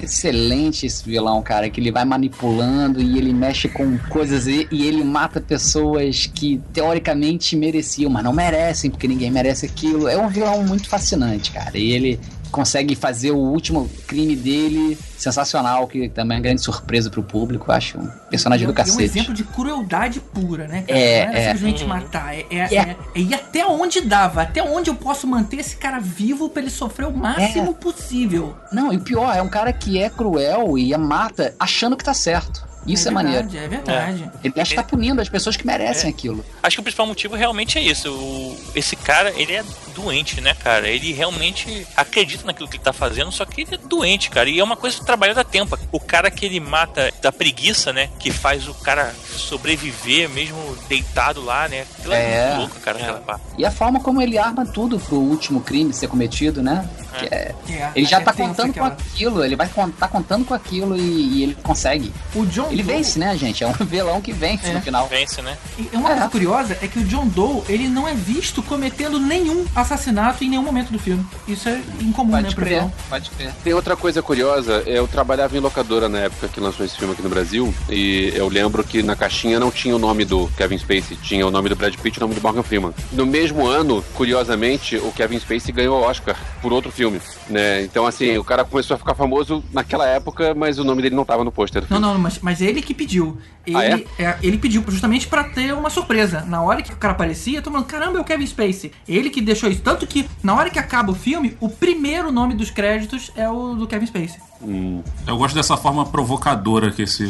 excelente 0.02 0.86
esse 0.86 1.06
vilão, 1.06 1.42
cara, 1.42 1.70
que 1.70 1.80
ele 1.80 1.92
vai 1.92 2.04
manipulando 2.04 3.02
e 3.02 3.18
ele 3.18 3.34
mexe 3.34 3.70
com 3.70 3.98
coisas 4.10 4.48
e, 4.48 4.68
e 4.70 4.86
ele 4.86 5.02
mata 5.02 5.40
pessoas 5.40 6.26
que 6.26 6.62
teoricamente 6.74 7.56
mereciam, 7.56 8.12
mas 8.12 8.24
não 8.26 8.34
merecem, 8.34 8.92
porque 8.92 9.08
ninguém 9.08 9.32
merece 9.32 9.66
aquilo. 9.66 10.10
É 10.10 10.18
um 10.18 10.28
vilão 10.28 10.62
muito 10.64 10.90
fascinante, 10.90 11.52
cara. 11.52 11.78
E 11.78 11.94
ele 11.94 12.20
consegue 12.52 12.96
fazer 12.96 13.32
o 13.32 13.38
último 13.38 13.90
crime 14.08 14.36
dele 14.36 14.98
sensacional, 15.18 15.88
que 15.88 16.10
também 16.10 16.36
é 16.36 16.40
uma 16.40 16.44
grande 16.44 16.62
surpresa 16.62 17.10
pro 17.10 17.24
público. 17.24 17.72
Acho 17.72 17.98
um 18.00 18.08
personagem 18.30 18.66
E 18.68 18.70
é 18.70 18.74
do 18.74 18.74
um- 18.74 18.76
e 18.76 18.80
é 18.80 18.84
um 18.84 18.86
cacete. 18.86 19.04
exemplo 19.04 19.34
de 19.34 19.44
crueldade 19.44 20.20
pura, 20.20 20.68
né, 20.68 20.84
cara? 20.88 21.00
É, 21.00 21.26
não 21.26 21.34
é, 21.34 21.38
é. 21.38 21.44
simplesmente 21.54 21.84
Uhum. 21.84 21.90
matar. 21.90 22.36
É, 22.36 22.46
é, 22.50 22.58
É. 22.58 22.76
é- 22.76 22.96
é 23.16 23.20
ir 23.20 23.34
até 23.34 23.66
onde 23.66 24.02
dava, 24.02 24.42
até 24.42 24.62
onde 24.64 24.90
eu 24.90 24.96
posso 24.96 25.26
manter 25.28 25.60
esse 25.60 25.76
cara 25.78 26.00
vivo 26.00 26.50
pra 26.50 26.62
ele 26.62 26.72
sofrer 26.72 27.06
o 27.08 27.12
máximo 27.16 27.74
possível. 27.74 28.56
Não, 28.72 28.92
e 28.94 28.98
o 28.98 29.02
pior, 29.02 29.36
é 29.36 29.42
um 29.42 29.50
cara 29.50 29.72
que 29.74 29.98
é 30.02 30.10
cruel 30.10 30.78
e 30.78 30.96
mata 30.98 31.54
achando 31.60 31.96
que 31.98 32.04
tá 32.04 32.14
certo. 32.14 32.67
Isso 32.88 33.08
é, 33.08 33.12
maneiro. 33.12 33.48
verdade, 33.48 33.66
É 33.66 33.68
verdade. 33.68 34.32
Ele 34.44 34.54
acha 34.62 34.70
que 34.72 34.76
tá 34.76 34.84
punindo 34.84 35.22
as 35.22 35.30
pessoas 35.30 35.56
que 35.58 35.66
merecem 35.66 36.10
aquilo. 36.10 36.44
Acho 36.64 36.78
que 36.78 36.80
o 36.80 36.84
principal 36.84 37.06
motivo 37.06 37.36
realmente 37.36 37.78
é 37.78 37.82
isso. 37.82 38.12
O- 38.12 38.58
esse 38.76 38.96
cara, 38.96 39.32
ele 39.36 39.54
é 39.54 39.64
doente, 39.96 40.40
né, 40.42 40.54
cara? 40.54 40.88
Ele 40.88 41.12
realmente 41.14 41.86
acredita 41.96 42.46
naquilo 42.46 42.68
que 42.68 42.78
ele 42.78 42.84
tá 42.84 42.94
fazendo, 42.94 43.32
só 43.32 43.46
que 43.46 43.62
ele 43.62 43.76
é 43.76 43.78
doente, 43.78 44.30
cara. 44.30 44.50
E 44.50 44.60
é 44.60 44.64
uma 44.64 44.78
coisa 44.78 45.04
trabalhada 45.04 45.42
a 45.42 45.44
tempo. 45.44 45.78
O 45.92 46.00
cara 46.00 46.30
que 46.32 46.46
ele 46.46 46.60
mata 46.60 47.12
da 47.22 47.32
preguiça, 47.32 47.92
né? 47.92 48.10
Que 48.20 48.32
faz 48.32 48.68
o 48.68 48.74
cara 48.76 49.14
sobreviver 49.52 50.30
mesmo 50.30 50.58
deitado 50.88 51.42
lá, 51.44 51.68
né? 51.68 51.86
Aquilo 51.98 52.14
é, 52.14 52.18
É. 52.18 52.46
muito 52.50 52.60
louco, 52.60 52.80
cara, 52.82 52.98
aquela 53.00 53.20
parte. 53.20 53.42
E 53.58 53.66
a 53.66 53.72
forma 53.72 54.00
como 54.00 54.22
ele 54.22 54.38
arma 54.38 54.66
tudo 54.66 55.00
pro 55.00 55.18
último 55.18 55.62
crime 55.62 55.92
ser 55.94 56.08
cometido, 56.08 56.62
né? 56.62 56.88
Que 57.20 57.26
é- 57.26 57.56
É, 57.70 57.92
ele 57.96 58.06
já 58.06 58.18
é 58.20 58.24
tá 58.24 58.32
contando 58.32 58.70
aquela- 58.70 58.92
com 58.92 59.02
aquilo, 59.02 59.44
ele 59.44 59.56
vai 59.56 59.68
con- 59.68 59.90
tá 59.90 60.08
contando 60.08 60.46
com 60.46 60.54
aquilo 60.54 60.96
e, 60.96 61.40
e 61.40 61.44
ele 61.44 61.56
consegue. 61.64 62.14
O 62.36 62.46
John 62.46 62.68
Ele 62.78 62.84
Doe- 62.84 62.96
vence, 62.96 63.20
né, 63.20 63.36
gente? 63.38 63.64
É 63.64 63.68
um 63.68 63.74
vilão 63.86 64.22
que 64.22 64.32
vence 64.32 64.68
É. 64.70 64.74
no 64.74 64.82
final. 64.82 65.08
Vence, 65.08 65.42
né? 65.42 65.58
E 65.78 65.90
uma 65.96 66.10
É. 66.10 66.14
coisa 66.14 66.30
curiosa 66.30 66.78
é 66.82 66.88
que 66.88 67.00
o 67.00 67.04
John 67.04 67.28
Doe, 67.28 67.64
ele 67.68 67.88
não 67.88 68.08
é 68.08 68.14
visto 68.14 68.62
cometendo 68.62 69.20
nenhum 69.20 69.66
assassinato 69.76 70.44
em 70.44 70.50
nenhum 70.50 70.62
momento 70.64 70.92
do 70.92 71.00
filme. 71.00 71.26
Isso 71.48 71.68
é 71.70 71.82
incomum, 72.02 72.34
né, 72.34 72.42
Pode 72.44 72.56
pro 72.56 72.66
crer, 72.66 72.78
vilão. 72.80 72.94
pode 73.10 73.30
crer. 73.32 73.52
Tem 73.64 73.74
outra 73.74 73.96
coisa 73.96 74.22
curiosa, 74.22 74.84
eu 74.86 75.08
trabalhava 75.08 75.56
em 75.58 75.60
locadora 75.60 76.08
na 76.08 76.20
época 76.20 76.48
que 76.48 76.60
lançou 76.60 76.86
esse 76.86 76.96
filme 76.98 77.14
aqui 77.14 77.22
no 77.22 77.30
Brasil, 77.30 77.74
e 77.90 78.32
eu 78.36 78.48
lembro 78.48 78.84
que 78.84 79.02
na 79.02 79.16
caixinha 79.16 79.60
não 79.60 79.72
tinha 79.72 79.96
o 79.96 80.00
nome 80.00 80.26
do 80.26 80.48
Kevin 80.58 80.78
Spacey, 80.78 81.18
tinha 81.22 81.46
o 81.48 81.52
nome 81.52 81.70
do 81.70 81.76
Brad 81.76 81.96
Pitt 81.96 82.18
e 82.18 82.20
o 82.20 82.22
nome 82.22 82.36
do 82.36 82.42
Morgan 82.42 82.64
Freeman. 82.64 82.94
No 83.12 83.26
mesmo 83.26 83.66
ano, 83.66 84.04
curiosamente, 84.14 84.98
o 84.98 85.12
Kevin 85.12 85.40
Spacey 85.40 85.72
ganhou 85.74 86.00
o 86.00 86.04
Oscar 86.04 86.36
por 86.62 86.72
outro 86.74 86.92
filme, 86.92 87.20
né? 87.50 87.84
Então, 87.84 88.06
assim, 88.06 88.38
o 88.38 88.44
cara 88.44 88.64
começou 88.64 88.96
a 88.96 88.98
ficar 88.98 89.16
famoso 89.16 89.64
naquela 89.74 90.06
época, 90.08 90.54
mas 90.54 90.78
o 90.78 90.84
nome 90.84 91.02
dele 91.02 91.16
não 91.16 91.26
tava 91.26 91.44
no 91.44 91.52
pôster. 91.52 91.84
Não, 91.90 92.00
não, 92.00 92.18
mas, 92.20 92.40
mas 92.42 92.62
ele 92.68 92.82
que 92.82 92.94
pediu. 92.94 93.38
Ele, 93.66 93.78
Ah, 93.78 93.84
é? 93.84 94.06
é, 94.24 94.38
ele 94.42 94.58
pediu 94.58 94.84
justamente 94.88 95.28
pra 95.28 95.44
ter 95.44 95.74
uma 95.74 95.90
surpresa. 95.90 96.42
Na 96.42 96.62
hora 96.62 96.82
que 96.82 96.92
o 96.94 96.96
cara 96.96 97.14
aparecia, 97.14 97.62
todo 97.62 97.74
mundo, 97.74 97.86
caramba, 97.86 98.18
é 98.18 98.22
o 98.22 98.24
Kevin 98.24 98.46
Spacey. 98.48 98.92
Ele 99.08 99.30
que 99.30 99.42
deixou 99.42 99.70
isso. 99.70 99.82
Tanto 99.82 100.08
que, 100.08 100.30
na 100.42 100.56
hora 100.56 100.70
que 100.70 100.80
acaba 100.80 101.12
o 101.12 101.16
filme, 101.16 101.58
o 101.60 101.68
primeiro 101.70 102.32
nome 102.32 102.54
dos 102.54 102.70
créditos 102.70 103.32
é 103.36 103.50
o 103.50 103.76
do 103.76 103.86
Kevin 103.88 104.06
Spacey. 104.06 104.40
Hum. 104.62 105.04
Eu 105.28 105.38
gosto 105.38 105.54
dessa 105.56 105.76
forma 105.78 106.06
provocadora 106.06 106.92
que 106.92 107.02
esse 107.02 107.24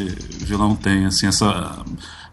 vilão 0.45 0.75
tem, 0.75 1.05
assim, 1.05 1.27
essa. 1.27 1.83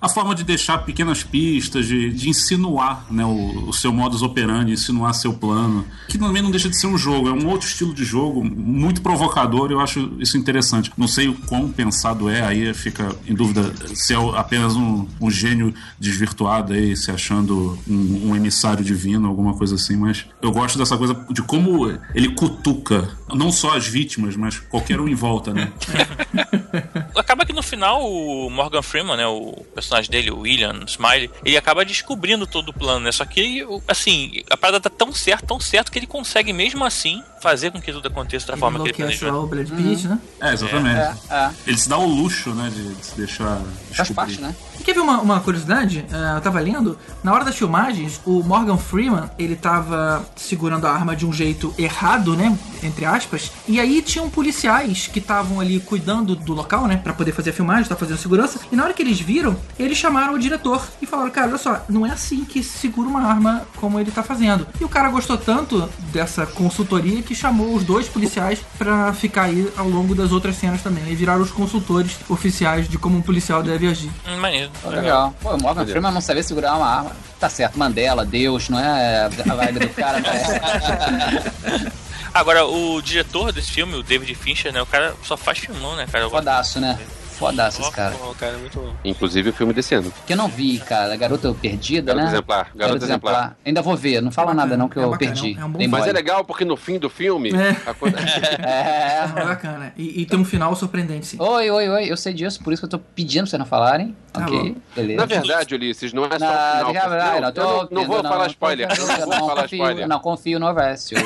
A 0.04 0.08
forma 0.10 0.34
de 0.34 0.44
deixar 0.44 0.76
pequenas 0.84 1.22
pistas, 1.22 1.86
de, 1.86 2.10
de 2.10 2.28
insinuar 2.28 3.06
né, 3.10 3.24
o, 3.24 3.70
o 3.70 3.72
seu 3.72 3.90
modus 3.90 4.20
operandi, 4.20 4.72
insinuar 4.72 5.14
seu 5.14 5.32
plano. 5.32 5.82
Que 6.08 6.18
também 6.18 6.42
não 6.42 6.50
deixa 6.50 6.68
de 6.68 6.78
ser 6.78 6.88
um 6.88 6.98
jogo, 6.98 7.26
é 7.26 7.32
um 7.32 7.48
outro 7.48 7.66
estilo 7.66 7.94
de 7.94 8.04
jogo, 8.04 8.44
muito 8.44 9.00
provocador, 9.00 9.72
eu 9.72 9.80
acho 9.80 10.12
isso 10.18 10.36
interessante. 10.36 10.92
Não 10.94 11.08
sei 11.08 11.28
o 11.28 11.32
quão 11.32 11.70
pensado 11.70 12.28
é, 12.28 12.42
aí 12.42 12.74
fica 12.74 13.16
em 13.26 13.34
dúvida 13.34 13.72
se 13.94 14.12
é 14.12 14.16
apenas 14.36 14.76
um, 14.76 15.08
um 15.18 15.30
gênio 15.30 15.72
desvirtuado 15.98 16.74
aí, 16.74 16.94
se 16.94 17.10
achando 17.10 17.78
um, 17.88 18.28
um 18.28 18.36
emissário 18.36 18.84
divino, 18.84 19.26
alguma 19.26 19.54
coisa 19.54 19.76
assim, 19.76 19.96
mas 19.96 20.26
eu 20.42 20.52
gosto 20.52 20.76
dessa 20.76 20.98
coisa 20.98 21.14
de 21.30 21.40
como 21.40 21.90
ele 22.14 22.34
cutuca 22.34 23.08
não 23.34 23.50
só 23.50 23.74
as 23.74 23.86
vítimas, 23.86 24.36
mas 24.36 24.58
qualquer 24.58 25.00
um 25.00 25.08
em 25.08 25.14
volta, 25.14 25.54
né? 25.54 25.72
Acaba 27.34 27.46
que 27.46 27.52
no 27.52 27.64
final 27.64 28.00
o 28.08 28.48
Morgan 28.48 28.80
Freeman, 28.80 29.16
né, 29.16 29.26
o 29.26 29.50
personagem 29.74 30.08
dele, 30.08 30.30
o 30.30 30.38
William 30.38 30.84
Smiley, 30.86 31.28
ele 31.44 31.56
acaba 31.56 31.84
descobrindo 31.84 32.46
todo 32.46 32.68
o 32.68 32.72
plano, 32.72 33.00
né? 33.00 33.10
Só 33.10 33.24
que, 33.24 33.66
assim, 33.88 34.44
a 34.48 34.56
parada 34.56 34.78
tá 34.78 34.88
tão 34.88 35.12
certo, 35.12 35.44
tão 35.44 35.58
certo 35.58 35.90
que 35.90 35.98
ele 35.98 36.06
consegue 36.06 36.52
mesmo 36.52 36.84
assim 36.84 37.24
fazer 37.44 37.70
com 37.70 37.78
que 37.78 37.92
tudo 37.92 38.08
aconteça 38.08 38.46
da 38.46 38.56
forma 38.56 38.78
que 38.78 38.88
ele 38.88 38.94
planejou. 38.94 39.30
lá 39.30 39.38
o 39.38 39.46
Brad 39.46 39.68
Pitt, 39.68 40.08
né? 40.08 40.18
É, 40.40 40.54
exatamente. 40.54 40.96
É, 40.96 41.14
é. 41.30 41.50
Ele 41.66 41.76
se 41.76 41.88
dá 41.90 41.98
o 41.98 42.06
luxo, 42.06 42.54
né, 42.54 42.70
de, 42.74 42.94
de 42.94 43.04
se 43.04 43.14
deixar 43.16 43.60
Faz 43.92 44.10
parte, 44.10 44.40
né? 44.40 44.54
E 44.80 44.82
quer 44.82 44.94
ver 44.94 45.00
uma, 45.00 45.20
uma 45.20 45.40
curiosidade? 45.40 46.06
É, 46.10 46.36
eu 46.36 46.40
tava 46.40 46.58
lendo, 46.58 46.98
na 47.22 47.32
hora 47.32 47.44
das 47.44 47.54
filmagens, 47.54 48.18
o 48.24 48.42
Morgan 48.42 48.78
Freeman, 48.78 49.30
ele 49.38 49.54
tava 49.54 50.26
segurando 50.34 50.86
a 50.86 50.90
arma 50.90 51.14
de 51.14 51.26
um 51.26 51.32
jeito 51.32 51.72
errado, 51.78 52.34
né? 52.34 52.58
Entre 52.82 53.04
aspas. 53.04 53.52
E 53.68 53.78
aí 53.78 54.00
tinham 54.00 54.28
policiais 54.30 55.06
que 55.06 55.18
estavam 55.18 55.60
ali 55.60 55.80
cuidando 55.80 56.34
do 56.34 56.54
local, 56.54 56.86
né? 56.86 56.96
Pra 56.96 57.12
poder 57.12 57.32
fazer 57.32 57.50
a 57.50 57.52
filmagem, 57.52 57.84
tá 57.84 57.94
fazendo 57.94 58.18
segurança. 58.18 58.58
E 58.72 58.76
na 58.76 58.84
hora 58.84 58.94
que 58.94 59.02
eles 59.02 59.20
viram, 59.20 59.56
eles 59.78 59.98
chamaram 59.98 60.34
o 60.34 60.38
diretor 60.38 60.82
e 61.00 61.06
falaram, 61.06 61.30
cara, 61.30 61.48
olha 61.48 61.58
só, 61.58 61.84
não 61.88 62.06
é 62.06 62.10
assim 62.10 62.44
que 62.44 62.62
se 62.62 62.78
segura 62.78 63.08
uma 63.08 63.22
arma 63.22 63.66
como 63.76 64.00
ele 64.00 64.10
tá 64.10 64.22
fazendo. 64.22 64.66
E 64.80 64.84
o 64.84 64.88
cara 64.88 65.08
gostou 65.08 65.36
tanto 65.36 65.88
dessa 66.12 66.46
consultoria 66.46 67.22
que 67.22 67.33
chamou 67.34 67.74
os 67.74 67.84
dois 67.84 68.08
policiais 68.08 68.60
pra 68.78 69.12
ficar 69.12 69.44
aí 69.44 69.70
ao 69.76 69.88
longo 69.88 70.14
das 70.14 70.32
outras 70.32 70.56
cenas 70.56 70.82
também. 70.82 71.04
E 71.08 71.14
viraram 71.14 71.42
os 71.42 71.50
consultores 71.50 72.16
oficiais 72.28 72.88
de 72.88 72.98
como 72.98 73.18
um 73.18 73.22
policial 73.22 73.62
deve 73.62 73.86
agir. 73.88 74.10
Hum, 74.26 74.36
maneiro. 74.38 74.70
Pô, 74.82 74.90
legal. 74.90 75.34
Pô, 75.40 75.54
o 75.54 75.62
Morgan. 75.62 75.86
Freeman 75.86 76.12
não 76.12 76.20
sabia 76.20 76.42
segurar 76.42 76.74
uma 76.76 76.86
arma. 76.86 77.12
Tá 77.38 77.48
certo, 77.48 77.78
Mandela, 77.78 78.24
Deus, 78.24 78.68
não 78.68 78.78
é 78.78 79.24
a 79.24 79.54
vibe 79.54 79.80
do 79.80 79.88
cara. 79.90 80.20
né? 80.20 81.92
Agora, 82.32 82.66
o 82.66 83.00
diretor 83.00 83.52
desse 83.52 83.70
filme, 83.70 83.94
o 83.94 84.02
David 84.02 84.34
Fincher, 84.34 84.72
né? 84.72 84.82
O 84.82 84.86
cara 84.86 85.14
só 85.22 85.36
faz 85.36 85.58
filmão, 85.58 85.94
né, 85.94 86.06
cara? 86.10 86.28
Fodaço, 86.28 86.80
né? 86.80 86.98
Fodaço 87.38 87.82
esse 87.82 87.90
cara. 87.90 88.14
Pô, 88.14 88.32
cara, 88.34 88.52
é 88.54 88.56
muito 88.58 88.78
bom. 88.78 88.94
Inclusive 89.04 89.50
o 89.50 89.52
filme 89.52 89.72
desse 89.72 89.94
ano. 89.94 90.12
Que 90.26 90.32
eu 90.34 90.36
não 90.36 90.46
vi, 90.48 90.78
cara. 90.78 91.16
Garota 91.16 91.52
Perdida, 91.52 92.12
Garoto 92.14 92.24
né? 92.26 92.32
Exemplar. 92.32 92.70
Garoto 92.74 93.04
Exemplar. 93.04 93.56
Ainda 93.66 93.82
vou 93.82 93.96
ver, 93.96 94.20
não 94.22 94.30
fala 94.30 94.54
nada 94.54 94.76
não 94.76 94.88
que 94.88 94.98
É 94.98 95.02
eu 95.02 95.10
bacana, 95.10 95.32
perdi. 95.32 95.58
é 95.58 95.64
um 95.64 95.70
bom 95.70 95.78
Mas 95.80 95.90
mole. 95.90 96.10
é 96.10 96.12
legal 96.12 96.44
porque 96.44 96.64
no 96.64 96.76
fim 96.76 96.98
do 96.98 97.10
filme. 97.10 97.50
É. 97.54 97.74
coisa- 97.94 98.16
É. 98.18 99.24
É 99.34 99.44
bacana. 99.44 99.92
E, 99.96 100.22
e 100.22 100.26
tem 100.26 100.38
um 100.38 100.44
final 100.44 100.74
surpreendente, 100.76 101.26
sim. 101.26 101.36
Oi, 101.40 101.70
oi, 101.70 101.88
oi, 101.88 102.10
eu 102.10 102.16
sei 102.16 102.32
disso, 102.32 102.62
por 102.62 102.72
isso 102.72 102.80
que 102.82 102.86
eu 102.86 102.90
tô 102.90 102.98
pedindo 102.98 103.42
pra 103.42 103.50
vocês 103.50 103.58
não 103.58 103.66
falarem. 103.66 104.14
Tá 104.32 104.42
ok, 104.42 104.74
bom. 104.74 104.80
beleza. 104.94 105.20
Na 105.20 105.26
verdade, 105.26 105.74
Ulisses, 105.74 106.12
não 106.12 106.24
é 106.26 106.30
só 106.30 106.38
Não, 106.38 106.84
o 106.90 106.92
final. 106.94 107.10
Não, 107.10 107.40
não, 107.40 107.52
tô 107.52 107.62
não, 107.62 107.88
não 107.90 108.04
vou 108.06 108.16
vendo, 108.16 108.28
falar 108.28 108.38
não, 108.44 108.46
spoiler. 108.46 108.88
confio, 108.88 109.06
Não 109.26 109.38
vou 109.38 109.48
falar 109.48 109.62
confio, 109.62 109.76
spoiler. 109.78 110.08
Não 110.08 110.18
confio 110.20 110.58
no 110.60 110.68
Overst. 110.68 111.12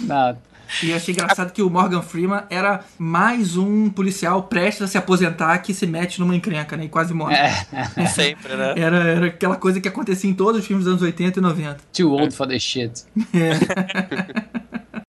não, 0.00 0.36
E 0.82 0.90
eu 0.90 0.96
achei 0.96 1.12
engraçado 1.14 1.52
que 1.52 1.62
o 1.62 1.70
Morgan 1.70 2.02
Freeman 2.02 2.42
era 2.50 2.80
mais 2.98 3.56
um 3.56 3.88
policial 3.90 4.44
prestes 4.44 4.82
a 4.82 4.86
se 4.86 4.98
aposentar 4.98 5.58
que 5.58 5.72
se 5.72 5.86
mete 5.86 6.20
numa 6.20 6.34
encrenca, 6.34 6.76
né? 6.76 6.84
E 6.84 6.88
quase 6.88 7.14
morre. 7.14 7.34
é. 7.34 8.06
Sempre, 8.06 8.54
né? 8.56 8.74
Era, 8.76 8.96
era 8.96 9.26
aquela 9.26 9.56
coisa 9.56 9.80
que 9.80 9.88
acontecia 9.88 10.28
em 10.28 10.34
todos 10.34 10.60
os 10.60 10.66
filmes 10.66 10.84
dos 10.84 10.92
anos 10.94 11.02
80 11.02 11.38
e 11.38 11.42
90. 11.42 11.76
Too 11.92 12.10
old 12.12 12.34
for 12.34 12.46
this 12.46 12.62
shit. 12.62 13.04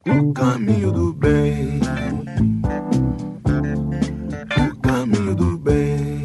O 0.08 0.34
caminho 0.34 0.92
do 0.92 1.14
bem. 1.14 1.80
O 4.72 4.82
caminho 4.82 5.36
do 5.36 5.58
bem. 5.58 6.24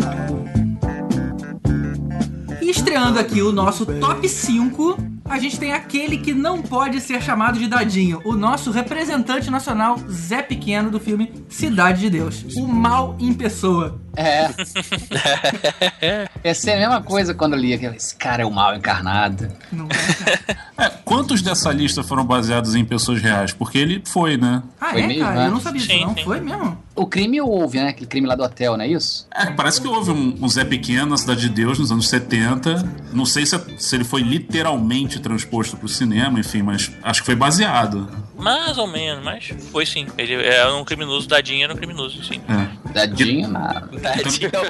Estreando 2.91 3.21
aqui 3.21 3.41
o 3.41 3.53
nosso 3.53 3.87
top 3.87 4.29
5, 4.29 4.99
a 5.25 5.39
gente 5.39 5.61
tem 5.61 5.73
aquele 5.73 6.19
que 6.19 6.35
não 6.35 6.61
pode 6.61 7.01
ser 7.01 7.23
chamado 7.23 7.57
de 7.57 7.69
dadinho, 7.69 8.21
o 8.25 8.33
nosso 8.33 8.73
representante 8.73 9.49
nacional 9.49 9.97
Zé 10.11 10.43
Pequeno 10.43 10.91
do 10.91 10.99
filme 10.99 11.33
Cidade 11.49 12.01
de 12.01 12.11
Deus, 12.11 12.43
o 12.57 12.67
mal 12.67 13.15
em 13.21 13.33
pessoa. 13.33 14.01
É. 14.17 14.51
Essa 16.43 16.73
é 16.73 16.75
a 16.75 16.79
mesma 16.79 17.01
coisa 17.01 17.33
quando 17.33 17.53
eu 17.53 17.61
li 17.61 17.73
aquele. 17.73 17.95
Esse 17.95 18.17
cara 18.17 18.43
é 18.43 18.45
o 18.45 18.51
mal 18.51 18.75
encarnado. 18.75 19.49
É, 20.77 20.89
quantos 21.05 21.43
dessa 21.43 21.71
lista 21.71 22.03
foram 22.03 22.25
baseados 22.25 22.75
em 22.75 22.85
pessoas 22.85 23.23
reais? 23.23 23.53
Porque 23.53 23.79
ele 23.79 24.03
foi, 24.05 24.37
né? 24.37 24.65
Ah, 24.81 24.91
Foi 24.91 25.03
é, 25.03 25.07
mesmo, 25.07 25.23
cara? 25.23 25.37
né? 25.37 25.47
Eu 25.47 25.51
não 25.53 25.61
sabia 25.61 25.81
Sim, 25.81 25.87
disso, 25.87 26.07
não. 26.07 26.15
sim. 26.17 26.25
Foi 26.25 26.41
mesmo? 26.41 26.77
O 26.97 27.07
crime 27.07 27.41
houve, 27.41 27.79
né? 27.79 27.91
Aquele 27.91 28.07
crime 28.07 28.27
lá 28.27 28.35
do 28.35 28.43
hotel, 28.43 28.77
não 28.77 28.85
é 28.85 28.89
isso? 28.89 29.29
É, 29.33 29.47
parece 29.47 29.81
que 29.81 29.87
houve 29.87 30.11
um, 30.11 30.37
um 30.43 30.49
Zé 30.49 30.65
Pequeno 30.65 31.07
na 31.07 31.17
Cidade 31.17 31.43
de 31.43 31.49
Deus 31.49 31.79
nos 31.79 31.93
anos 31.93 32.09
70. 32.09 32.80
Não 33.13 33.27
sei 33.27 33.45
se, 33.45 33.59
se 33.79 33.97
ele 33.97 34.05
foi 34.05 34.23
literalmente 34.23 35.19
transposto 35.21 35.77
pro 35.77 35.89
cinema, 35.89 36.39
enfim, 36.39 36.63
mas 36.63 36.91
acho 37.03 37.21
que 37.21 37.27
foi 37.27 37.35
baseado. 37.35 38.09
Mais 38.39 38.79
ou 38.79 38.87
menos, 38.87 39.23
mas 39.23 39.53
foi 39.71 39.85
sim. 39.85 40.07
Ele 40.17 40.33
era 40.35 40.75
um 40.75 40.85
criminoso, 40.85 41.29
dadinho 41.29 41.65
era 41.65 41.75
um 41.75 41.77
criminoso, 41.77 42.25
sim. 42.25 42.41
É. 42.49 42.93
Dadinho, 42.93 43.49
nada. 43.49 43.89
Tadinho, 44.01 44.51
é 44.53 44.61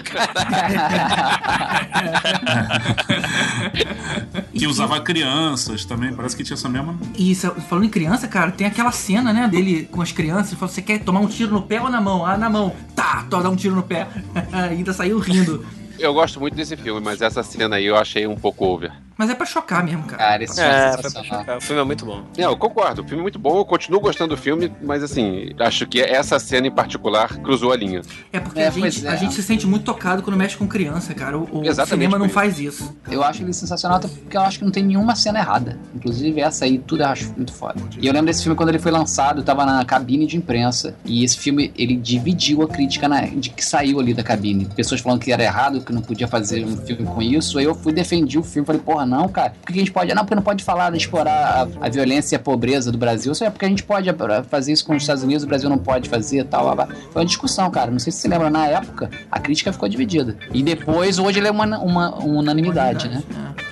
o 4.53 4.59
Que 4.59 4.67
usava 4.67 5.01
crianças 5.01 5.85
também, 5.85 6.13
parece 6.13 6.37
que 6.37 6.43
tinha 6.43 6.55
essa 6.55 6.69
mesma. 6.69 6.99
E 7.17 7.31
isso, 7.31 7.49
falando 7.69 7.85
em 7.85 7.91
criança, 7.91 8.27
cara, 8.27 8.51
tem 8.51 8.67
aquela 8.67 8.91
cena, 8.91 9.33
né, 9.33 9.47
dele 9.47 9.89
com 9.91 10.03
as 10.03 10.11
crianças. 10.11 10.49
Ele 10.49 10.57
falou: 10.59 10.75
você 10.75 10.83
quer 10.83 10.99
tomar 11.01 11.21
um 11.21 11.29
tiro 11.29 11.53
no 11.53 11.63
pé 11.63 11.81
ou 11.81 11.89
na 11.89 12.01
mão? 12.01 12.27
Ah, 12.27 12.37
na 12.37 12.51
mão. 12.51 12.75
Tá, 12.97 13.25
tô 13.31 13.41
dá 13.41 13.49
um 13.49 13.57
tiro 13.57 13.77
no 13.77 13.83
pé. 13.83 14.09
Ainda 14.53 14.93
saiu 14.93 15.19
rindo. 15.19 15.65
Eu 16.01 16.15
gosto 16.15 16.41
muito 16.41 16.55
desse 16.55 16.79
filme, 16.79 16.99
mas 16.99 17.21
essa 17.21 17.43
cena 17.43 17.77
aí 17.77 17.85
eu 17.85 17.95
achei 17.95 18.27
um 18.27 18.35
pouco 18.35 18.65
over. 18.65 18.91
Mas 19.21 19.29
é 19.29 19.35
pra 19.35 19.45
chocar 19.45 19.85
mesmo, 19.85 20.05
cara. 20.05 20.17
Cara, 20.17 20.45
esse 20.45 20.55
filme 20.55 20.71
É, 20.71 20.89
é 20.89 20.93
foi 20.97 21.11
pra 21.11 21.23
chocar. 21.23 21.59
O 21.59 21.61
filme 21.61 21.83
é 21.83 21.85
muito 21.85 22.07
bom. 22.07 22.23
Não, 22.39 22.45
eu 22.53 22.57
concordo. 22.57 23.03
O 23.03 23.05
filme 23.05 23.19
é 23.19 23.23
muito 23.23 23.39
bom, 23.39 23.59
eu 23.59 23.67
continuo 23.67 24.01
gostando 24.01 24.35
do 24.35 24.41
filme, 24.41 24.73
mas 24.83 25.03
assim, 25.03 25.51
acho 25.59 25.87
que 25.87 26.01
essa 26.01 26.39
cena 26.39 26.69
em 26.69 26.71
particular 26.71 27.37
cruzou 27.37 27.71
a 27.71 27.77
linha. 27.77 28.01
É 28.33 28.41
porque 28.41 28.61
É, 28.61 28.69
a, 28.69 28.71
gente, 28.71 29.07
é. 29.07 29.11
a 29.11 29.17
gente 29.17 29.35
se 29.35 29.43
sente 29.43 29.67
muito 29.67 29.85
tocado 29.85 30.23
quando 30.23 30.39
mexe 30.39 30.57
com 30.57 30.67
criança, 30.67 31.13
cara. 31.13 31.37
O, 31.37 31.43
o 31.61 31.87
cinema 31.87 32.19
não 32.19 32.25
isso. 32.25 32.35
faz 32.35 32.59
isso. 32.59 32.97
Eu 33.11 33.23
acho 33.23 33.43
ele 33.43 33.53
sensacional 33.53 34.01
porque 34.01 34.39
eu 34.39 34.41
acho 34.41 34.59
que 34.59 34.65
não 34.65 34.73
tem 34.73 34.85
nenhuma 34.85 35.15
cena 35.15 35.39
errada. 35.39 35.79
Inclusive 35.95 36.41
essa 36.41 36.65
aí, 36.65 36.79
tudo 36.79 37.03
eu 37.03 37.09
acho 37.09 37.31
muito 37.37 37.53
foda. 37.53 37.79
E 38.01 38.07
eu 38.07 38.13
lembro 38.15 38.29
desse 38.29 38.43
filme 38.43 38.57
quando 38.57 38.71
ele 38.71 38.79
foi 38.79 38.91
lançado, 38.91 39.41
eu 39.41 39.45
tava 39.45 39.67
na 39.67 39.85
cabine 39.85 40.27
de 40.27 40.39
imprensa 40.39 40.95
e 41.05 41.23
esse 41.25 41.37
filme, 41.37 41.71
ele 41.77 41.95
dividiu 41.95 42.63
a 42.63 42.69
crítica 42.69 43.07
na, 43.07 43.21
de 43.27 43.51
que 43.51 43.63
saiu 43.63 44.01
ali 44.01 44.15
da 44.15 44.23
cabine. 44.23 44.65
Pessoas 44.65 45.03
falando 45.03 45.21
que 45.21 45.31
era 45.31 45.43
errado, 45.43 45.83
que 45.83 45.93
não 45.93 46.01
podia 46.01 46.27
fazer 46.27 46.65
um 46.65 46.75
filme 46.79 47.05
com 47.05 47.21
isso. 47.21 47.59
Aí 47.59 47.67
eu 47.67 47.75
fui 47.75 47.93
defendi 47.93 48.39
o 48.39 48.43
filme, 48.43 48.65
falei, 48.65 48.81
porra, 48.81 49.05
não, 49.11 49.29
cara. 49.29 49.53
Por 49.61 49.73
que 49.73 49.79
a 49.79 49.83
gente 49.83 49.93
pode... 49.93 50.15
Não, 50.15 50.23
porque 50.23 50.35
não 50.35 50.43
pode 50.43 50.65
falar, 50.65 50.95
explorar 50.95 51.69
a, 51.81 51.87
a 51.87 51.89
violência 51.89 52.35
e 52.35 52.37
a 52.37 52.39
pobreza 52.39 52.91
do 52.91 52.99
Brasil. 52.99 53.35
Só 53.35 53.45
é 53.45 53.51
porque 53.51 53.65
a 53.65 53.69
gente 53.69 53.83
pode 53.83 54.09
fazer 54.49 54.73
isso 54.73 54.85
com 54.85 54.95
os 54.95 55.03
Estados 55.03 55.23
Unidos, 55.23 55.45
o 55.45 55.47
Brasil 55.47 55.69
não 55.69 55.79
pode 55.79 56.09
fazer 56.09 56.45
tal, 56.45 56.65
blá, 56.65 56.87
blá. 56.87 56.97
Foi 57.11 57.23
uma 57.23 57.27
discussão, 57.27 57.71
cara. 57.71 57.91
Não 57.91 57.99
sei 57.99 58.13
se 58.13 58.21
você 58.21 58.29
lembra, 58.29 58.49
na 58.49 58.67
época, 58.67 59.11
a 59.31 59.41
crítica 59.41 59.73
ficou 59.73 59.89
dividida. 59.89 60.37
E 60.53 60.63
depois, 60.63 61.19
hoje 61.19 61.39
ele 61.39 61.49
é 61.49 61.51
uma, 61.51 61.67
uma, 61.79 62.15
uma 62.15 62.41
unanimidade, 62.41 63.09
né? 63.09 63.23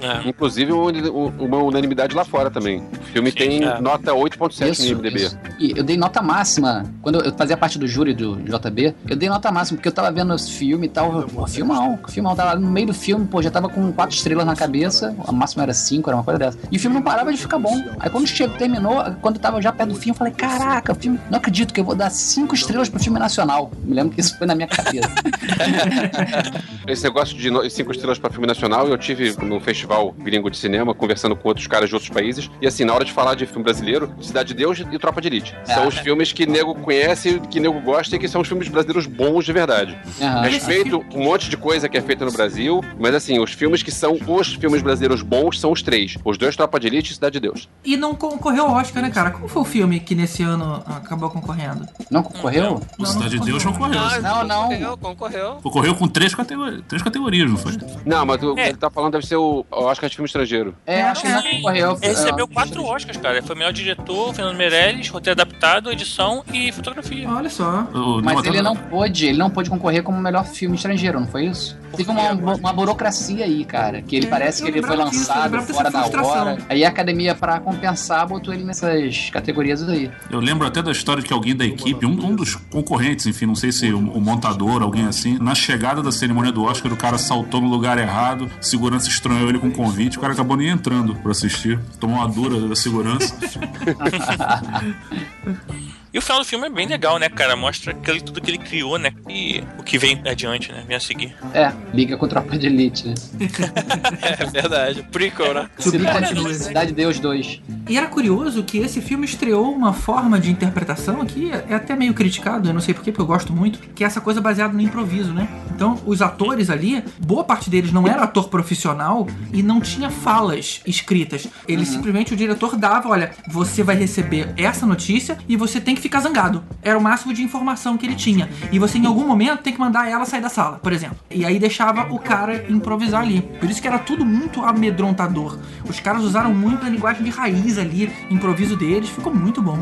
É. 0.01 0.29
Inclusive 0.29 0.73
uma, 0.73 1.59
unanimidade 1.59 2.15
lá 2.15 2.25
fora 2.25 2.51
também. 2.51 2.81
O 2.81 3.05
filme 3.13 3.33
tem 3.33 3.65
é. 3.65 3.81
nota 3.81 4.13
8.7 4.13 4.79
no 4.79 4.87
IMDB. 4.87 5.17
isso. 5.17 5.39
E 5.59 5.73
eu 5.77 5.83
dei 5.83 5.97
nota 5.97 6.23
máxima. 6.23 6.85
Quando 7.03 7.21
eu 7.21 7.33
fazia 7.35 7.57
parte 7.57 7.79
do 7.79 7.87
júri 7.87 8.15
do 8.15 8.37
JB, 8.37 8.95
eu 9.09 9.17
dei 9.17 9.29
nota 9.29 9.51
máxima, 9.51 9.77
porque 9.77 9.89
eu 9.89 9.93
tava 9.93 10.11
vendo 10.11 10.35
esse 10.35 10.51
filme 10.53 10.87
e 10.87 10.91
tal. 10.91 11.23
Pô, 11.25 11.47
filmão, 11.47 11.99
filmão. 12.09 12.37
Tava 12.37 12.59
no 12.59 12.71
meio 12.71 12.89
do 12.89 12.95
filme, 12.95 13.27
pô, 13.27 13.43
já 13.43 13.51
tava 13.51 13.69
com 13.69 13.93
quatro 13.93 14.15
estrelas 14.15 14.47
na 14.47 14.55
cabeça. 14.55 15.15
A 15.29 15.33
máxima 15.33 15.63
era 15.63 15.75
cinco, 15.75 16.09
era 16.09 16.17
uma 16.17 16.25
coisa 16.25 16.39
dessa. 16.39 16.59
E 16.73 16.77
o 16.77 16.81
filme 16.81 16.95
não 16.97 17.03
parava 17.03 17.31
de 17.33 17.39
ficar 17.39 17.59
bom. 17.59 17.75
Aí 18.01 18.09
quando 18.11 18.27
chegou, 18.27 18.57
terminou, 18.57 19.05
quando 19.21 19.37
eu 19.37 19.41
tava 19.43 19.61
já 19.61 19.73
perto 19.73 19.91
do 19.91 19.95
fim, 19.97 20.11
eu 20.11 20.15
falei: 20.15 20.33
caraca, 20.33 20.95
filme. 20.95 21.19
Não 21.31 21.39
acredito 21.39 21.73
que 21.75 21.81
eu 21.81 21.85
vou 21.85 21.95
dar 21.95 22.11
cinco 22.11 22.55
estrelas 22.55 22.89
pro 22.89 22.99
filme 23.03 23.19
nacional. 23.19 23.71
Me 23.85 23.95
lembro 23.95 24.15
que 24.15 24.21
isso 24.21 24.37
foi 24.39 24.47
na 24.47 24.55
minha 24.55 24.69
cabeça. 24.69 25.09
Esse 26.87 27.05
negócio 27.05 27.37
de 27.37 27.51
no- 27.51 27.69
cinco 27.69 27.93
estrelas 27.93 28.19
para 28.19 28.31
filme 28.31 28.47
nacional, 28.47 28.89
eu 28.89 28.97
tive 28.97 29.35
no 29.45 29.61
festival 29.61 30.13
gringo 30.19 30.51
de 30.51 30.57
cinema, 30.57 30.95
conversando 30.95 31.37
com 31.37 31.49
outros 31.49 31.67
caras 31.67 31.89
de 31.89 31.95
outros 31.95 32.11
países. 32.11 32.51
E 32.61 32.67
assim, 32.67 32.85
na 32.85 32.95
hora 32.95 33.05
de 33.05 33.13
falar 33.13 33.35
de 33.35 33.47
filme 33.47 33.63
brasileiro, 33.65 34.13
Cidade 34.21 34.49
de 34.49 34.55
Deus 34.55 34.79
e 34.91 34.99
Tropa 34.99 35.21
de 35.21 35.29
Elite. 35.29 35.55
São 35.65 35.85
Ah. 35.85 35.89
os 35.89 35.99
filmes 35.99 36.33
que 36.33 36.47
nego 36.47 36.75
conhece, 36.75 37.41
que 37.51 37.61
nego 37.61 37.81
gosta 37.81 38.17
e 38.17 38.19
que 38.19 38.29
são 38.29 38.41
os 38.41 38.49
filmes 38.49 38.69
brasileiros 38.69 39.07
bons 39.07 39.45
de 39.45 39.53
verdade. 39.53 39.99
Aham. 40.21 40.43
Respeito 40.43 41.05
um 41.15 41.25
monte 41.25 41.51
de 41.51 41.57
coisa 41.57 41.89
que 41.89 41.99
é 41.99 42.01
feita 42.01 42.25
no 42.25 42.33
Brasil, 42.33 42.81
mas 42.99 43.15
assim, 43.15 43.39
os 43.39 43.53
filmes 43.53 43.83
que 43.83 43.91
são 43.91 44.19
os 44.27 44.55
filmes 44.55 44.81
brasileiros 44.83 45.18
bons 45.23 45.61
são 45.61 45.73
os 45.73 45.83
três: 45.83 46.17
os 46.25 46.37
dois 46.39 46.57
Tropa 46.57 46.79
de 46.81 46.87
Elite 46.87 47.11
e 47.13 47.15
Cidade 47.15 47.35
de 47.35 47.41
Deus. 47.41 47.69
E 47.85 47.97
não 47.97 48.15
concorreu 48.15 48.67
ao 48.67 48.73
Oscar, 48.75 49.03
né, 49.03 49.11
cara? 49.11 49.31
Qual 49.31 49.49
foi 49.49 49.63
o 49.63 49.65
filme 49.65 50.01
que 50.01 50.15
nesse 50.15 50.43
ano 50.43 50.83
acabou 50.87 51.31
concorrendo? 51.31 51.87
Não 52.11 52.23
concorreu? 52.23 52.81
O 52.99 53.07
Cidade 53.07 53.39
de 53.39 53.45
Deus 53.47 53.65
concorreu. 53.65 53.99
Ah, 54.01 54.19
Não, 54.21 54.45
não. 54.45 54.63
Concorreu, 54.69 54.97
concorreu. 54.99 55.55
Concorreu 55.63 55.95
com 55.95 56.09
três, 56.09 56.35
categori 56.35 56.83
três 56.89 57.03
categorias, 57.03 57.51
não 57.51 57.57
foi? 57.57 57.73
Não, 58.05 58.25
mas 58.27 58.43
o 58.43 58.55
que 58.55 58.61
É. 58.61 58.69
ele 58.69 58.79
tá 58.79 58.91
falando 58.91 59.13
deve 59.13 59.27
ser 59.27 59.37
o 59.37 59.65
Oscar 59.71 60.09
de 60.09 60.17
filme 60.17 60.27
estrangeiro. 60.27 60.75
É, 60.87 61.03
acho 61.03 61.23
que 61.23 61.29
não 61.29 61.43
concorreu. 61.43 61.99
Ele 62.03 62.09
recebeu 62.15 62.45
É, 62.51 62.55
quatro 62.55 62.85
Oscars, 62.85 63.17
cara. 63.17 63.43
Foi 63.43 63.55
melhor 63.57 63.73
diretor, 63.73 64.35
Fernando 64.35 64.57
Meirelles, 64.57 65.09
roteiro 65.09 65.41
adaptado, 65.41 65.91
edição 65.93 66.45
e 66.53 66.71
fotografia. 66.73 67.29
Olha 67.29 67.51
só. 67.51 67.83
O- 67.95 68.23
Mas 68.23 68.45
ele 68.45 68.61
não 68.63 68.75
pôde, 68.77 69.27
ele 69.27 69.39
não 69.39 69.51
pôde 69.51 69.71
concorrer 69.71 70.03
como 70.03 70.19
melhor 70.21 70.45
filme 70.45 70.77
estrangeiro, 70.77 71.21
não 71.21 71.27
foi 71.27 71.47
isso? 71.47 71.77
Teve 71.97 72.11
uma, 72.11 72.33
uma 72.33 72.73
burocracia 72.73 73.45
aí, 73.45 73.65
cara, 73.65 74.03
que 74.03 74.17
ele 74.17 74.27
É, 74.27 74.29
parece 74.29 74.63
que 74.63 74.69
ele 74.69 74.83
foi 74.83 74.97
lançado 75.05 75.63
fora 75.63 75.91
da 75.91 76.01
frustração. 76.01 76.31
hora. 76.31 76.59
Aí 76.69 76.85
a 76.85 76.89
academia, 76.89 77.35
pra 77.35 77.61
compensar, 77.61 78.27
botou 78.27 78.53
ele 78.53 78.65
nessas 78.65 79.31
categorias 79.31 79.87
aí. 79.89 80.11
Eu 80.31 80.41
lembro 80.41 80.67
até 80.67 80.83
da 80.83 80.93
história 80.93 81.23
de 81.23 81.29
que 81.29 81.35
alguém 81.35 81.57
da 81.57 81.65
equipe, 81.65 82.05
um, 82.05 82.11
um 82.11 82.35
dos 82.35 82.55
concorrentes, 82.55 83.27
enfim, 83.27 83.47
não 83.47 83.55
sei 83.55 83.73
se 83.73 83.91
o, 83.93 83.99
o 83.99 84.21
montador, 84.21 84.83
alguém 84.83 85.07
assim, 85.07 85.39
na 85.39 85.55
chegada 85.55 86.03
da 86.03 86.13
cerimônia 86.13 86.53
do 86.53 86.65
Oscar, 86.65 86.93
o 86.93 86.97
cara 86.97 87.19
saltou 87.19 87.61
no 87.61 87.69
lugar 87.69 87.99
errado, 87.99 88.51
segurança 88.61 89.09
estranhou 89.09 89.49
ele 89.49 89.59
com 89.59 89.71
convite, 89.71 90.19
o 90.19 90.21
cara 90.21 90.33
acabou 90.33 90.57
nem 90.57 90.69
entrando 90.69 91.15
pra 91.17 91.33
assistir, 91.33 91.79
tomou 91.99 92.17
uma 92.17 92.29
dura 92.29 92.69
da 92.69 92.77
segurança. 92.77 93.37
E 96.13 96.19
o 96.19 96.23
final 96.23 96.39
do 96.41 96.45
filme 96.45 96.67
é 96.67 96.71
bem 96.71 96.87
legal, 96.87 97.19
né, 97.19 97.29
cara? 97.29 97.55
Mostra 97.55 97.93
aquele, 97.93 98.21
tudo 98.21 98.41
que 98.41 98.51
ele 98.51 98.59
criou, 98.59 98.99
né? 98.99 99.13
E 99.29 99.63
o 99.79 99.83
que 99.83 99.99
vem 99.99 100.21
adiante, 100.27 100.73
né? 100.73 100.83
Vem 100.87 100.97
a 100.97 101.01
seguir. 101.01 101.35
É, 101.53 101.73
liga 101.93 102.17
com 102.17 102.27
Tropa 102.27 102.57
de 102.57 102.67
Elite, 102.67 103.09
né? 103.09 103.15
É 104.41 104.45
verdade. 104.47 105.03
Prequel, 105.11 105.55
né? 105.55 105.71
Cidade, 105.79 106.29
continua. 106.29 106.55
Cidade 106.55 106.89
de 106.91 106.95
Deus 106.95 107.19
2. 107.19 107.63
E 107.89 107.97
era 107.97 108.07
curioso 108.07 108.63
que 108.63 108.79
esse 108.79 109.01
filme 109.01 109.25
estreou 109.25 109.71
uma 109.71 109.93
forma 109.93 110.39
de 110.39 110.51
interpretação 110.51 111.25
que 111.27 111.51
é 111.51 111.75
até 111.75 111.95
meio 111.95 112.15
criticado, 112.15 112.69
eu 112.69 112.75
não 112.75 112.81
sei 112.81 112.95
porquê, 112.95 113.11
porque 113.11 113.23
eu 113.23 113.27
gosto 113.27 113.53
muito, 113.53 113.79
que 113.95 114.03
é 114.03 114.07
essa 114.07 114.21
coisa 114.21 114.41
baseada 114.41 114.73
no 114.73 114.81
improviso, 114.81 115.33
né? 115.33 115.49
Então, 115.75 116.01
os 116.07 116.21
atores 116.23 116.71
ali, 116.71 117.05
boa 117.19 117.45
parte 117.45 117.71
deles 117.71 117.93
não 117.93 118.07
era 118.07 118.23
ator 118.23 118.49
profissional 118.49 119.27
e 119.53 119.63
não 119.63 119.81
tinha 119.81 120.11
falas 120.11 120.81
escritas. 120.87 121.47
Ele 121.67 121.85
simplesmente, 121.85 122.35
o 122.35 122.37
diretor 122.37 122.77
dava, 122.77 123.09
olha, 123.09 123.31
você 123.49 123.83
vai 123.83 123.97
receber 123.97 124.53
essa 124.57 124.87
notícia 124.87 125.39
e 125.49 125.57
você 125.57 125.81
tem 125.81 125.95
que 125.95 126.08
ficar 126.09 126.21
zangado. 126.21 126.65
Era 126.83 126.99
o 126.99 127.01
máximo 127.01 127.33
de 127.33 127.43
informação 127.43 127.97
que 127.97 128.07
ele 128.07 128.15
tinha. 128.15 128.49
E 128.73 128.79
você, 128.79 128.99
em 128.99 129.07
algum 129.07 129.27
momento, 129.27 129.63
tem 129.63 129.73
que 129.73 129.79
mandar 129.79 130.11
ela 130.11 130.25
sair 130.25 130.41
da 130.41 130.49
sala, 130.49 130.79
por 130.79 130.93
exemplo. 130.93 131.19
E 131.31 131.45
aí 131.45 131.59
deixava 131.59 132.13
o 132.13 132.19
cara 132.19 132.65
improvisar 132.69 133.23
ali. 133.23 133.43
Por 133.61 133.71
isso 133.71 133.81
que 133.81 133.87
era 133.87 133.99
tudo 133.99 134.25
muito 134.25 134.63
amedrontador. 134.63 135.59
Os 135.89 136.01
caras 136.01 136.23
usaram 136.23 136.53
muito 136.55 136.85
a 136.85 136.89
linguagem 136.89 137.23
de 137.23 137.31
raiz 137.31 137.79
ali, 137.79 138.11
improviso 138.31 138.77
deles, 138.77 139.09
ficou 139.09 139.35
muito 139.35 139.63
bom. 139.63 139.79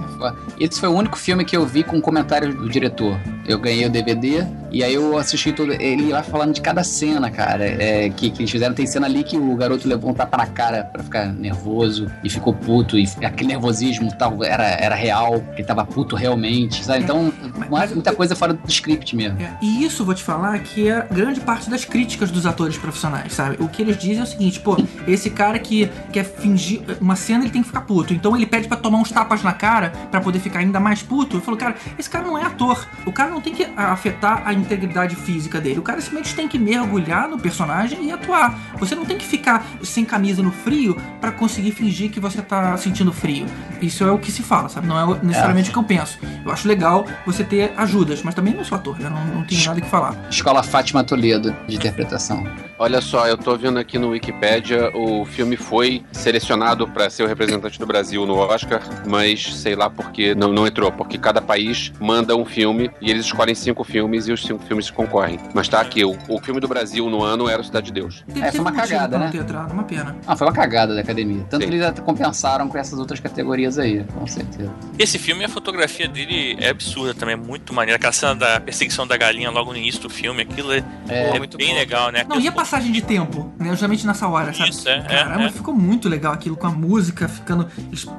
Esse 0.59 0.81
foi 0.81 0.89
o 0.89 0.93
único 0.93 1.17
filme 1.17 1.45
que 1.45 1.57
eu 1.57 1.65
vi 1.65 1.83
com 1.83 2.01
comentários 2.01 2.55
do 2.55 2.69
diretor. 2.69 3.19
Eu 3.47 3.59
ganhei 3.59 3.87
o 3.87 3.91
DVD 3.91 4.45
e 4.77 4.85
aí 4.85 4.93
eu 4.93 5.17
assisti 5.17 5.53
todo 5.53 5.73
ele 5.73 6.13
lá 6.13 6.23
falando 6.23 6.53
de 6.53 6.61
cada 6.61 6.85
cena, 6.85 7.31
cara. 7.31 7.65
É, 7.65 8.11
que, 8.11 8.31
que 8.31 8.43
eles 8.43 8.51
fizeram. 8.51 8.75
Tem 8.75 8.87
cena 8.87 9.07
ali 9.07 9.25
que 9.25 9.35
o 9.35 9.57
garoto 9.57 9.89
levou 9.89 10.11
um 10.11 10.15
tapa 10.15 10.37
na 10.37 10.47
cara 10.47 10.85
pra 10.85 11.03
ficar 11.03 11.33
nervoso 11.33 12.11
e 12.23 12.29
ficou 12.29 12.53
puto. 12.53 12.99
E 12.99 13.09
aquele 13.25 13.49
nervosismo 13.49 14.15
tal 14.19 14.45
era, 14.45 14.65
era 14.65 14.95
real, 14.95 15.41
que 15.55 15.63
ele 15.63 15.65
tava 15.65 15.83
puto 15.83 16.06
realmente, 16.15 16.85
sabe? 16.85 17.03
Então, 17.05 17.33
mas- 17.71 17.93
muita 17.93 18.15
coisa 18.15 18.37
fora 18.37 18.53
do 18.55 18.61
script 18.69 19.17
mesmo. 19.17 19.41
É, 19.41 19.51
e 19.63 19.85
isso 19.85 20.05
vou 20.05 20.15
te 20.15 20.23
falar 20.23 20.59
que 20.61 20.89
é 20.89 21.07
grande 21.11 21.41
parte 21.41 21.69
das 21.71 21.85
críticas 21.85 22.31
dos 22.31 22.47
atores 22.47 22.77
profissionais, 22.77 23.33
sabe? 23.33 23.57
O 23.61 23.69
que 23.69 23.83
eles 23.83 23.97
dizem 23.97 24.21
é 24.21 24.23
o 24.23 24.27
seguinte, 24.27 24.61
pô, 24.61 24.77
esse 25.07 25.31
cara 25.31 25.59
que 25.59 25.91
quer 26.13 26.25
fingir 26.25 26.83
uma 27.01 27.17
cena, 27.17 27.45
ele 27.45 27.51
tem 27.53 27.63
que 27.63 27.69
ficar 27.69 27.81
puto. 27.83 28.13
Então 28.13 28.37
ele 28.37 28.47
pede 28.47 28.69
pra 28.69 28.77
tomar 28.77 28.99
uns 28.99 29.11
tapas 29.11 29.43
na 29.43 29.53
cara 29.53 29.91
pra 30.11 30.21
poder 30.21 30.39
ficar 30.39 30.61
ainda 30.61 30.79
mais 30.79 31.03
puto. 31.03 31.37
Eu 31.37 31.41
falo, 31.41 31.57
cara, 31.57 31.75
esse 31.99 32.09
cara 32.09 32.25
não 32.27 32.37
é 32.37 32.43
ator. 32.45 32.87
O 33.05 33.13
cara 33.13 33.31
não 33.31 33.41
tem 33.41 33.55
que 33.55 33.67
afetar 33.77 34.43
a 34.45 34.53
integridade 34.53 35.17
física 35.17 35.61
dele. 35.61 35.79
O 35.79 35.83
cara 35.83 36.01
simplesmente 36.01 36.35
tem 36.35 36.47
que 36.49 36.59
mergulhar 36.59 37.29
no 37.29 37.39
personagem 37.39 38.05
e 38.07 38.13
atuar. 38.13 38.59
Você 38.79 38.95
não 38.95 39.05
tem 39.05 39.17
que 39.17 39.25
ficar 39.25 39.65
sem 39.83 40.05
camisa 40.05 40.43
no 40.43 40.51
frio 40.53 40.97
pra 41.21 41.33
conseguir 41.33 41.73
fingir 41.73 42.11
que 42.11 42.21
você 42.21 42.43
tá 42.43 42.77
sentindo 42.77 43.13
frio. 43.13 43.47
Isso 43.81 44.05
é 44.05 44.11
o 44.11 44.19
que 44.19 44.31
se 44.31 44.43
fala, 44.43 44.69
sabe? 44.69 44.87
Não 44.87 44.99
é 45.15 45.19
necessariamente 45.23 45.71
o 45.71 45.73
que 45.73 45.79
eu 45.79 45.85
penso. 45.85 45.96
Eu 46.45 46.53
acho 46.53 46.69
legal 46.69 47.07
você 47.25 47.43
ter 47.45 47.73
ajudas, 47.77 48.23
mas 48.23 48.35
também 48.35 48.55
não 48.55 48.65
sou 48.65 48.77
ator, 48.77 48.99
né? 48.99 49.09
Não, 49.09 49.25
não 49.27 49.45
tenho 49.45 49.65
nada 49.65 49.81
que 49.81 49.89
falar. 49.89 50.15
Escola 50.31 50.63
Fátima 50.63 51.03
Toledo 51.05 51.55
de 51.67 51.77
interpretação. 51.77 52.47
Olha 52.79 53.01
só, 53.01 53.27
eu 53.27 53.39
tô 53.39 53.57
vendo 53.57 53.79
aqui 53.79 53.99
no 53.99 54.11
Wikipedia, 54.11 54.91
o 54.95 55.25
filme 55.25 55.57
foi 55.57 56.05
selecionado 56.13 56.87
para 56.87 57.09
ser 57.09 57.23
o 57.23 57.27
representante 57.27 57.79
do 57.79 57.87
Brasil 57.87 58.27
no 58.27 58.37
Oscar, 58.37 58.83
mas 59.07 59.57
sei 59.57 59.75
lá 59.75 59.89
por 59.89 60.11
que 60.11 60.35
não, 60.35 60.53
não 60.53 60.67
entrou, 60.67 60.93
porque 60.93 61.17
cada 61.17 61.41
país 61.41 61.91
manda 61.99 62.37
um 62.37 62.45
filme 62.45 62.91
e 63.01 63.11
eles 63.11 63.25
escolhem 63.25 63.55
cinco 63.55 63.83
filmes 63.83 64.29
e 64.29 64.33
os 64.33 64.43
cinco 64.45 64.63
filmes 64.65 64.91
concorrem. 64.91 65.39
Mas 65.55 65.69
tá 65.69 65.81
aqui, 65.81 66.05
o, 66.05 66.19
o 66.29 66.39
filme 66.41 66.61
do 66.61 66.69
Brasil 66.69 67.09
no 67.09 67.23
ano 67.23 67.49
era 67.49 67.63
o 67.63 67.65
Cidade 67.65 67.87
de 67.87 67.93
Deus. 67.93 68.23
É, 68.35 68.53
foi 68.53 68.61
uma 68.61 68.73
cagada, 68.73 69.19
né? 69.19 69.31
ter 69.31 69.39
entrado, 69.39 69.73
uma 69.73 69.85
pena. 69.85 70.15
Ah, 70.27 70.37
foi 70.37 70.47
uma 70.47 70.53
cagada 70.53 70.95
da 70.95 71.01
academia. 71.01 71.45
Tanto 71.49 71.63
Sim. 71.63 71.71
que 71.71 71.77
eles 71.77 72.01
compensaram 72.01 72.69
com 72.69 72.77
essas 72.77 72.99
outras 72.99 73.21
categorias 73.21 73.79
aí, 73.79 74.05
com 74.15 74.27
certeza. 74.27 74.71
Esse 74.99 75.19
filme, 75.19 75.45
a 75.45 75.49
fotografia 75.49 75.86
dele 76.13 76.57
é 76.61 76.69
absurda 76.71 77.15
também, 77.15 77.35
é 77.35 77.37
muito 77.37 77.73
maneira. 77.73 77.97
Aquela 77.97 78.13
cena 78.13 78.35
da 78.35 78.61
perseguição 78.61 79.07
da 79.07 79.17
galinha 79.17 79.51
logo 79.51 79.73
no 79.73 79.79
início 79.79 80.01
do 80.01 80.11
filme, 80.11 80.43
aquilo 80.43 80.73
é, 80.73 80.85
É, 81.09 81.31
é 81.37 81.39
muito 81.39 81.57
bem 81.57 81.69
bom. 81.69 81.75
legal, 81.75 82.11
né? 82.13 82.25
Não, 82.29 82.39
e 82.41 82.47
a 82.49 82.53
passagem 82.53 82.93
de 82.93 83.03
tempo, 83.03 83.53
né? 83.59 83.71
Justamente 83.71 84.07
nessa 84.07 84.29
hora, 84.29 84.53
sabe? 84.53 84.71
Isso, 84.71 84.89
é, 84.89 84.99
é, 84.99 85.03
Caramba, 85.03 85.45
é. 85.47 85.51
ficou 85.51 85.75
muito 85.75 86.09
legal 86.09 86.33
aquilo 86.33 86.57
com 86.57 86.67
a 86.67 86.71
música 86.71 87.29
ficando 87.29 87.67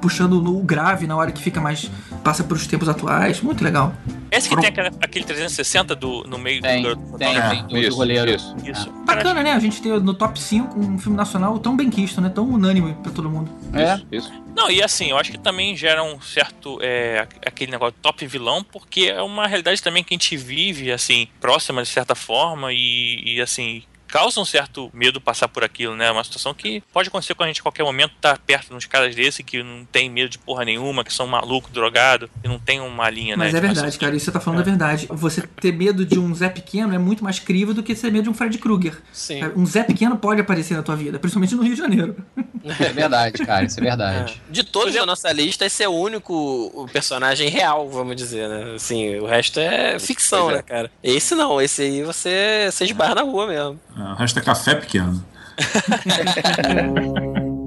puxando 0.01 0.41
no 0.41 0.59
grave 0.61 1.07
na 1.07 1.15
hora 1.15 1.31
que 1.31 1.41
fica 1.41 1.59
mais 1.61 1.89
passa 2.23 2.43
pros 2.43 2.65
tempos 2.67 2.89
atuais, 2.89 3.41
muito 3.41 3.63
legal. 3.63 3.93
Esse 4.29 4.49
que 4.49 4.57
tem 4.57 4.67
aquela- 4.69 4.91
aquele 5.01 5.23
360 5.25 5.95
do, 5.95 6.23
no 6.27 6.37
meio 6.37 6.61
Tem, 6.61 6.81
do 6.81 6.89
garoto 6.89 7.17
tem, 7.17 7.33
fantasma. 7.33 7.49
tem, 7.49 7.61
do, 7.63 7.67
do 7.69 7.77
isso, 7.77 7.95
goleiro. 7.97 8.31
isso. 8.31 8.55
Isso. 8.65 8.91
Bacana, 9.05 9.41
né? 9.41 9.53
A 9.53 9.59
gente 9.59 9.81
ter 9.81 9.99
no 10.01 10.13
top 10.13 10.37
5 10.39 10.77
um 10.77 10.97
filme 10.99 11.15
nacional 11.17 11.57
tão 11.59 11.77
bem 11.77 11.89
quisto, 11.89 12.19
né? 12.19 12.29
Tão 12.29 12.45
unânime 12.49 12.93
pra 13.01 13.11
todo 13.11 13.29
mundo. 13.29 13.49
É, 13.73 13.95
Isso, 13.95 14.07
isso. 14.11 14.33
Não, 14.55 14.69
e 14.69 14.81
assim, 14.83 15.11
eu 15.11 15.17
acho 15.17 15.31
que 15.31 15.37
também 15.37 15.77
gera 15.77 16.03
um 16.03 16.19
certo. 16.19 16.77
é, 16.81 17.25
aquele 17.57 17.71
negócio 17.71 17.95
top 18.01 18.25
vilão, 18.25 18.63
porque 18.63 19.07
é 19.07 19.21
uma 19.21 19.47
realidade 19.47 19.81
também 19.81 20.03
que 20.03 20.13
a 20.13 20.17
gente 20.17 20.37
vive, 20.37 20.91
assim, 20.91 21.27
próxima 21.41 21.81
de 21.81 21.89
certa 21.89 22.15
forma, 22.15 22.71
e, 22.71 23.35
e, 23.35 23.41
assim. 23.41 23.83
Causa 24.07 24.39
um 24.39 24.45
certo 24.45 24.89
medo 24.93 25.19
passar 25.19 25.47
por 25.47 25.63
aquilo, 25.63 25.95
né? 25.95 26.09
Uma 26.11 26.23
situação 26.23 26.53
que 26.53 26.81
pode 26.93 27.09
acontecer 27.09 27.33
com 27.35 27.43
a 27.43 27.47
gente 27.47 27.59
a 27.59 27.63
qualquer 27.63 27.83
momento, 27.83 28.13
tá 28.21 28.37
perto 28.37 28.69
de 28.69 28.75
uns 28.75 28.85
caras 28.85 29.15
desse 29.15 29.43
que 29.43 29.61
não 29.61 29.85
tem 29.85 30.09
medo 30.09 30.29
de 30.29 30.37
porra 30.37 30.63
nenhuma, 30.65 31.03
que 31.03 31.13
são 31.13 31.27
maluco, 31.27 31.69
drogado, 31.69 32.29
e 32.43 32.47
não 32.47 32.59
tem 32.59 32.79
uma 32.79 33.09
linha, 33.09 33.35
Mas 33.35 33.53
né? 33.53 33.59
é 33.59 33.61
de 33.61 33.67
verdade, 33.67 33.97
cara. 33.97 34.15
Isso 34.15 34.25
que 34.25 34.31
você 34.31 34.31
tá 34.31 34.39
falando 34.39 34.61
é. 34.61 34.63
verdade. 34.63 35.07
Você 35.09 35.41
ter 35.41 35.71
medo 35.71 36.05
de 36.05 36.19
um 36.19 36.33
Zé 36.33 36.49
Pequeno 36.49 36.93
é 36.93 36.97
muito 36.97 37.23
mais 37.23 37.39
crível 37.39 37.73
do 37.73 37.83
que 37.83 37.93
ter 37.93 38.11
medo 38.11 38.23
de 38.23 38.29
um 38.29 38.33
Fred 38.33 38.57
Krueger. 38.57 39.01
Sim. 39.11 39.41
Um 39.55 39.65
Zé 39.65 39.83
Pequeno 39.83 40.17
pode 40.17 40.41
aparecer 40.41 40.75
na 40.75 40.83
tua 40.83 40.95
vida, 40.95 41.19
principalmente 41.19 41.55
no 41.55 41.63
Rio 41.63 41.73
de 41.73 41.79
Janeiro. 41.79 42.15
é 42.79 42.89
verdade, 42.89 43.45
cara, 43.45 43.65
isso 43.65 43.79
é 43.79 43.83
verdade. 43.83 44.41
De 44.49 44.63
todos 44.63 44.93
da 44.93 45.05
nossa 45.05 45.31
lista, 45.31 45.65
esse 45.65 45.83
é 45.83 45.89
o 45.89 45.93
único 45.93 46.87
personagem 46.91 47.49
real, 47.49 47.89
vamos 47.89 48.15
dizer, 48.15 48.47
né? 48.47 48.75
Assim, 48.75 49.17
o 49.17 49.25
resto 49.25 49.59
é 49.59 49.99
ficção, 49.99 50.51
é. 50.51 50.55
né, 50.55 50.61
cara? 50.61 50.91
Esse 51.03 51.35
não, 51.35 51.61
esse 51.61 51.81
aí 51.81 52.03
você, 52.03 52.69
você 52.71 52.85
esbarra 52.85 53.15
na 53.15 53.21
rua 53.21 53.47
mesmo. 53.47 53.79
É, 53.97 54.06
resto 54.15 54.39
é 54.39 54.41
café 54.41 54.75
pequeno. 54.75 55.23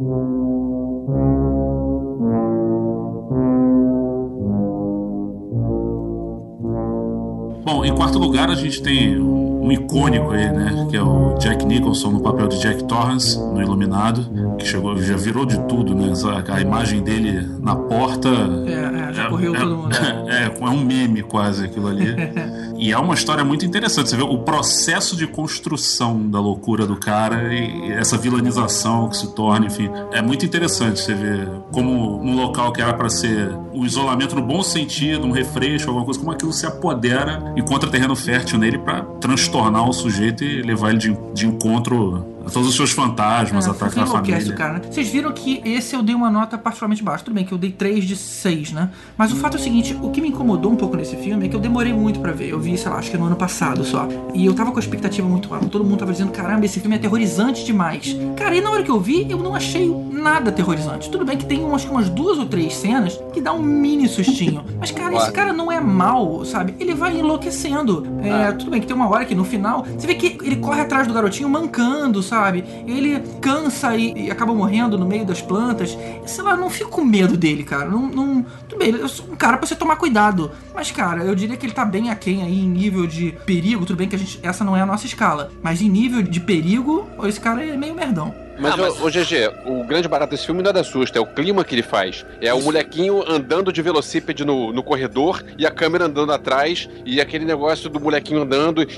Bom, 7.64 7.84
em 7.84 7.94
quarto 7.94 8.18
lugar 8.18 8.50
a 8.50 8.54
gente 8.54 8.82
tem 8.82 9.18
um 9.60 9.70
icônico 9.72 10.30
aí, 10.30 10.50
né? 10.52 10.86
Que 10.90 10.96
é 10.96 11.02
o 11.02 11.34
Jack 11.38 11.64
Nicholson 11.66 12.10
no 12.10 12.20
papel 12.20 12.48
de 12.48 12.58
Jack 12.60 12.84
Torrance 12.84 13.38
no 13.38 13.60
Iluminado, 13.60 14.26
que 14.58 14.66
chegou, 14.66 14.96
já 14.98 15.16
virou 15.16 15.44
de 15.44 15.58
tudo, 15.66 15.94
né? 15.94 16.10
Essa- 16.12 16.42
A 16.48 16.60
imagem 16.60 17.02
dele 17.02 17.46
na 17.60 17.76
porta. 17.76 18.28
É, 18.28 19.10
é, 19.10 19.12
já 19.12 19.28
correu 19.28 19.54
todo 19.54 19.76
mundo. 19.76 19.90
É, 20.30 20.44
é 20.46 20.68
um 20.70 20.84
meme 20.84 21.22
quase 21.22 21.64
aquilo 21.64 21.88
ali. 21.88 22.14
e 22.78 22.92
é 22.92 22.98
uma 22.98 23.14
história 23.14 23.44
muito 23.44 23.66
interessante. 23.66 24.08
Você 24.10 24.16
vê 24.16 24.22
o 24.22 24.38
processo 24.38 25.16
de 25.16 25.26
construção 25.26 26.28
da 26.30 26.38
loucura 26.40 26.86
do 26.86 26.96
cara 26.96 27.52
e 27.52 27.90
essa 27.92 28.16
vilanização 28.16 29.08
que 29.08 29.16
se 29.16 29.34
torna, 29.34 29.66
enfim. 29.66 29.90
É 30.12 30.22
muito 30.22 30.44
interessante 30.46 31.00
você 31.00 31.12
ver 31.14 31.48
como 31.72 32.20
um 32.22 32.36
local 32.36 32.72
que 32.72 32.80
era 32.80 32.94
para 32.94 33.08
ser 33.08 33.50
o 33.74 33.84
isolamento 33.84 34.34
no 34.36 34.42
bom 34.42 34.62
sentido, 34.62 35.26
um 35.26 35.32
refresco, 35.32 35.88
alguma 35.90 36.04
coisa, 36.04 36.20
como 36.20 36.32
aquilo 36.32 36.52
se 36.52 36.64
apodera, 36.66 37.52
encontra 37.56 37.90
terreno 37.90 38.14
fértil 38.16 38.58
nele 38.58 38.78
para 38.78 39.02
transtornar 39.20 39.59
o 39.88 39.92
sujeito 39.92 40.44
e 40.44 40.62
levar 40.62 40.90
ele 40.90 40.98
de, 40.98 41.16
de 41.34 41.46
encontro 41.46 42.30
todos 42.52 42.68
os 42.68 42.74
seus 42.76 42.90
fantasmas, 42.92 43.66
É, 43.66 43.70
atacar 43.70 43.90
você 43.90 44.00
a 44.00 44.06
família. 44.06 44.52
o 44.52 44.56
cara, 44.56 44.72
né? 44.74 44.80
Vocês 44.90 45.08
viram 45.08 45.32
que 45.32 45.60
esse 45.64 45.94
eu 45.94 46.02
dei 46.02 46.14
uma 46.14 46.30
nota 46.30 46.56
particularmente 46.58 47.02
baixa. 47.02 47.24
Tudo 47.24 47.34
bem 47.34 47.44
que 47.44 47.52
eu 47.52 47.58
dei 47.58 47.70
3 47.72 48.04
de 48.04 48.16
6, 48.16 48.72
né? 48.72 48.90
Mas 49.16 49.32
o 49.32 49.36
fato 49.36 49.56
é 49.56 49.60
o 49.60 49.62
seguinte, 49.62 49.96
o 50.00 50.10
que 50.10 50.20
me 50.20 50.28
incomodou 50.28 50.72
um 50.72 50.76
pouco 50.76 50.96
nesse 50.96 51.16
filme 51.16 51.46
é 51.46 51.48
que 51.48 51.56
eu 51.56 51.60
demorei 51.60 51.92
muito 51.92 52.20
pra 52.20 52.32
ver. 52.32 52.48
Eu 52.50 52.58
vi, 52.60 52.76
sei 52.76 52.90
lá, 52.90 52.98
acho 52.98 53.10
que 53.10 53.16
no 53.16 53.26
ano 53.26 53.36
passado 53.36 53.84
só. 53.84 54.08
E 54.34 54.44
eu 54.46 54.54
tava 54.54 54.70
com 54.72 54.78
a 54.78 54.80
expectativa 54.80 55.28
muito 55.28 55.52
alta. 55.52 55.66
Todo 55.68 55.84
mundo 55.84 55.98
tava 55.98 56.12
dizendo, 56.12 56.32
caramba, 56.32 56.64
esse 56.64 56.80
filme 56.80 56.96
é 56.96 56.98
aterrorizante 56.98 57.64
demais. 57.64 58.16
Cara, 58.36 58.54
e 58.56 58.60
na 58.60 58.70
hora 58.70 58.82
que 58.82 58.90
eu 58.90 59.00
vi, 59.00 59.26
eu 59.30 59.38
não 59.38 59.54
achei 59.54 59.88
nada 60.12 60.50
aterrorizante. 60.50 61.10
Tudo 61.10 61.24
bem 61.24 61.36
que 61.36 61.44
tem 61.46 61.62
umas, 61.64 61.84
umas 61.84 62.08
duas 62.08 62.38
ou 62.38 62.46
três 62.46 62.74
cenas 62.74 63.18
que 63.32 63.40
dá 63.40 63.52
um 63.52 63.62
mini 63.62 64.08
sustinho. 64.08 64.64
Mas, 64.78 64.90
cara, 64.90 65.14
esse 65.16 65.32
cara 65.32 65.52
não 65.52 65.70
é 65.70 65.80
mal, 65.80 66.44
sabe? 66.44 66.74
Ele 66.80 66.94
vai 66.94 67.18
enlouquecendo. 67.18 68.06
É, 68.22 68.52
Tudo 68.52 68.70
bem 68.70 68.80
que 68.80 68.86
tem 68.86 68.96
uma 68.96 69.08
hora 69.08 69.24
que 69.24 69.34
no 69.34 69.44
final, 69.44 69.84
você 69.96 70.06
vê 70.06 70.14
que 70.14 70.38
ele 70.44 70.56
corre 70.56 70.80
atrás 70.80 71.06
do 71.06 71.14
garotinho 71.14 71.48
mancando, 71.48 72.22
sabe? 72.22 72.39
Ele 72.48 73.20
cansa 73.40 73.94
e, 73.96 74.26
e 74.26 74.30
acaba 74.30 74.54
morrendo 74.54 74.98
no 74.98 75.06
meio 75.06 75.24
das 75.24 75.42
plantas. 75.42 75.96
Sei 76.26 76.42
lá, 76.42 76.56
não 76.56 76.70
fico 76.70 76.90
com 76.90 77.04
medo 77.04 77.36
dele, 77.36 77.62
cara. 77.62 77.88
Não, 77.88 78.08
não, 78.08 78.46
tudo 78.68 78.78
bem, 78.78 78.88
ele 78.88 79.02
é 79.02 79.06
um 79.30 79.36
cara 79.36 79.56
pra 79.56 79.66
você 79.66 79.74
tomar 79.74 79.96
cuidado. 79.96 80.50
Mas, 80.74 80.90
cara, 80.90 81.24
eu 81.24 81.34
diria 81.34 81.56
que 81.56 81.66
ele 81.66 81.72
tá 81.72 81.84
bem 81.84 82.10
aquém 82.10 82.42
aí 82.42 82.60
em 82.60 82.68
nível 82.68 83.06
de 83.06 83.32
perigo. 83.44 83.84
Tudo 83.84 83.96
bem 83.96 84.08
que 84.08 84.16
a 84.16 84.18
gente, 84.18 84.38
essa 84.42 84.64
não 84.64 84.76
é 84.76 84.80
a 84.80 84.86
nossa 84.86 85.06
escala. 85.06 85.50
Mas 85.62 85.82
em 85.82 85.88
nível 85.88 86.22
de 86.22 86.40
perigo, 86.40 87.06
esse 87.24 87.40
cara 87.40 87.64
é 87.64 87.76
meio 87.76 87.94
merdão. 87.94 88.34
Mas, 88.60 88.74
Ah, 88.74 88.76
mas- 88.76 89.00
Ô, 89.00 89.06
ô, 89.06 89.10
GG, 89.10 89.50
o 89.66 89.84
grande 89.84 90.06
barato 90.06 90.30
desse 90.32 90.44
filme 90.46 90.62
não 90.62 90.70
é 90.70 90.72
da 90.72 90.84
susto, 90.84 91.16
é 91.16 91.20
o 91.20 91.26
clima 91.26 91.64
que 91.64 91.74
ele 91.74 91.82
faz. 91.82 92.24
É 92.40 92.52
o 92.52 92.60
molequinho 92.60 93.24
andando 93.28 93.72
de 93.72 93.80
velocípede 93.82 94.44
no, 94.44 94.72
no 94.72 94.82
corredor 94.82 95.42
e 95.58 95.66
a 95.66 95.70
câmera 95.70 96.04
andando 96.04 96.32
atrás 96.32 96.88
e 97.04 97.20
aquele 97.20 97.44
negócio 97.44 97.88
do 97.88 97.98
molequinho 97.98 98.42
andando 98.42 98.82
e. 98.82 98.88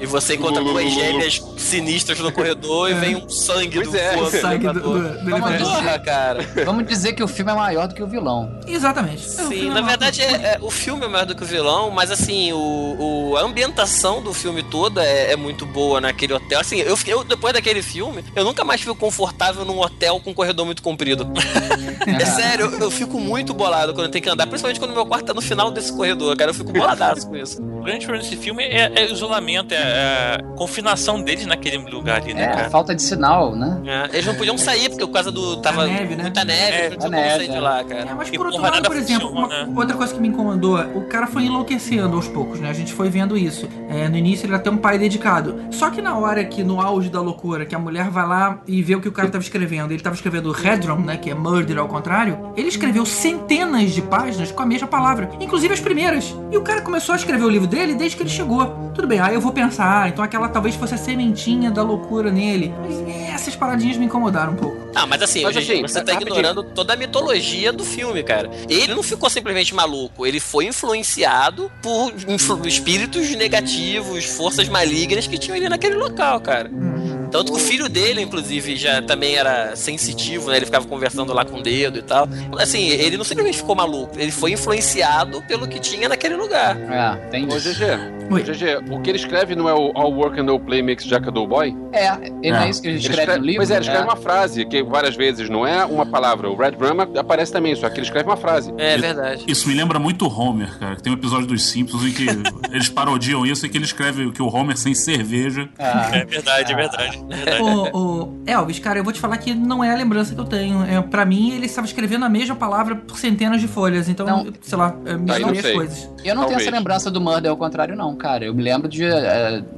E 0.00 0.06
você 0.06 0.34
encontra 0.34 0.62
duas 0.62 0.90
gêmeas 0.92 1.40
sinistras 1.56 2.18
no 2.18 2.32
corredor 2.32 2.90
e 2.90 2.94
vem 2.94 3.16
um 3.16 3.28
sangue 3.28 3.76
Pois 3.76 3.90
do 3.90 3.96
é. 3.96 4.12
fogo. 4.14 4.30
Sangue 4.30 4.66
do- 4.66 4.72
do- 4.80 5.24
do 5.24 5.30
Vamos. 5.30 5.62
Porra, 5.62 5.98
cara. 6.00 6.40
Vamos 6.64 6.86
dizer 6.86 7.12
que 7.12 7.22
o 7.22 7.28
filme 7.28 7.52
é 7.52 7.54
maior 7.54 7.86
do 7.86 7.94
que 7.94 8.02
o 8.02 8.06
vilão. 8.06 8.58
Exatamente. 8.66 9.22
É, 9.38 9.42
o 9.44 9.48
Sim, 9.48 9.68
na 9.70 9.78
é 9.78 9.80
uma- 9.80 9.88
verdade 9.88 10.20
é, 10.20 10.26
é- 10.26 10.58
o 10.60 10.70
filme 10.70 11.04
é 11.04 11.08
maior 11.08 11.24
do 11.26 11.34
que 11.34 11.42
o 11.42 11.46
vilão, 11.46 11.90
mas 11.90 12.10
assim, 12.10 12.52
o, 12.52 13.30
o- 13.30 13.36
a 13.36 13.42
ambientação 13.42 14.20
do 14.22 14.34
filme 14.34 14.62
toda 14.64 15.04
é, 15.04 15.32
é 15.32 15.36
muito 15.36 15.64
boa 15.64 16.00
naquele 16.00 16.32
hotel. 16.34 16.58
Assim, 16.60 16.78
eu, 16.80 16.96
fiquei- 16.96 17.14
eu, 17.14 17.22
depois 17.22 17.52
daquele 17.54 17.80
filme, 17.82 18.23
eu 18.34 18.44
nunca 18.44 18.64
mais 18.64 18.80
fico 18.80 18.94
confortável 18.94 19.64
num 19.64 19.78
hotel 19.80 20.20
com 20.20 20.30
um 20.30 20.34
corredor 20.34 20.64
muito 20.66 20.82
comprido. 20.82 21.26
é 22.06 22.24
sério, 22.24 22.66
eu, 22.66 22.78
eu 22.80 22.90
fico 22.90 23.18
muito 23.18 23.52
bolado 23.54 23.92
quando 23.94 24.06
eu 24.06 24.10
tenho 24.10 24.22
que 24.24 24.30
andar, 24.30 24.46
principalmente 24.46 24.78
quando 24.78 24.92
meu 24.92 25.06
quarto 25.06 25.26
tá 25.26 25.34
no 25.34 25.40
final 25.40 25.70
desse 25.70 25.92
corredor, 25.92 26.36
cara. 26.36 26.50
Eu 26.50 26.54
fico 26.54 26.72
boladaço 26.72 27.26
com 27.28 27.36
isso. 27.36 27.62
O 27.62 27.82
grande 27.84 28.06
problema 28.06 28.22
desse 28.28 28.36
filme 28.42 28.62
é, 28.64 28.90
é 28.94 29.06
o 29.06 29.12
isolamento, 29.12 29.72
é 29.74 30.36
a 30.40 30.42
confinação 30.56 31.20
deles 31.22 31.46
naquele 31.46 31.76
lugar 31.78 32.22
ali, 32.22 32.32
né, 32.34 32.44
É, 32.44 32.48
cara? 32.48 32.70
falta 32.70 32.94
de 32.94 33.02
sinal, 33.02 33.54
né? 33.54 33.80
É, 33.86 34.14
eles 34.14 34.26
não 34.26 34.34
podiam 34.34 34.56
sair, 34.56 34.88
porque 34.88 35.06
por 35.06 35.12
causa 35.12 35.30
do. 35.30 35.56
Tava 35.58 35.86
neve, 35.86 36.16
né? 36.16 36.22
muita 36.24 36.44
neve, 36.44 36.72
É, 36.76 36.86
eles 36.86 36.98
não 36.98 37.10
tinham 37.10 37.12
a 37.12 37.16
como 37.16 37.22
neve, 37.22 37.36
sair 37.38 37.48
de 37.50 37.56
é. 37.56 37.60
lá, 37.60 37.84
cara. 37.84 38.00
É, 38.10 38.14
mas 38.14 38.30
por 38.30 38.46
outro 38.46 38.60
lado, 38.62 38.82
por 38.88 38.96
exemplo, 38.96 39.28
uma- 39.30 39.48
né? 39.48 39.68
outra 39.76 39.96
coisa 39.96 40.14
que 40.14 40.20
me 40.20 40.28
incomodou, 40.28 40.78
o 40.94 41.02
cara 41.08 41.26
foi 41.26 41.44
enlouquecendo 41.44 42.16
aos 42.16 42.28
poucos, 42.28 42.60
né? 42.60 42.70
A 42.70 42.72
gente 42.72 42.92
foi 42.92 43.08
vendo 43.08 43.36
isso. 43.36 43.68
É, 43.88 44.08
no 44.08 44.16
início 44.16 44.46
ele 44.46 44.52
era 44.52 44.60
até 44.60 44.70
um 44.70 44.76
pai 44.76 44.98
dedicado. 44.98 45.64
Só 45.70 45.90
que 45.90 46.00
na 46.02 46.16
hora 46.18 46.44
que, 46.44 46.62
no 46.64 46.80
auge 46.80 47.08
da 47.08 47.20
loucura, 47.20 47.64
que 47.66 47.74
a 47.74 47.78
mulher 47.78 48.10
vai 48.14 48.26
lá 48.26 48.58
e 48.66 48.82
vê 48.82 48.94
o 48.94 49.00
que 49.00 49.08
o 49.08 49.12
cara 49.12 49.28
tava 49.28 49.42
escrevendo, 49.42 49.92
ele 49.92 50.02
tava 50.02 50.14
escrevendo 50.14 50.50
Redrum, 50.52 51.00
né? 51.00 51.16
Que 51.16 51.30
é 51.30 51.34
murder 51.34 51.78
ao 51.78 51.88
contrário, 51.88 52.52
ele 52.56 52.68
escreveu 52.68 53.04
centenas 53.04 53.90
de 53.90 54.00
páginas 54.00 54.50
com 54.50 54.62
a 54.62 54.66
mesma 54.66 54.86
palavra, 54.86 55.30
inclusive 55.40 55.74
as 55.74 55.80
primeiras. 55.80 56.34
E 56.50 56.56
o 56.56 56.62
cara 56.62 56.80
começou 56.80 57.12
a 57.12 57.16
escrever 57.16 57.44
o 57.44 57.50
livro 57.50 57.66
dele 57.66 57.94
desde 57.94 58.16
que 58.16 58.22
ele 58.22 58.30
chegou. 58.30 58.92
Tudo 58.94 59.08
bem, 59.08 59.20
aí 59.20 59.34
eu 59.34 59.40
vou 59.40 59.52
pensar, 59.52 60.04
ah, 60.04 60.08
então 60.08 60.24
aquela 60.24 60.48
talvez 60.48 60.76
fosse 60.76 60.94
a 60.94 60.98
sementinha 60.98 61.70
da 61.70 61.82
loucura 61.82 62.30
nele. 62.30 62.72
Mas 62.80 63.00
essas 63.34 63.56
paradinhas 63.56 63.96
me 63.96 64.06
incomodaram 64.06 64.52
um 64.52 64.56
pouco. 64.56 64.83
Ah, 64.94 65.06
mas 65.06 65.22
assim, 65.22 65.42
Mas, 65.42 65.54
gente, 65.54 65.72
assim, 65.72 65.82
você 65.82 66.02
tá 66.02 66.12
rapidinho. 66.12 66.38
ignorando 66.38 66.62
toda 66.62 66.92
a 66.94 66.96
mitologia 66.96 67.72
do 67.72 67.84
filme, 67.84 68.22
cara. 68.22 68.50
Ele 68.68 68.94
não 68.94 69.02
ficou 69.02 69.28
simplesmente 69.28 69.74
maluco, 69.74 70.26
ele 70.26 70.40
foi 70.40 70.66
influenciado 70.66 71.70
por 71.82 72.12
influ- 72.28 72.66
espíritos 72.66 73.30
negativos, 73.34 74.24
forças 74.24 74.68
malignas 74.68 75.26
que 75.26 75.38
tinham 75.38 75.56
ali 75.56 75.68
naquele 75.68 75.94
local, 75.96 76.40
cara. 76.40 76.68
Uhum. 76.70 77.28
Tanto 77.30 77.50
que 77.52 77.58
o 77.58 77.60
filho 77.60 77.88
dele, 77.88 78.20
inclusive, 78.22 78.76
já 78.76 79.02
também 79.02 79.34
era 79.34 79.74
sensitivo, 79.74 80.50
né? 80.50 80.56
Ele 80.58 80.66
ficava 80.66 80.86
conversando 80.86 81.32
lá 81.32 81.44
com 81.44 81.58
o 81.58 81.62
dedo 81.62 81.98
e 81.98 82.02
tal. 82.02 82.28
Assim, 82.60 82.88
ele 82.90 83.16
não 83.16 83.24
simplesmente 83.24 83.56
ficou 83.58 83.74
maluco, 83.74 84.12
ele 84.16 84.30
foi 84.30 84.52
influenciado 84.52 85.42
pelo 85.42 85.66
que 85.66 85.80
tinha 85.80 86.08
naquele 86.08 86.36
lugar. 86.36 86.76
É, 86.80 87.16
tem 87.30 87.44
Ô, 87.44 87.56
isso. 87.56 87.72
GG, 87.74 87.84
Oi. 88.30 88.42
GG, 88.42 88.64
o 88.90 89.00
que 89.00 89.10
ele 89.10 89.18
escreve 89.18 89.56
não 89.56 89.68
é 89.68 89.74
o 89.74 89.90
All 89.96 90.12
Work 90.12 90.38
and 90.40 90.44
No 90.44 90.60
Play 90.60 90.80
Makes 90.82 91.06
Jack 91.06 91.26
a 91.26 91.30
Dull 91.32 91.48
Boy? 91.48 91.76
É, 91.92 92.06
ele 92.40 92.52
não 92.52 92.60
é 92.62 92.66
É. 92.66 92.70
isso 92.70 92.80
que 92.80 92.86
ele 92.88 92.98
Ele 92.98 93.08
escreve 93.08 93.36
no 93.38 93.44
livro? 93.44 93.58
Pois 93.58 93.70
é, 93.70 93.74
ele 93.74 93.82
escreve 93.84 94.04
uma 94.04 94.16
frase, 94.16 94.64
que 94.64 94.80
várias 94.84 95.16
vezes 95.16 95.48
não 95.48 95.66
é 95.66 95.84
uma 95.84 96.06
palavra. 96.06 96.48
O 96.50 96.56
Red 96.56 96.72
Rum 96.72 97.18
aparece 97.18 97.52
também, 97.52 97.74
só 97.74 97.88
que 97.88 97.96
ele 97.96 98.06
escreve 98.06 98.28
uma 98.28 98.36
frase. 98.36 98.72
É 98.78 98.96
verdade. 98.98 99.44
Isso 99.46 99.68
me 99.68 99.74
lembra 99.74 99.98
muito 99.98 100.26
Homer, 100.28 100.78
cara. 100.78 100.96
Tem 100.96 101.12
um 101.12 101.16
episódio 101.16 101.46
dos 101.46 101.64
Simpsons 101.64 102.04
em 102.04 102.12
que 102.12 102.26
eles 102.72 102.88
parodiam 102.88 103.44
isso 103.46 103.66
e 103.66 103.68
que 103.68 103.76
ele 103.78 103.84
escreve 103.84 104.30
que 104.32 104.42
o 104.42 104.46
Homer 104.54 104.76
sem 104.76 104.94
cerveja. 104.94 105.68
Ah, 105.78 106.10
É 106.12 106.24
verdade, 106.24 106.72
é 106.72 106.76
verdade. 106.76 107.24
É 107.30 107.36
verdade. 107.36 107.62
Ô, 107.62 107.98
ô, 108.22 108.28
Elvis, 108.46 108.78
cara, 108.78 108.98
eu 108.98 109.04
vou 109.04 109.12
te 109.12 109.20
falar 109.20 109.36
que 109.38 109.54
não 109.54 109.82
é 109.82 109.92
a 109.92 109.96
lembrança 109.96 110.34
que 110.34 110.40
eu 110.40 110.44
tenho. 110.44 110.82
É, 110.84 111.00
pra 111.00 111.24
mim, 111.24 111.52
ele 111.52 111.66
estava 111.66 111.86
escrevendo 111.86 112.24
a 112.24 112.28
mesma 112.28 112.54
palavra 112.56 112.96
por 112.96 113.18
centenas 113.18 113.60
de 113.60 113.68
folhas. 113.68 114.08
Então, 114.08 114.26
Não. 114.26 114.52
sei 114.60 114.78
lá, 114.78 114.94
eu 115.04 115.12
Aí 115.14 115.18
misturei 115.18 115.42
não 115.44 115.50
as 115.50 115.70
coisas. 115.72 115.98
eu 116.02 116.08
não 116.08 116.14
tenho 116.22 116.36
Talvez. 116.48 116.62
essa 116.62 116.70
lembrança 116.70 117.10
do 117.10 117.20
Murder 117.20 117.50
ao 117.50 117.56
contrário, 117.56 117.96
não, 117.96 118.14
cara. 118.16 118.44
Eu 118.44 118.54
me 118.54 118.62
lembro 118.62 118.88
de 118.88 119.04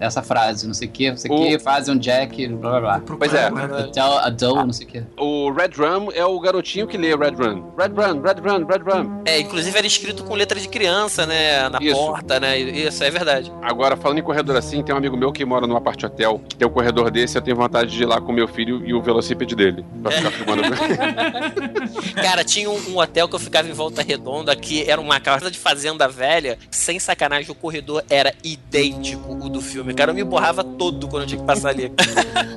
essa 0.00 0.22
frase, 0.22 0.66
não 0.66 0.74
sei 0.74 0.88
o 0.88 0.90
que, 0.90 1.10
não 1.10 1.16
sei 1.16 1.30
o 1.30 1.34
O- 1.34 1.38
que, 1.46 1.58
fazem 1.58 1.94
um 1.94 1.98
Jack, 1.98 2.46
blá 2.48 2.80
blá 2.80 2.80
blá. 2.80 3.16
Pois 3.18 3.32
é. 3.34 3.46
Adele, 3.46 4.18
Adele, 4.22 4.54
não 4.54 4.72
sei 4.72 4.86
o 4.86 4.90
que. 4.90 4.95
O 5.16 5.50
Red 5.50 5.70
Rum 5.76 6.08
é 6.12 6.24
o 6.24 6.38
garotinho 6.40 6.86
que 6.86 6.96
lê 6.96 7.14
Red 7.14 7.34
Rum. 7.36 7.72
Red 7.78 7.88
Rum, 7.88 8.20
Red 8.22 8.40
Rum, 8.40 8.66
Red 8.66 8.82
Rum. 8.84 9.22
É, 9.24 9.40
inclusive 9.40 9.76
era 9.76 9.86
escrito 9.86 10.24
com 10.24 10.34
letra 10.34 10.58
de 10.58 10.68
criança, 10.68 11.26
né? 11.26 11.68
Na 11.68 11.78
Isso. 11.80 11.94
porta, 11.96 12.40
né? 12.40 12.58
Isso, 12.58 13.02
é 13.02 13.10
verdade. 13.10 13.52
Agora, 13.62 13.96
falando 13.96 14.18
em 14.18 14.22
corredor 14.22 14.56
assim, 14.56 14.82
tem 14.82 14.94
um 14.94 14.98
amigo 14.98 15.16
meu 15.16 15.32
que 15.32 15.44
mora 15.44 15.66
num 15.66 15.76
apart 15.76 16.02
hotel, 16.02 16.40
que 16.48 16.56
tem 16.56 16.66
um 16.66 16.70
corredor 16.70 17.10
desse, 17.10 17.36
eu 17.36 17.42
tenho 17.42 17.56
vontade 17.56 17.90
de 17.90 18.02
ir 18.02 18.06
lá 18.06 18.20
com 18.20 18.32
meu 18.32 18.48
filho 18.48 18.86
e 18.86 18.94
o 18.94 19.00
velocípede 19.02 19.54
dele. 19.54 19.84
Pra 20.02 20.12
ficar 20.12 20.30
filmando. 20.32 20.62
Cara, 22.14 22.44
tinha 22.44 22.70
um, 22.70 22.78
um 22.90 22.98
hotel 22.98 23.28
que 23.28 23.34
eu 23.34 23.40
ficava 23.40 23.68
em 23.68 23.72
volta 23.72 24.02
redonda, 24.02 24.54
que 24.54 24.88
era 24.88 25.00
uma 25.00 25.20
casa 25.20 25.50
de 25.50 25.58
fazenda 25.58 26.08
velha. 26.08 26.58
Sem 26.70 26.98
sacanagem, 26.98 27.50
o 27.50 27.54
corredor 27.54 28.04
era 28.08 28.34
idêntico 28.42 29.32
o 29.32 29.48
do 29.48 29.60
filme. 29.60 29.94
Cara, 29.94 30.10
eu 30.10 30.14
me 30.14 30.24
borrava 30.24 30.62
todo 30.62 31.08
quando 31.08 31.22
eu 31.22 31.28
tinha 31.28 31.40
que 31.40 31.46
passar 31.46 31.70
ali. 31.70 31.92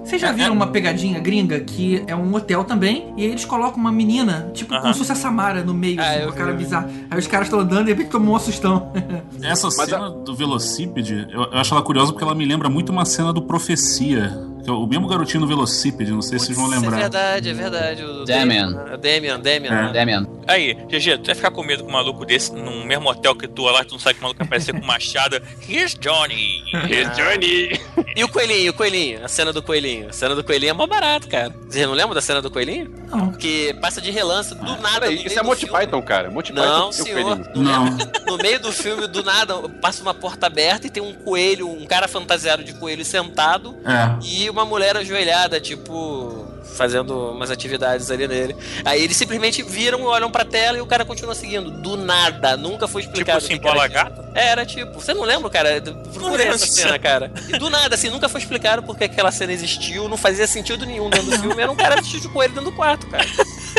Vocês 0.03 0.21
já 0.21 0.31
viram 0.31 0.53
uma 0.53 0.67
pegadinha 0.67 1.19
gringa 1.19 1.59
que 1.59 2.03
é 2.07 2.15
um 2.15 2.28
hotel 2.37 2.63
também, 2.63 3.13
e 3.17 3.23
aí 3.23 3.29
eles 3.31 3.45
colocam 3.45 3.79
uma 3.79 3.91
menina, 3.91 4.49
tipo, 4.53 4.69
como 4.73 4.83
Aham. 4.83 4.93
se 4.93 4.99
fosse 4.99 5.11
a 5.11 5.15
Samara 5.15 5.63
no 5.63 5.73
meio, 5.73 5.99
Ah, 5.99 6.03
assim, 6.09 6.23
com 6.23 6.29
a 6.29 6.33
cara 6.33 6.53
bizarra. 6.53 6.89
Aí 7.09 7.19
os 7.19 7.27
caras 7.27 7.47
estão 7.47 7.59
andando 7.59 7.81
e 7.81 7.85
de 7.85 7.91
repente 7.91 8.09
tomam 8.11 8.33
um 8.33 8.35
assustão. 8.35 8.91
Essa 9.41 9.69
cena 9.71 10.09
do 10.09 10.35
velocípede, 10.35 11.27
eu, 11.31 11.43
eu 11.43 11.57
acho 11.57 11.73
ela 11.73 11.83
curiosa 11.83 12.11
porque 12.11 12.23
ela 12.23 12.35
me 12.35 12.45
lembra 12.45 12.69
muito 12.69 12.91
uma 12.91 13.05
cena 13.05 13.31
do 13.33 13.41
Profecia. 13.41 14.48
É 14.69 14.71
o 14.71 14.85
mesmo 14.87 15.07
garotinho 15.07 15.41
no 15.41 15.47
velocípede, 15.47 16.11
não 16.11 16.21
sei 16.21 16.37
se 16.39 16.45
vocês 16.47 16.57
vão 16.57 16.71
É 16.71 16.75
lembrar. 16.77 16.97
verdade, 16.97 17.49
é 17.49 17.53
verdade. 17.53 18.03
O 18.03 18.23
Damian. 18.25 18.69
né? 18.69 18.97
Damian, 18.97 19.39
Damian. 19.39 19.71
É. 19.71 19.83
né? 19.85 19.91
Damian. 19.93 20.27
Aí, 20.47 20.73
GG, 20.73 21.17
tu 21.19 21.25
vai 21.27 21.35
ficar 21.35 21.51
com 21.51 21.63
medo 21.63 21.83
com 21.83 21.89
um 21.89 21.93
maluco 21.93 22.25
desse 22.25 22.51
num 22.53 22.83
mesmo 22.85 23.09
hotel 23.09 23.35
que 23.35 23.47
tu 23.47 23.63
lá, 23.63 23.83
tu 23.83 23.91
não 23.93 23.99
sabe 23.99 24.15
que 24.15 24.19
o 24.21 24.23
maluco 24.23 24.39
vai 24.39 24.47
aparecer 24.47 24.73
com 24.79 24.85
machado. 24.85 25.41
Here's 25.67 25.93
Johnny. 25.95 26.63
Here's 26.89 27.15
Johnny! 27.15 27.79
E 28.15 28.23
o 28.23 28.29
coelhinho, 28.29 28.71
o 28.71 28.73
coelhinho, 28.73 29.23
a 29.23 29.27
cena 29.27 29.53
do 29.53 29.61
coelhinho. 29.61 30.09
A 30.09 30.13
cena 30.13 30.33
do 30.35 30.43
coelhinho 30.43 30.71
é 30.71 30.73
mó 30.73 30.87
barato, 30.87 31.27
cara. 31.27 31.53
Vocês 31.69 31.85
não 31.85 31.93
lembram 31.93 32.15
da 32.15 32.21
cena 32.21 32.41
do 32.41 32.49
coelhinho? 32.49 32.93
Não. 33.07 33.31
Que 33.31 33.73
passa 33.75 34.01
de 34.01 34.09
relance 34.11 34.55
do 34.55 34.75
nada. 34.77 35.01
Peraí, 35.01 35.15
no 35.17 35.27
isso 35.27 35.37
é 35.39 35.41
do 35.41 35.47
Monty 35.47 35.65
filme. 35.65 35.79
Python, 35.79 36.01
cara. 36.01 36.31
Monty 36.31 36.51
Não, 36.53 36.63
Python 36.63 36.89
o 36.89 36.93
senhor. 36.93 37.23
coelhinho. 37.37 37.63
Não? 37.63 37.85
No 38.25 38.37
meio 38.37 38.59
do 38.59 38.71
filme, 38.71 39.07
do 39.07 39.23
nada, 39.23 39.55
passa 39.81 40.01
uma 40.01 40.13
porta 40.13 40.47
aberta 40.47 40.87
e 40.87 40.89
tem 40.89 41.01
um 41.03 41.13
coelho, 41.13 41.69
um 41.69 41.85
cara 41.85 42.07
fantasiado 42.07 42.63
de 42.63 42.73
coelho 42.73 43.05
sentado 43.05 43.75
É. 43.85 44.17
e 44.25 44.49
uma 44.49 44.58
mulher 44.65 44.95
ajoelhada, 44.97 45.59
tipo, 45.59 46.45
fazendo 46.75 47.31
umas 47.31 47.51
atividades 47.51 48.09
ali 48.11 48.27
nele. 48.27 48.55
Aí 48.85 49.03
eles 49.03 49.17
simplesmente 49.17 49.61
viram, 49.63 50.03
olham 50.03 50.29
pra 50.31 50.45
tela 50.45 50.77
e 50.77 50.81
o 50.81 50.85
cara 50.85 51.03
continua 51.05 51.35
seguindo. 51.35 51.69
Do 51.71 51.97
nada, 51.97 52.55
nunca 52.55 52.87
foi 52.87 53.01
Tipo 53.01 53.13
explicado. 53.13 53.37
assim, 53.39 53.47
o 53.47 53.57
que 53.57 53.59
que 53.59 53.67
era 53.67 53.75
bola 53.75 53.87
gato? 53.87 54.21
É, 54.35 54.47
Era 54.49 54.65
tipo, 54.65 54.93
você 54.99 55.13
não 55.13 55.23
lembra, 55.23 55.49
cara? 55.49 55.81
Procurei 55.81 56.37
lembro 56.37 56.55
essa 56.55 56.67
cena, 56.67 56.97
cara. 56.99 57.31
E 57.49 57.57
do 57.57 57.69
nada, 57.69 57.95
assim, 57.95 58.09
nunca 58.09 58.29
foi 58.29 58.39
explicado 58.41 58.83
porque 58.83 59.03
aquela 59.05 59.31
cena 59.31 59.51
existiu, 59.51 60.07
não 60.07 60.17
fazia 60.17 60.47
sentido 60.47 60.85
nenhum 60.85 61.09
dentro 61.09 61.29
do 61.31 61.39
filme. 61.39 61.61
Era 61.61 61.71
um 61.71 61.75
cara 61.75 61.95
vestido 61.97 62.21
de 62.21 62.29
coelho 62.29 62.53
dentro 62.53 62.69
do 62.69 62.75
quarto, 62.75 63.07
cara. 63.07 63.25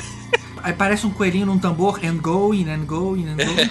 Aí 0.62 0.72
parece 0.72 1.06
um 1.06 1.10
coelhinho 1.10 1.46
num 1.46 1.58
tambor, 1.58 2.00
and 2.04 2.16
going, 2.16 2.68
and 2.68 2.84
going, 2.84 3.26
and 3.28 3.36
going. 3.36 3.70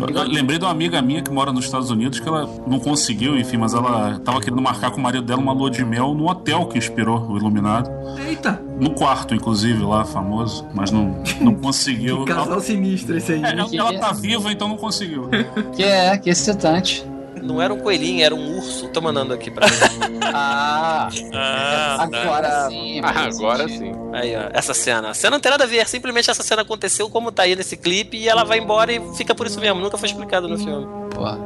Eu, 0.14 0.22
lembrei 0.28 0.58
de 0.58 0.64
uma 0.64 0.70
amiga 0.70 1.00
minha 1.02 1.22
que 1.22 1.30
mora 1.30 1.52
nos 1.52 1.64
Estados 1.64 1.90
Unidos 1.90 2.20
que 2.20 2.28
ela 2.28 2.48
não 2.66 2.78
conseguiu, 2.78 3.38
enfim, 3.38 3.56
mas 3.56 3.74
ela 3.74 4.18
tava 4.20 4.40
querendo 4.40 4.60
marcar 4.60 4.90
com 4.90 4.98
o 4.98 5.02
marido 5.02 5.24
dela 5.24 5.40
uma 5.40 5.52
lua 5.52 5.70
de 5.70 5.84
mel 5.84 6.14
no 6.14 6.28
hotel 6.28 6.66
que 6.66 6.78
inspirou 6.78 7.30
o 7.30 7.36
Iluminado. 7.36 7.90
Eita, 8.26 8.60
No 8.78 8.90
quarto, 8.90 9.34
inclusive, 9.34 9.82
lá, 9.82 10.04
famoso, 10.04 10.66
mas 10.74 10.90
não, 10.90 11.22
não 11.40 11.54
conseguiu. 11.54 12.24
que 12.24 12.32
casal 12.32 12.60
sinistro 12.60 13.16
esse 13.16 13.32
aí. 13.32 13.44
É, 13.44 13.50
ela, 13.50 13.68
ela 13.72 13.98
tá 13.98 14.12
viva, 14.12 14.52
então 14.52 14.68
não 14.68 14.76
conseguiu. 14.76 15.28
Que 15.74 15.82
é, 15.82 16.16
que 16.18 16.30
excitante. 16.30 17.09
Não 17.42 17.60
era 17.60 17.72
um 17.72 17.78
coelhinho, 17.80 18.24
era 18.24 18.34
um 18.34 18.56
urso. 18.56 18.88
Tô 18.88 19.00
mandando 19.00 19.32
aqui 19.34 19.50
pra 19.50 19.66
mim. 19.66 20.20
Ah, 20.32 21.08
Ah, 21.34 21.96
tá. 21.98 22.02
agora 22.02 22.68
sim. 22.68 23.00
Ah, 23.02 23.24
agora 23.26 23.68
sim. 23.68 23.92
Aí, 24.12 24.34
ó, 24.36 24.50
essa 24.52 24.74
cena. 24.74 25.10
A 25.10 25.14
cena 25.14 25.32
não 25.36 25.40
tem 25.40 25.50
nada 25.50 25.64
a 25.64 25.66
ver, 25.66 25.86
simplesmente 25.88 26.30
essa 26.30 26.42
cena 26.42 26.62
aconteceu 26.62 27.08
como 27.10 27.32
tá 27.32 27.42
aí 27.44 27.56
nesse 27.56 27.76
clipe 27.76 28.16
e 28.16 28.28
ela 28.28 28.44
vai 28.44 28.58
embora 28.58 28.92
e 28.92 29.00
fica 29.16 29.34
por 29.34 29.46
isso 29.46 29.58
mesmo. 29.60 29.80
Nunca 29.80 29.96
foi 29.98 30.08
explicado 30.08 30.48
no 30.48 30.58
filme. 30.58 30.86
Porra. 31.10 31.38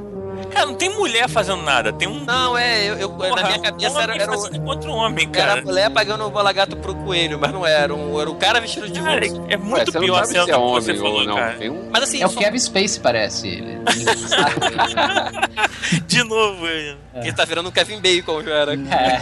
Cara, 0.50 0.66
não 0.66 0.74
tem 0.74 0.88
mulher 0.90 1.28
fazendo 1.28 1.62
nada. 1.62 1.92
Tem 1.92 2.06
um. 2.08 2.24
Não, 2.24 2.56
é, 2.56 2.88
eu, 2.88 2.94
eu- 2.96 3.10
Porra, 3.10 3.42
na 3.42 3.48
minha 3.48 3.58
cabeça 3.60 3.96
um 3.96 4.00
era, 4.00 4.12
homem 4.12 4.22
era, 4.22 4.32
o- 4.38 4.86
um 4.86 4.90
homem, 4.96 5.28
era 5.32 5.44
a 5.44 5.48
cara. 5.56 5.62
mulher 5.66 5.90
pagando 5.90 6.24
o 6.26 6.30
bola 6.30 6.52
gato 6.52 6.76
pro 6.76 6.94
coelho, 6.94 7.38
mas 7.38 7.52
não 7.52 7.66
era. 7.66 7.94
Um, 7.94 8.20
era 8.20 8.30
o 8.30 8.34
cara 8.36 8.60
vestido 8.60 8.88
de 8.88 9.00
Cara, 9.00 9.20
urso. 9.24 9.44
é 9.48 9.54
Ué, 9.54 9.56
muito 9.56 9.90
você 9.92 9.98
pior 9.98 10.22
a 10.22 10.26
cena 10.26 10.42
é 10.42 10.46
do 10.46 10.52
que 10.52 10.58
você 10.58 10.90
homem 10.92 11.02
falou, 11.02 11.20
ou 11.20 11.26
não. 11.26 11.36
cara. 11.36 11.56
Um... 11.70 11.88
Mas 11.90 12.02
assim, 12.04 12.22
É 12.22 12.26
o 12.26 12.30
só- 12.30 12.40
Kevin 12.40 12.58
Space, 12.58 13.00
parece 13.00 13.48
ele. 13.48 13.74
De 16.06 16.22
novo, 16.24 16.66
ele. 16.66 16.96
ele 17.16 17.32
tá 17.32 17.44
virando 17.44 17.68
um 17.68 17.72
Kevin 17.72 18.00
Bacon 18.00 18.42
já 18.42 18.54
era. 18.54 18.74
É. 18.74 19.20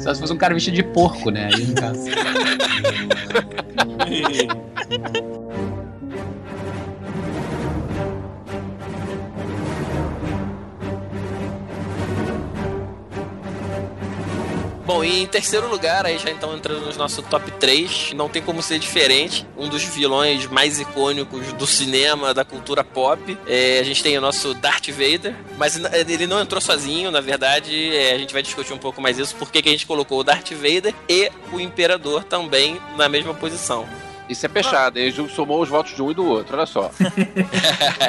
Só 0.00 0.14
se 0.14 0.20
fosse 0.20 0.32
um 0.32 0.36
cara 0.38 0.54
vestido 0.54 0.74
de 0.76 0.82
porco, 0.82 1.30
né? 1.30 1.50
Aí, 1.52 1.64
no 1.64 1.74
caso. 1.74 2.00
Bom, 14.84 15.04
e 15.04 15.22
em 15.22 15.26
terceiro 15.28 15.68
lugar, 15.68 16.04
aí 16.04 16.18
já 16.18 16.28
então 16.30 16.56
entrando 16.56 16.80
no 16.86 16.92
nosso 16.98 17.22
top 17.22 17.50
3, 17.52 18.12
não 18.14 18.28
tem 18.28 18.42
como 18.42 18.60
ser 18.60 18.80
diferente. 18.80 19.46
Um 19.56 19.68
dos 19.68 19.84
vilões 19.84 20.46
mais 20.46 20.80
icônicos 20.80 21.52
do 21.52 21.66
cinema, 21.68 22.34
da 22.34 22.44
cultura 22.44 22.82
pop. 22.82 23.38
É, 23.46 23.78
a 23.78 23.84
gente 23.84 24.02
tem 24.02 24.18
o 24.18 24.20
nosso 24.20 24.54
Darth 24.54 24.88
Vader, 24.88 25.36
mas 25.56 25.76
n- 25.76 25.88
ele 26.08 26.26
não 26.26 26.40
entrou 26.40 26.60
sozinho, 26.60 27.12
na 27.12 27.20
verdade. 27.20 27.94
é, 27.96 28.12
a 28.14 28.18
gente 28.18 28.32
vai 28.32 28.42
discutir 28.42 28.72
um 28.72 28.78
pouco 28.78 29.00
mais 29.00 29.18
isso, 29.18 29.36
por 29.36 29.52
que 29.52 29.62
que 29.62 29.68
a 29.68 29.72
gente 29.72 29.86
colocou 29.86 30.18
o 30.18 30.24
Darth 30.24 30.50
Vader 30.52 30.92
e 31.08 31.30
o 31.52 31.60
Imperador 31.60 32.24
também 32.24 32.80
na 32.96 33.08
mesma 33.08 33.32
posição. 33.34 33.86
Isso 34.28 34.46
é 34.46 34.48
peixado, 34.48 34.98
ele 34.98 35.28
somou 35.28 35.60
os 35.60 35.68
votos 35.68 35.94
de 35.94 36.00
um 36.02 36.10
e 36.10 36.14
do 36.14 36.24
outro, 36.26 36.56
olha 36.56 36.66
só. 36.66 36.90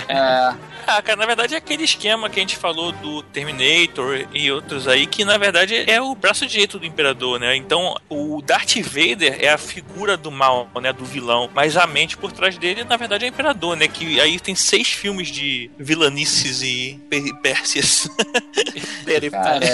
É, 0.08 0.54
Ah, 0.86 1.02
cara, 1.02 1.18
na 1.18 1.26
verdade 1.26 1.56
é 1.56 1.58
aquele 1.58 1.84
esquema 1.84 2.30
que 2.30 2.40
a 2.40 2.42
gente 2.42 2.58
falou 2.58 2.92
do 2.92 3.24
Terminator 3.24 4.28
e 4.34 4.52
outros 4.52 4.88
aí, 4.88 5.08
que 5.08 5.24
na 5.24 5.38
verdade 5.38 5.90
é 5.90 6.02
o 6.02 6.14
braço 6.14 6.46
direito 6.46 6.78
do 6.78 6.86
Imperador, 6.86 7.40
né? 7.40 7.56
Então, 7.56 7.96
o 8.10 8.42
Darth 8.42 8.76
Vader 8.82 9.38
é 9.40 9.50
a 9.50 9.58
figura 9.58 10.18
do 10.18 10.32
mal, 10.32 10.70
né? 10.82 10.92
Do 10.92 11.06
vilão. 11.06 11.50
Mas 11.54 11.78
a 11.78 11.88
mente 11.88 12.18
por 12.18 12.32
trás 12.32 12.58
dele, 12.58 12.84
na 12.84 12.98
verdade, 12.98 13.26
é 13.26 13.28
o 13.28 13.30
Imperador, 13.30 13.78
né? 13.78 13.88
Que 13.88 14.20
aí 14.20 14.40
tem 14.40 14.56
seis 14.56 14.90
filmes 14.90 15.30
de 15.30 15.72
vilanices 15.78 16.62
e 16.62 17.00
peripécias. 17.10 18.10
cara, 19.32 19.66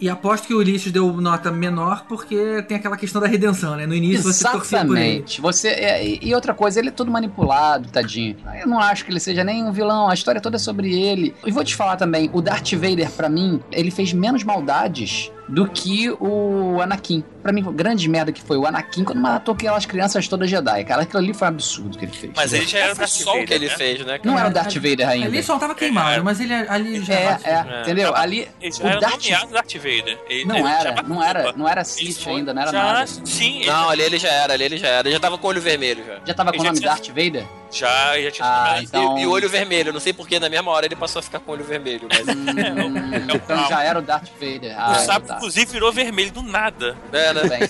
E 0.00 0.08
aposto 0.08 0.46
que 0.46 0.54
o 0.54 0.58
Ulisses 0.58 0.92
deu 0.92 1.12
nota 1.14 1.50
menor 1.50 2.04
porque 2.06 2.62
tem 2.68 2.76
aquela 2.76 2.96
questão 2.96 3.20
da 3.20 3.26
redenção, 3.26 3.74
né? 3.76 3.86
No 3.86 3.94
início 3.94 4.22
você 4.22 4.44
torcia 4.44 4.84
por 4.84 4.96
ele. 4.96 5.06
Exatamente. 5.06 5.40
Você, 5.40 5.68
é, 5.68 6.06
e 6.06 6.26
e 6.26 6.34
outra 6.34 6.52
coisa, 6.52 6.80
ele 6.80 6.88
é 6.88 6.90
todo 6.90 7.08
manipulado, 7.08 7.88
tadinho. 7.88 8.36
Eu 8.60 8.66
não 8.66 8.80
acho 8.80 9.04
que 9.04 9.12
ele 9.12 9.20
seja 9.20 9.44
nem 9.44 9.62
um 9.62 9.70
vilão, 9.70 10.08
a 10.08 10.14
história 10.26 10.40
toda 10.40 10.56
é 10.56 10.58
sobre 10.58 10.92
ele. 10.92 11.34
E 11.46 11.52
vou 11.52 11.62
te 11.62 11.76
falar 11.76 11.96
também, 11.96 12.28
o 12.32 12.42
Darth 12.42 12.72
Vader, 12.72 13.10
pra 13.12 13.28
mim, 13.28 13.60
ele 13.70 13.90
fez 13.92 14.12
menos 14.12 14.42
maldades 14.42 15.30
do 15.48 15.68
que 15.68 16.10
o 16.10 16.80
Anakin. 16.80 17.22
Pra 17.46 17.52
mim, 17.52 17.62
grande 17.62 18.08
merda 18.08 18.32
que 18.32 18.42
foi 18.42 18.56
o 18.56 18.66
Anakin 18.66 19.04
quando 19.04 19.20
matou 19.20 19.54
aquelas 19.54 19.86
crianças 19.86 20.26
todas 20.26 20.50
Jedi. 20.50 20.82
Cara, 20.84 21.02
aquilo 21.02 21.20
ali 21.22 21.32
foi 21.32 21.46
um 21.46 21.50
absurdo 21.50 21.96
que 21.96 22.04
ele 22.04 22.10
fez. 22.12 22.32
Mas 22.34 22.52
ele 22.52 22.66
já 22.66 22.78
era 22.80 22.94
Darth 22.96 23.08
só 23.08 23.40
o 23.40 23.46
que 23.46 23.54
ele 23.54 23.68
né? 23.68 23.74
fez, 23.76 24.00
né? 24.04 24.18
Não 24.24 24.32
cara? 24.34 24.46
era 24.46 24.50
o 24.50 24.52
Darth 24.52 24.74
Vader 24.74 25.08
ainda. 25.08 25.26
Ali 25.28 25.42
só 25.44 25.56
tava 25.56 25.76
queimado, 25.76 26.24
mas 26.24 26.40
ele 26.40 26.52
ali 26.52 27.04
já 27.04 27.14
É, 27.14 27.22
era- 27.22 27.40
é, 27.44 27.50
É. 27.78 27.80
entendeu? 27.82 28.16
Ali, 28.16 28.48
Ele 28.60 28.72
já 28.72 28.82
o 28.82 28.86
era 28.88 29.00
Darth... 29.00 29.22
nomeado 29.22 29.52
Darth 29.52 29.74
Vader. 29.76 30.18
Ele, 30.28 30.44
Não 30.44 30.56
ele 30.56 30.66
era, 30.68 30.96
já 30.96 31.02
não 31.04 31.22
era, 31.22 31.52
não 31.52 31.68
era 31.68 31.84
Sith 31.84 32.26
ainda, 32.26 32.52
não 32.52 32.62
era 32.62 32.72
já, 32.72 32.82
nada. 32.82 33.06
Sim, 33.06 33.58
ele 33.60 33.66
Não, 33.70 33.90
ali 33.90 34.02
ele 34.02 34.18
já 34.18 34.28
era, 34.28 34.52
ali 34.54 34.64
ele 34.64 34.76
já 34.76 34.88
era. 34.88 35.06
Ele 35.06 35.14
já 35.14 35.20
tava 35.20 35.38
com 35.38 35.46
o 35.46 35.50
olho 35.50 35.60
vermelho 35.60 36.04
já. 36.04 36.18
Já 36.26 36.34
tava 36.34 36.52
com 36.52 36.58
o 36.60 36.64
nome 36.64 36.78
tinha- 36.80 36.90
Darth 36.90 37.06
Vader? 37.06 37.44
Já, 37.70 38.20
já 38.20 38.30
tinha 38.32 38.48
Ah, 38.48 38.78
então- 38.82 39.18
E, 39.18 39.22
e 39.22 39.26
o 39.26 39.30
olho 39.30 39.48
vermelho, 39.48 39.92
não 39.92 40.00
sei 40.00 40.12
porque 40.12 40.40
na 40.40 40.48
mesma 40.48 40.70
hora 40.72 40.86
ele 40.86 40.96
passou 40.96 41.20
a 41.20 41.22
ficar 41.22 41.38
com 41.38 41.52
o 41.52 41.54
olho 41.54 41.64
vermelho. 41.64 42.08
Mas... 42.10 42.26
Hum, 42.26 42.44
então 43.34 43.68
já 43.68 43.82
era 43.84 43.98
o 43.98 44.02
Darth 44.02 44.28
Vader. 44.40 44.72
O 44.76 44.80
Ah, 44.80 44.94
sapo, 44.94 45.32
inclusive, 45.32 45.72
virou 45.72 45.92
vermelho 45.92 46.32
do 46.32 46.42
nada. 46.42 46.96
É, 47.12 47.32
né? 47.44 47.60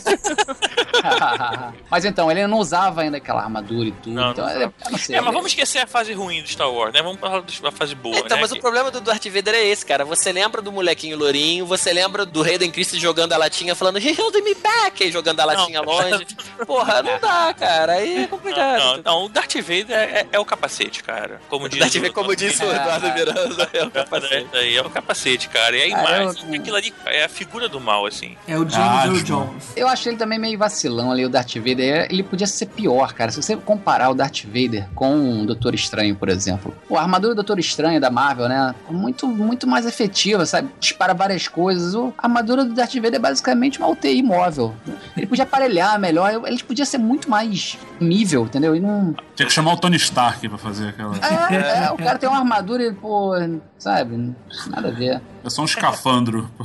Mas 1.90 2.04
então, 2.04 2.30
ele 2.30 2.46
não 2.46 2.58
usava 2.58 3.02
ainda 3.02 3.16
aquela 3.18 3.42
armadura 3.42 3.88
e 3.88 3.92
tudo. 3.92 4.14
Não, 4.14 4.30
então, 4.32 4.44
não 4.46 4.52
eu, 4.52 4.60
eu 4.84 4.90
não 4.90 4.98
sei. 4.98 5.16
É, 5.16 5.20
mas 5.20 5.32
vamos 5.32 5.48
esquecer 5.52 5.78
a 5.78 5.86
fase 5.86 6.12
ruim 6.12 6.42
do 6.42 6.48
Star 6.48 6.70
Wars, 6.70 6.92
né? 6.92 7.02
Vamos 7.02 7.20
falar 7.20 7.42
da 7.42 7.72
fase 7.72 7.94
boa, 7.94 8.16
Então, 8.18 8.36
né? 8.36 8.42
mas 8.42 8.52
Que- 8.52 8.58
o 8.58 8.60
problema 8.60 8.90
do 8.90 9.00
Darth 9.00 9.26
Vader 9.26 9.54
é 9.54 9.64
esse, 9.64 9.84
cara. 9.84 10.04
Você 10.04 10.32
lembra 10.32 10.60
do 10.62 10.72
molequinho 10.72 11.16
lourinho, 11.16 11.66
você 11.66 11.92
lembra 11.92 12.24
do 12.26 12.42
Hayden 12.42 12.70
Christie 12.70 12.98
jogando 12.98 13.32
a 13.32 13.36
latinha 13.36 13.74
falando 13.74 13.98
He 13.98 14.10
held 14.18 14.40
me 14.42 14.54
back, 14.54 15.02
aí 15.02 15.10
jogando 15.12 15.40
a 15.40 15.44
latinha 15.44 15.80
longe. 15.80 16.26
Porra, 16.66 17.02
não 17.02 17.18
dá, 17.20 17.54
cara. 17.54 17.92
Aí 17.94 18.24
é 18.24 18.26
complicado. 18.26 18.78
Não, 18.78 19.02
não, 19.02 19.24
o 19.26 19.28
Darth 19.28 19.54
Vader 19.56 19.90
é, 19.90 20.20
é- 20.20 20.26
é 20.32 20.38
o 20.38 20.44
capacete, 20.44 21.02
cara. 21.02 21.40
Como 21.48 21.68
diz 21.68 21.78
Darth 21.78 21.94
Vader, 21.94 22.12
como 22.12 22.34
disse 22.36 22.64
o 22.64 22.70
É. 22.72 22.76
Eduardo 22.76 23.12
Miranda, 23.12 23.70
é 23.72 23.82
o 23.82 23.86
É, 23.86 23.90
capacete. 23.90 24.48
é, 24.52 24.74
é 24.74 24.82
o 24.82 24.90
capacete, 24.90 25.48
cara. 25.48 25.76
E 25.76 25.92
a 25.92 25.96
Ah, 25.96 26.00
imagem, 26.00 26.44
eu- 26.54 26.60
aquilo 26.60 26.76
ali 26.76 26.94
é 27.06 27.24
a 27.24 27.28
figura 27.28 27.68
do 27.68 27.80
mal, 27.80 28.06
assim. 28.06 28.36
É 28.48 28.56
o 28.56 28.68
James 28.68 28.74
Ah, 28.76 29.04
Earl 29.06 29.14
acho 29.16 29.24
Jones. 29.24 29.55
Eu 29.76 29.88
achei 29.88 30.10
ele 30.12 30.18
também 30.18 30.38
meio 30.38 30.58
vacilão 30.58 31.10
ali, 31.10 31.24
o 31.24 31.28
Darth 31.28 31.54
Vader. 31.56 32.08
Ele 32.10 32.22
podia 32.22 32.46
ser 32.46 32.66
pior, 32.66 33.12
cara. 33.12 33.30
Se 33.30 33.40
você 33.42 33.56
comparar 33.56 34.10
o 34.10 34.14
Darth 34.14 34.44
Vader 34.44 34.88
com 34.94 35.42
o 35.42 35.46
Doutor 35.46 35.74
Estranho, 35.74 36.14
por 36.16 36.28
exemplo. 36.28 36.74
Pô, 36.88 36.96
a 36.96 37.02
armadura 37.02 37.34
do 37.34 37.36
Doutor 37.36 37.58
Estranho 37.58 38.00
da 38.00 38.10
Marvel, 38.10 38.48
né? 38.48 38.74
Muito, 38.90 39.26
muito 39.26 39.66
mais 39.66 39.86
efetiva, 39.86 40.44
sabe? 40.46 40.68
Dispara 40.80 41.14
várias 41.14 41.48
coisas. 41.48 41.94
O- 41.94 42.12
a 42.18 42.26
armadura 42.26 42.64
do 42.64 42.74
Darth 42.74 42.94
Vader 42.94 43.14
é 43.14 43.18
basicamente 43.18 43.78
uma 43.78 43.88
UTI 43.88 44.22
móvel. 44.22 44.74
Ele 45.16 45.26
podia 45.26 45.44
aparelhar 45.44 45.98
melhor. 45.98 46.42
Ele 46.46 46.62
podia 46.62 46.84
ser 46.84 46.98
muito 46.98 47.30
mais 47.30 47.78
nível, 48.00 48.44
entendeu? 48.44 48.74
E 48.76 48.80
não. 48.80 49.14
Tinha 49.34 49.46
que 49.46 49.52
chamar 49.52 49.72
o 49.74 49.76
Tony 49.76 49.96
Stark 49.96 50.48
pra 50.48 50.58
fazer 50.58 50.88
aquela. 50.88 51.14
É, 51.16 51.84
é, 51.86 51.90
o 51.90 51.96
cara 51.96 52.18
tem 52.18 52.28
uma 52.28 52.38
armadura 52.38 52.82
e, 52.84 52.92
pô, 52.92 53.32
sabe? 53.78 54.34
Nada 54.68 54.88
a 54.88 54.90
ver. 54.90 55.20
É 55.46 55.50
só 55.50 55.62
um 55.62 55.64
escafandro. 55.64 56.50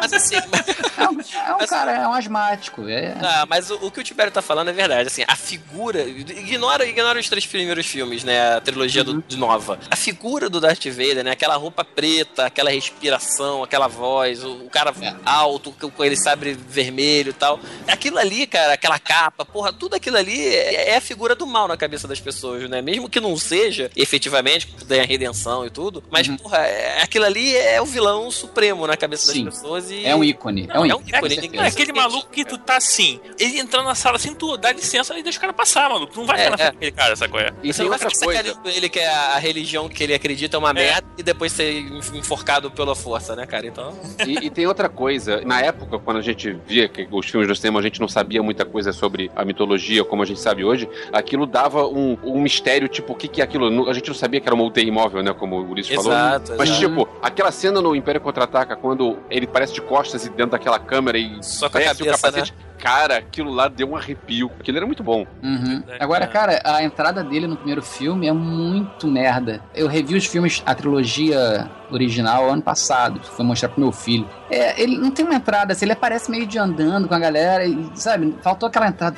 Mas 0.00 0.12
assim, 0.12 0.36
É 0.36 1.08
um, 1.08 1.18
é 1.20 1.54
um 1.54 1.66
cara, 1.66 1.92
é 1.92 2.06
um 2.08 2.12
asmático. 2.12 2.86
É, 2.88 3.14
Ah, 3.22 3.46
mas 3.48 3.70
o, 3.70 3.76
o 3.86 3.90
que 3.90 4.00
o 4.00 4.04
Tibério 4.04 4.30
tá 4.32 4.42
falando 4.42 4.68
é 4.68 4.72
verdade. 4.72 5.06
Assim, 5.08 5.24
a 5.26 5.34
figura. 5.34 6.02
Ignora, 6.02 6.86
ignora 6.86 7.18
os 7.18 7.28
três 7.28 7.46
primeiros 7.46 7.86
filmes, 7.86 8.22
né? 8.22 8.56
A 8.56 8.60
trilogia 8.60 9.02
do, 9.02 9.22
de 9.22 9.36
Nova. 9.36 9.78
A 9.90 9.96
figura 9.96 10.48
do 10.50 10.60
Darth 10.60 10.84
Vader, 10.86 11.24
né? 11.24 11.30
Aquela 11.30 11.56
roupa 11.56 11.84
preta, 11.84 12.44
aquela 12.46 12.70
respiração, 12.70 13.62
aquela 13.62 13.88
voz, 13.88 14.44
o, 14.44 14.52
o 14.66 14.70
cara 14.70 14.92
É. 15.00 15.14
alto, 15.24 15.72
com 15.72 16.04
ele 16.04 16.16
sabre 16.16 16.52
vermelho 16.68 17.30
e 17.30 17.32
tal. 17.34 17.58
Aquilo 17.88 18.18
ali, 18.18 18.46
cara, 18.46 18.74
aquela 18.74 18.98
capa, 18.98 19.44
porra, 19.44 19.72
tudo 19.72 19.94
aquilo 19.94 20.16
ali 20.16 20.46
é, 20.46 20.90
é 20.90 20.96
a 20.96 21.00
figura 21.00 21.34
do 21.34 21.46
mal 21.46 21.66
na 21.68 21.76
cabeça 21.76 22.06
das 22.06 22.20
pessoas, 22.20 22.68
né? 22.68 22.82
Mesmo 22.82 23.08
que 23.08 23.18
não 23.20 23.36
seja, 23.36 23.90
efetivamente, 23.96 24.66
porque 24.66 24.84
tem 24.84 25.00
a 25.00 25.04
redenção 25.04 25.64
e 25.66 25.70
tudo. 25.70 26.04
Mas, 26.10 26.28
porra, 26.28 26.58
é- 26.58 27.02
aquilo 27.02 27.24
ali 27.24 27.56
é 27.56 27.80
o 27.80 27.86
vilão 27.94 28.30
supremo 28.30 28.86
na 28.86 28.96
cabeça 28.96 29.32
Sim. 29.32 29.44
das 29.44 29.54
pessoas 29.54 29.90
e. 29.90 30.04
é 30.04 30.14
um 30.14 30.24
ícone. 30.24 30.66
É 30.70 30.78
um 30.80 30.84
É 30.86 30.94
um 30.94 31.00
ícone. 31.00 31.34
certeza. 31.34 31.64
É 31.64 31.66
aquele 31.68 31.92
maluco 31.92 32.28
que 32.30 32.44
tu 32.44 32.58
tá 32.58 32.76
assim, 32.76 33.20
ele 33.38 33.58
entrando 33.58 33.86
na 33.86 33.94
sala 33.94 34.16
assim, 34.16 34.34
tu 34.34 34.56
dá 34.56 34.72
licença 34.72 35.16
e 35.18 35.22
deixa 35.22 35.38
o 35.38 35.40
cara 35.40 35.52
passar, 35.52 35.88
maluco. 35.88 36.12
Tu 36.12 36.18
não 36.20 36.26
vai 36.26 36.40
É, 36.40 36.44
ficar 36.44 36.50
na 36.50 36.62
é. 36.62 36.66
frente 36.66 36.74
daquele 36.74 36.92
cara, 36.92 37.12
é? 37.12 37.52
E 37.62 37.72
Você 37.72 37.78
tem 37.82 37.90
não 37.90 37.96
vai 37.96 38.06
outra 38.06 38.10
ficar 38.10 38.24
coisa. 38.26 38.76
ele 38.76 38.88
que 38.88 38.98
é 38.98 39.08
a, 39.08 39.38
religião 39.38 39.88
que 39.88 40.02
ele 40.02 40.14
acredita 40.14 40.56
é 40.56 40.58
uma 40.58 40.72
merda 40.72 41.06
e 41.16 41.22
depois 41.22 41.52
ser 41.52 41.72
enf- 41.80 42.14
enforcado 42.14 42.70
pela 42.70 42.94
força, 42.94 43.36
né, 43.36 43.46
cara? 43.46 43.66
Então. 43.66 43.92
E, 44.26 44.46
e 44.46 44.50
tem 44.50 44.66
outra 44.66 44.88
coisa. 44.88 45.40
Na 45.42 45.60
época, 45.60 45.98
quando 45.98 46.16
a 46.18 46.22
gente 46.22 46.56
via 46.66 46.88
que 46.88 47.06
os 47.10 47.26
filmes 47.30 47.48
do 47.48 47.54
cinema, 47.54 47.78
a 47.78 47.82
gente 47.82 48.00
não 48.00 48.08
sabia 48.08 48.42
muita 48.42 48.64
coisa 48.64 48.92
sobre 48.92 49.30
a 49.36 49.44
mitologia, 49.44 50.04
como 50.04 50.22
a 50.22 50.26
gente 50.26 50.40
sabe 50.40 50.64
hoje, 50.64 50.88
aquilo 51.12 51.46
dava 51.46 51.86
um, 51.86 52.18
um 52.24 52.40
mistério, 52.40 52.88
tipo, 52.88 53.12
o 53.12 53.16
que, 53.16 53.28
que 53.28 53.40
é 53.40 53.44
aquilo? 53.44 53.88
A 53.88 53.92
gente 53.92 54.08
não 54.08 54.14
sabia 54.14 54.40
que 54.40 54.48
era 54.48 54.54
uma 54.54 54.64
UTI 54.64 54.90
móvel, 54.90 55.22
né? 55.22 55.32
Como 55.32 55.56
o 55.60 55.70
Ulisses 55.70 55.94
falou. 55.94 56.12
Exato, 56.12 56.54
Mas, 56.58 56.68
exato. 56.70 56.86
tipo, 56.88 57.08
aquela 57.22 57.52
cena 57.52 57.80
no 57.84 57.94
Império 57.94 58.20
Contra-Ataca, 58.20 58.74
quando 58.74 59.18
ele 59.30 59.46
parece 59.46 59.74
de 59.74 59.82
costas 59.82 60.24
e 60.24 60.30
dentro 60.30 60.52
daquela 60.52 60.78
câmera 60.78 61.18
e 61.18 61.38
Só 61.42 61.68
com 61.68 61.76
a 61.76 61.80
desce 61.80 62.02
o 62.02 62.06
cabeça, 62.06 62.26
né? 62.28 62.32
capacete. 62.32 62.54
Cara, 62.78 63.18
aquilo 63.18 63.50
lá 63.52 63.68
deu 63.68 63.90
um 63.90 63.96
arrepio. 63.96 64.50
Aquilo 64.58 64.78
era 64.78 64.86
muito 64.86 65.02
bom. 65.02 65.26
Uhum. 65.42 65.82
Agora, 66.00 66.26
cara, 66.26 66.60
a 66.64 66.82
entrada 66.82 67.22
dele 67.22 67.46
no 67.46 67.56
primeiro 67.56 67.82
filme 67.82 68.26
é 68.26 68.32
muito 68.32 69.06
merda. 69.06 69.62
Eu 69.74 69.86
revi 69.86 70.16
os 70.16 70.26
filmes, 70.26 70.62
a 70.66 70.74
trilogia 70.74 71.70
original 71.90 72.50
ano 72.50 72.62
passado, 72.62 73.20
foi 73.22 73.44
mostrar 73.44 73.68
pro 73.68 73.80
meu 73.80 73.92
filho. 73.92 74.28
É, 74.50 74.80
ele 74.82 74.96
não 74.96 75.10
tem 75.10 75.24
uma 75.24 75.34
entrada, 75.34 75.72
assim, 75.72 75.84
ele 75.84 75.92
aparece 75.92 76.30
meio 76.30 76.46
de 76.46 76.58
andando 76.58 77.06
com 77.06 77.14
a 77.14 77.18
galera 77.18 77.64
e, 77.64 77.90
sabe, 77.94 78.34
faltou 78.42 78.66
aquela 78.66 78.88
entrada. 78.88 79.16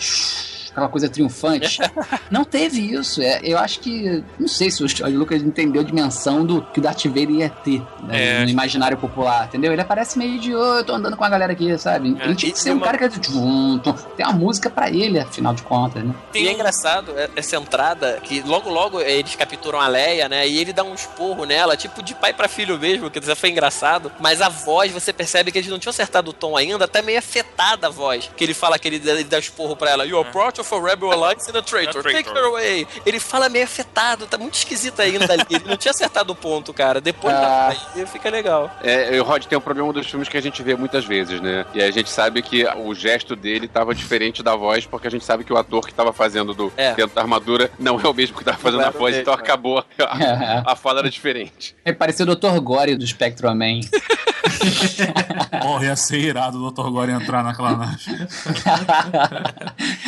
Aquela 0.77 0.89
coisa 0.91 1.09
triunfante. 1.09 1.79
não 2.31 2.45
teve 2.45 2.93
isso. 2.93 3.23
É, 3.23 3.41
eu 3.43 3.57
acho 3.57 3.81
que. 3.81 4.23
Não 4.39 4.47
sei 4.47 4.71
se 4.71 4.85
o 4.85 4.89
George 4.89 5.17
Lucas 5.17 5.41
entendeu 5.43 5.81
a 5.81 5.85
dimensão 5.85 6.45
do 6.45 6.61
que 6.61 6.81
o 6.81 6.83
Darth 6.83 7.07
Vader 7.07 7.31
ia 7.31 7.49
ter 7.49 7.81
né, 8.03 8.43
É. 8.43 8.45
no 8.45 8.51
imaginário 8.51 8.99
popular, 8.99 9.47
entendeu? 9.47 9.73
Ele 9.73 9.81
aparece 9.81 10.19
meio 10.19 10.39
de, 10.39 10.55
ô, 10.55 10.77
eu 10.77 10.85
tô 10.85 10.93
andando 10.93 11.17
com 11.17 11.25
a 11.25 11.29
galera 11.31 11.53
aqui, 11.55 11.77
sabe? 11.79 12.15
É, 12.21 12.25
Ele 12.27 12.35
tinha 12.35 12.53
que 12.53 12.59
ser 12.59 12.73
um 12.73 12.77
uma- 12.77 12.85
cara 12.87 12.99
que 12.99 13.05
é 13.05 13.09
tum, 13.09 13.79
tum. 13.79 13.93
tem 14.17 14.27
uma 14.27 14.35
música 14.35 14.69
pra 14.69 14.91
ele, 14.91 15.19
afinal 15.19 15.55
de 15.55 15.63
contas, 15.63 16.05
né? 16.05 16.15
E 16.35 16.47
é 16.47 16.53
engraçado 16.53 17.13
é- 17.19 17.31
essa 17.37 17.57
entrada, 17.57 18.21
que 18.23 18.43
logo 18.43 18.69
logo 18.69 19.01
eles 19.01 19.35
capturam 19.35 19.81
a 19.81 19.89
Leia, 19.89 20.29
né? 20.29 20.47
E 20.47 20.59
ele 20.59 20.75
dá 20.75 20.83
um 20.85 20.93
esporro 20.95 21.47
nela, 21.47 21.75
tipo 21.75 22.03
de 22.03 22.15
pai 22.15 22.35
pra 22.35 22.49
filho 22.49 22.79
mesmo, 22.79 23.11
que 23.11 23.21
foi 23.35 23.49
engraçado. 23.51 24.13
Mas 24.21 24.43
a 24.43 24.51
voz, 24.51 24.93
você 24.93 25.11
percebe 25.11 25.51
que 25.51 25.57
eles 25.59 25.71
não 25.71 25.79
tinham 25.79 25.91
acertado 25.91 26.31
o 26.31 26.35
tom 26.35 26.55
ainda, 26.55 26.87
tá 26.87 27.01
meio 27.01 27.19
afetada 27.19 27.87
a 27.87 27.91
voz. 27.91 28.31
Que 28.37 28.45
ele 28.45 28.53
fala 28.55 28.79
que 28.79 28.87
ele 28.89 28.99
dá, 28.99 29.13
ele 29.13 29.25
dá 29.25 29.39
esporro 29.39 29.75
pra 29.75 29.91
ela. 29.91 30.05
You 30.05 30.21
approach 30.21 30.61
of 30.61 30.66
a 30.75 30.81
rebel 30.81 31.13
alliance 31.13 31.51
and 31.51 31.59
a 31.59 31.63
traitor. 31.63 32.03
Take 32.03 32.29
her 32.29 32.45
away. 32.45 32.87
Ele 33.05 33.19
fala 33.21 33.49
meio 33.49 33.65
afetado, 33.65 34.27
tá 34.27 34.37
muito 34.39 34.55
esquisito 34.55 35.01
ainda 35.01 35.33
ali. 35.33 35.45
Ele 35.51 35.65
não 35.67 35.77
tinha 35.77 35.91
acertado 35.93 36.33
o 36.33 36.37
ponto, 36.37 36.73
cara. 36.73 37.01
Depois 37.01 37.35
Ah. 37.35 37.41
da 37.41 37.77
aí 38.01 38.07
fica 38.07 38.29
legal. 38.31 38.71
É, 38.83 39.21
o 39.21 39.25
Rod 39.25 39.45
tem 39.45 39.57
um 39.57 39.61
problema 39.61 39.93
dos 39.93 40.07
filmes 40.07 40.29
que 40.29 40.37
a 40.37 40.43
gente 40.43 40.63
vê 40.63 40.75
muitas 40.77 41.05
vezes, 41.05 41.41
né? 41.41 41.65
E 41.75 41.83
a 41.83 41.91
gente 41.91 42.11
sabe 42.11 42.43
que 42.43 42.65
o 42.67 42.95
gesto 42.95 43.35
dele 43.37 43.69
tava 43.69 43.95
diferente 43.95 44.43
da 44.43 44.55
voz, 44.57 44.87
porque 44.87 45.07
a 45.07 45.11
gente 45.11 45.25
sabe 45.25 45.45
que 45.45 45.53
o 45.53 45.57
ator 45.57 45.87
que 45.87 45.95
tava 45.95 46.13
fazendo 46.13 46.55
do 46.55 46.73
É. 46.77 46.95
dentro 46.95 47.15
da 47.15 47.21
armadura 47.23 47.71
não 47.79 48.01
é 48.01 48.07
o 48.09 48.15
mesmo 48.15 48.37
que 48.39 48.45
tava 48.45 48.59
fazendo 48.59 48.81
Não 48.81 48.89
a 48.89 48.91
voz, 48.91 49.17
então 49.17 49.35
né? 49.35 49.41
acabou. 49.43 49.85
A, 50.01 50.73
a 50.73 50.77
fala 50.77 51.01
era 51.01 51.11
diferente. 51.11 51.75
Ele 51.85 51.97
parecia 51.97 52.25
o 52.25 52.35
Dr. 52.35 52.59
Gore 52.61 52.97
do 52.97 53.07
Spectrum 53.07 53.55
Man. 53.55 53.81
Porra, 55.63 55.87
ia 55.87 55.97
ser 55.97 56.19
irado 56.19 56.63
o 56.63 56.71
Dr. 56.71 56.91
Gore 56.91 57.13
entrar 57.13 57.43
naquela 57.43 57.77
nave. 57.77 58.05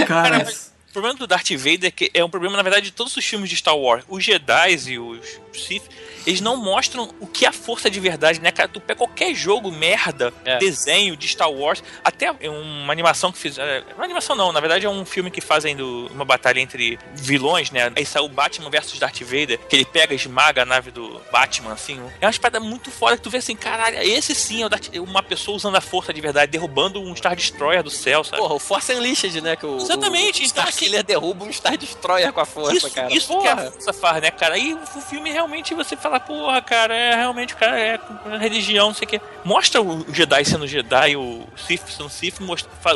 Cara, 0.06 0.46
O 0.88 0.92
problema 0.92 1.18
do 1.18 1.26
Darth 1.26 1.50
Vader 1.50 1.86
é 1.86 1.90
que 1.90 2.10
é 2.14 2.24
um 2.24 2.30
problema, 2.30 2.56
na 2.56 2.62
verdade, 2.62 2.86
de 2.86 2.92
todos 2.92 3.16
os 3.16 3.24
filmes 3.24 3.50
de 3.50 3.56
Star 3.56 3.76
Wars. 3.76 4.04
Os 4.08 4.24
Jedi 4.24 4.74
e 4.88 4.98
os 4.98 5.20
Sith, 5.52 5.84
eles 6.28 6.40
não 6.40 6.56
mostram 6.56 7.08
o 7.20 7.26
que 7.26 7.44
é 7.44 7.48
a 7.48 7.52
força 7.52 7.90
de 7.90 7.98
verdade, 7.98 8.40
né, 8.40 8.52
cara? 8.52 8.68
Tu 8.68 8.80
pega 8.80 8.98
qualquer 8.98 9.34
jogo, 9.34 9.70
merda, 9.72 10.32
É. 10.44 10.58
desenho 10.58 11.16
de 11.16 11.26
Star 11.26 11.50
Wars, 11.50 11.82
até 12.04 12.30
uma 12.30 12.92
animação 12.92 13.32
que 13.32 13.38
fizeram. 13.38 13.68
é, 13.70 13.94
Uma 13.94 14.04
animação 14.04 14.36
não, 14.36 14.52
na 14.52 14.60
verdade 14.60 14.84
é 14.86 14.88
um 14.90 15.04
filme 15.04 15.30
que 15.30 15.40
fazem 15.40 15.74
do, 15.76 16.06
uma 16.12 16.24
batalha 16.24 16.60
entre 16.60 16.98
vilões, 17.14 17.70
né? 17.70 17.90
Aí 17.96 18.04
saiu 18.04 18.28
Batman 18.28 18.68
versus 18.70 18.98
Darth 18.98 19.20
Vader, 19.22 19.58
que 19.68 19.74
ele 19.76 19.84
pega 19.84 20.12
e 20.12 20.16
esmaga 20.16 20.62
a 20.62 20.64
nave 20.66 20.90
do 20.90 21.20
Batman, 21.32 21.72
assim. 21.72 22.00
É 22.20 22.26
uma 22.26 22.30
espada 22.30 22.60
muito 22.60 22.90
foda 22.90 23.16
que 23.16 23.22
tu 23.22 23.30
vê 23.30 23.38
assim, 23.38 23.56
caralho, 23.56 23.98
esse 24.02 24.34
sim 24.34 24.62
é 24.62 24.66
o 24.66 24.68
Darth- 24.68 24.94
uma 24.96 25.22
pessoa 25.22 25.56
usando 25.56 25.76
a 25.76 25.80
força 25.80 26.12
de 26.12 26.20
verdade, 26.20 26.52
derrubando 26.52 27.00
um 27.00 27.14
Star 27.16 27.34
Destroyer 27.34 27.82
do 27.82 27.90
céu, 27.90 28.22
sabe? 28.22 28.42
Porra, 28.42 28.54
o 28.54 28.58
Force 28.58 28.92
Unleashed, 28.92 29.40
né? 29.40 29.56
Que 29.56 29.64
o, 29.66 29.76
Exatamente, 29.78 30.42
o 30.42 30.44
então, 30.44 30.64
Starkiller 30.64 31.02
derruba 31.02 31.44
um 31.44 31.52
Star 31.52 31.76
Destroyer 31.76 32.32
com 32.32 32.40
a 32.40 32.44
força, 32.46 32.76
isso, 32.76 32.90
cara. 32.90 33.12
isso 33.12 33.28
que 33.28 33.34
Porra. 33.34 33.52
a 33.68 33.70
força 33.72 33.92
faz, 33.92 34.22
né, 34.22 34.30
cara? 34.30 34.54
Aí 34.54 34.74
o 34.74 35.00
filme 35.00 35.30
realmente 35.30 35.74
você 35.74 35.96
fala, 35.96 36.17
porra, 36.20 36.60
cara, 36.62 36.94
é 36.94 37.14
realmente 37.14 37.54
o 37.54 37.56
cara 37.56 37.78
é 37.78 37.98
religião, 38.38 38.88
não 38.88 38.94
sei 38.94 39.06
o 39.06 39.08
que. 39.08 39.20
Mostra 39.44 39.80
o 39.80 40.04
Jedi 40.12 40.44
sendo 40.44 40.66
Jedi, 40.66 41.16
o 41.16 41.46
Sith 41.56 41.88
sendo 41.88 42.08
Sith, 42.08 42.38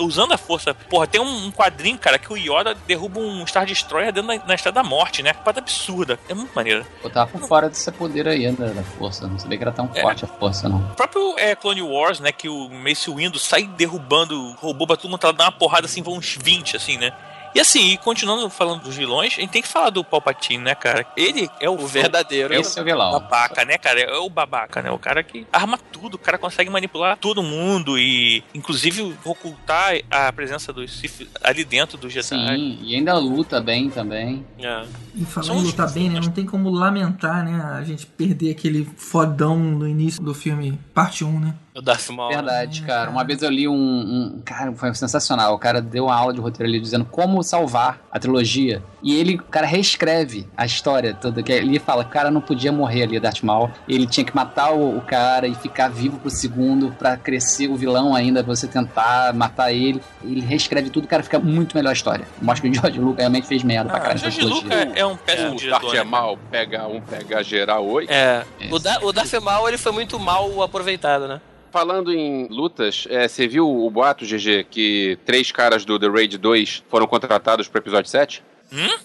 usando 0.00 0.32
a 0.32 0.38
força. 0.38 0.74
Porra, 0.74 1.06
tem 1.06 1.20
um, 1.20 1.50
quadrinho, 1.50 1.98
cara, 1.98 2.18
que 2.18 2.32
o 2.32 2.36
Yoda 2.36 2.74
derruba 2.86 3.20
um 3.20 3.46
Star 3.46 3.64
Destroyer 3.66 4.12
dentro 4.12 4.28
da, 4.36 4.46
na 4.46 4.54
Estrada 4.54 4.82
da 4.82 4.88
Morte, 4.88 5.22
né? 5.22 5.32
Parada 5.32 5.60
absurda. 5.60 6.18
É 6.28 6.34
muito 6.34 6.52
maneiro. 6.54 6.84
Eu 7.02 7.10
tava 7.10 7.30
por 7.30 7.40
fora 7.46 7.68
desse 7.68 7.90
poder 7.92 8.28
aí 8.28 8.50
né, 8.50 8.68
da 8.68 8.82
força. 8.82 9.26
Não 9.26 9.38
sabia 9.38 9.56
que 9.58 9.64
era 9.64 9.72
tão 9.72 9.90
É. 9.94 10.02
forte 10.02 10.24
a 10.24 10.28
força, 10.28 10.68
não. 10.68 10.78
O 10.78 10.94
próprio 10.94 11.38
é, 11.38 11.54
Clone 11.54 11.82
Wars, 11.82 12.20
né, 12.20 12.32
que 12.32 12.48
o 12.48 12.68
Mace 12.68 13.10
Windu 13.10 13.38
sai 13.38 13.64
derrubando 13.64 14.52
robô 14.54 14.86
pra 14.86 14.96
todo 14.96 15.10
mundo, 15.10 15.20
ela 15.22 15.32
dá 15.32 15.44
uma 15.44 15.52
porrada 15.52 15.86
assim, 15.86 16.02
vão 16.02 16.14
uns 16.14 16.36
20, 16.40 16.76
assim, 16.76 16.96
né? 16.98 17.12
E 17.54 17.60
assim, 17.60 17.92
e 17.92 17.96
continuando 17.98 18.48
falando 18.48 18.82
dos 18.82 18.96
vilões, 18.96 19.34
a 19.36 19.40
gente 19.40 19.50
tem 19.50 19.62
que 19.62 19.68
falar 19.68 19.90
do 19.90 20.02
Palpatine, 20.04 20.62
né, 20.62 20.74
cara? 20.74 21.06
Ele 21.16 21.48
é 21.60 21.68
o, 21.68 21.74
O 21.74 21.86
verdadeiro. 21.86 22.54
Esse 22.54 22.78
é 22.78 22.82
o 22.82 22.84
vilão. 22.84 23.12
babaca, 23.12 23.64
né, 23.64 23.76
cara? 23.78 24.00
É 24.00 24.16
o 24.16 24.28
babaca, 24.30 24.80
né? 24.82 24.90
O 24.90 24.98
cara 24.98 25.22
que 25.22 25.46
arma 25.52 25.78
tudo, 25.90 26.14
o 26.14 26.18
cara 26.18 26.38
consegue 26.38 26.70
manipular 26.70 27.16
todo 27.16 27.42
mundo 27.42 27.98
e, 27.98 28.42
inclusive, 28.54 29.14
ocultar 29.24 29.94
a 30.10 30.32
presença 30.32 30.72
dos 30.72 30.90
Sith 30.92 31.28
ali 31.42 31.64
dentro 31.64 31.98
do 31.98 32.08
Jedi. 32.08 32.24
Sim, 32.24 32.78
e 32.82 32.94
ainda 32.94 33.14
luta 33.18 33.60
bem 33.60 33.90
também. 33.90 34.44
É. 34.58 34.84
e 35.14 35.24
falar 35.24 35.46
São 35.46 35.56
em 35.56 35.92
bem, 35.92 36.10
né? 36.10 36.20
Não 36.20 36.30
tem 36.30 36.44
como 36.46 36.70
lamentar, 36.70 37.44
né? 37.44 37.60
A 37.78 37.82
gente 37.84 38.06
perder 38.06 38.50
aquele 38.52 38.88
fodão 38.96 39.58
no 39.58 39.86
início 39.86 40.22
do 40.22 40.34
filme, 40.34 40.78
parte 40.94 41.24
1, 41.24 41.38
né? 41.40 41.54
O 41.74 41.80
Darth 41.80 42.10
Maul. 42.10 42.28
né? 42.28 42.36
Verdade, 42.36 42.82
cara. 42.82 43.10
Uma 43.10 43.24
vez 43.24 43.40
eu 43.42 43.48
li 43.48 43.66
um, 43.66 43.72
um- 43.74 44.42
Cara, 44.44 44.70
foi 44.74 44.92
sensacional. 44.94 45.54
O 45.54 45.58
cara 45.58 45.80
deu 45.80 46.04
uma 46.04 46.14
aula 46.14 46.30
de 46.34 46.38
roteiro 46.38 46.70
ali 46.70 46.78
dizendo 46.78 47.06
como 47.06 47.42
salvar 47.42 47.98
a 48.12 48.18
trilogia. 48.18 48.82
E 49.02 49.14
ele, 49.18 49.36
o 49.36 49.42
cara, 49.44 49.66
reescreve 49.66 50.46
a 50.54 50.66
história 50.66 51.14
toda. 51.14 51.42
Que 51.42 51.50
ele 51.50 51.78
fala 51.78 52.04
que 52.04 52.10
o 52.10 52.12
cara 52.12 52.30
não 52.30 52.42
podia 52.42 52.70
morrer 52.70 53.04
ali, 53.04 53.18
Darth 53.18 53.42
Maul. 53.42 53.70
Ele 53.88 54.06
tinha 54.06 54.22
que 54.22 54.36
matar 54.36 54.70
o, 54.74 54.98
o 54.98 55.00
cara 55.00 55.46
e 55.48 55.54
ficar 55.54 55.88
vivo 55.88 56.18
pro 56.18 56.28
segundo 56.28 56.92
pra 56.98 57.16
crescer 57.16 57.68
o 57.68 57.74
vilão 57.74 58.14
ainda, 58.14 58.44
pra 58.44 58.54
você 58.54 58.68
tentar 58.68 59.32
matar 59.32 59.72
ele. 59.72 60.02
Ele 60.22 60.42
reescreve 60.42 60.90
tudo, 60.90 61.08
cara, 61.08 61.22
fica 61.22 61.38
muito 61.38 61.74
melhor 61.74 61.88
a 61.90 61.94
história. 61.94 62.26
Mostra 62.42 62.68
que 62.70 62.76
o 62.76 62.80
George 62.82 63.00
Lucas 63.00 63.20
realmente 63.20 63.46
fez 63.46 63.62
merda 63.62 63.88
pra 63.88 63.96
Ah, 63.96 64.00
caramba. 64.00 64.18
George 64.18 64.40
essa 64.40 64.46
trilogia. 64.46 64.84
Lucas 64.84 64.96
é 65.00 65.01
um 65.06 65.16
péssimo 65.16 65.52
O 65.52 65.56
diretor. 65.56 65.80
Darth 65.80 65.94
né? 65.94 66.00
é 66.00 66.04
mal, 66.04 66.38
pega 66.50 66.86
um, 66.86 67.00
pega 67.00 67.42
geral, 67.42 67.86
oi. 67.86 68.06
É. 68.08 68.44
O, 68.70 68.78
da, 68.78 68.98
o 69.02 69.12
Darth 69.12 69.32
Maul, 69.40 69.68
ele 69.68 69.78
foi 69.78 69.92
muito 69.92 70.18
mal 70.18 70.62
aproveitado, 70.62 71.26
né? 71.28 71.40
Falando 71.70 72.12
em 72.12 72.48
lutas, 72.48 73.06
é, 73.08 73.26
você 73.26 73.48
viu 73.48 73.66
o 73.66 73.90
boato, 73.90 74.26
GG, 74.26 74.64
que 74.70 75.18
três 75.24 75.50
caras 75.50 75.84
do 75.86 75.98
The 75.98 76.08
Raid 76.08 76.36
2 76.36 76.84
foram 76.90 77.06
contratados 77.06 77.66
pro 77.66 77.80
episódio 77.80 78.10
7? 78.10 78.44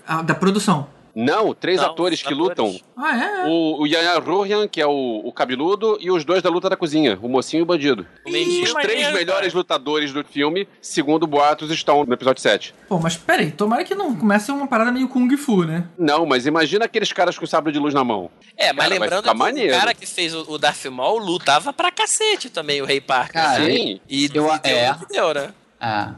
Ah, 0.05 0.21
da 0.21 0.35
produção. 0.35 0.87
Não, 1.19 1.51
três 1.51 1.81
Não, 1.81 1.87
atores 1.89 2.21
que 2.21 2.31
atores. 2.31 2.49
lutam. 2.49 2.79
Ah, 2.95 3.17
é? 3.17 3.47
O, 3.47 3.81
o 3.81 3.87
Yaya 3.87 4.19
Rohan, 4.19 4.67
que 4.67 4.79
é 4.79 4.85
o, 4.85 5.21
o 5.25 5.33
cabeludo, 5.33 5.97
e 5.99 6.11
os 6.11 6.23
dois 6.23 6.43
da 6.43 6.49
luta 6.51 6.69
da 6.69 6.77
cozinha, 6.77 7.17
o 7.23 7.27
mocinho 7.27 7.61
e 7.61 7.63
o 7.63 7.65
bandido. 7.65 8.05
O. 8.23 8.29
Os 8.29 8.33
maneiro, 8.35 8.81
três 8.81 9.11
melhores 9.13 9.47
cara. 9.47 9.57
lutadores 9.57 10.13
do 10.13 10.23
filme, 10.23 10.67
segundo 10.79 11.25
boatos, 11.25 11.71
estão 11.71 12.05
no 12.05 12.13
episódio 12.13 12.39
7. 12.39 12.75
Pô, 12.87 12.99
mas 12.99 13.17
peraí, 13.17 13.49
tomara 13.49 13.83
que 13.83 13.95
não 13.95 14.15
comece 14.15 14.51
uma 14.51 14.67
parada 14.67 14.91
meio 14.91 15.07
Kung 15.09 15.35
Fu, 15.37 15.63
né? 15.63 15.87
Não, 15.97 16.23
mas 16.23 16.45
imagina 16.45 16.85
aqueles 16.85 17.11
caras 17.11 17.35
com 17.35 17.47
sabre 17.47 17.73
de 17.73 17.79
luz 17.79 17.95
na 17.95 18.03
mão. 18.03 18.29
É, 18.55 18.71
mas 18.71 18.87
Cara, 18.87 18.99
lembrando 19.01 19.23
que 19.27 19.33
maneiro. 19.33 19.75
o 19.75 19.79
cara 19.79 19.93
que 19.95 20.05
fez 20.05 20.35
o, 20.35 20.45
o 20.51 20.57
Darth 20.59 20.85
Maul 20.85 21.17
lutava 21.17 21.73
pra 21.73 21.89
cacete 21.89 22.47
também, 22.49 22.79
o 22.79 22.85
Rei 22.85 23.01
Parker. 23.01 23.33
Cara, 23.41 23.59
né? 23.63 23.71
Sim. 23.71 23.99
E, 24.07 24.25
eu- 24.25 24.25
e 24.25 24.29
deu 24.29 24.53
é. 24.63 24.95
deu, 25.09 25.33
né? 25.33 25.51
Ah. 25.81 26.13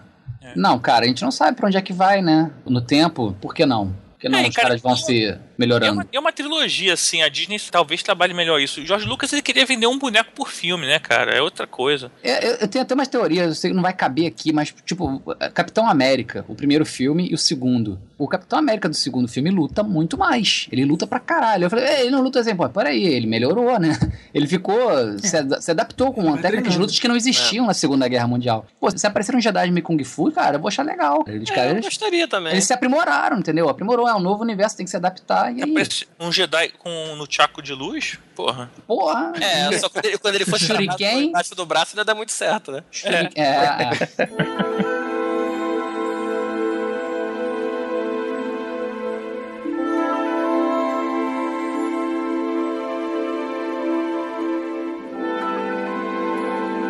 Não, 0.55 0.77
cara, 0.77 1.05
a 1.05 1.07
gente 1.07 1.21
não 1.23 1.31
sabe 1.31 1.55
pra 1.55 1.67
onde 1.67 1.77
é 1.77 1.81
que 1.81 1.93
vai, 1.93 2.21
né? 2.21 2.51
No 2.65 2.81
tempo, 2.81 3.33
por 3.39 3.53
que 3.53 3.65
não? 3.65 3.93
Por 4.19 4.23
que 4.23 4.29
não 4.29 4.39
É, 4.39 4.47
os 4.49 4.55
cara, 4.55 4.67
caras 4.69 4.81
vão 4.81 4.91
não- 4.91 4.97
se 4.97 5.25
É 5.27 5.39
melhorando? 5.57 5.93
uma, 5.93 6.07
é 6.11 6.19
uma 6.19 6.31
trilogia, 6.33 6.93
assim, 6.93 7.21
a 7.21 7.29
Disney 7.29 7.57
talvez 7.71 8.03
trabalhe 8.03 8.33
melhor 8.33 8.59
isso. 8.59 8.81
O 8.81 8.85
George 8.85 9.05
Lucas 9.07 9.31
ele 9.31 9.41
queria 9.41 9.65
vender 9.65 9.87
um 9.87 9.97
boneco 9.97 10.31
por 10.35 10.49
filme, 10.49 10.85
né, 10.85 10.99
cara? 10.99 11.31
É 11.33 11.41
outra 11.41 11.65
coisa. 11.65 12.11
É, 12.21 12.45
eu, 12.45 12.55
eu 12.55 12.67
tenho 12.67 12.83
até 12.83 12.93
umas 12.93 13.07
teorias, 13.07 13.47
eu 13.47 13.55
sei 13.55 13.69
que 13.69 13.75
não 13.75 13.81
vai 13.83 13.93
caber 13.93 14.27
aqui, 14.27 14.51
mas, 14.51 14.73
tipo, 14.85 15.21
Capitão 15.53 15.87
América, 15.89 16.43
o 16.49 16.55
primeiro 16.55 16.85
filme 16.85 17.29
e 17.31 17.33
o 17.33 17.37
segundo. 17.37 17.97
O 18.17 18.27
Capitão 18.27 18.59
América 18.59 18.89
do 18.89 18.95
segundo 18.95 19.29
filme 19.29 19.49
luta 19.49 19.81
muito 19.83 20.17
mais. 20.17 20.67
Ele 20.69 20.83
luta 20.83 21.07
pra 21.07 21.21
caralho. 21.21 21.63
Eu 21.65 21.69
falei, 21.69 21.85
"Ei, 21.85 22.01
ele 22.01 22.09
não 22.11 22.21
luta 22.21 22.41
assim, 22.41 22.53
pô, 22.53 22.67
peraí, 22.67 23.01
ele 23.05 23.25
melhorou, 23.27 23.79
né? 23.79 23.89
Ele 24.33 24.45
ficou. 24.47 24.77
Se, 25.19 25.37
ad- 25.37 25.63
se 25.63 25.71
adaptou 25.71 26.13
com 26.13 26.35
técnicas 26.37 26.73
de 26.73 26.79
lutas 26.79 26.99
que 26.99 27.07
não 27.07 27.15
existiam 27.15 27.65
na 27.65 27.73
Segunda 27.73 28.07
Guerra 28.07 28.27
Mundial. 28.27 28.65
Pô, 28.79 28.91
se 28.91 29.07
aparecer 29.07 29.35
um 29.35 29.39
Jedi 29.41 29.71
meio 29.71 29.83
Kung 29.83 30.03
Fu, 30.03 30.31
cara, 30.31 30.57
eu 30.57 30.59
vou 30.59 30.67
achar 30.67 30.83
legal. 30.85 31.23
Eles, 31.27 31.49
É, 31.49 31.55
cara, 31.55 31.67
eu 31.69 31.73
eles, 31.75 31.85
gostaria 31.85 32.27
também. 32.27 32.51
eles 32.53 32.65
se 32.65 32.73
aprimoraram, 32.73 33.39
entendeu? 33.39 33.69
Aprimorou, 33.69 34.05
é 34.09 34.15
um 34.15 34.19
novo 34.19 34.43
universo, 34.43 34.77
tem 34.77 34.85
que 34.85 34.89
se 34.89 34.97
adaptar. 34.97 35.51
E 35.55 35.63
aí, 35.63 35.71
Aparece 35.71 36.07
Um 36.19 36.31
Jedi 36.31 36.69
com 36.77 37.15
no 37.15 37.25
Chaco 37.29 37.61
de 37.61 37.73
luz, 37.73 38.17
porra. 38.35 38.69
porra. 38.87 39.33
É, 39.39 39.77
só 39.79 39.89
quando 39.89 40.05
ele, 40.05 40.17
quando 40.17 40.35
ele 40.35 40.45
travado 40.45 40.65
Shuriken. 40.65 41.29
embaixo 41.29 41.55
do 41.55 41.65
braço 41.65 41.95
não 41.95 42.01
ia 42.01 42.05
dar 42.05 42.15
muito 42.15 42.31
certo, 42.31 42.71
né? 42.71 42.83
É, 43.03 43.41
é. 43.41 44.89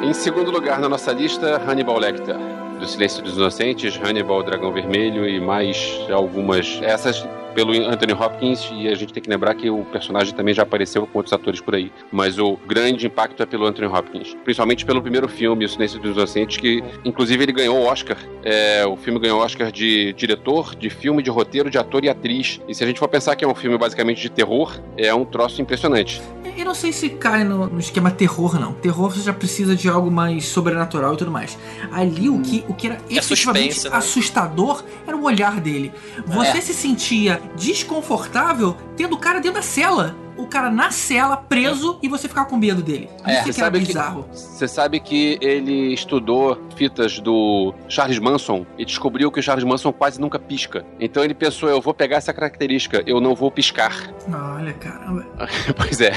Em 0.03 0.13
segundo 0.13 0.49
lugar 0.49 0.79
na 0.79 0.87
nossa 0.89 1.11
lista, 1.11 1.57
Hannibal 1.57 1.97
Lecter. 1.99 2.35
Do 2.79 2.87
Silêncio 2.87 3.21
dos 3.21 3.35
Inocentes, 3.35 3.99
Hannibal, 4.01 4.41
Dragão 4.41 4.71
Vermelho 4.71 5.27
e 5.27 5.39
mais 5.39 5.99
algumas. 6.09 6.79
Essas 6.81 7.27
pelo 7.53 7.73
Anthony 7.87 8.13
Hopkins, 8.13 8.69
e 8.73 8.87
a 8.87 8.95
gente 8.95 9.11
tem 9.13 9.21
que 9.21 9.29
lembrar 9.29 9.53
que 9.55 9.69
o 9.69 9.83
personagem 9.85 10.33
também 10.33 10.53
já 10.53 10.63
apareceu 10.63 11.05
com 11.07 11.19
outros 11.19 11.33
atores 11.33 11.59
por 11.61 11.75
aí. 11.75 11.91
Mas 12.11 12.37
o 12.39 12.57
grande 12.67 13.07
impacto 13.07 13.41
é 13.43 13.45
pelo 13.45 13.65
Anthony 13.65 13.87
Hopkins. 13.87 14.35
Principalmente 14.43 14.85
pelo 14.85 15.01
primeiro 15.01 15.27
filme, 15.27 15.65
O 15.65 15.69
Silêncio 15.69 15.99
dos 15.99 16.15
Inocentes, 16.15 16.57
que 16.57 16.83
inclusive 17.03 17.43
ele 17.43 17.51
ganhou 17.51 17.77
o 17.77 17.85
Oscar. 17.85 18.17
É, 18.43 18.85
o 18.85 18.95
filme 18.95 19.19
ganhou 19.19 19.39
o 19.39 19.43
Oscar 19.43 19.71
de 19.71 20.13
diretor, 20.13 20.75
de 20.75 20.89
filme, 20.89 21.21
de 21.23 21.29
roteiro, 21.29 21.69
de 21.69 21.77
ator 21.77 22.03
e 22.03 22.09
atriz. 22.09 22.59
E 22.67 22.73
se 22.75 22.83
a 22.83 22.87
gente 22.87 22.99
for 22.99 23.07
pensar 23.07 23.35
que 23.35 23.43
é 23.43 23.47
um 23.47 23.55
filme 23.55 23.77
basicamente 23.77 24.21
de 24.21 24.29
terror, 24.29 24.79
é 24.97 25.13
um 25.13 25.25
troço 25.25 25.61
impressionante. 25.61 26.21
Eu 26.57 26.65
não 26.65 26.73
sei 26.75 26.91
se 26.91 27.09
cai 27.09 27.43
no, 27.43 27.67
no 27.67 27.79
esquema 27.79 28.11
terror, 28.11 28.59
não. 28.59 28.73
Terror 28.73 29.09
você 29.11 29.21
já 29.21 29.33
precisa 29.33 29.75
de 29.75 29.87
algo 29.87 30.11
mais 30.11 30.45
sobrenatural 30.45 31.13
e 31.13 31.17
tudo 31.17 31.31
mais. 31.31 31.57
Ali 31.91 32.29
o 32.29 32.41
que, 32.41 32.63
o 32.67 32.73
que 32.73 32.87
era 32.87 32.97
efetivamente 33.09 33.73
suspense, 33.75 33.89
né? 33.89 33.95
assustador 33.97 34.83
era 35.07 35.15
o 35.15 35.23
olhar 35.23 35.59
dele. 35.61 35.91
Você 36.27 36.57
É. 36.57 36.61
se 36.61 36.73
sentia 36.73 37.41
desconfortável 37.55 38.75
tendo 38.95 39.15
o 39.15 39.17
cara 39.19 39.39
dentro 39.39 39.55
da 39.55 39.61
cela. 39.61 40.15
O 40.37 40.47
cara 40.47 40.69
na 40.71 40.89
cela, 40.89 41.35
preso, 41.35 41.99
e 42.01 42.07
você 42.07 42.25
ficar 42.29 42.45
com 42.45 42.55
medo 42.55 42.81
dele. 42.81 43.09
É, 43.25 43.33
Isso 43.33 43.43
você 43.43 43.43
que 43.43 43.49
era 43.49 43.65
sabe 43.65 43.79
que- 43.81 43.85
bizarro. 43.87 44.25
Você 44.31 44.67
sabe 44.69 44.99
que 45.01 45.37
ele 45.41 45.93
estudou 45.93 46.57
fitas 46.77 47.19
do 47.19 47.73
Charles 47.89 48.19
Manson 48.19 48.65
e 48.77 48.85
descobriu 48.85 49.29
que 49.33 49.41
o 49.41 49.43
Charles 49.43 49.65
Manson 49.65 49.91
quase 49.91 50.17
nunca 50.21 50.39
pisca. 50.39 50.85
Então 50.97 51.25
ele 51.25 51.33
pensou, 51.33 51.67
eu 51.67 51.81
vou 51.81 51.93
pegar 51.93 52.15
essa 52.17 52.31
característica, 52.31 53.03
eu 53.05 53.19
não 53.19 53.35
vou 53.35 53.51
piscar. 53.51 54.13
Olha, 54.33 54.71
caramba. 54.75 55.25
pois 55.75 55.99
é. 55.99 56.13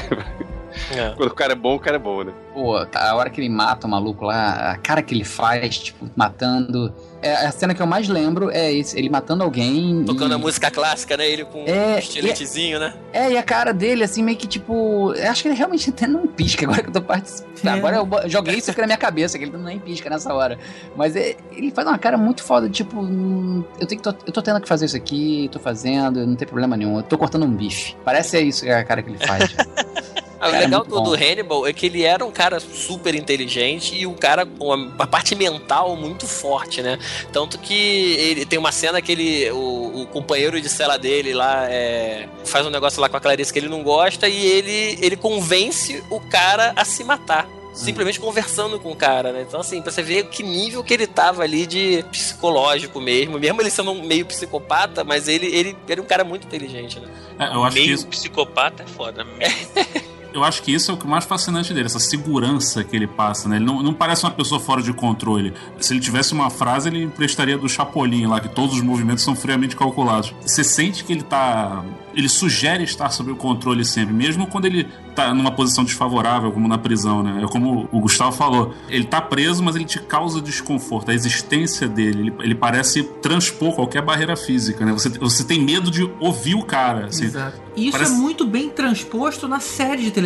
É. 0.91 1.09
Quando 1.15 1.31
o 1.31 1.35
cara 1.35 1.53
é 1.53 1.55
bom, 1.55 1.75
o 1.75 1.79
cara 1.79 1.95
é 1.97 1.99
bom, 1.99 2.23
né? 2.23 2.33
Pô, 2.53 2.75
a 2.75 3.15
hora 3.15 3.29
que 3.29 3.41
ele 3.41 3.49
mata 3.49 3.87
o 3.87 3.89
maluco 3.89 4.25
lá, 4.25 4.71
a 4.71 4.77
cara 4.77 5.01
que 5.01 5.13
ele 5.13 5.23
faz, 5.23 5.77
tipo, 5.77 6.09
matando. 6.15 6.93
É, 7.21 7.33
a 7.33 7.51
cena 7.51 7.73
que 7.73 7.81
eu 7.81 7.87
mais 7.87 8.07
lembro 8.09 8.51
é 8.51 8.71
esse, 8.71 8.97
ele 8.97 9.09
matando 9.09 9.43
alguém. 9.43 10.03
Tocando 10.05 10.31
e... 10.31 10.35
a 10.35 10.37
música 10.37 10.69
clássica, 10.69 11.15
né? 11.15 11.27
Ele 11.27 11.45
com 11.45 11.63
É, 11.65 11.95
um 11.95 11.97
estiletezinho, 11.97 12.79
né? 12.79 12.93
É, 13.11 13.31
e 13.31 13.37
a 13.37 13.43
cara 13.43 13.73
dele, 13.73 14.03
assim, 14.03 14.21
meio 14.21 14.37
que 14.37 14.45
tipo. 14.45 15.13
Eu 15.15 15.31
acho 15.31 15.41
que 15.41 15.47
ele 15.47 15.55
realmente 15.55 15.89
até 15.91 16.05
não 16.05 16.27
pisca 16.27 16.65
agora 16.65 16.83
que 16.83 16.89
eu 16.89 16.93
tô 16.93 17.01
participando. 17.01 17.53
É. 17.65 17.69
Agora 17.69 17.95
eu 17.95 18.29
joguei 18.29 18.55
isso 18.55 18.69
aqui 18.69 18.81
na 18.81 18.87
minha 18.87 18.97
cabeça, 18.97 19.37
que 19.37 19.45
ele 19.45 19.57
nem 19.57 19.79
pisca 19.79 20.09
nessa 20.09 20.33
hora. 20.33 20.59
Mas 20.95 21.15
é- 21.15 21.35
ele 21.51 21.71
faz 21.71 21.87
uma 21.87 21.97
cara 21.97 22.17
muito 22.17 22.43
foda, 22.43 22.69
tipo. 22.69 22.99
hum, 22.99 23.63
eu, 23.79 23.87
tenho 23.87 24.01
que 24.01 24.03
tô, 24.09 24.15
eu 24.27 24.33
tô 24.33 24.41
tendo 24.41 24.59
que 24.59 24.67
fazer 24.67 24.85
isso 24.85 24.97
aqui, 24.97 25.49
tô 25.51 25.59
fazendo, 25.59 26.25
não 26.27 26.35
tem 26.35 26.47
problema 26.47 26.75
nenhum. 26.75 26.97
Eu 26.97 27.03
tô 27.03 27.17
cortando 27.17 27.45
um 27.45 27.51
bife. 27.51 27.95
Parece 28.03 28.37
é 28.37 28.41
isso 28.41 28.63
que 28.63 28.69
é 28.69 28.75
a 28.75 28.83
cara 28.83 29.01
que 29.01 29.09
ele 29.09 29.25
faz. 29.25 29.55
Ah, 30.43 30.49
o 30.49 30.51
Cara, 30.51 30.57
é 30.57 30.65
legal 30.65 30.85
muito 30.85 31.01
do. 31.01 31.13
Hannibal 31.13 31.65
é 31.65 31.71
que 31.71 31.85
ele 31.85 32.03
era 32.03 32.25
um 32.25 32.31
cara 32.31 32.59
super 32.59 33.15
inteligente 33.15 33.95
e 33.95 34.05
um 34.05 34.13
cara 34.13 34.45
com 34.45 34.65
uma, 34.65 34.75
uma 34.75 35.07
parte 35.07 35.35
mental 35.35 35.95
muito 35.95 36.27
forte, 36.27 36.81
né? 36.81 36.99
Tanto 37.31 37.57
que 37.57 37.73
ele 37.73 38.45
tem 38.45 38.59
uma 38.59 38.71
cena 38.73 39.01
que 39.01 39.13
ele, 39.13 39.49
o, 39.51 40.01
o 40.01 40.07
companheiro 40.07 40.59
de 40.59 40.67
cela 40.67 40.97
dele 40.97 41.33
lá 41.33 41.65
é, 41.69 42.27
faz 42.43 42.65
um 42.65 42.69
negócio 42.69 42.99
lá 42.99 43.07
com 43.07 43.15
a 43.15 43.21
Clarice 43.21 43.53
que 43.53 43.59
ele 43.59 43.69
não 43.69 43.83
gosta 43.83 44.27
e 44.27 44.45
ele, 44.45 44.99
ele 45.01 45.15
convence 45.15 46.03
o 46.09 46.19
cara 46.19 46.73
a 46.75 46.83
se 46.83 47.05
matar. 47.05 47.47
Simplesmente 47.73 48.19
conversando 48.19 48.79
com 48.79 48.91
o 48.91 48.95
cara, 48.95 49.31
né? 49.31 49.45
Então, 49.47 49.61
assim, 49.61 49.81
pra 49.81 49.91
você 49.91 50.03
ver 50.03 50.27
que 50.27 50.43
nível 50.43 50.83
que 50.83 50.93
ele 50.93 51.07
tava 51.07 51.41
ali 51.41 51.65
de 51.65 52.05
psicológico 52.11 53.01
mesmo. 53.01 53.39
Mesmo 53.39 53.61
ele 53.61 53.71
sendo 53.71 53.91
um 53.91 54.03
meio 54.03 54.27
psicopata, 54.27 55.03
mas 55.03 55.27
ele, 55.27 55.47
ele 55.47 55.75
era 55.87 55.99
um 55.99 56.05
cara 56.05 56.23
muito 56.23 56.45
inteligente, 56.45 56.99
né? 56.99 57.07
É, 57.39 57.55
eu 57.55 57.63
acho 57.63 57.75
que 57.75 57.81
Meio 57.81 57.95
isso, 57.95 58.05
psicopata 58.05 58.83
é 58.83 58.85
foda. 58.85 59.25
eu 60.33 60.43
acho 60.43 60.61
que 60.63 60.73
isso 60.73 60.91
é 60.91 60.93
o 60.93 60.97
que 60.97 61.07
mais 61.07 61.25
fascinante 61.25 61.73
dele, 61.73 61.85
essa 61.85 61.99
segurança 61.99 62.83
que 62.83 62.95
ele 62.95 63.07
passa, 63.07 63.47
né? 63.49 63.57
Ele 63.57 63.65
não, 63.65 63.81
não 63.83 63.93
parece 63.93 64.23
uma 64.23 64.31
pessoa 64.31 64.59
fora 64.59 64.81
de 64.81 64.91
controle. 64.93 65.53
Se 65.79 65.93
ele 65.93 65.99
tivesse 65.99 66.33
uma 66.33 66.49
frase, 66.49 66.89
ele 66.89 67.03
emprestaria 67.03 67.57
do 67.57 67.67
Chapolin 67.69 68.25
lá, 68.27 68.39
que 68.39 68.49
todos 68.49 68.75
os 68.75 68.81
movimentos 68.81 69.23
são 69.23 69.35
friamente 69.35 69.75
calculados. 69.75 70.33
Você 70.41 70.63
sente 70.63 71.03
que 71.03 71.13
ele 71.13 71.23
tá. 71.23 71.83
Ele 72.15 72.29
sugere 72.29 72.83
estar 72.83 73.09
sob 73.09 73.31
o 73.31 73.35
controle 73.35 73.83
sempre, 73.83 74.13
mesmo 74.13 74.45
quando 74.45 74.65
ele 74.65 74.87
tá 75.15 75.33
numa 75.33 75.51
posição 75.51 75.83
desfavorável, 75.83 76.51
como 76.51 76.67
na 76.67 76.77
prisão, 76.77 77.23
né? 77.23 77.41
É 77.43 77.47
como 77.47 77.89
o 77.91 77.99
Gustavo 77.99 78.31
falou. 78.31 78.71
Ele 78.87 79.03
tá 79.03 79.19
preso, 79.19 79.63
mas 79.63 79.75
ele 79.75 79.85
te 79.85 79.99
causa 79.99 80.39
desconforto. 80.39 81.09
A 81.09 81.13
existência 81.13 81.87
dele, 81.87 82.19
ele, 82.19 82.33
ele 82.41 82.55
parece 82.55 83.03
transpor 83.21 83.73
qualquer 83.73 84.03
barreira 84.03 84.35
física, 84.35 84.85
né? 84.85 84.91
Você, 84.93 85.09
você 85.09 85.43
tem 85.43 85.59
medo 85.63 85.89
de 85.89 86.07
ouvir 86.19 86.53
o 86.53 86.63
cara. 86.63 87.07
assim. 87.07 87.25
Exato. 87.25 87.59
E 87.75 87.87
isso 87.87 87.93
Parece- 87.97 88.13
é 88.13 88.15
muito 88.15 88.45
bem 88.45 88.69
transposto 88.69 89.47
na 89.47 89.59
série 89.59 90.03
de 90.03 90.11
televisão. 90.11 90.22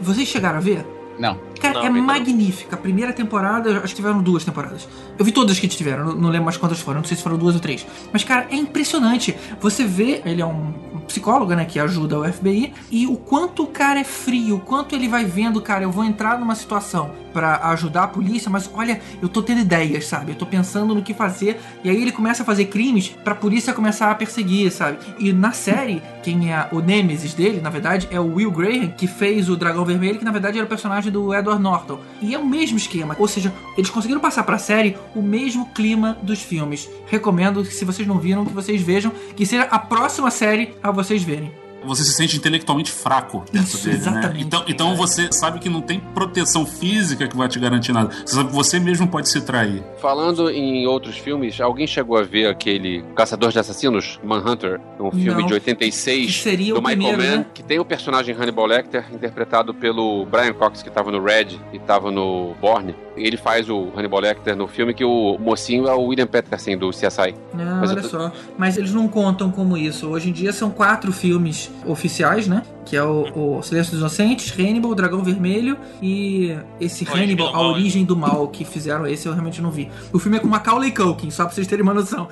Vocês 0.00 0.28
chegaram 0.28 0.58
a 0.58 0.60
ver? 0.60 0.84
Não. 1.18 1.38
Cara, 1.60 1.74
Não, 1.78 1.86
é 1.86 1.90
não. 1.90 2.02
magnífica. 2.02 2.76
A 2.76 2.78
primeira 2.78 3.12
temporada, 3.12 3.78
acho 3.78 3.88
que 3.88 3.94
tiveram 3.94 4.20
duas 4.22 4.44
temporadas. 4.44 4.86
Eu 5.18 5.24
vi 5.24 5.32
todas 5.32 5.58
que 5.58 5.66
tiveram, 5.68 6.06
não, 6.06 6.14
não 6.14 6.28
lembro 6.28 6.44
mais 6.44 6.56
quantas 6.56 6.80
foram, 6.80 7.00
não 7.00 7.06
sei 7.06 7.16
se 7.16 7.22
foram 7.22 7.38
duas 7.38 7.54
ou 7.54 7.60
três. 7.60 7.86
Mas, 8.12 8.22
cara, 8.24 8.46
é 8.50 8.56
impressionante. 8.56 9.34
Você 9.60 9.84
vê, 9.84 10.20
ele 10.26 10.42
é 10.42 10.46
um 10.46 10.74
psicólogo, 11.06 11.54
né, 11.54 11.64
que 11.64 11.78
ajuda 11.78 12.18
o 12.18 12.32
FBI, 12.32 12.72
e 12.90 13.06
o 13.06 13.16
quanto 13.16 13.62
o 13.62 13.66
cara 13.66 14.00
é 14.00 14.04
frio, 14.04 14.56
o 14.56 14.60
quanto 14.60 14.94
ele 14.94 15.06
vai 15.08 15.24
vendo, 15.24 15.60
cara, 15.60 15.84
eu 15.84 15.90
vou 15.90 16.02
entrar 16.04 16.38
numa 16.38 16.54
situação 16.54 17.10
pra 17.32 17.56
ajudar 17.70 18.04
a 18.04 18.08
polícia, 18.08 18.50
mas 18.50 18.70
olha, 18.72 19.00
eu 19.20 19.28
tô 19.28 19.42
tendo 19.42 19.60
ideias, 19.60 20.06
sabe? 20.06 20.32
Eu 20.32 20.36
tô 20.36 20.46
pensando 20.46 20.94
no 20.94 21.02
que 21.02 21.12
fazer, 21.12 21.60
e 21.82 21.90
aí 21.90 22.00
ele 22.00 22.10
começa 22.12 22.42
a 22.42 22.46
fazer 22.46 22.66
crimes 22.66 23.08
pra 23.22 23.34
polícia 23.34 23.72
começar 23.74 24.10
a 24.10 24.14
perseguir, 24.14 24.70
sabe? 24.70 24.98
E 25.18 25.32
na 25.32 25.52
série, 25.52 26.02
quem 26.22 26.52
é 26.52 26.68
o 26.72 26.80
Nemesis 26.80 27.34
dele, 27.34 27.60
na 27.60 27.70
verdade, 27.70 28.08
é 28.10 28.18
o 28.18 28.34
Will 28.36 28.50
Graham, 28.50 28.88
que 28.88 29.06
fez 29.06 29.48
o 29.50 29.56
Dragão 29.56 29.84
Vermelho, 29.84 30.18
que 30.18 30.24
na 30.24 30.32
verdade 30.32 30.56
era 30.58 30.64
o 30.64 30.68
personagem 30.68 31.03
do 31.10 31.34
Edward 31.34 31.62
Norton. 31.62 32.00
E 32.20 32.34
é 32.34 32.38
o 32.38 32.46
mesmo 32.46 32.76
esquema, 32.76 33.16
ou 33.18 33.28
seja, 33.28 33.52
eles 33.76 33.90
conseguiram 33.90 34.20
passar 34.20 34.44
pra 34.44 34.58
série 34.58 34.96
o 35.14 35.22
mesmo 35.22 35.66
clima 35.70 36.18
dos 36.22 36.40
filmes. 36.40 36.88
Recomendo 37.06 37.62
que 37.64 37.74
se 37.74 37.84
vocês 37.84 38.06
não 38.06 38.18
viram, 38.18 38.44
que 38.44 38.52
vocês 38.52 38.80
vejam, 38.80 39.12
que 39.36 39.46
seja 39.46 39.64
a 39.64 39.78
próxima 39.78 40.30
série 40.30 40.74
a 40.82 40.90
vocês 40.90 41.22
verem. 41.22 41.63
Você 41.86 42.04
se 42.04 42.12
sente 42.12 42.36
intelectualmente 42.36 42.90
fraco 42.90 43.44
perto 43.50 43.66
Isso, 43.66 43.84
dele, 43.84 43.98
né? 43.98 44.02
exatamente. 44.02 44.44
Então, 44.44 44.64
então 44.66 44.96
você 44.96 45.28
sabe 45.32 45.58
que 45.58 45.68
não 45.68 45.80
tem 45.80 46.00
proteção 46.00 46.64
física 46.66 47.26
que 47.28 47.36
vai 47.36 47.48
te 47.48 47.58
garantir 47.58 47.92
nada. 47.92 48.10
Você 48.24 48.34
sabe 48.34 48.48
que 48.48 48.54
você 48.54 48.78
mesmo 48.80 49.06
pode 49.08 49.28
se 49.28 49.40
trair. 49.40 49.82
Falando 49.98 50.50
em 50.50 50.86
outros 50.86 51.16
filmes, 51.18 51.60
alguém 51.60 51.86
chegou 51.86 52.16
a 52.16 52.22
ver 52.22 52.48
aquele 52.48 53.04
Caçador 53.14 53.50
de 53.50 53.58
Assassinos, 53.58 54.18
Manhunter, 54.22 54.80
um 54.98 55.10
filme 55.10 55.40
Não. 55.42 55.46
de 55.46 55.54
86 55.54 56.26
Que 56.26 56.32
seria 56.32 56.74
do 56.74 56.80
o 56.80 56.82
Michael 56.82 56.98
primeiro, 56.98 57.22
Mann, 57.22 57.36
né? 57.38 57.46
que 57.54 57.62
tem 57.62 57.78
o 57.78 57.84
personagem 57.84 58.34
Hannibal 58.34 58.66
Lecter, 58.66 59.04
interpretado 59.12 59.74
pelo 59.74 60.24
Brian 60.26 60.52
Cox, 60.52 60.82
que 60.82 60.90
tava 60.90 61.10
no 61.10 61.22
Red 61.22 61.58
e 61.72 61.78
tava 61.78 62.10
no 62.10 62.54
Borne. 62.60 62.94
Ele 63.16 63.36
faz 63.36 63.68
o 63.70 63.90
Hannibal 63.96 64.20
Lecter 64.20 64.56
no 64.56 64.66
filme, 64.66 64.92
que 64.92 65.04
o 65.04 65.38
mocinho 65.38 65.86
é 65.86 65.94
o 65.94 66.02
William 66.02 66.26
Peterson, 66.26 66.76
do 66.76 66.90
CSI. 66.90 67.34
Mas 67.52 67.90
eu 67.90 67.96
olha 67.96 68.02
tô- 68.02 68.08
só. 68.08 68.32
Mas 68.58 68.76
eles 68.76 68.92
não 68.92 69.06
contam 69.06 69.50
como 69.50 69.76
isso. 69.76 70.08
Hoje 70.08 70.30
em 70.30 70.32
dia 70.32 70.52
são 70.52 70.70
quatro 70.70 71.12
filmes 71.12 71.70
oficiais, 71.86 72.48
né? 72.48 72.62
Que 72.84 72.96
é 72.96 73.02
o, 73.02 73.58
o 73.58 73.62
Silêncio 73.62 73.92
dos 73.92 74.00
Inocentes, 74.00 74.52
Hannibal, 74.58 74.90
o 74.90 74.94
Dragão 74.94 75.22
Vermelho 75.22 75.76
e 76.02 76.56
esse 76.80 77.04
Origem 77.04 77.24
Hannibal, 77.24 77.46
do 77.46 77.56
A 77.56 77.62
Mal, 77.62 77.70
Origem 77.72 78.04
do 78.04 78.16
Mal, 78.16 78.48
que 78.48 78.64
fizeram 78.64 79.06
esse 79.06 79.26
eu 79.26 79.32
realmente 79.32 79.62
não 79.62 79.70
vi. 79.70 79.90
O 80.12 80.18
filme 80.18 80.36
é 80.36 80.40
com 80.40 80.46
Macaulay 80.48 80.90
Culkin, 80.90 81.30
só 81.30 81.44
pra 81.44 81.54
vocês 81.54 81.66
terem 81.66 81.82
uma 81.82 81.94
noção. 81.94 82.28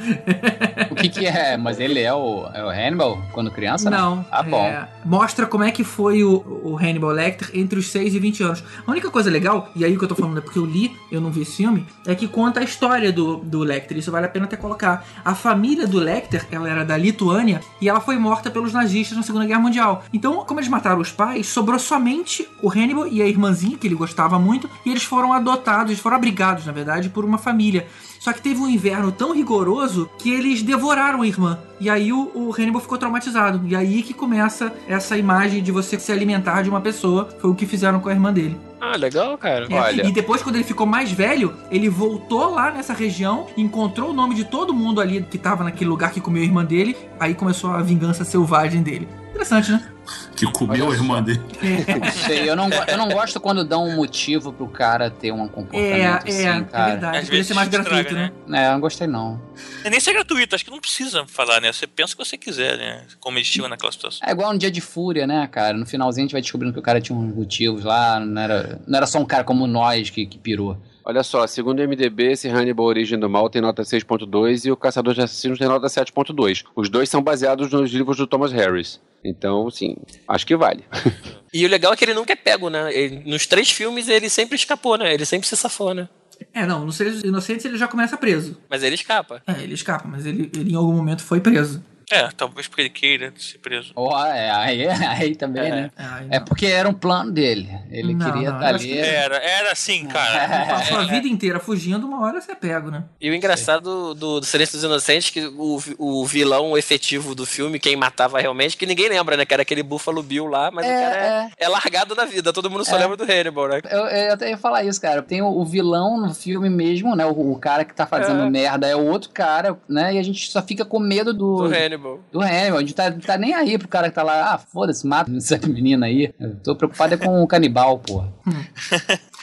O 0.90 0.94
que 0.94 1.08
que 1.08 1.26
é? 1.26 1.56
Mas 1.56 1.80
ele 1.80 2.00
é 2.00 2.12
o, 2.12 2.46
é 2.52 2.64
o 2.64 2.68
Hannibal 2.68 3.18
quando 3.32 3.50
criança? 3.50 3.90
Não. 3.90 4.24
Ah, 4.30 4.42
bom. 4.42 4.64
é, 4.64 4.88
mostra 5.04 5.46
como 5.46 5.64
é 5.64 5.70
que 5.70 5.84
foi 5.84 6.22
o, 6.22 6.44
o 6.62 6.76
Hannibal 6.76 7.10
Lecter 7.10 7.50
entre 7.54 7.78
os 7.78 7.88
6 7.88 8.14
e 8.14 8.18
20 8.18 8.42
anos. 8.42 8.64
A 8.86 8.90
única 8.90 9.10
coisa 9.10 9.30
legal, 9.30 9.70
e 9.74 9.84
aí 9.84 9.94
o 9.94 9.98
que 9.98 10.04
eu 10.04 10.08
tô 10.08 10.14
falando 10.14 10.38
é 10.38 10.40
porque 10.40 10.58
eu 10.58 10.66
li, 10.66 10.94
eu 11.10 11.20
não 11.20 11.30
vi 11.30 11.42
esse 11.42 11.56
filme, 11.56 11.86
é 12.06 12.14
que 12.14 12.28
conta 12.28 12.60
a 12.60 12.62
história 12.62 13.12
do, 13.12 13.36
do 13.38 13.60
Lecter. 13.60 13.96
Isso 13.96 14.10
vale 14.10 14.26
a 14.26 14.28
pena 14.28 14.46
até 14.46 14.56
colocar. 14.56 15.04
A 15.24 15.34
família 15.34 15.86
do 15.86 15.98
Lecter, 15.98 16.46
ela 16.50 16.68
era 16.68 16.84
da 16.84 16.96
Lituânia 16.96 17.60
e 17.80 17.88
ela 17.88 18.00
foi 18.00 18.16
morta 18.16 18.50
pelos 18.50 18.72
nazistas 18.72 19.16
na 19.16 19.22
Segunda 19.22 19.46
Guerra 19.46 19.60
Mundial. 19.60 20.04
Então, 20.12 20.41
como 20.44 20.60
eles 20.60 20.68
mataram 20.68 21.00
os 21.00 21.12
pais, 21.12 21.46
sobrou 21.46 21.78
somente 21.78 22.48
o 22.60 22.70
Hannibal 22.70 23.06
e 23.06 23.22
a 23.22 23.26
irmãzinha, 23.26 23.76
que 23.76 23.86
ele 23.86 23.94
gostava 23.94 24.38
muito, 24.38 24.68
e 24.84 24.90
eles 24.90 25.04
foram 25.04 25.32
adotados, 25.32 25.90
eles 25.90 26.00
foram 26.00 26.16
abrigados, 26.16 26.66
na 26.66 26.72
verdade, 26.72 27.08
por 27.08 27.24
uma 27.24 27.38
família. 27.38 27.86
Só 28.22 28.32
que 28.32 28.40
teve 28.40 28.60
um 28.60 28.68
inverno 28.68 29.10
tão 29.10 29.34
rigoroso 29.34 30.08
que 30.16 30.30
eles 30.30 30.62
devoraram 30.62 31.22
a 31.22 31.26
irmã. 31.26 31.58
E 31.80 31.90
aí 31.90 32.12
o, 32.12 32.30
o 32.34 32.54
Hannibal 32.56 32.80
ficou 32.80 32.96
traumatizado. 32.96 33.60
E 33.66 33.74
aí 33.74 34.00
que 34.00 34.14
começa 34.14 34.72
essa 34.86 35.16
imagem 35.16 35.60
de 35.60 35.72
você 35.72 35.98
se 35.98 36.12
alimentar 36.12 36.62
de 36.62 36.70
uma 36.70 36.80
pessoa. 36.80 37.28
Foi 37.40 37.50
o 37.50 37.54
que 37.54 37.66
fizeram 37.66 37.98
com 37.98 38.08
a 38.08 38.12
irmã 38.12 38.32
dele. 38.32 38.56
Ah, 38.80 38.96
legal, 38.96 39.36
cara. 39.36 39.66
É, 39.68 39.74
Olha. 39.74 40.06
E 40.06 40.12
depois, 40.12 40.40
quando 40.40 40.54
ele 40.54 40.64
ficou 40.64 40.86
mais 40.86 41.10
velho, 41.10 41.52
ele 41.68 41.88
voltou 41.88 42.54
lá 42.54 42.70
nessa 42.70 42.92
região, 42.92 43.48
encontrou 43.56 44.10
o 44.10 44.12
nome 44.12 44.36
de 44.36 44.44
todo 44.44 44.72
mundo 44.72 45.00
ali 45.00 45.22
que 45.22 45.38
tava 45.38 45.64
naquele 45.64 45.90
lugar 45.90 46.12
que 46.12 46.20
comeu 46.20 46.42
a 46.42 46.46
irmã 46.46 46.64
dele. 46.64 46.96
Aí 47.18 47.34
começou 47.34 47.70
a 47.72 47.82
vingança 47.82 48.24
selvagem 48.24 48.82
dele. 48.82 49.08
Interessante, 49.42 49.72
né? 49.72 49.88
Que 50.36 50.46
comeu 50.46 50.90
a 50.90 50.94
irmã 50.94 51.22
dele. 51.22 51.40
Sei, 52.26 52.48
eu 52.48 52.54
não, 52.54 52.68
eu 52.70 52.96
não 52.96 53.08
gosto 53.08 53.40
quando 53.40 53.64
dão 53.64 53.88
um 53.88 53.96
motivo 53.96 54.52
pro 54.52 54.68
cara 54.68 55.10
ter 55.10 55.32
um 55.32 55.44
É, 55.44 55.48
comportamento 55.48 56.26
é, 56.26 56.28
assim, 56.28 56.46
é 56.46 56.60
cara. 56.64 56.90
verdade. 56.90 57.18
Às 57.18 57.28
vezes 57.28 57.46
ser 57.48 57.54
mais 57.54 57.68
estraga, 57.68 57.90
gratuito, 57.90 58.14
né? 58.14 58.32
né? 58.46 58.64
É, 58.64 58.68
eu 58.68 58.72
não 58.72 58.80
gostei 58.80 59.06
não. 59.06 59.40
É 59.84 59.90
nem 59.90 59.98
ser 59.98 60.12
gratuito, 60.12 60.54
acho 60.54 60.64
que 60.64 60.70
não 60.70 60.80
precisa 60.80 61.24
falar, 61.26 61.60
né? 61.60 61.72
Você 61.72 61.86
pensa 61.86 62.14
o 62.14 62.16
que 62.16 62.24
você 62.24 62.36
quiser, 62.36 62.78
né? 62.78 63.04
Tinham 63.42 63.68
naquela 63.68 63.90
situação. 63.92 64.20
É 64.26 64.30
igual 64.30 64.52
um 64.52 64.58
dia 64.58 64.70
de 64.70 64.80
fúria, 64.80 65.26
né, 65.26 65.46
cara? 65.50 65.76
No 65.76 65.86
finalzinho 65.86 66.24
a 66.24 66.26
gente 66.26 66.32
vai 66.32 66.40
descobrindo 66.42 66.72
que 66.72 66.78
o 66.78 66.82
cara 66.82 67.00
tinha 67.00 67.16
uns 67.18 67.34
motivos 67.34 67.84
lá, 67.84 68.20
não 68.20 68.40
era, 68.40 68.80
não 68.86 68.96
era 68.96 69.06
só 69.06 69.18
um 69.18 69.24
cara 69.24 69.42
como 69.44 69.66
nós 69.66 70.08
que, 70.10 70.24
que 70.26 70.38
pirou. 70.38 70.76
Olha 71.04 71.22
só, 71.22 71.46
segundo 71.46 71.80
o 71.80 71.82
MDB, 71.88 72.32
esse 72.32 72.48
Hannibal 72.48 72.86
Origem 72.86 73.18
do 73.18 73.28
Mal 73.28 73.50
tem 73.50 73.60
nota 73.60 73.82
6.2 73.82 74.66
e 74.66 74.70
o 74.70 74.76
Caçador 74.76 75.14
de 75.14 75.20
Assassinos 75.20 75.58
tem 75.58 75.66
nota 75.68 75.86
7.2. 75.88 76.64
Os 76.76 76.88
dois 76.88 77.08
são 77.08 77.22
baseados 77.22 77.70
nos 77.72 77.90
livros 77.90 78.16
do 78.16 78.26
Thomas 78.26 78.52
Harris. 78.52 79.00
Então, 79.24 79.68
sim, 79.70 79.96
acho 80.28 80.46
que 80.46 80.56
vale. 80.56 80.84
E 81.54 81.66
o 81.66 81.68
legal 81.68 81.92
é 81.92 81.96
que 81.96 82.02
ele 82.02 82.14
nunca 82.14 82.32
é 82.32 82.36
pego, 82.36 82.70
né? 82.70 82.90
Ele- 82.96 83.30
nos 83.30 83.46
três 83.46 83.70
filmes 83.70 84.08
ele 84.08 84.30
sempre 84.30 84.56
escapou, 84.56 84.96
né? 84.96 85.12
Ele 85.12 85.26
sempre 85.26 85.46
se 85.46 85.54
safou, 85.54 85.92
né? 85.92 86.08
É, 86.54 86.64
não, 86.64 86.86
no 86.86 86.90
Seres 86.90 87.22
Inocentes 87.22 87.66
ele 87.66 87.76
já 87.76 87.86
começa 87.86 88.16
preso. 88.16 88.56
Mas 88.70 88.82
ele 88.82 88.94
escapa. 88.94 89.42
É, 89.46 89.62
ele 89.62 89.74
escapa, 89.74 90.08
mas 90.08 90.24
ele, 90.24 90.50
ele 90.56 90.72
em 90.72 90.74
algum 90.74 90.92
momento 90.94 91.22
foi 91.22 91.40
preso. 91.40 91.84
É, 92.10 92.28
talvez 92.36 92.66
porque 92.68 92.82
ele 92.82 92.90
queira 92.90 93.32
ser 93.36 93.58
preso. 93.58 93.92
Ó, 93.96 94.26
é, 94.26 94.50
aí, 94.50 94.86
aí 95.08 95.34
também, 95.36 95.70
né? 95.70 95.90
É, 95.96 96.02
aí 96.04 96.26
É 96.30 96.38
não. 96.38 96.44
porque 96.44 96.66
era 96.66 96.88
um 96.88 96.94
plano 96.94 97.30
dele. 97.32 97.68
Ele 97.90 98.14
Não, 98.14 98.26
queria 98.32 98.50
não, 98.50 98.56
estar 98.58 98.68
ali. 98.68 98.78
que 98.88 98.98
Era, 98.98 99.36
era 99.36 99.72
assim, 99.72 100.06
cara. 100.06 100.66
Passou 100.66 100.98
a 100.98 101.04
vida 101.04 101.28
inteira 101.28 101.58
fugindo, 101.60 102.06
uma 102.06 102.20
hora 102.22 102.40
você 102.40 102.52
é 102.52 102.54
pego, 102.54 102.90
né? 102.90 103.04
E 103.20 103.30
o 103.30 103.34
engraçado 103.34 104.14
do, 104.14 104.40
do 104.40 104.46
Silêncio 104.46 104.76
dos 104.76 104.84
Inocentes 104.84 105.30
que 105.30 105.44
o, 105.46 105.78
o 105.98 106.24
vilão 106.26 106.76
efetivo 106.76 107.34
do 107.34 107.44
filme, 107.46 107.78
quem 107.78 107.96
matava 107.96 108.40
realmente, 108.40 108.76
que 108.76 108.86
ninguém 108.86 109.08
lembra, 109.08 109.36
né? 109.36 109.44
Que 109.44 109.54
era 109.54 109.62
aquele 109.62 109.82
Buffalo 109.82 110.22
Bill 110.22 110.46
lá, 110.46 110.70
mas 110.70 110.86
o 110.86 110.88
É, 110.88 111.02
cara 111.02 111.16
é, 111.58 111.64
é 111.64 111.68
largado 111.68 112.14
da 112.14 112.24
vida. 112.24 112.52
Todo 112.52 112.70
mundo 112.70 112.84
só 112.84 112.96
É. 112.96 113.00
lembra 113.00 113.16
do 113.16 113.24
Hannibal, 113.24 113.68
né? 113.68 113.80
Eu, 113.90 114.06
eu 114.06 114.32
até 114.34 114.50
ia 114.50 114.56
falar 114.58 114.84
isso, 114.84 115.00
cara. 115.00 115.22
Tem 115.22 115.42
o, 115.42 115.46
o 115.48 115.64
vilão 115.64 116.20
no 116.20 116.34
filme 116.34 116.68
mesmo, 116.70 117.14
né? 117.16 117.24
O, 117.26 117.52
o 117.52 117.58
cara 117.58 117.84
que 117.84 117.94
tá 117.94 118.06
fazendo 118.06 118.42
É. 118.42 118.50
merda 118.50 118.86
é 118.86 118.96
o 118.96 119.06
outro 119.06 119.30
cara, 119.30 119.76
né? 119.88 120.14
E 120.14 120.18
a 120.18 120.22
gente 120.22 120.50
só 120.50 120.62
fica 120.62 120.84
com 120.84 120.98
medo 120.98 121.32
do. 121.32 121.56
Do 121.56 121.68
Hannibal. 121.92 122.20
do 122.32 122.40
Hannibal. 122.40 122.78
A 122.78 122.80
gente 122.80 122.94
tá, 122.94 123.10
tá 123.10 123.38
nem 123.38 123.54
aí 123.54 123.78
pro 123.78 123.88
cara 123.88 124.08
que 124.08 124.14
tá 124.14 124.22
lá. 124.22 124.54
Ah, 124.54 124.58
foda-se, 124.58 125.06
mata 125.06 125.30
essa 125.36 125.58
menina 125.66 126.06
aí. 126.06 126.32
Eu 126.38 126.56
tô 126.56 126.74
preocupado 126.74 127.14
é 127.14 127.16
com 127.16 127.42
o 127.42 127.46
canibal, 127.46 127.98
porra. 127.98 128.32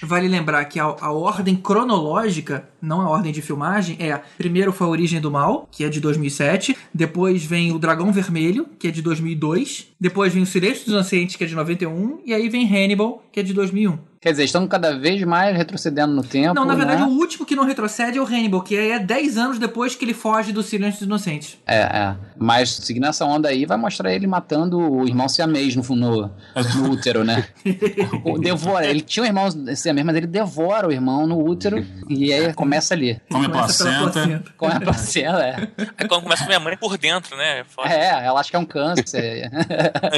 Vale 0.01 0.27
lembrar 0.27 0.63
que 0.65 0.79
a, 0.79 0.83
a 0.83 1.11
ordem 1.11 1.55
cronológica, 1.55 2.67
não 2.81 3.01
a 3.01 3.09
ordem 3.09 3.31
de 3.31 3.41
filmagem, 3.41 3.97
é 3.99 4.19
primeiro 4.37 4.71
foi 4.71 4.87
a 4.87 4.89
Origem 4.89 5.19
do 5.19 5.29
Mal, 5.29 5.67
que 5.69 5.83
é 5.83 5.89
de 5.89 5.99
2007, 5.99 6.75
depois 6.93 7.43
vem 7.43 7.73
o 7.73 7.79
Dragão 7.79 8.11
Vermelho, 8.11 8.65
que 8.79 8.87
é 8.87 8.91
de 8.91 9.01
2002, 9.01 9.87
depois 9.99 10.33
vem 10.33 10.43
o 10.43 10.45
Silêncio 10.45 10.85
dos 10.85 10.93
Inocentes, 10.93 11.35
que 11.35 11.43
é 11.43 11.47
de 11.47 11.55
91, 11.55 12.21
e 12.25 12.33
aí 12.33 12.47
vem 12.47 12.65
Hannibal, 12.65 13.23
que 13.31 13.41
é 13.41 13.43
de 13.43 13.53
2001. 13.53 14.08
Quer 14.21 14.31
dizer, 14.31 14.43
estão 14.43 14.67
cada 14.67 14.97
vez 14.97 15.23
mais 15.23 15.55
retrocedendo 15.55 16.13
no 16.13 16.21
tempo. 16.21 16.53
Não, 16.53 16.65
na 16.65 16.75
verdade, 16.75 17.01
né? 17.01 17.07
o 17.07 17.11
último 17.11 17.45
que 17.45 17.55
não 17.55 17.63
retrocede 17.63 18.17
é 18.17 18.21
o 18.21 18.25
Hannibal, 18.25 18.61
que 18.61 18.75
é 18.75 18.99
10 18.99 19.37
anos 19.37 19.59
depois 19.59 19.95
que 19.95 20.03
ele 20.03 20.13
foge 20.13 20.51
do 20.51 20.61
Silêncio 20.61 20.99
dos 20.99 21.05
Inocentes. 21.07 21.57
É, 21.65 21.77
é. 21.77 22.15
Mas 22.37 22.69
seguindo 22.69 23.05
essa 23.05 23.23
onda 23.23 23.47
aí, 23.47 23.65
vai 23.65 23.77
mostrar 23.77 24.13
ele 24.13 24.27
matando 24.27 24.77
o 24.77 25.07
irmão 25.07 25.29
siamês 25.29 25.73
no, 25.73 25.83
no, 25.95 26.31
no 26.75 26.89
útero, 26.91 27.23
né? 27.23 27.45
O- 28.25 28.37
devora. 28.37 28.85
Ele 28.87 28.99
tinha 29.01 29.23
um 29.23 29.25
irmão 29.25 29.49
siamês, 29.75 30.05
mas 30.05 30.15
ele 30.15 30.27
devora 30.27 30.87
o 30.87 30.91
irmão 30.91 31.25
no 31.25 31.41
útero 31.41 31.85
e 32.09 32.33
aí 32.33 32.53
começa 32.53 32.93
ali. 32.93 33.21
Come 33.31 33.45
a 33.45 33.49
placenta. 33.49 34.43
Com 34.57 34.67
a 34.67 34.79
placenta, 34.81 35.39
é. 35.45 35.55
Aí 35.97 36.07
quando 36.07 36.23
começa 36.23 36.43
com 36.43 36.47
minha 36.49 36.59
mãe 36.59 36.75
por 36.75 36.97
dentro, 36.97 37.37
né? 37.37 37.63
Foda. 37.69 37.89
É, 37.89 38.25
ela 38.25 38.39
acha 38.41 38.49
que 38.49 38.55
é 38.55 38.59
um 38.59 38.65
câncer. 38.65 39.49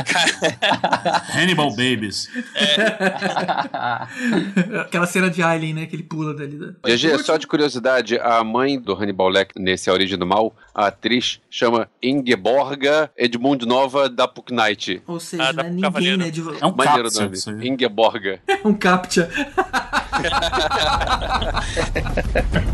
Cara, 0.05 1.23
Hannibal 1.37 1.69
Babies. 1.69 2.27
Aquela 4.81 5.05
cena 5.05 5.29
de 5.29 5.41
Alien, 5.41 5.73
né? 5.73 5.85
Que 5.85 5.95
ele 5.95 6.03
pula 6.03 6.33
dali. 6.33 6.57
Da... 6.57 6.67
GG, 6.89 7.23
só 7.23 7.37
de 7.37 7.47
curiosidade, 7.47 8.17
a 8.19 8.43
mãe 8.43 8.79
do 8.79 8.93
Hannibal 8.93 9.29
Lecter 9.29 9.61
nesse 9.61 9.89
A 9.89 9.93
Origem 9.93 10.17
do 10.17 10.25
Mal, 10.25 10.53
a 10.73 10.87
atriz 10.87 11.39
chama 11.49 11.89
Ingeborga 12.01 13.11
Edmund 13.17 13.65
Nova 13.65 14.09
da 14.09 14.27
Puck 14.27 14.53
Knight. 14.53 15.01
Ou 15.07 15.19
seja, 15.19 15.43
Ah, 15.43 15.49
é 15.49 15.53
pro 15.53 15.63
ninguém, 15.65 15.81
cavaleiro. 15.81 16.17
né? 16.17 16.29
De... 16.29 16.41
É 16.41 16.65
um 16.65 16.75
Maneiro 16.75 17.09
captcha 17.11 17.51
nome. 17.51 17.67
Ingeborga. 17.67 18.39
um 18.65 18.73
captcha. 18.73 19.29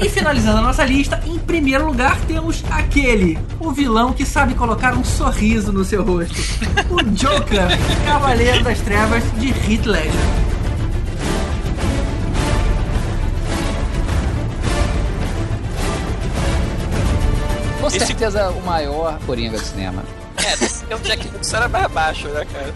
e 0.04 0.10
finalizando 0.10 0.58
a 0.58 0.62
nossa 0.62 0.84
lista, 0.84 1.22
em 1.26 1.38
primeiro 1.40 1.86
lugar 1.86 2.20
temos 2.26 2.64
aquele, 2.70 3.38
o 3.60 3.72
vilão 3.72 4.12
que 4.14 4.26
sabe 4.26 4.54
colocar 4.56 4.94
um 4.96 5.04
sorriso 5.04 5.72
no 5.72 5.84
seu 5.86 6.04
rosto. 6.04 6.36
O 6.90 7.02
Joker, 7.04 7.68
Cavaleiro 8.06 8.64
das 8.64 8.80
Trevas 8.82 9.24
de 9.40 9.50
Heath 9.50 9.86
Ledger. 9.86 10.57
Com 17.90 17.96
Esse- 17.96 18.06
certeza 18.08 18.50
o 18.52 18.62
maior 18.66 19.18
coringa 19.26 19.58
do 19.58 19.64
cinema. 19.64 20.04
É, 20.90 20.94
o 20.96 21.00
Jack 21.00 21.26
Nicholson 21.26 21.56
era 21.58 21.68
mais 21.70 21.88
baixo, 21.92 22.28
né, 22.28 22.46
cara? 22.46 22.74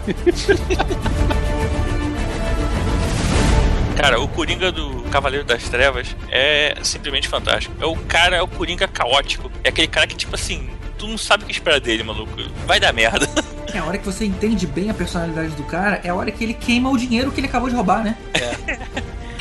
cara, 3.96 4.20
o 4.20 4.26
Coringa 4.28 4.72
do 4.72 5.02
Cavaleiro 5.10 5.44
das 5.44 5.62
Trevas 5.68 6.16
é 6.30 6.74
simplesmente 6.82 7.28
fantástico. 7.28 7.74
É 7.80 7.86
o 7.86 7.94
cara, 7.96 8.36
é 8.36 8.42
o 8.42 8.48
Coringa 8.48 8.88
caótico. 8.88 9.50
É 9.62 9.68
aquele 9.68 9.86
cara 9.88 10.06
que, 10.06 10.16
tipo 10.16 10.34
assim, 10.34 10.68
tu 10.98 11.06
não 11.06 11.18
sabe 11.18 11.44
o 11.44 11.46
que 11.46 11.52
esperar 11.52 11.78
dele, 11.80 12.02
maluco. 12.02 12.32
Vai 12.66 12.80
dar 12.80 12.92
merda. 12.92 13.28
É 13.72 13.78
a 13.78 13.84
hora 13.84 13.96
que 13.98 14.04
você 14.04 14.24
entende 14.24 14.66
bem 14.66 14.90
a 14.90 14.94
personalidade 14.94 15.50
do 15.50 15.62
cara, 15.64 16.00
é 16.04 16.08
a 16.10 16.14
hora 16.14 16.30
que 16.30 16.42
ele 16.44 16.52
queima 16.54 16.90
o 16.90 16.96
dinheiro 16.98 17.30
que 17.30 17.40
ele 17.40 17.46
acabou 17.46 17.68
de 17.68 17.74
roubar, 17.74 18.02
né? 18.04 18.16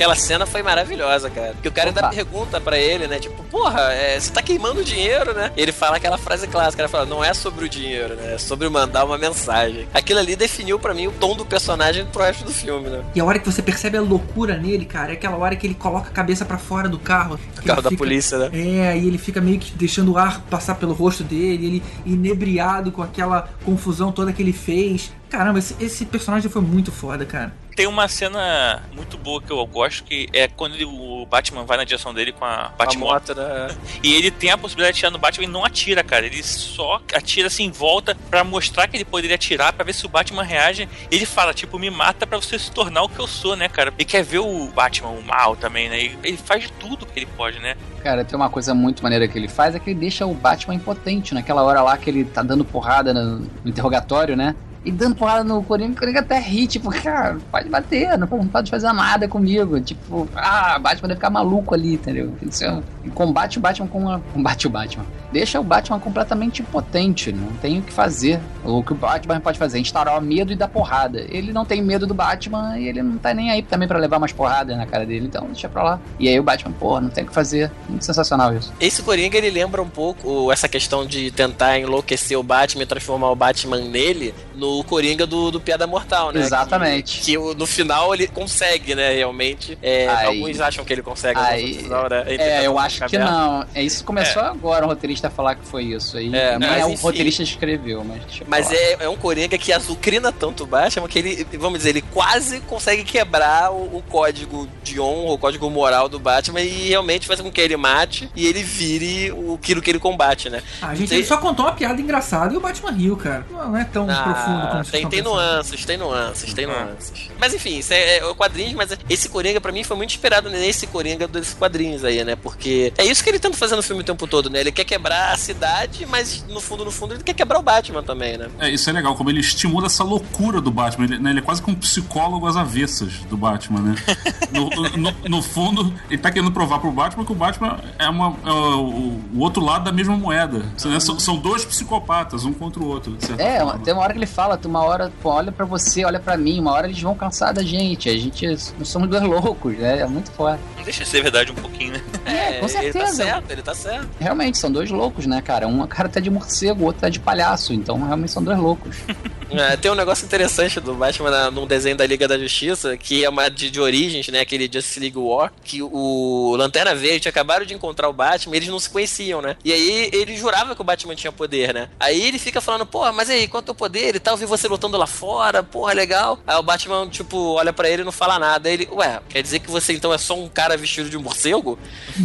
Aquela 0.02 0.16
cena 0.16 0.46
foi 0.48 0.64
maravilhosa, 0.64 1.30
cara. 1.30 1.54
Que 1.62 1.68
o 1.68 1.72
cara 1.72 1.90
ainda 1.90 2.10
pergunta 2.10 2.60
pra 2.60 2.78
ele, 2.78 3.08
né? 3.08 3.20
Tipo, 3.20 3.44
porra, 3.44 3.94
é, 3.94 4.20
você 4.20 4.32
tá 4.32 4.42
queimando 4.42 4.84
dinheiro, 4.84 5.34
né? 5.34 5.52
Ele 5.56 5.72
fala 5.72 5.98
aquela 5.98 6.18
frase 6.18 6.48
clássica, 6.48 6.82
ele 6.82 6.90
fala, 6.90 7.06
não 7.06 7.24
é 7.24 7.34
sobre 7.36 7.66
o 7.66 7.70
dinheiro, 7.70 8.16
né? 8.16 8.34
É 8.34 8.38
sobre 8.40 8.68
mandar 8.68 9.06
uma 9.06 9.18
mensagem. 9.18 9.88
Aquilo 9.94 10.20
ali 10.20 10.36
definiu 10.36 10.80
pra 10.80 10.94
mim 10.94 11.08
o 11.08 11.12
tom 11.12 11.36
do 11.36 11.46
personagem 11.46 12.06
pro 12.06 12.24
resto 12.24 12.44
do 12.44 12.52
filme, 12.52 12.90
né? 12.90 13.04
E 13.14 13.20
a 13.20 13.26
hora 13.26 13.38
que 13.38 13.46
você 13.46 13.62
percebe 13.62 13.96
a 13.98 14.02
loucura 14.02 14.58
nele, 14.58 14.86
cara, 14.86 15.12
é 15.12 15.14
aquela 15.14 15.38
hora 15.38 15.56
que 15.56 15.68
ele 15.68 15.76
coloca 15.76 16.10
a 16.10 16.12
cabeça 16.12 16.44
pra 16.46 16.58
fora 16.58 16.90
do 16.90 16.98
carro. 16.98 17.40
O 17.60 17.64
carro 17.64 17.82
da 17.84 17.90
fica- 17.90 18.00
polícia, 18.04 18.38
né? 18.40 18.50
É, 18.54 18.98
e 18.98 19.08
ele 19.08 19.20
fica 19.20 19.40
meio 19.40 19.60
que 19.60 19.72
deixando 19.74 20.14
o 20.14 20.18
ar 20.18 20.42
passar 20.50 20.76
pelo 20.76 20.94
rosto 20.94 21.24
dele, 21.24 21.66
ele 21.66 21.84
inebriado 22.06 22.92
com 22.92 23.04
aquela 23.04 23.50
confusão 23.64 24.12
toda 24.12 24.34
que 24.34 24.42
ele 24.42 24.54
fez. 24.54 25.12
Caramba, 25.30 25.60
esse, 25.60 25.76
esse 25.80 26.06
personagem 26.06 26.50
foi 26.50 26.62
muito 26.62 26.92
foda, 26.92 27.26
cara. 27.26 27.54
Tem 27.76 27.88
uma 27.88 28.08
cena 28.08 28.84
muito 28.94 29.18
boa 29.18 29.42
que 29.42 29.52
eu 29.52 29.66
gosto, 29.66 30.04
que 30.04 30.28
é 30.34 30.48
quando 30.48 30.76
ele- 30.76 30.86
o 30.86 31.26
Batman 31.26 31.64
vai 31.64 31.78
na 31.78 31.84
direção 31.84 32.14
dele 32.14 32.32
com 32.32 32.44
a 32.44 32.72
Batmoto. 32.78 33.14
moto, 33.14 33.36
né? 33.36 33.70
E 34.04 34.14
ele 34.14 34.30
tem 34.30 34.50
a 34.52 34.58
possibilidade 34.58 34.96
de 34.96 35.00
atirar 35.00 35.12
no 35.12 35.18
Batman 35.18 35.46
e 35.46 35.48
não 35.48 35.64
atira, 35.64 36.04
cara. 36.04 36.26
Ele 36.26 36.44
só 36.44 37.02
atira 37.14 37.48
assim 37.48 37.64
em 37.66 37.72
volta 37.72 38.16
pra 38.30 38.44
mostrar 38.44 38.88
que 38.88 38.98
ele 38.98 39.06
poderia 39.06 39.36
atirar, 39.36 39.72
pra 39.74 39.86
ver 39.86 39.94
se 39.94 40.06
o 40.06 40.10
Batman 40.10 40.44
reage. 40.44 40.88
Ele 41.10 41.26
fala, 41.26 41.54
tipo, 41.54 41.80
me 41.80 41.90
mata 41.90 42.28
pra 42.28 42.38
você 42.38 42.60
se 42.60 42.70
tornar 42.72 43.04
o 43.04 43.10
que 43.10 43.20
eu 43.20 43.28
sou, 43.28 43.56
né, 43.56 43.70
cara? 43.70 43.94
Ele 43.98 44.06
quer 44.06 44.24
ver 44.24 44.40
o 44.40 44.68
Batman, 44.68 45.10
o 45.10 45.22
mal 45.24 45.56
também, 45.56 45.88
né? 45.90 46.00
Ele- 46.00 46.20
Ele 46.24 46.38
faz 46.38 46.64
de 46.64 46.72
tudo 46.74 47.06
que 47.06 47.18
ele 47.20 47.26
pode, 47.38 47.60
né? 47.60 47.76
Cara, 48.04 48.24
tem 48.26 48.36
uma 48.36 48.50
coisa 48.50 48.74
muito 48.74 49.02
maneira 49.04 49.28
que 49.28 49.38
ele 49.38 49.48
faz, 49.48 49.76
é 49.76 49.80
que 49.80 49.92
ele 49.92 50.00
deixa 50.00 50.26
o 50.26 50.34
Batman 50.34 50.76
impotente. 50.76 51.34
Naquela 51.34 51.62
hora 51.64 51.82
lá 51.82 51.98
que 51.98 52.10
ele 52.10 52.26
tá 52.26 52.42
dando 52.44 52.66
porrada 52.66 53.14
no, 53.14 53.40
no 53.40 53.50
interrogatório, 53.70 54.36
né? 54.36 54.56
E 54.84 54.92
dando 54.92 55.16
porrada 55.16 55.44
no 55.44 55.62
Coringa, 55.64 55.94
o 55.94 55.96
Coringa 55.96 56.20
até 56.22 56.40
ri, 56.40 56.66
tipo, 56.66 56.90
cara, 56.90 57.38
pode 57.52 57.70
bater, 57.70 58.18
não 58.18 58.26
pode, 58.28 58.72
fazer 58.72 58.92
nada 58.92 59.28
comigo. 59.28 59.80
Tipo, 59.80 60.28
ah, 60.36 60.80
Batman 60.80 61.08
deve 61.10 61.16
ficar 61.20 61.30
maluco 61.30 61.76
ali, 61.76 61.94
entendeu? 61.94 62.34
Isso 62.42 62.64
é- 62.66 62.82
e 63.04 63.10
combate 63.10 63.58
o 63.58 63.62
Batman 63.62 63.88
com 63.88 64.00
uma. 64.00 64.20
Combate 64.34 64.66
o 64.68 64.70
Batman. 64.70 65.06
Deixa 65.32 65.60
o 65.60 65.64
Batman 65.64 66.00
completamente 66.00 66.62
impotente, 66.62 67.32
não 67.32 67.52
tem 67.62 67.80
o 67.80 67.82
que 67.82 67.92
fazer. 67.94 68.40
O 68.64 68.84
que 68.84 68.92
o 68.92 68.96
Batman 68.96 69.40
pode 69.40 69.58
fazer 69.60 69.78
é 69.78 69.82
instaurar 69.82 70.18
o 70.18 70.22
medo 70.22 70.52
e 70.52 70.56
dar 70.56 70.68
porrada. 70.68 71.26
Ele 71.30 71.54
não 71.54 71.64
tem 71.64 71.82
medo 71.82 72.06
do 72.08 72.14
Batman 72.14 72.78
e 72.78 72.88
ele 72.88 73.02
não 73.04 73.18
tá 73.18 73.34
nem 73.34 73.52
aí 73.52 73.62
também 73.62 73.88
pra 73.88 73.98
levar 74.00 74.20
mais 74.20 74.32
porrada 74.32 74.76
na 74.76 74.86
cara 74.86 75.06
dele, 75.06 75.28
então 75.28 75.46
deixa 75.46 75.70
pra 75.70 75.84
lá. 75.84 76.00
E 76.20 76.28
aí 76.28 76.40
o 76.40 76.44
Batman, 76.44 76.72
pô, 76.74 77.00
não 77.00 77.10
tem 77.10 77.24
o 77.24 77.28
que 77.28 77.34
fazer. 77.34 77.72
Muito 77.88 78.04
sensacional 78.04 78.54
isso. 78.56 78.74
Esse 78.80 79.02
Coringa, 79.04 79.38
ele 79.38 79.52
lembra 79.52 79.82
um 79.82 79.90
pouco 79.90 80.52
essa 80.52 80.68
questão 80.68 81.06
de 81.06 81.30
tentar 81.32 81.78
enlouquecer 81.80 82.38
o 82.38 82.44
Batman 82.44 82.84
e 82.84 82.86
transformar 82.88 83.30
o 83.32 83.36
Batman 83.36 83.78
nele 83.80 84.34
no 84.56 84.71
Coringa 84.84 85.26
do, 85.28 85.52
do 85.52 85.60
Piada 85.60 85.86
Mortal, 85.88 86.32
né? 86.32 86.42
Exatamente. 86.42 87.20
Que, 87.20 87.26
que 87.26 87.38
o- 87.38 87.54
no 87.54 87.66
final 87.66 88.14
ele 88.14 88.28
consegue, 88.28 88.96
né, 88.96 89.14
realmente. 89.14 89.78
É, 89.82 90.08
Aí- 90.08 90.26
alguns 90.28 90.60
acham 90.62 90.84
que 90.86 90.94
ele 90.94 91.02
consegue. 91.02 91.40
Aí- 91.40 91.86
não, 91.90 92.08
né? 92.08 92.24
Ele 92.28 92.42
É, 92.42 92.66
eu 92.68 92.78
acho 92.80 92.98
que 93.06 93.16
aberto. 93.16 93.32
não. 93.32 93.66
É 93.76 93.84
isso 93.84 94.04
começou 94.04 94.42
agora 94.42 94.86
o 94.86 94.88
roteirista 94.88 95.28
a 95.28 95.32
falar 95.32 95.56
que 95.56 95.66
foi 95.66 95.84
isso. 95.84 96.18
Aí 96.18 96.34
É, 96.34 96.58
nem 96.58 96.70
é 96.70 96.86
o 96.86 96.90
enfim. 96.92 97.02
roteirista 97.04 97.44
que 97.44 97.50
escreveu, 97.50 98.04
mas 98.04 98.22
deixa 98.26 98.44
eu 98.44 98.48
Mas 98.50 98.72
é, 98.72 98.98
é 99.00 99.10
um 99.10 99.16
Coringa 99.18 99.58
que 99.58 99.72
azucrina 99.74 100.32
tanto 100.32 100.64
o 100.64 100.68
Batman 100.68 101.08
que 101.08 101.20
ele, 101.20 101.48
vamos 101.58 101.80
dizer, 101.80 101.92
ele 101.92 102.02
quase 102.02 102.60
consegue 102.62 103.04
quebrar 103.04 103.72
o, 103.72 103.98
o 103.98 104.04
código 104.10 104.68
de 104.84 105.00
honra, 105.00 105.34
o 105.34 105.38
código 105.38 105.70
moral 105.70 106.08
do 106.10 106.20
Batman 106.20 106.62
e 106.62 106.90
realmente 106.90 107.28
faz 107.28 107.40
com 107.42 107.52
que 107.52 107.62
ele 107.62 107.78
mate 107.78 108.30
e 108.36 108.48
ele 108.48 108.64
vire 108.64 109.32
o 109.32 109.56
aquilo 109.62 109.82
que 109.82 109.90
ele 109.92 110.00
combate, 110.00 110.50
né? 110.50 110.62
Ah, 110.82 110.94
gente, 110.96 111.10
Tem- 111.10 111.20
ele 111.20 111.28
só 111.28 111.38
contou 111.38 111.66
uma 111.66 111.74
piada 111.74 112.02
engraçada 112.02 112.54
e 112.54 112.58
o 112.58 112.60
Batman 112.60 112.92
riu, 112.92 113.16
cara. 113.16 113.46
Não, 113.52 113.70
não 113.70 113.78
é 113.78 113.84
tão 113.84 114.08
Ah, 114.10 114.24
profundo 114.24 114.61
como 114.68 114.84
vocês 114.84 114.92
tem, 114.92 115.10
tem 115.10 115.22
nuances, 115.22 115.86
tem 115.86 115.98
nuances, 115.98 116.54
tem 116.54 116.66
nuances. 116.68 117.30
Mas 117.40 117.54
enfim, 117.54 117.78
isso 117.80 117.94
é, 117.94 118.18
é 118.18 118.26
o 118.26 118.36
quadrinhos, 118.36 118.74
mas 118.74 118.98
esse 119.10 119.30
Coringa 119.30 119.60
pra 119.62 119.72
mim 119.72 119.84
foi 119.84 119.96
muito 119.98 120.10
inspirado 120.12 120.50
nesse 120.50 120.88
Coringa 120.88 121.28
desses 121.28 121.54
quadrinhos 121.54 122.04
aí, 122.04 122.24
né? 122.24 122.36
Porque 122.36 122.94
é 122.98 123.06
isso 123.06 123.24
que 123.24 123.30
ele 123.30 123.40
tenta 123.40 123.58
fazer 123.58 123.76
no 123.76 123.84
filme 123.84 124.02
o 124.02 124.06
tempo 124.06 124.28
todo, 124.28 124.50
né? 124.50 124.60
Ele 124.60 124.72
quer 124.72 124.84
quebrar 124.84 125.32
a 125.34 125.38
cidade, 125.38 126.06
mas 126.06 126.44
no 126.48 126.60
fundo, 126.62 126.86
no 126.86 126.92
fundo, 126.92 127.14
ele 127.14 127.24
quer 127.24 127.34
quebrar 127.34 127.60
o 127.60 127.62
Batman 127.62 128.04
também, 128.04 128.38
né? 128.38 128.50
É, 128.60 128.70
isso 128.70 128.90
é 128.90 128.94
legal, 128.94 129.16
como 129.16 129.30
ele 129.30 129.40
estimula 129.40 129.88
essa 129.88 130.04
loucura 130.04 130.60
do 130.62 130.72
Batman. 130.72 131.06
Ele, 131.06 131.20
né, 131.20 131.30
ele 131.32 131.40
é 131.40 131.42
quase 131.42 131.62
que 131.62 131.70
um 131.72 131.76
psicólogo 131.76 132.46
às 132.48 132.56
avessas 132.56 133.14
do 133.30 133.38
Batman, 133.38 133.82
né? 133.82 133.96
No, 134.52 134.70
no- 134.98 135.16
no 135.30 135.42
fundo, 135.42 135.94
ele 136.10 136.22
tá 136.22 136.30
querendo 136.30 136.52
provar 136.52 136.80
pro 136.80 136.92
Batman 136.92 137.24
que 137.24 137.32
o 137.32 137.36
Batman 137.36 137.80
é, 137.98 138.10
uma, 138.10 138.36
é 138.46 138.52
o, 138.52 139.20
o 139.34 139.40
outro 139.40 139.64
lado 139.64 139.86
da 139.86 139.92
mesma 139.92 140.16
moeda. 140.18 140.60
né? 140.60 141.00
São, 141.00 141.18
são 141.20 141.38
dois 141.38 141.64
psicopatas, 141.64 142.44
um 142.44 142.52
contra 142.54 142.82
o 142.84 142.88
outro. 142.88 143.18
É, 143.38 143.60
forma. 143.60 143.80
tem 143.80 143.94
uma 143.94 144.04
hora 144.04 144.12
que 144.14 144.20
ele 144.20 144.26
fala, 144.26 144.51
tem 144.58 144.70
uma 144.70 144.84
hora, 144.84 145.12
pô, 145.22 145.30
olha 145.30 145.52
pra 145.52 145.66
você, 145.66 146.04
olha 146.06 146.20
pra 146.20 146.38
mim, 146.38 146.60
uma 146.60 146.72
hora 146.72 146.88
eles 146.88 147.02
vão 147.02 147.16
cansar 147.16 147.54
da 147.54 147.64
gente. 147.64 148.10
A 148.10 148.14
gente, 148.18 148.46
nós 148.48 148.74
somos 148.86 149.10
dois 149.10 149.24
loucos, 149.24 149.78
né? 149.78 150.00
É 150.00 150.06
muito 150.06 150.32
forte. 150.32 150.62
Não 150.78 150.84
deixa 150.84 151.04
de 151.04 151.10
ser 151.10 151.22
verdade 151.22 151.52
um 151.52 151.56
pouquinho, 151.56 151.94
né? 151.94 152.02
É, 152.26 152.60
com 152.60 152.66
Ele 152.66 152.74
tá 152.74 152.82
certeza. 152.82 153.16
certo, 153.16 153.52
ele 153.52 153.62
tá 153.62 153.74
certo. 153.76 154.10
Realmente, 154.20 154.58
são 154.58 154.72
dois 154.72 154.90
loucos, 154.90 155.26
né, 155.26 155.42
cara? 155.42 155.68
Um 155.68 155.86
cara 155.88 156.10
tá 156.10 156.20
de 156.20 156.30
morcego, 156.30 156.84
o 156.84 156.86
outro 156.86 157.02
tá 157.02 157.10
de 157.10 157.20
palhaço. 157.20 157.74
Então, 157.74 157.98
realmente 158.04 158.32
são 158.32 158.44
dois 158.44 158.58
loucos. 158.58 158.96
É, 159.54 159.76
tem 159.76 159.92
um 159.92 159.96
negócio 159.96 160.24
interessante 160.26 160.80
do 160.80 160.94
Batman 160.94 161.52
num 161.52 161.68
desenho 161.68 161.98
da 161.98 162.06
Liga 162.06 162.26
da 162.26 162.40
Justiça, 162.40 162.96
que 162.96 163.26
é 163.26 163.30
uma 163.30 163.50
de, 163.50 163.70
de 163.70 163.82
origens, 163.82 164.26
né? 164.30 164.40
Aquele 164.40 164.70
Justice 164.72 164.98
League 164.98 165.18
War, 165.18 165.52
que 165.62 165.82
o 165.84 166.56
Lanterna 166.58 166.96
Verde 166.96 167.28
acabaram 167.28 167.66
de 167.66 167.74
encontrar 167.74 168.08
o 168.08 168.14
Batman 168.14 168.56
e 168.56 168.58
eles 168.60 168.70
não 168.70 168.80
se 168.80 168.90
conheciam, 168.90 169.42
né? 169.42 169.58
E 169.66 169.74
aí 169.74 170.10
ele 170.14 170.38
jurava 170.38 170.74
que 170.74 170.80
o 170.80 170.86
Batman 170.86 171.16
tinha 171.16 171.34
poder, 171.34 171.74
né? 171.74 171.90
Aí 172.00 172.22
ele 172.22 172.40
fica 172.40 172.62
falando, 172.62 172.86
porra, 172.86 173.12
mas 173.12 173.30
aí, 173.30 173.46
qual 173.46 173.62
é 173.68 173.72
o 173.72 173.76
poder 173.76 174.16
e 174.16 174.20
tal? 174.22 174.38
Vi 174.42 174.48
você 174.48 174.68
lutando 174.68 174.98
lá 174.98 175.06
fora, 175.06 175.62
porra, 175.62 175.94
legal. 175.94 176.40
Aí 176.48 176.56
o 176.56 176.64
Batman, 176.64 177.08
tipo, 177.08 177.38
olha 177.54 177.72
pra 177.72 177.88
ele 177.88 178.02
e 178.02 178.06
não 178.06 178.12
fala 178.12 178.40
nada. 178.40 178.68
Aí 178.70 178.74
ele, 178.74 178.90
ué, 178.92 179.22
quer 179.30 179.44
dizer 179.44 179.60
que 179.60 179.70
você 179.70 179.94
então 179.94 180.12
é 180.12 180.18
só 180.18 180.36
um 180.36 180.50
cara 180.50 180.76
vestido 180.76 181.12
de 181.12 181.18
morcego? 181.18 181.78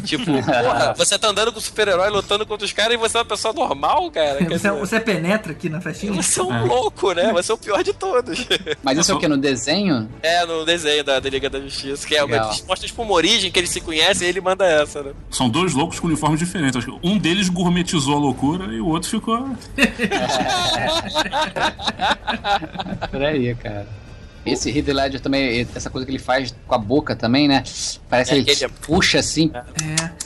tipo, 0.02 0.24
porra, 0.42 0.94
você 0.96 1.18
tá 1.18 1.28
andando 1.28 1.52
com 1.52 1.58
o 1.58 1.60
super-herói 1.62 2.08
lutando 2.08 2.46
contra 2.46 2.64
os 2.64 2.72
caras 2.72 2.94
e 2.94 2.96
você 2.96 3.18
é 3.18 3.20
uma 3.20 3.26
pessoa 3.26 3.52
normal, 3.52 4.10
cara? 4.10 4.38
Quer 4.38 4.44
Você, 4.48 4.54
dizer, 4.54 4.72
você 4.72 4.98
penetra 5.00 5.52
aqui 5.52 5.68
na 5.68 5.78
festinha? 5.78 6.10
você 6.16 6.40
é 6.40 6.42
um 6.42 6.66
louco, 6.66 7.12
né? 7.12 7.30
Você 7.34 7.52
é 7.52 7.54
o 7.54 7.58
pior 7.58 7.82
de 7.84 7.92
todos. 7.92 8.46
Mas 8.82 8.96
isso 8.96 9.12
é 9.12 9.14
o 9.14 9.18
que? 9.18 9.28
No 9.28 9.36
desenho? 9.36 10.08
É, 10.22 10.46
no 10.46 10.64
desenho 10.64 11.04
da, 11.04 11.20
da 11.20 11.28
Liga 11.28 11.50
da 11.50 11.60
Justiça, 11.60 12.06
que 12.06 12.16
é 12.16 12.24
uma, 12.24 12.32
Legal. 12.32 12.48
eles 12.48 12.64
mostram 12.66 12.88
tipo 12.88 13.02
uma 13.02 13.12
origem 13.12 13.50
que 13.50 13.58
eles 13.58 13.68
se 13.68 13.82
conhecem 13.82 14.26
e 14.26 14.30
ele 14.30 14.40
manda 14.40 14.64
essa, 14.64 15.02
né? 15.02 15.12
São 15.30 15.50
dois 15.50 15.74
loucos 15.74 16.00
com 16.00 16.06
uniformes 16.06 16.40
diferentes. 16.40 16.82
Um 17.02 17.18
deles 17.18 17.50
gourmetizou 17.50 18.14
a 18.16 18.18
loucura 18.18 18.72
e 18.72 18.80
o 18.80 18.86
outro 18.88 19.10
ficou. 19.10 19.50
Peraí, 23.10 23.54
cara. 23.54 23.86
Esse 24.44 24.70
Heath 24.70 24.86
Ledger 24.86 25.20
também, 25.20 25.66
essa 25.74 25.90
coisa 25.90 26.06
que 26.06 26.12
ele 26.12 26.20
faz 26.20 26.54
com 26.68 26.74
a 26.76 26.78
boca 26.78 27.16
também, 27.16 27.48
né? 27.48 27.64
Parece 28.08 28.30
É, 28.30 28.34
que 28.34 28.40
ele 28.42 28.52
aquele- 28.52 28.72
puxa 28.80 29.18
assim. 29.18 29.50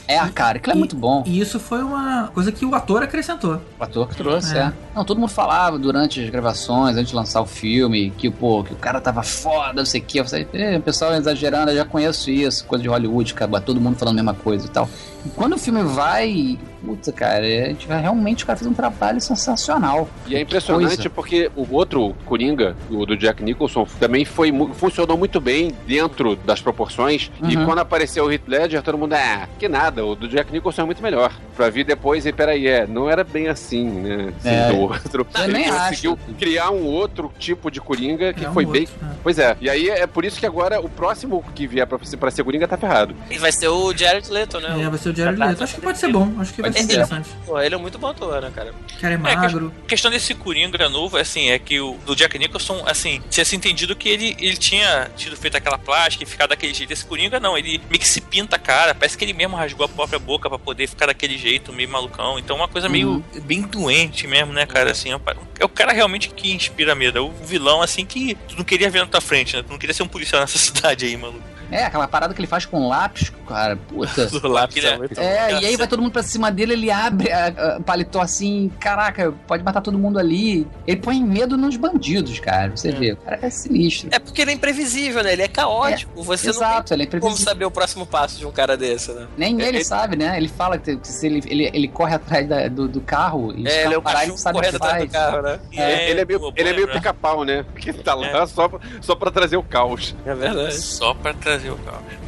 É. 0.07 0.15
É 0.16 0.19
a 0.19 0.28
cara, 0.28 0.59
aquilo 0.59 0.74
é 0.74 0.78
muito 0.78 0.94
bom. 0.94 1.23
E 1.27 1.40
isso 1.40 1.59
foi 1.59 1.82
uma 1.82 2.28
coisa 2.35 2.52
que 2.52 2.66
o 2.66 2.74
ator 2.74 3.02
acrescentou. 3.02 3.62
O 3.78 3.82
ator 3.82 4.07
que 4.09 4.16
trouxe, 4.16 4.55
É. 4.59 4.61
é. 4.65 4.73
Não, 4.94 5.07
todo 5.07 5.19
mundo 5.19 5.31
falava 5.31 5.78
durante 5.78 6.23
as 6.23 6.28
gravações, 6.28 6.98
antes 6.98 7.09
de 7.09 7.16
lançar 7.16 7.40
o 7.40 7.47
filme, 7.47 8.11
que, 8.11 8.28
pô, 8.28 8.62
que 8.62 8.74
o 8.74 8.77
cara 8.77 9.01
tava 9.01 9.23
foda, 9.23 9.73
não 9.73 9.86
sei 9.86 10.02
o 10.02 10.05
que. 10.05 10.19
Eu 10.19 10.27
falei, 10.27 10.47
"É, 10.52 10.77
o 10.77 10.82
pessoal 10.82 11.15
exagerando, 11.15 11.70
eu 11.70 11.77
já 11.77 11.86
conheço 11.86 12.31
isso, 12.31 12.66
coisa 12.66 12.82
de 12.82 12.90
Hollywood, 12.90 13.32
cara, 13.32 13.59
todo 13.59 13.81
mundo 13.81 13.97
falando 13.97 14.16
a 14.19 14.23
mesma 14.23 14.35
coisa 14.35 14.66
e 14.66 14.69
tal. 14.69 14.86
E 15.24 15.31
quando 15.31 15.55
o 15.55 15.59
filme 15.59 15.82
vai, 15.82 16.59
puta, 16.85 17.12
cara, 17.12 17.44
a 17.44 17.69
gente 17.69 17.86
vai- 17.86 18.01
realmente 18.01 18.44
o 18.44 18.47
cara 18.47 18.59
fez 18.59 18.70
um 18.70 18.74
trabalho 18.74 19.20
sensacional. 19.20 20.09
E 20.27 20.35
é 20.36 20.40
impressionante 20.40 20.97
Coisa. 20.97 21.11
porque 21.11 21.51
o 21.57 21.66
outro 21.74 22.15
Coringa, 22.24 22.77
o 22.90 23.05
do 23.07 23.16
Jack 23.16 23.43
Nicholson, 23.43 23.86
também 23.98 24.24
foi, 24.24 24.52
funcionou 24.74 25.16
muito 25.16 25.40
bem 25.40 25.73
dentro 25.86 26.36
das 26.36 26.61
proporções. 26.61 27.31
E 27.48 27.57
Uhum. 27.57 27.65
quando 27.66 27.78
apareceu 27.81 28.24
o 28.24 28.32
Heath 28.32 28.47
Ledger, 28.47 28.82
todo 28.82 28.97
mundo, 28.98 29.15
ah, 29.15 29.48
que 29.59 29.69
nada, 29.69 30.05
o 30.05 30.15
do 30.15 30.28
Jack 30.28 30.52
Nicholson 30.52 30.82
é 30.82 30.85
muito 30.85 31.02
melhor. 31.02 31.32
Pra 31.57 31.69
vir 31.70 31.85
depois 31.85 32.24
e, 32.27 32.32
peraí, 32.32 32.66
é, 32.66 32.86
não 32.86 33.09
era 33.11 33.23
bem 33.24 33.48
assim, 33.48 33.85
né? 33.89 34.32
Assim, 34.39 34.48
É. 34.48 34.69
do 34.73 34.78
outro. 34.78 35.27
Eu 35.36 35.44
Ele 35.44 35.52
nem 35.52 35.70
conseguiu 35.70 36.12
acho. 36.27 36.35
criar 36.39 36.70
um 36.70 36.85
outro 36.85 37.31
tipo 37.39 37.70
de 37.70 37.81
Coringa 37.81 38.32
que 38.32 38.44
É 38.44 38.48
um 38.51 38.55
foi 38.55 38.65
outro, 38.65 38.81
bem... 38.81 38.89
né? 39.02 39.15
Pois 39.23 39.39
é, 39.39 39.57
e 39.61 39.69
aí 39.69 39.89
é 39.89 40.07
por 40.07 40.24
isso 40.24 40.39
que 40.40 40.47
agora 40.47 40.81
o 40.81 40.89
próximo 40.89 41.44
que 41.55 41.66
vier 41.66 41.86
pra, 41.86 41.98
pra 41.98 42.31
ser 42.31 42.43
Coringa 42.44 42.66
tá 42.66 42.77
ferrado. 42.77 43.15
E 43.31 43.36
vai 43.39 43.52
ser 43.52 43.69
o 43.69 43.93
Jared 43.97 44.31
Leto, 44.31 44.59
né? 44.61 44.82
É, 44.82 44.89
vai 44.89 44.98
ser 44.98 45.11
o 45.11 45.15
Jared 45.15 45.39
Leto. 45.39 45.62
Acho 45.62 45.74
que 45.74 45.81
pode 45.81 45.98
ser 45.98 46.09
bom. 46.11 46.32
Acho 46.39 46.55
que 46.55 46.62
vai 46.62 46.69
Ele, 46.76 46.84
interessante. 46.84 47.28
Pô, 47.47 47.60
ele 47.60 47.74
é 47.74 47.78
muito 47.78 47.98
bom 47.98 48.09
ator, 48.09 48.40
né, 48.42 48.51
cara? 48.55 48.72
O 48.72 49.01
cara 49.01 49.14
é 49.14 49.16
É, 49.16 49.18
magro. 49.18 49.72
A 49.84 49.88
questão 49.88 50.10
desse 50.10 50.34
Coringa 50.34 50.88
novo, 50.88 51.16
assim, 51.16 51.51
é 51.51 51.59
que 51.59 51.80
o 51.80 51.98
do 52.06 52.14
Jack 52.16 52.38
Nicholson, 52.38 52.82
assim, 52.86 53.22
tinha 53.30 53.44
se 53.44 53.55
entendido 53.56 53.94
que 53.97 54.09
ele, 54.09 54.36
ele 54.38 54.56
tinha 54.56 55.10
tido 55.16 55.36
feito 55.36 55.56
aquela 55.56 55.78
plástica 55.78 56.24
e 56.24 56.26
ficar 56.26 56.47
daquele 56.47 56.72
jeito. 56.74 56.92
Esse 56.92 57.05
Coringa 57.05 57.38
não, 57.40 57.56
ele 57.56 57.80
meio 57.88 58.01
que 58.01 58.09
se 58.09 58.20
pinta 58.20 58.56
a 58.56 58.59
cara, 58.59 58.94
parece 58.94 59.16
que 59.16 59.24
ele 59.24 59.32
mesmo 59.32 59.56
rasgou 59.56 59.84
a 59.86 59.88
própria 59.88 60.18
boca 60.18 60.48
pra 60.48 60.59
poder 60.59 60.86
ficar 60.88 61.06
daquele 61.06 61.36
jeito, 61.38 61.72
meio 61.72 61.88
malucão. 61.88 62.38
Então 62.38 62.56
uma 62.56 62.68
coisa 62.68 62.88
meio 62.88 63.24
bem 63.42 63.62
doente 63.62 64.26
mesmo, 64.26 64.52
né, 64.52 64.66
cara? 64.66 64.90
Assim, 64.92 65.10
é 65.10 65.16
o- 65.16 65.20
é 65.59 65.64
o 65.64 65.68
cara 65.68 65.92
realmente 65.92 66.28
que 66.30 66.52
inspira 66.52 66.94
medo. 66.94 67.18
É 67.18 67.20
o 67.20 67.30
vilão, 67.30 67.82
assim, 67.82 68.05
que 68.06 68.34
tu 68.48 68.56
não 68.56 68.64
queria 68.64 68.90
ver 68.90 69.01
na 69.01 69.06
tua 69.06 69.20
frente, 69.20 69.56
né? 69.56 69.62
Tu 69.62 69.70
não 69.70 69.78
queria 69.78 69.94
ser 69.94 70.02
um 70.02 70.09
policial 70.09 70.40
nessa 70.40 70.56
cidade 70.59 71.05
aí, 71.06 71.16
maluco. 71.16 71.42
É, 71.70 71.84
aquela 71.84 72.06
parada 72.09 72.34
que 72.34 72.40
ele 72.40 72.47
faz 72.48 72.64
com 72.66 72.88
lápis, 72.88 73.30
cara, 73.47 73.76
puta. 73.76 74.26
Do 74.40 74.48
lápis 74.48 74.84
é 74.84 74.97
muito 74.97 75.20
É, 75.20 75.60
e 75.60 75.66
aí 75.66 75.76
vai 75.76 75.86
todo 75.86 76.01
mundo 76.02 76.12
pra 76.12 76.22
cima 76.22 76.51
dele, 76.51 76.72
ele 76.72 76.90
abre 76.90 77.30
a- 77.32 77.47
a- 77.56 77.78
o 77.78 77.82
paletó 77.82 78.20
assim, 78.20 78.70
caraca, 78.80 79.32
pode 79.47 79.62
matar 79.62 79.80
todo 79.80 79.98
mundo 79.98 80.18
ali. 80.18 80.66
Ele 80.86 81.01
põe 81.01 81.22
medo 81.22 81.56
nos 81.56 81.76
bandidos, 81.76 82.38
cara, 82.40 82.70
você 82.76 82.92
vê. 82.92 83.12
O 83.12 83.16
cara 83.18 83.38
é 83.42 83.51
sinistro. 83.51 84.09
É 84.12 84.18
porque 84.18 84.42
ele 84.42 84.51
é 84.52 84.55
imprevisível, 84.55 85.22
né? 85.22 85.32
Ele 85.32 85.42
é 85.42 85.48
caótico. 85.48 86.22
Você 86.22 86.48
não 86.48 86.55
Exato, 86.55 86.94
ele 86.94 87.02
é 87.02 87.06
tem 87.06 87.20
como 87.20 87.32
imprevisível. 87.32 87.51
saber 87.52 87.64
o 87.64 87.70
próximo 87.70 88.06
passo 88.06 88.38
de 88.38 88.47
um 88.47 88.52
cara 88.52 88.76
desse, 88.76 89.12
né? 89.12 89.26
Nem 89.36 89.60
É, 89.60 89.68
ele 89.68 89.78
ele- 89.78 89.84
sabe, 89.84 90.16
né? 90.16 90.36
Ele 90.36 90.48
fala 90.48 90.78
que 90.78 90.97
que 90.97 91.09
se 91.09 91.26
ele, 91.26 91.42
ele, 91.47 91.70
ele 91.72 91.88
corre 91.88 92.14
atrás 92.14 92.48
da- 92.48 92.68
do, 92.68 92.88
do 92.88 93.01
carro 93.01 93.52
e 93.56 93.66
É, 93.66 93.84
ele 93.84 93.94
é 93.94 93.98
o 93.98 94.02
parar, 94.02 94.22
ele 94.22 94.30
não 94.32 94.36
sabe 94.38 94.59
o 94.59 94.60
que 94.60 94.66
correndo 94.68 94.82
atrás 94.82 95.05
do 95.05 95.12
carro, 95.12 95.42
né? 95.42 95.60
É. 95.72 96.10
Ele 96.10 96.20
é 96.20 96.24
meio, 96.24 96.52
ele 96.56 96.68
é 96.68 96.72
meio 96.72 96.88
pica-pau, 96.88 97.44
né? 97.44 97.64
Que 97.76 97.92
tá 97.92 98.14
lá 98.14 98.47
só, 98.47 98.68
só 99.01 99.14
pra 99.14 99.30
trazer 99.30 99.56
o 99.56 99.62
caos. 99.62 100.14
É 100.26 100.34
verdade. 100.34 100.74
Só 100.74 101.14
pra 101.14 101.32
trazer 101.32 101.60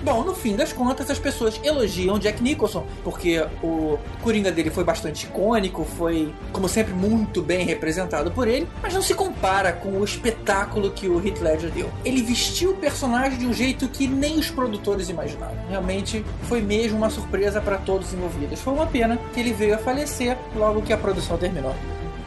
Bom, 0.02 0.24
no 0.24 0.34
fim 0.34 0.56
das 0.56 0.72
contas, 0.72 1.10
as 1.10 1.18
pessoas 1.18 1.60
elogiam 1.62 2.18
Jack 2.18 2.42
Nicholson, 2.42 2.84
porque 3.04 3.44
o 3.62 3.98
Coringa 4.22 4.50
dele 4.50 4.70
foi 4.70 4.84
bastante 4.84 5.26
icônico, 5.26 5.84
foi, 5.84 6.32
como 6.52 6.68
sempre, 6.68 6.92
muito 6.92 7.42
bem 7.42 7.64
representado 7.64 8.30
por 8.30 8.48
ele, 8.48 8.68
mas 8.82 8.94
não 8.94 9.02
se 9.02 9.14
compara 9.14 9.72
com 9.72 9.90
o 9.98 10.04
espetáculo 10.04 10.90
que 10.90 11.08
o 11.08 11.24
Heath 11.24 11.40
Ledger 11.40 11.70
deu. 11.70 11.90
Ele 12.04 12.22
vestiu 12.22 12.70
o 12.72 12.74
personagem 12.76 13.38
de 13.38 13.46
um 13.46 13.52
jeito 13.52 13.88
que 13.88 14.06
nem 14.06 14.38
os 14.38 14.50
produtores 14.50 15.08
imaginavam. 15.08 15.56
Realmente 15.68 16.24
foi 16.48 16.60
mesmo 16.60 16.98
uma 16.98 17.10
surpresa 17.10 17.60
para 17.60 17.78
todos 17.78 18.12
envolvidos. 18.12 18.60
Foi 18.60 18.72
uma 18.72 18.86
pena 18.86 19.18
que 19.32 19.40
ele 19.40 19.52
veio 19.52 19.74
a 19.74 19.78
falecer 19.78 20.36
logo 20.54 20.82
que 20.82 20.92
a 20.92 20.96
produção 20.96 21.36
terminou. 21.38 21.74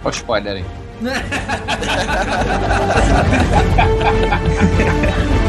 Olha 0.03 0.11
o 0.14 0.15
spoiler 0.15 0.56
aí. 0.57 0.65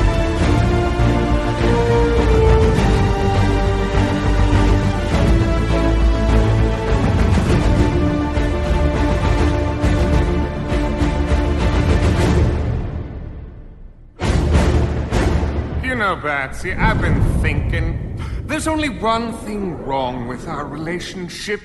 know, 16.07 16.17
Batsy, 16.17 16.79
I've 16.79 17.01
been 17.01 17.21
thinking. 17.41 18.17
There's 18.47 18.69
only 18.69 18.89
one 18.89 19.33
thing 19.39 19.77
wrong 19.79 20.29
with 20.29 20.47
our 20.47 20.65
relationship. 20.65 21.61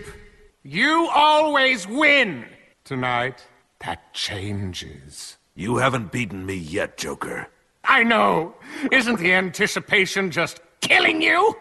You 0.64 1.08
always 1.14 1.88
win. 1.88 2.48
Tonight, 2.84 3.46
that 3.86 4.16
changes. 4.16 5.38
You 5.54 5.78
haven't 5.78 6.12
beaten 6.12 6.44
me 6.44 6.56
yet, 6.56 6.98
Joker. 6.98 7.50
I 7.84 8.02
know. 8.02 8.56
Isn't 8.92 9.20
the 9.20 9.32
anticipation 9.32 10.32
just 10.32 10.60
killing 10.80 11.22
you? 11.22 11.56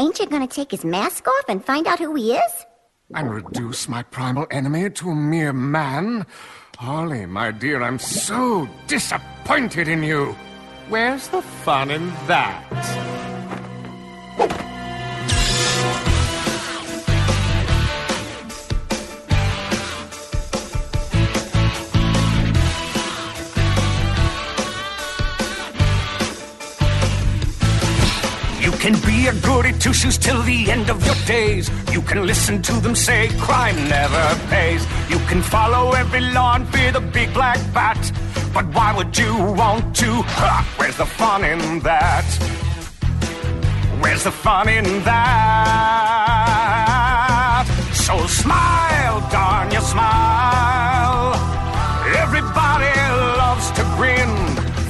Ain't 0.00 0.18
you 0.18 0.26
gonna 0.26 0.48
take 0.48 0.72
his 0.72 0.84
mask 0.84 1.28
off 1.28 1.44
and 1.48 1.64
find 1.64 1.86
out 1.86 2.00
who 2.00 2.16
he 2.16 2.32
is? 2.32 2.52
And 3.14 3.32
reduce 3.32 3.88
my 3.88 4.02
primal 4.02 4.48
enemy 4.50 4.90
to 4.90 5.10
a 5.10 5.14
mere 5.14 5.52
man? 5.52 6.26
Holly, 6.78 7.26
my 7.26 7.52
dear, 7.52 7.80
I'm 7.80 8.00
so 8.00 8.68
disappointed 8.88 9.86
in 9.86 10.02
you. 10.02 10.34
Where's 10.88 11.28
the 11.28 11.42
fun 11.42 11.90
in 11.90 12.08
that? 12.28 12.64
Can 28.88 29.00
be 29.06 29.26
a 29.26 29.34
goody 29.46 29.72
two 29.78 29.92
shoes 29.92 30.16
till 30.16 30.40
the 30.44 30.70
end 30.70 30.88
of 30.88 31.04
your 31.04 31.14
days. 31.26 31.70
You 31.92 32.00
can 32.00 32.26
listen 32.26 32.62
to 32.62 32.72
them 32.80 32.94
say 32.94 33.28
crime 33.38 33.76
never 33.88 34.24
pays. 34.48 34.86
You 35.10 35.18
can 35.30 35.42
follow 35.42 35.92
every 35.92 36.20
law 36.20 36.54
and 36.54 36.66
fear 36.70 36.92
the 36.92 37.00
big 37.00 37.34
black 37.34 37.58
bat. 37.74 38.00
But 38.54 38.66
why 38.74 38.96
would 38.96 39.18
you 39.18 39.34
want 39.60 39.94
to? 39.96 40.10
Ha! 40.38 40.64
Where's 40.78 40.96
the 40.96 41.04
fun 41.04 41.44
in 41.44 41.80
that? 41.80 42.24
Where's 44.00 44.24
the 44.24 44.30
fun 44.30 44.70
in 44.70 44.86
that? 45.04 45.18
So 47.92 48.26
smile, 48.26 49.20
darn 49.30 49.70
you 49.70 49.82
smile. 49.82 51.34
Everybody 52.24 52.92
loves 53.42 53.70
to 53.72 53.82
grin. 53.96 54.32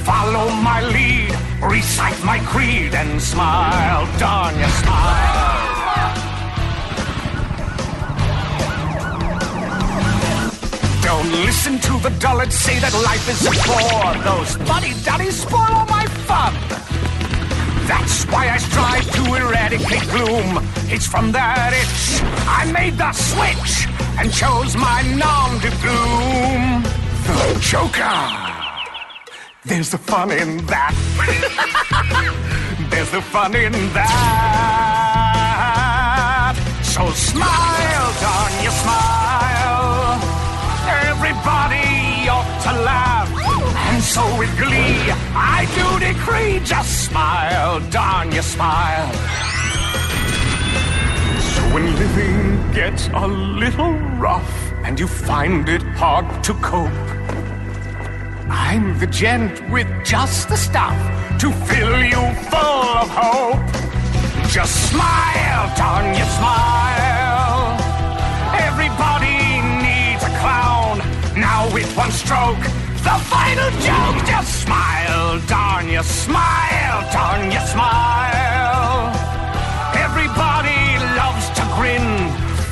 Follow 0.09 0.47
my 0.69 0.81
lead, 0.95 1.35
recite 1.60 2.22
my 2.24 2.39
creed, 2.40 2.94
and 2.94 3.20
smile, 3.20 4.06
darn 4.18 4.59
you 4.59 4.66
smile. 4.66 5.68
Don't 11.02 11.32
listen 11.44 11.78
to 11.80 11.98
the 12.01 12.10
dullards 12.20 12.55
say 12.55 12.78
that 12.80 12.93
life 12.93 13.28
is 13.28 13.47
a 13.47 13.52
bore. 13.66 14.14
Those 14.24 14.56
fuddy-duddies 14.68 15.43
spoil 15.43 15.60
all 15.60 15.86
my 15.86 16.06
fun. 16.28 16.55
That's 17.89 18.24
why 18.26 18.51
I 18.51 18.59
strive 18.59 19.10
to 19.12 19.35
eradicate 19.35 20.02
gloom. 20.10 20.62
It's 20.93 21.06
from 21.06 21.32
that 21.32 21.72
itch 21.72 22.22
I 22.47 22.70
made 22.70 22.98
the 22.98 23.12
switch 23.12 23.89
and 24.18 24.30
chose 24.32 24.76
my 24.76 25.01
nom 25.16 25.59
de 25.60 25.70
doom. 25.80 26.82
The 27.24 27.59
Joker. 27.60 28.48
There's 29.69 29.90
the 29.90 29.99
fun 29.99 30.31
in 30.31 30.65
that. 30.66 30.95
There's 32.90 33.11
the 33.11 33.20
fun 33.20 33.55
in 33.55 33.73
that. 33.93 34.09
So 36.82 37.11
smile, 37.11 38.12
darn 38.19 38.53
you 38.65 38.70
smile. 38.70 40.16
Everybody 41.12 42.31
ought 42.31 42.49
to 42.62 42.73
laugh. 42.81 43.28
And 43.93 44.03
so 44.03 44.23
with 44.39 44.57
glee, 44.57 45.12
I 45.36 45.69
do 45.77 45.99
decree 46.01 46.61
just 46.65 47.05
smile, 47.05 47.81
darn 47.90 48.32
you 48.32 48.40
smile. 48.40 49.12
So 51.53 51.61
when 51.74 51.95
living 51.97 52.73
gets 52.73 53.09
a 53.12 53.27
little 53.27 53.93
rough 54.16 54.73
and 54.82 54.99
you 54.99 55.07
find 55.07 55.69
it 55.69 55.82
hard 55.82 56.43
to 56.45 56.55
cope, 56.55 57.18
I'm 58.51 58.99
the 58.99 59.07
gent 59.07 59.69
with 59.70 59.89
just 60.05 60.49
the 60.49 60.57
stuff 60.57 60.97
to 61.41 61.53
fill 61.69 62.03
you 62.03 62.23
full 62.51 62.85
of 63.01 63.09
hope. 63.11 63.61
Just 64.51 64.91
smile, 64.91 65.69
you 66.16 66.25
smile. 66.41 67.77
Everybody 68.69 69.61
needs 69.85 70.23
a 70.25 70.33
clown. 70.41 70.99
Now 71.37 71.69
with 71.75 71.89
one 71.97 72.11
stroke, 72.11 72.62
the 73.05 73.16
final 73.29 73.70
joke. 73.89 74.19
Just 74.27 74.62
smile, 74.62 75.39
you 75.87 76.03
smile, 76.03 77.53
you 77.53 77.61
smile. 77.66 79.12
Everybody 80.07 80.81
loves 81.20 81.47
to 81.57 81.65
grin. 81.77 82.09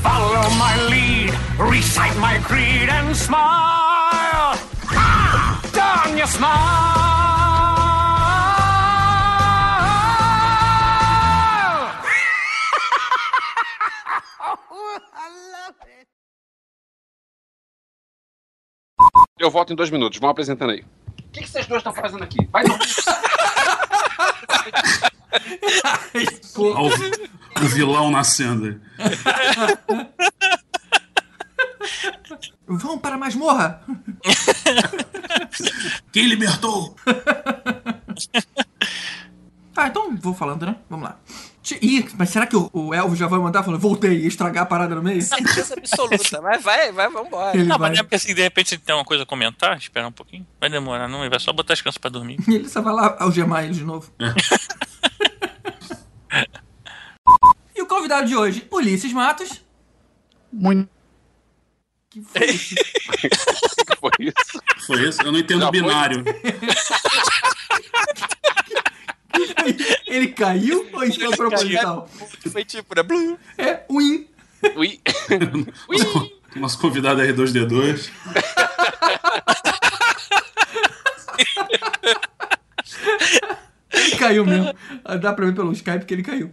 Follow 0.02 0.48
my 0.56 0.74
lead, 0.88 1.30
recite 1.58 2.16
my 2.18 2.38
creed, 2.48 2.88
and 2.88 3.14
smile. 3.14 4.54
Ah, 4.92 5.25
darn 6.06 6.18
you 6.18 6.26
smile. 6.26 6.96
Eu 19.38 19.50
volto 19.50 19.72
em 19.72 19.76
dois 19.76 19.90
minutos. 19.90 20.18
Vão 20.18 20.30
apresentando 20.30 20.70
aí. 20.70 20.80
O 20.80 21.30
que, 21.30 21.42
que 21.42 21.48
vocês 21.48 21.66
dois 21.66 21.80
estão 21.80 21.92
fazendo 21.92 22.24
aqui? 22.24 22.38
Vai 22.50 22.64
dormir. 22.64 22.86
O, 26.56 26.86
o 27.60 27.68
vilão 27.68 28.10
nascendo. 28.10 28.80
Vamos 32.66 33.00
para 33.00 33.14
a 33.14 33.18
masmorra! 33.18 33.82
Quem 36.12 36.26
libertou? 36.26 36.96
Ah, 39.76 39.88
então 39.88 40.16
vou 40.16 40.32
falando, 40.32 40.64
né? 40.64 40.74
Vamos 40.88 41.04
lá. 41.06 41.18
Ih, 41.82 42.08
mas 42.16 42.30
será 42.30 42.46
que 42.46 42.56
o, 42.56 42.70
o 42.72 42.94
Elvo 42.94 43.14
já 43.14 43.26
vai 43.26 43.38
mandar 43.38 43.62
falando, 43.62 43.80
voltei 43.80 44.22
e 44.22 44.26
estragar 44.26 44.62
a 44.62 44.66
parada 44.66 44.94
no 44.94 45.02
meio? 45.02 45.20
Certeza 45.20 45.74
absoluta. 45.74 46.40
Mas 46.40 46.62
vai, 46.62 46.90
vai, 46.92 47.10
vambora. 47.10 47.54
Ele 47.54 47.64
não, 47.66 47.76
vai. 47.78 47.90
mas 47.90 47.98
é 47.98 48.02
porque 48.02 48.14
assim, 48.14 48.34
de 48.34 48.40
repente 48.40 48.74
ele 48.74 48.82
tem 48.82 48.94
uma 48.94 49.04
coisa 49.04 49.24
a 49.24 49.26
comentar, 49.26 49.76
esperar 49.76 50.08
um 50.08 50.12
pouquinho. 50.12 50.46
Vai 50.58 50.70
demorar, 50.70 51.08
não, 51.08 51.20
ele 51.20 51.28
vai 51.28 51.38
só 51.38 51.52
botar 51.52 51.74
as 51.74 51.80
crianças 51.82 51.98
pra 51.98 52.08
dormir. 52.08 52.38
E 52.48 52.54
ele 52.56 52.68
só 52.70 52.80
vai 52.80 52.94
lá 52.94 53.16
algemar 53.20 53.64
ele 53.64 53.74
de 53.74 53.84
novo. 53.84 54.10
e 57.76 57.82
o 57.82 57.86
convidado 57.86 58.26
de 58.26 58.34
hoje, 58.34 58.66
Ulisses 58.72 59.12
Matos. 59.12 59.62
Muito. 60.50 60.95
Que 62.16 62.22
foi 62.22 62.46
isso? 62.46 62.74
Foi 64.00 64.10
isso? 64.20 64.62
Foi 64.86 65.02
isso? 65.06 65.22
Eu 65.22 65.32
não 65.32 65.38
entendo 65.38 65.60
Já 65.60 65.70
binário. 65.70 66.24
Ele 70.06 70.28
caiu 70.28 70.88
ou 70.94 71.04
isso 71.04 71.20
foi 71.20 71.36
proposital? 71.36 72.08
Foi 72.50 72.64
tipo, 72.64 72.94
né? 72.94 73.02
Blum. 73.02 73.36
É, 73.58 73.82
win. 73.90 74.26
Ui. 74.76 74.98
Nosso 76.56 76.78
convidado 76.78 77.20
é 77.20 77.30
R2D2. 77.32 78.10
Ele 83.92 84.16
caiu 84.16 84.46
mesmo. 84.46 84.72
Dá 85.20 85.34
pra 85.34 85.44
ver 85.44 85.54
pelo 85.54 85.72
Skype 85.72 86.06
que 86.06 86.14
ele 86.14 86.22
caiu. 86.22 86.50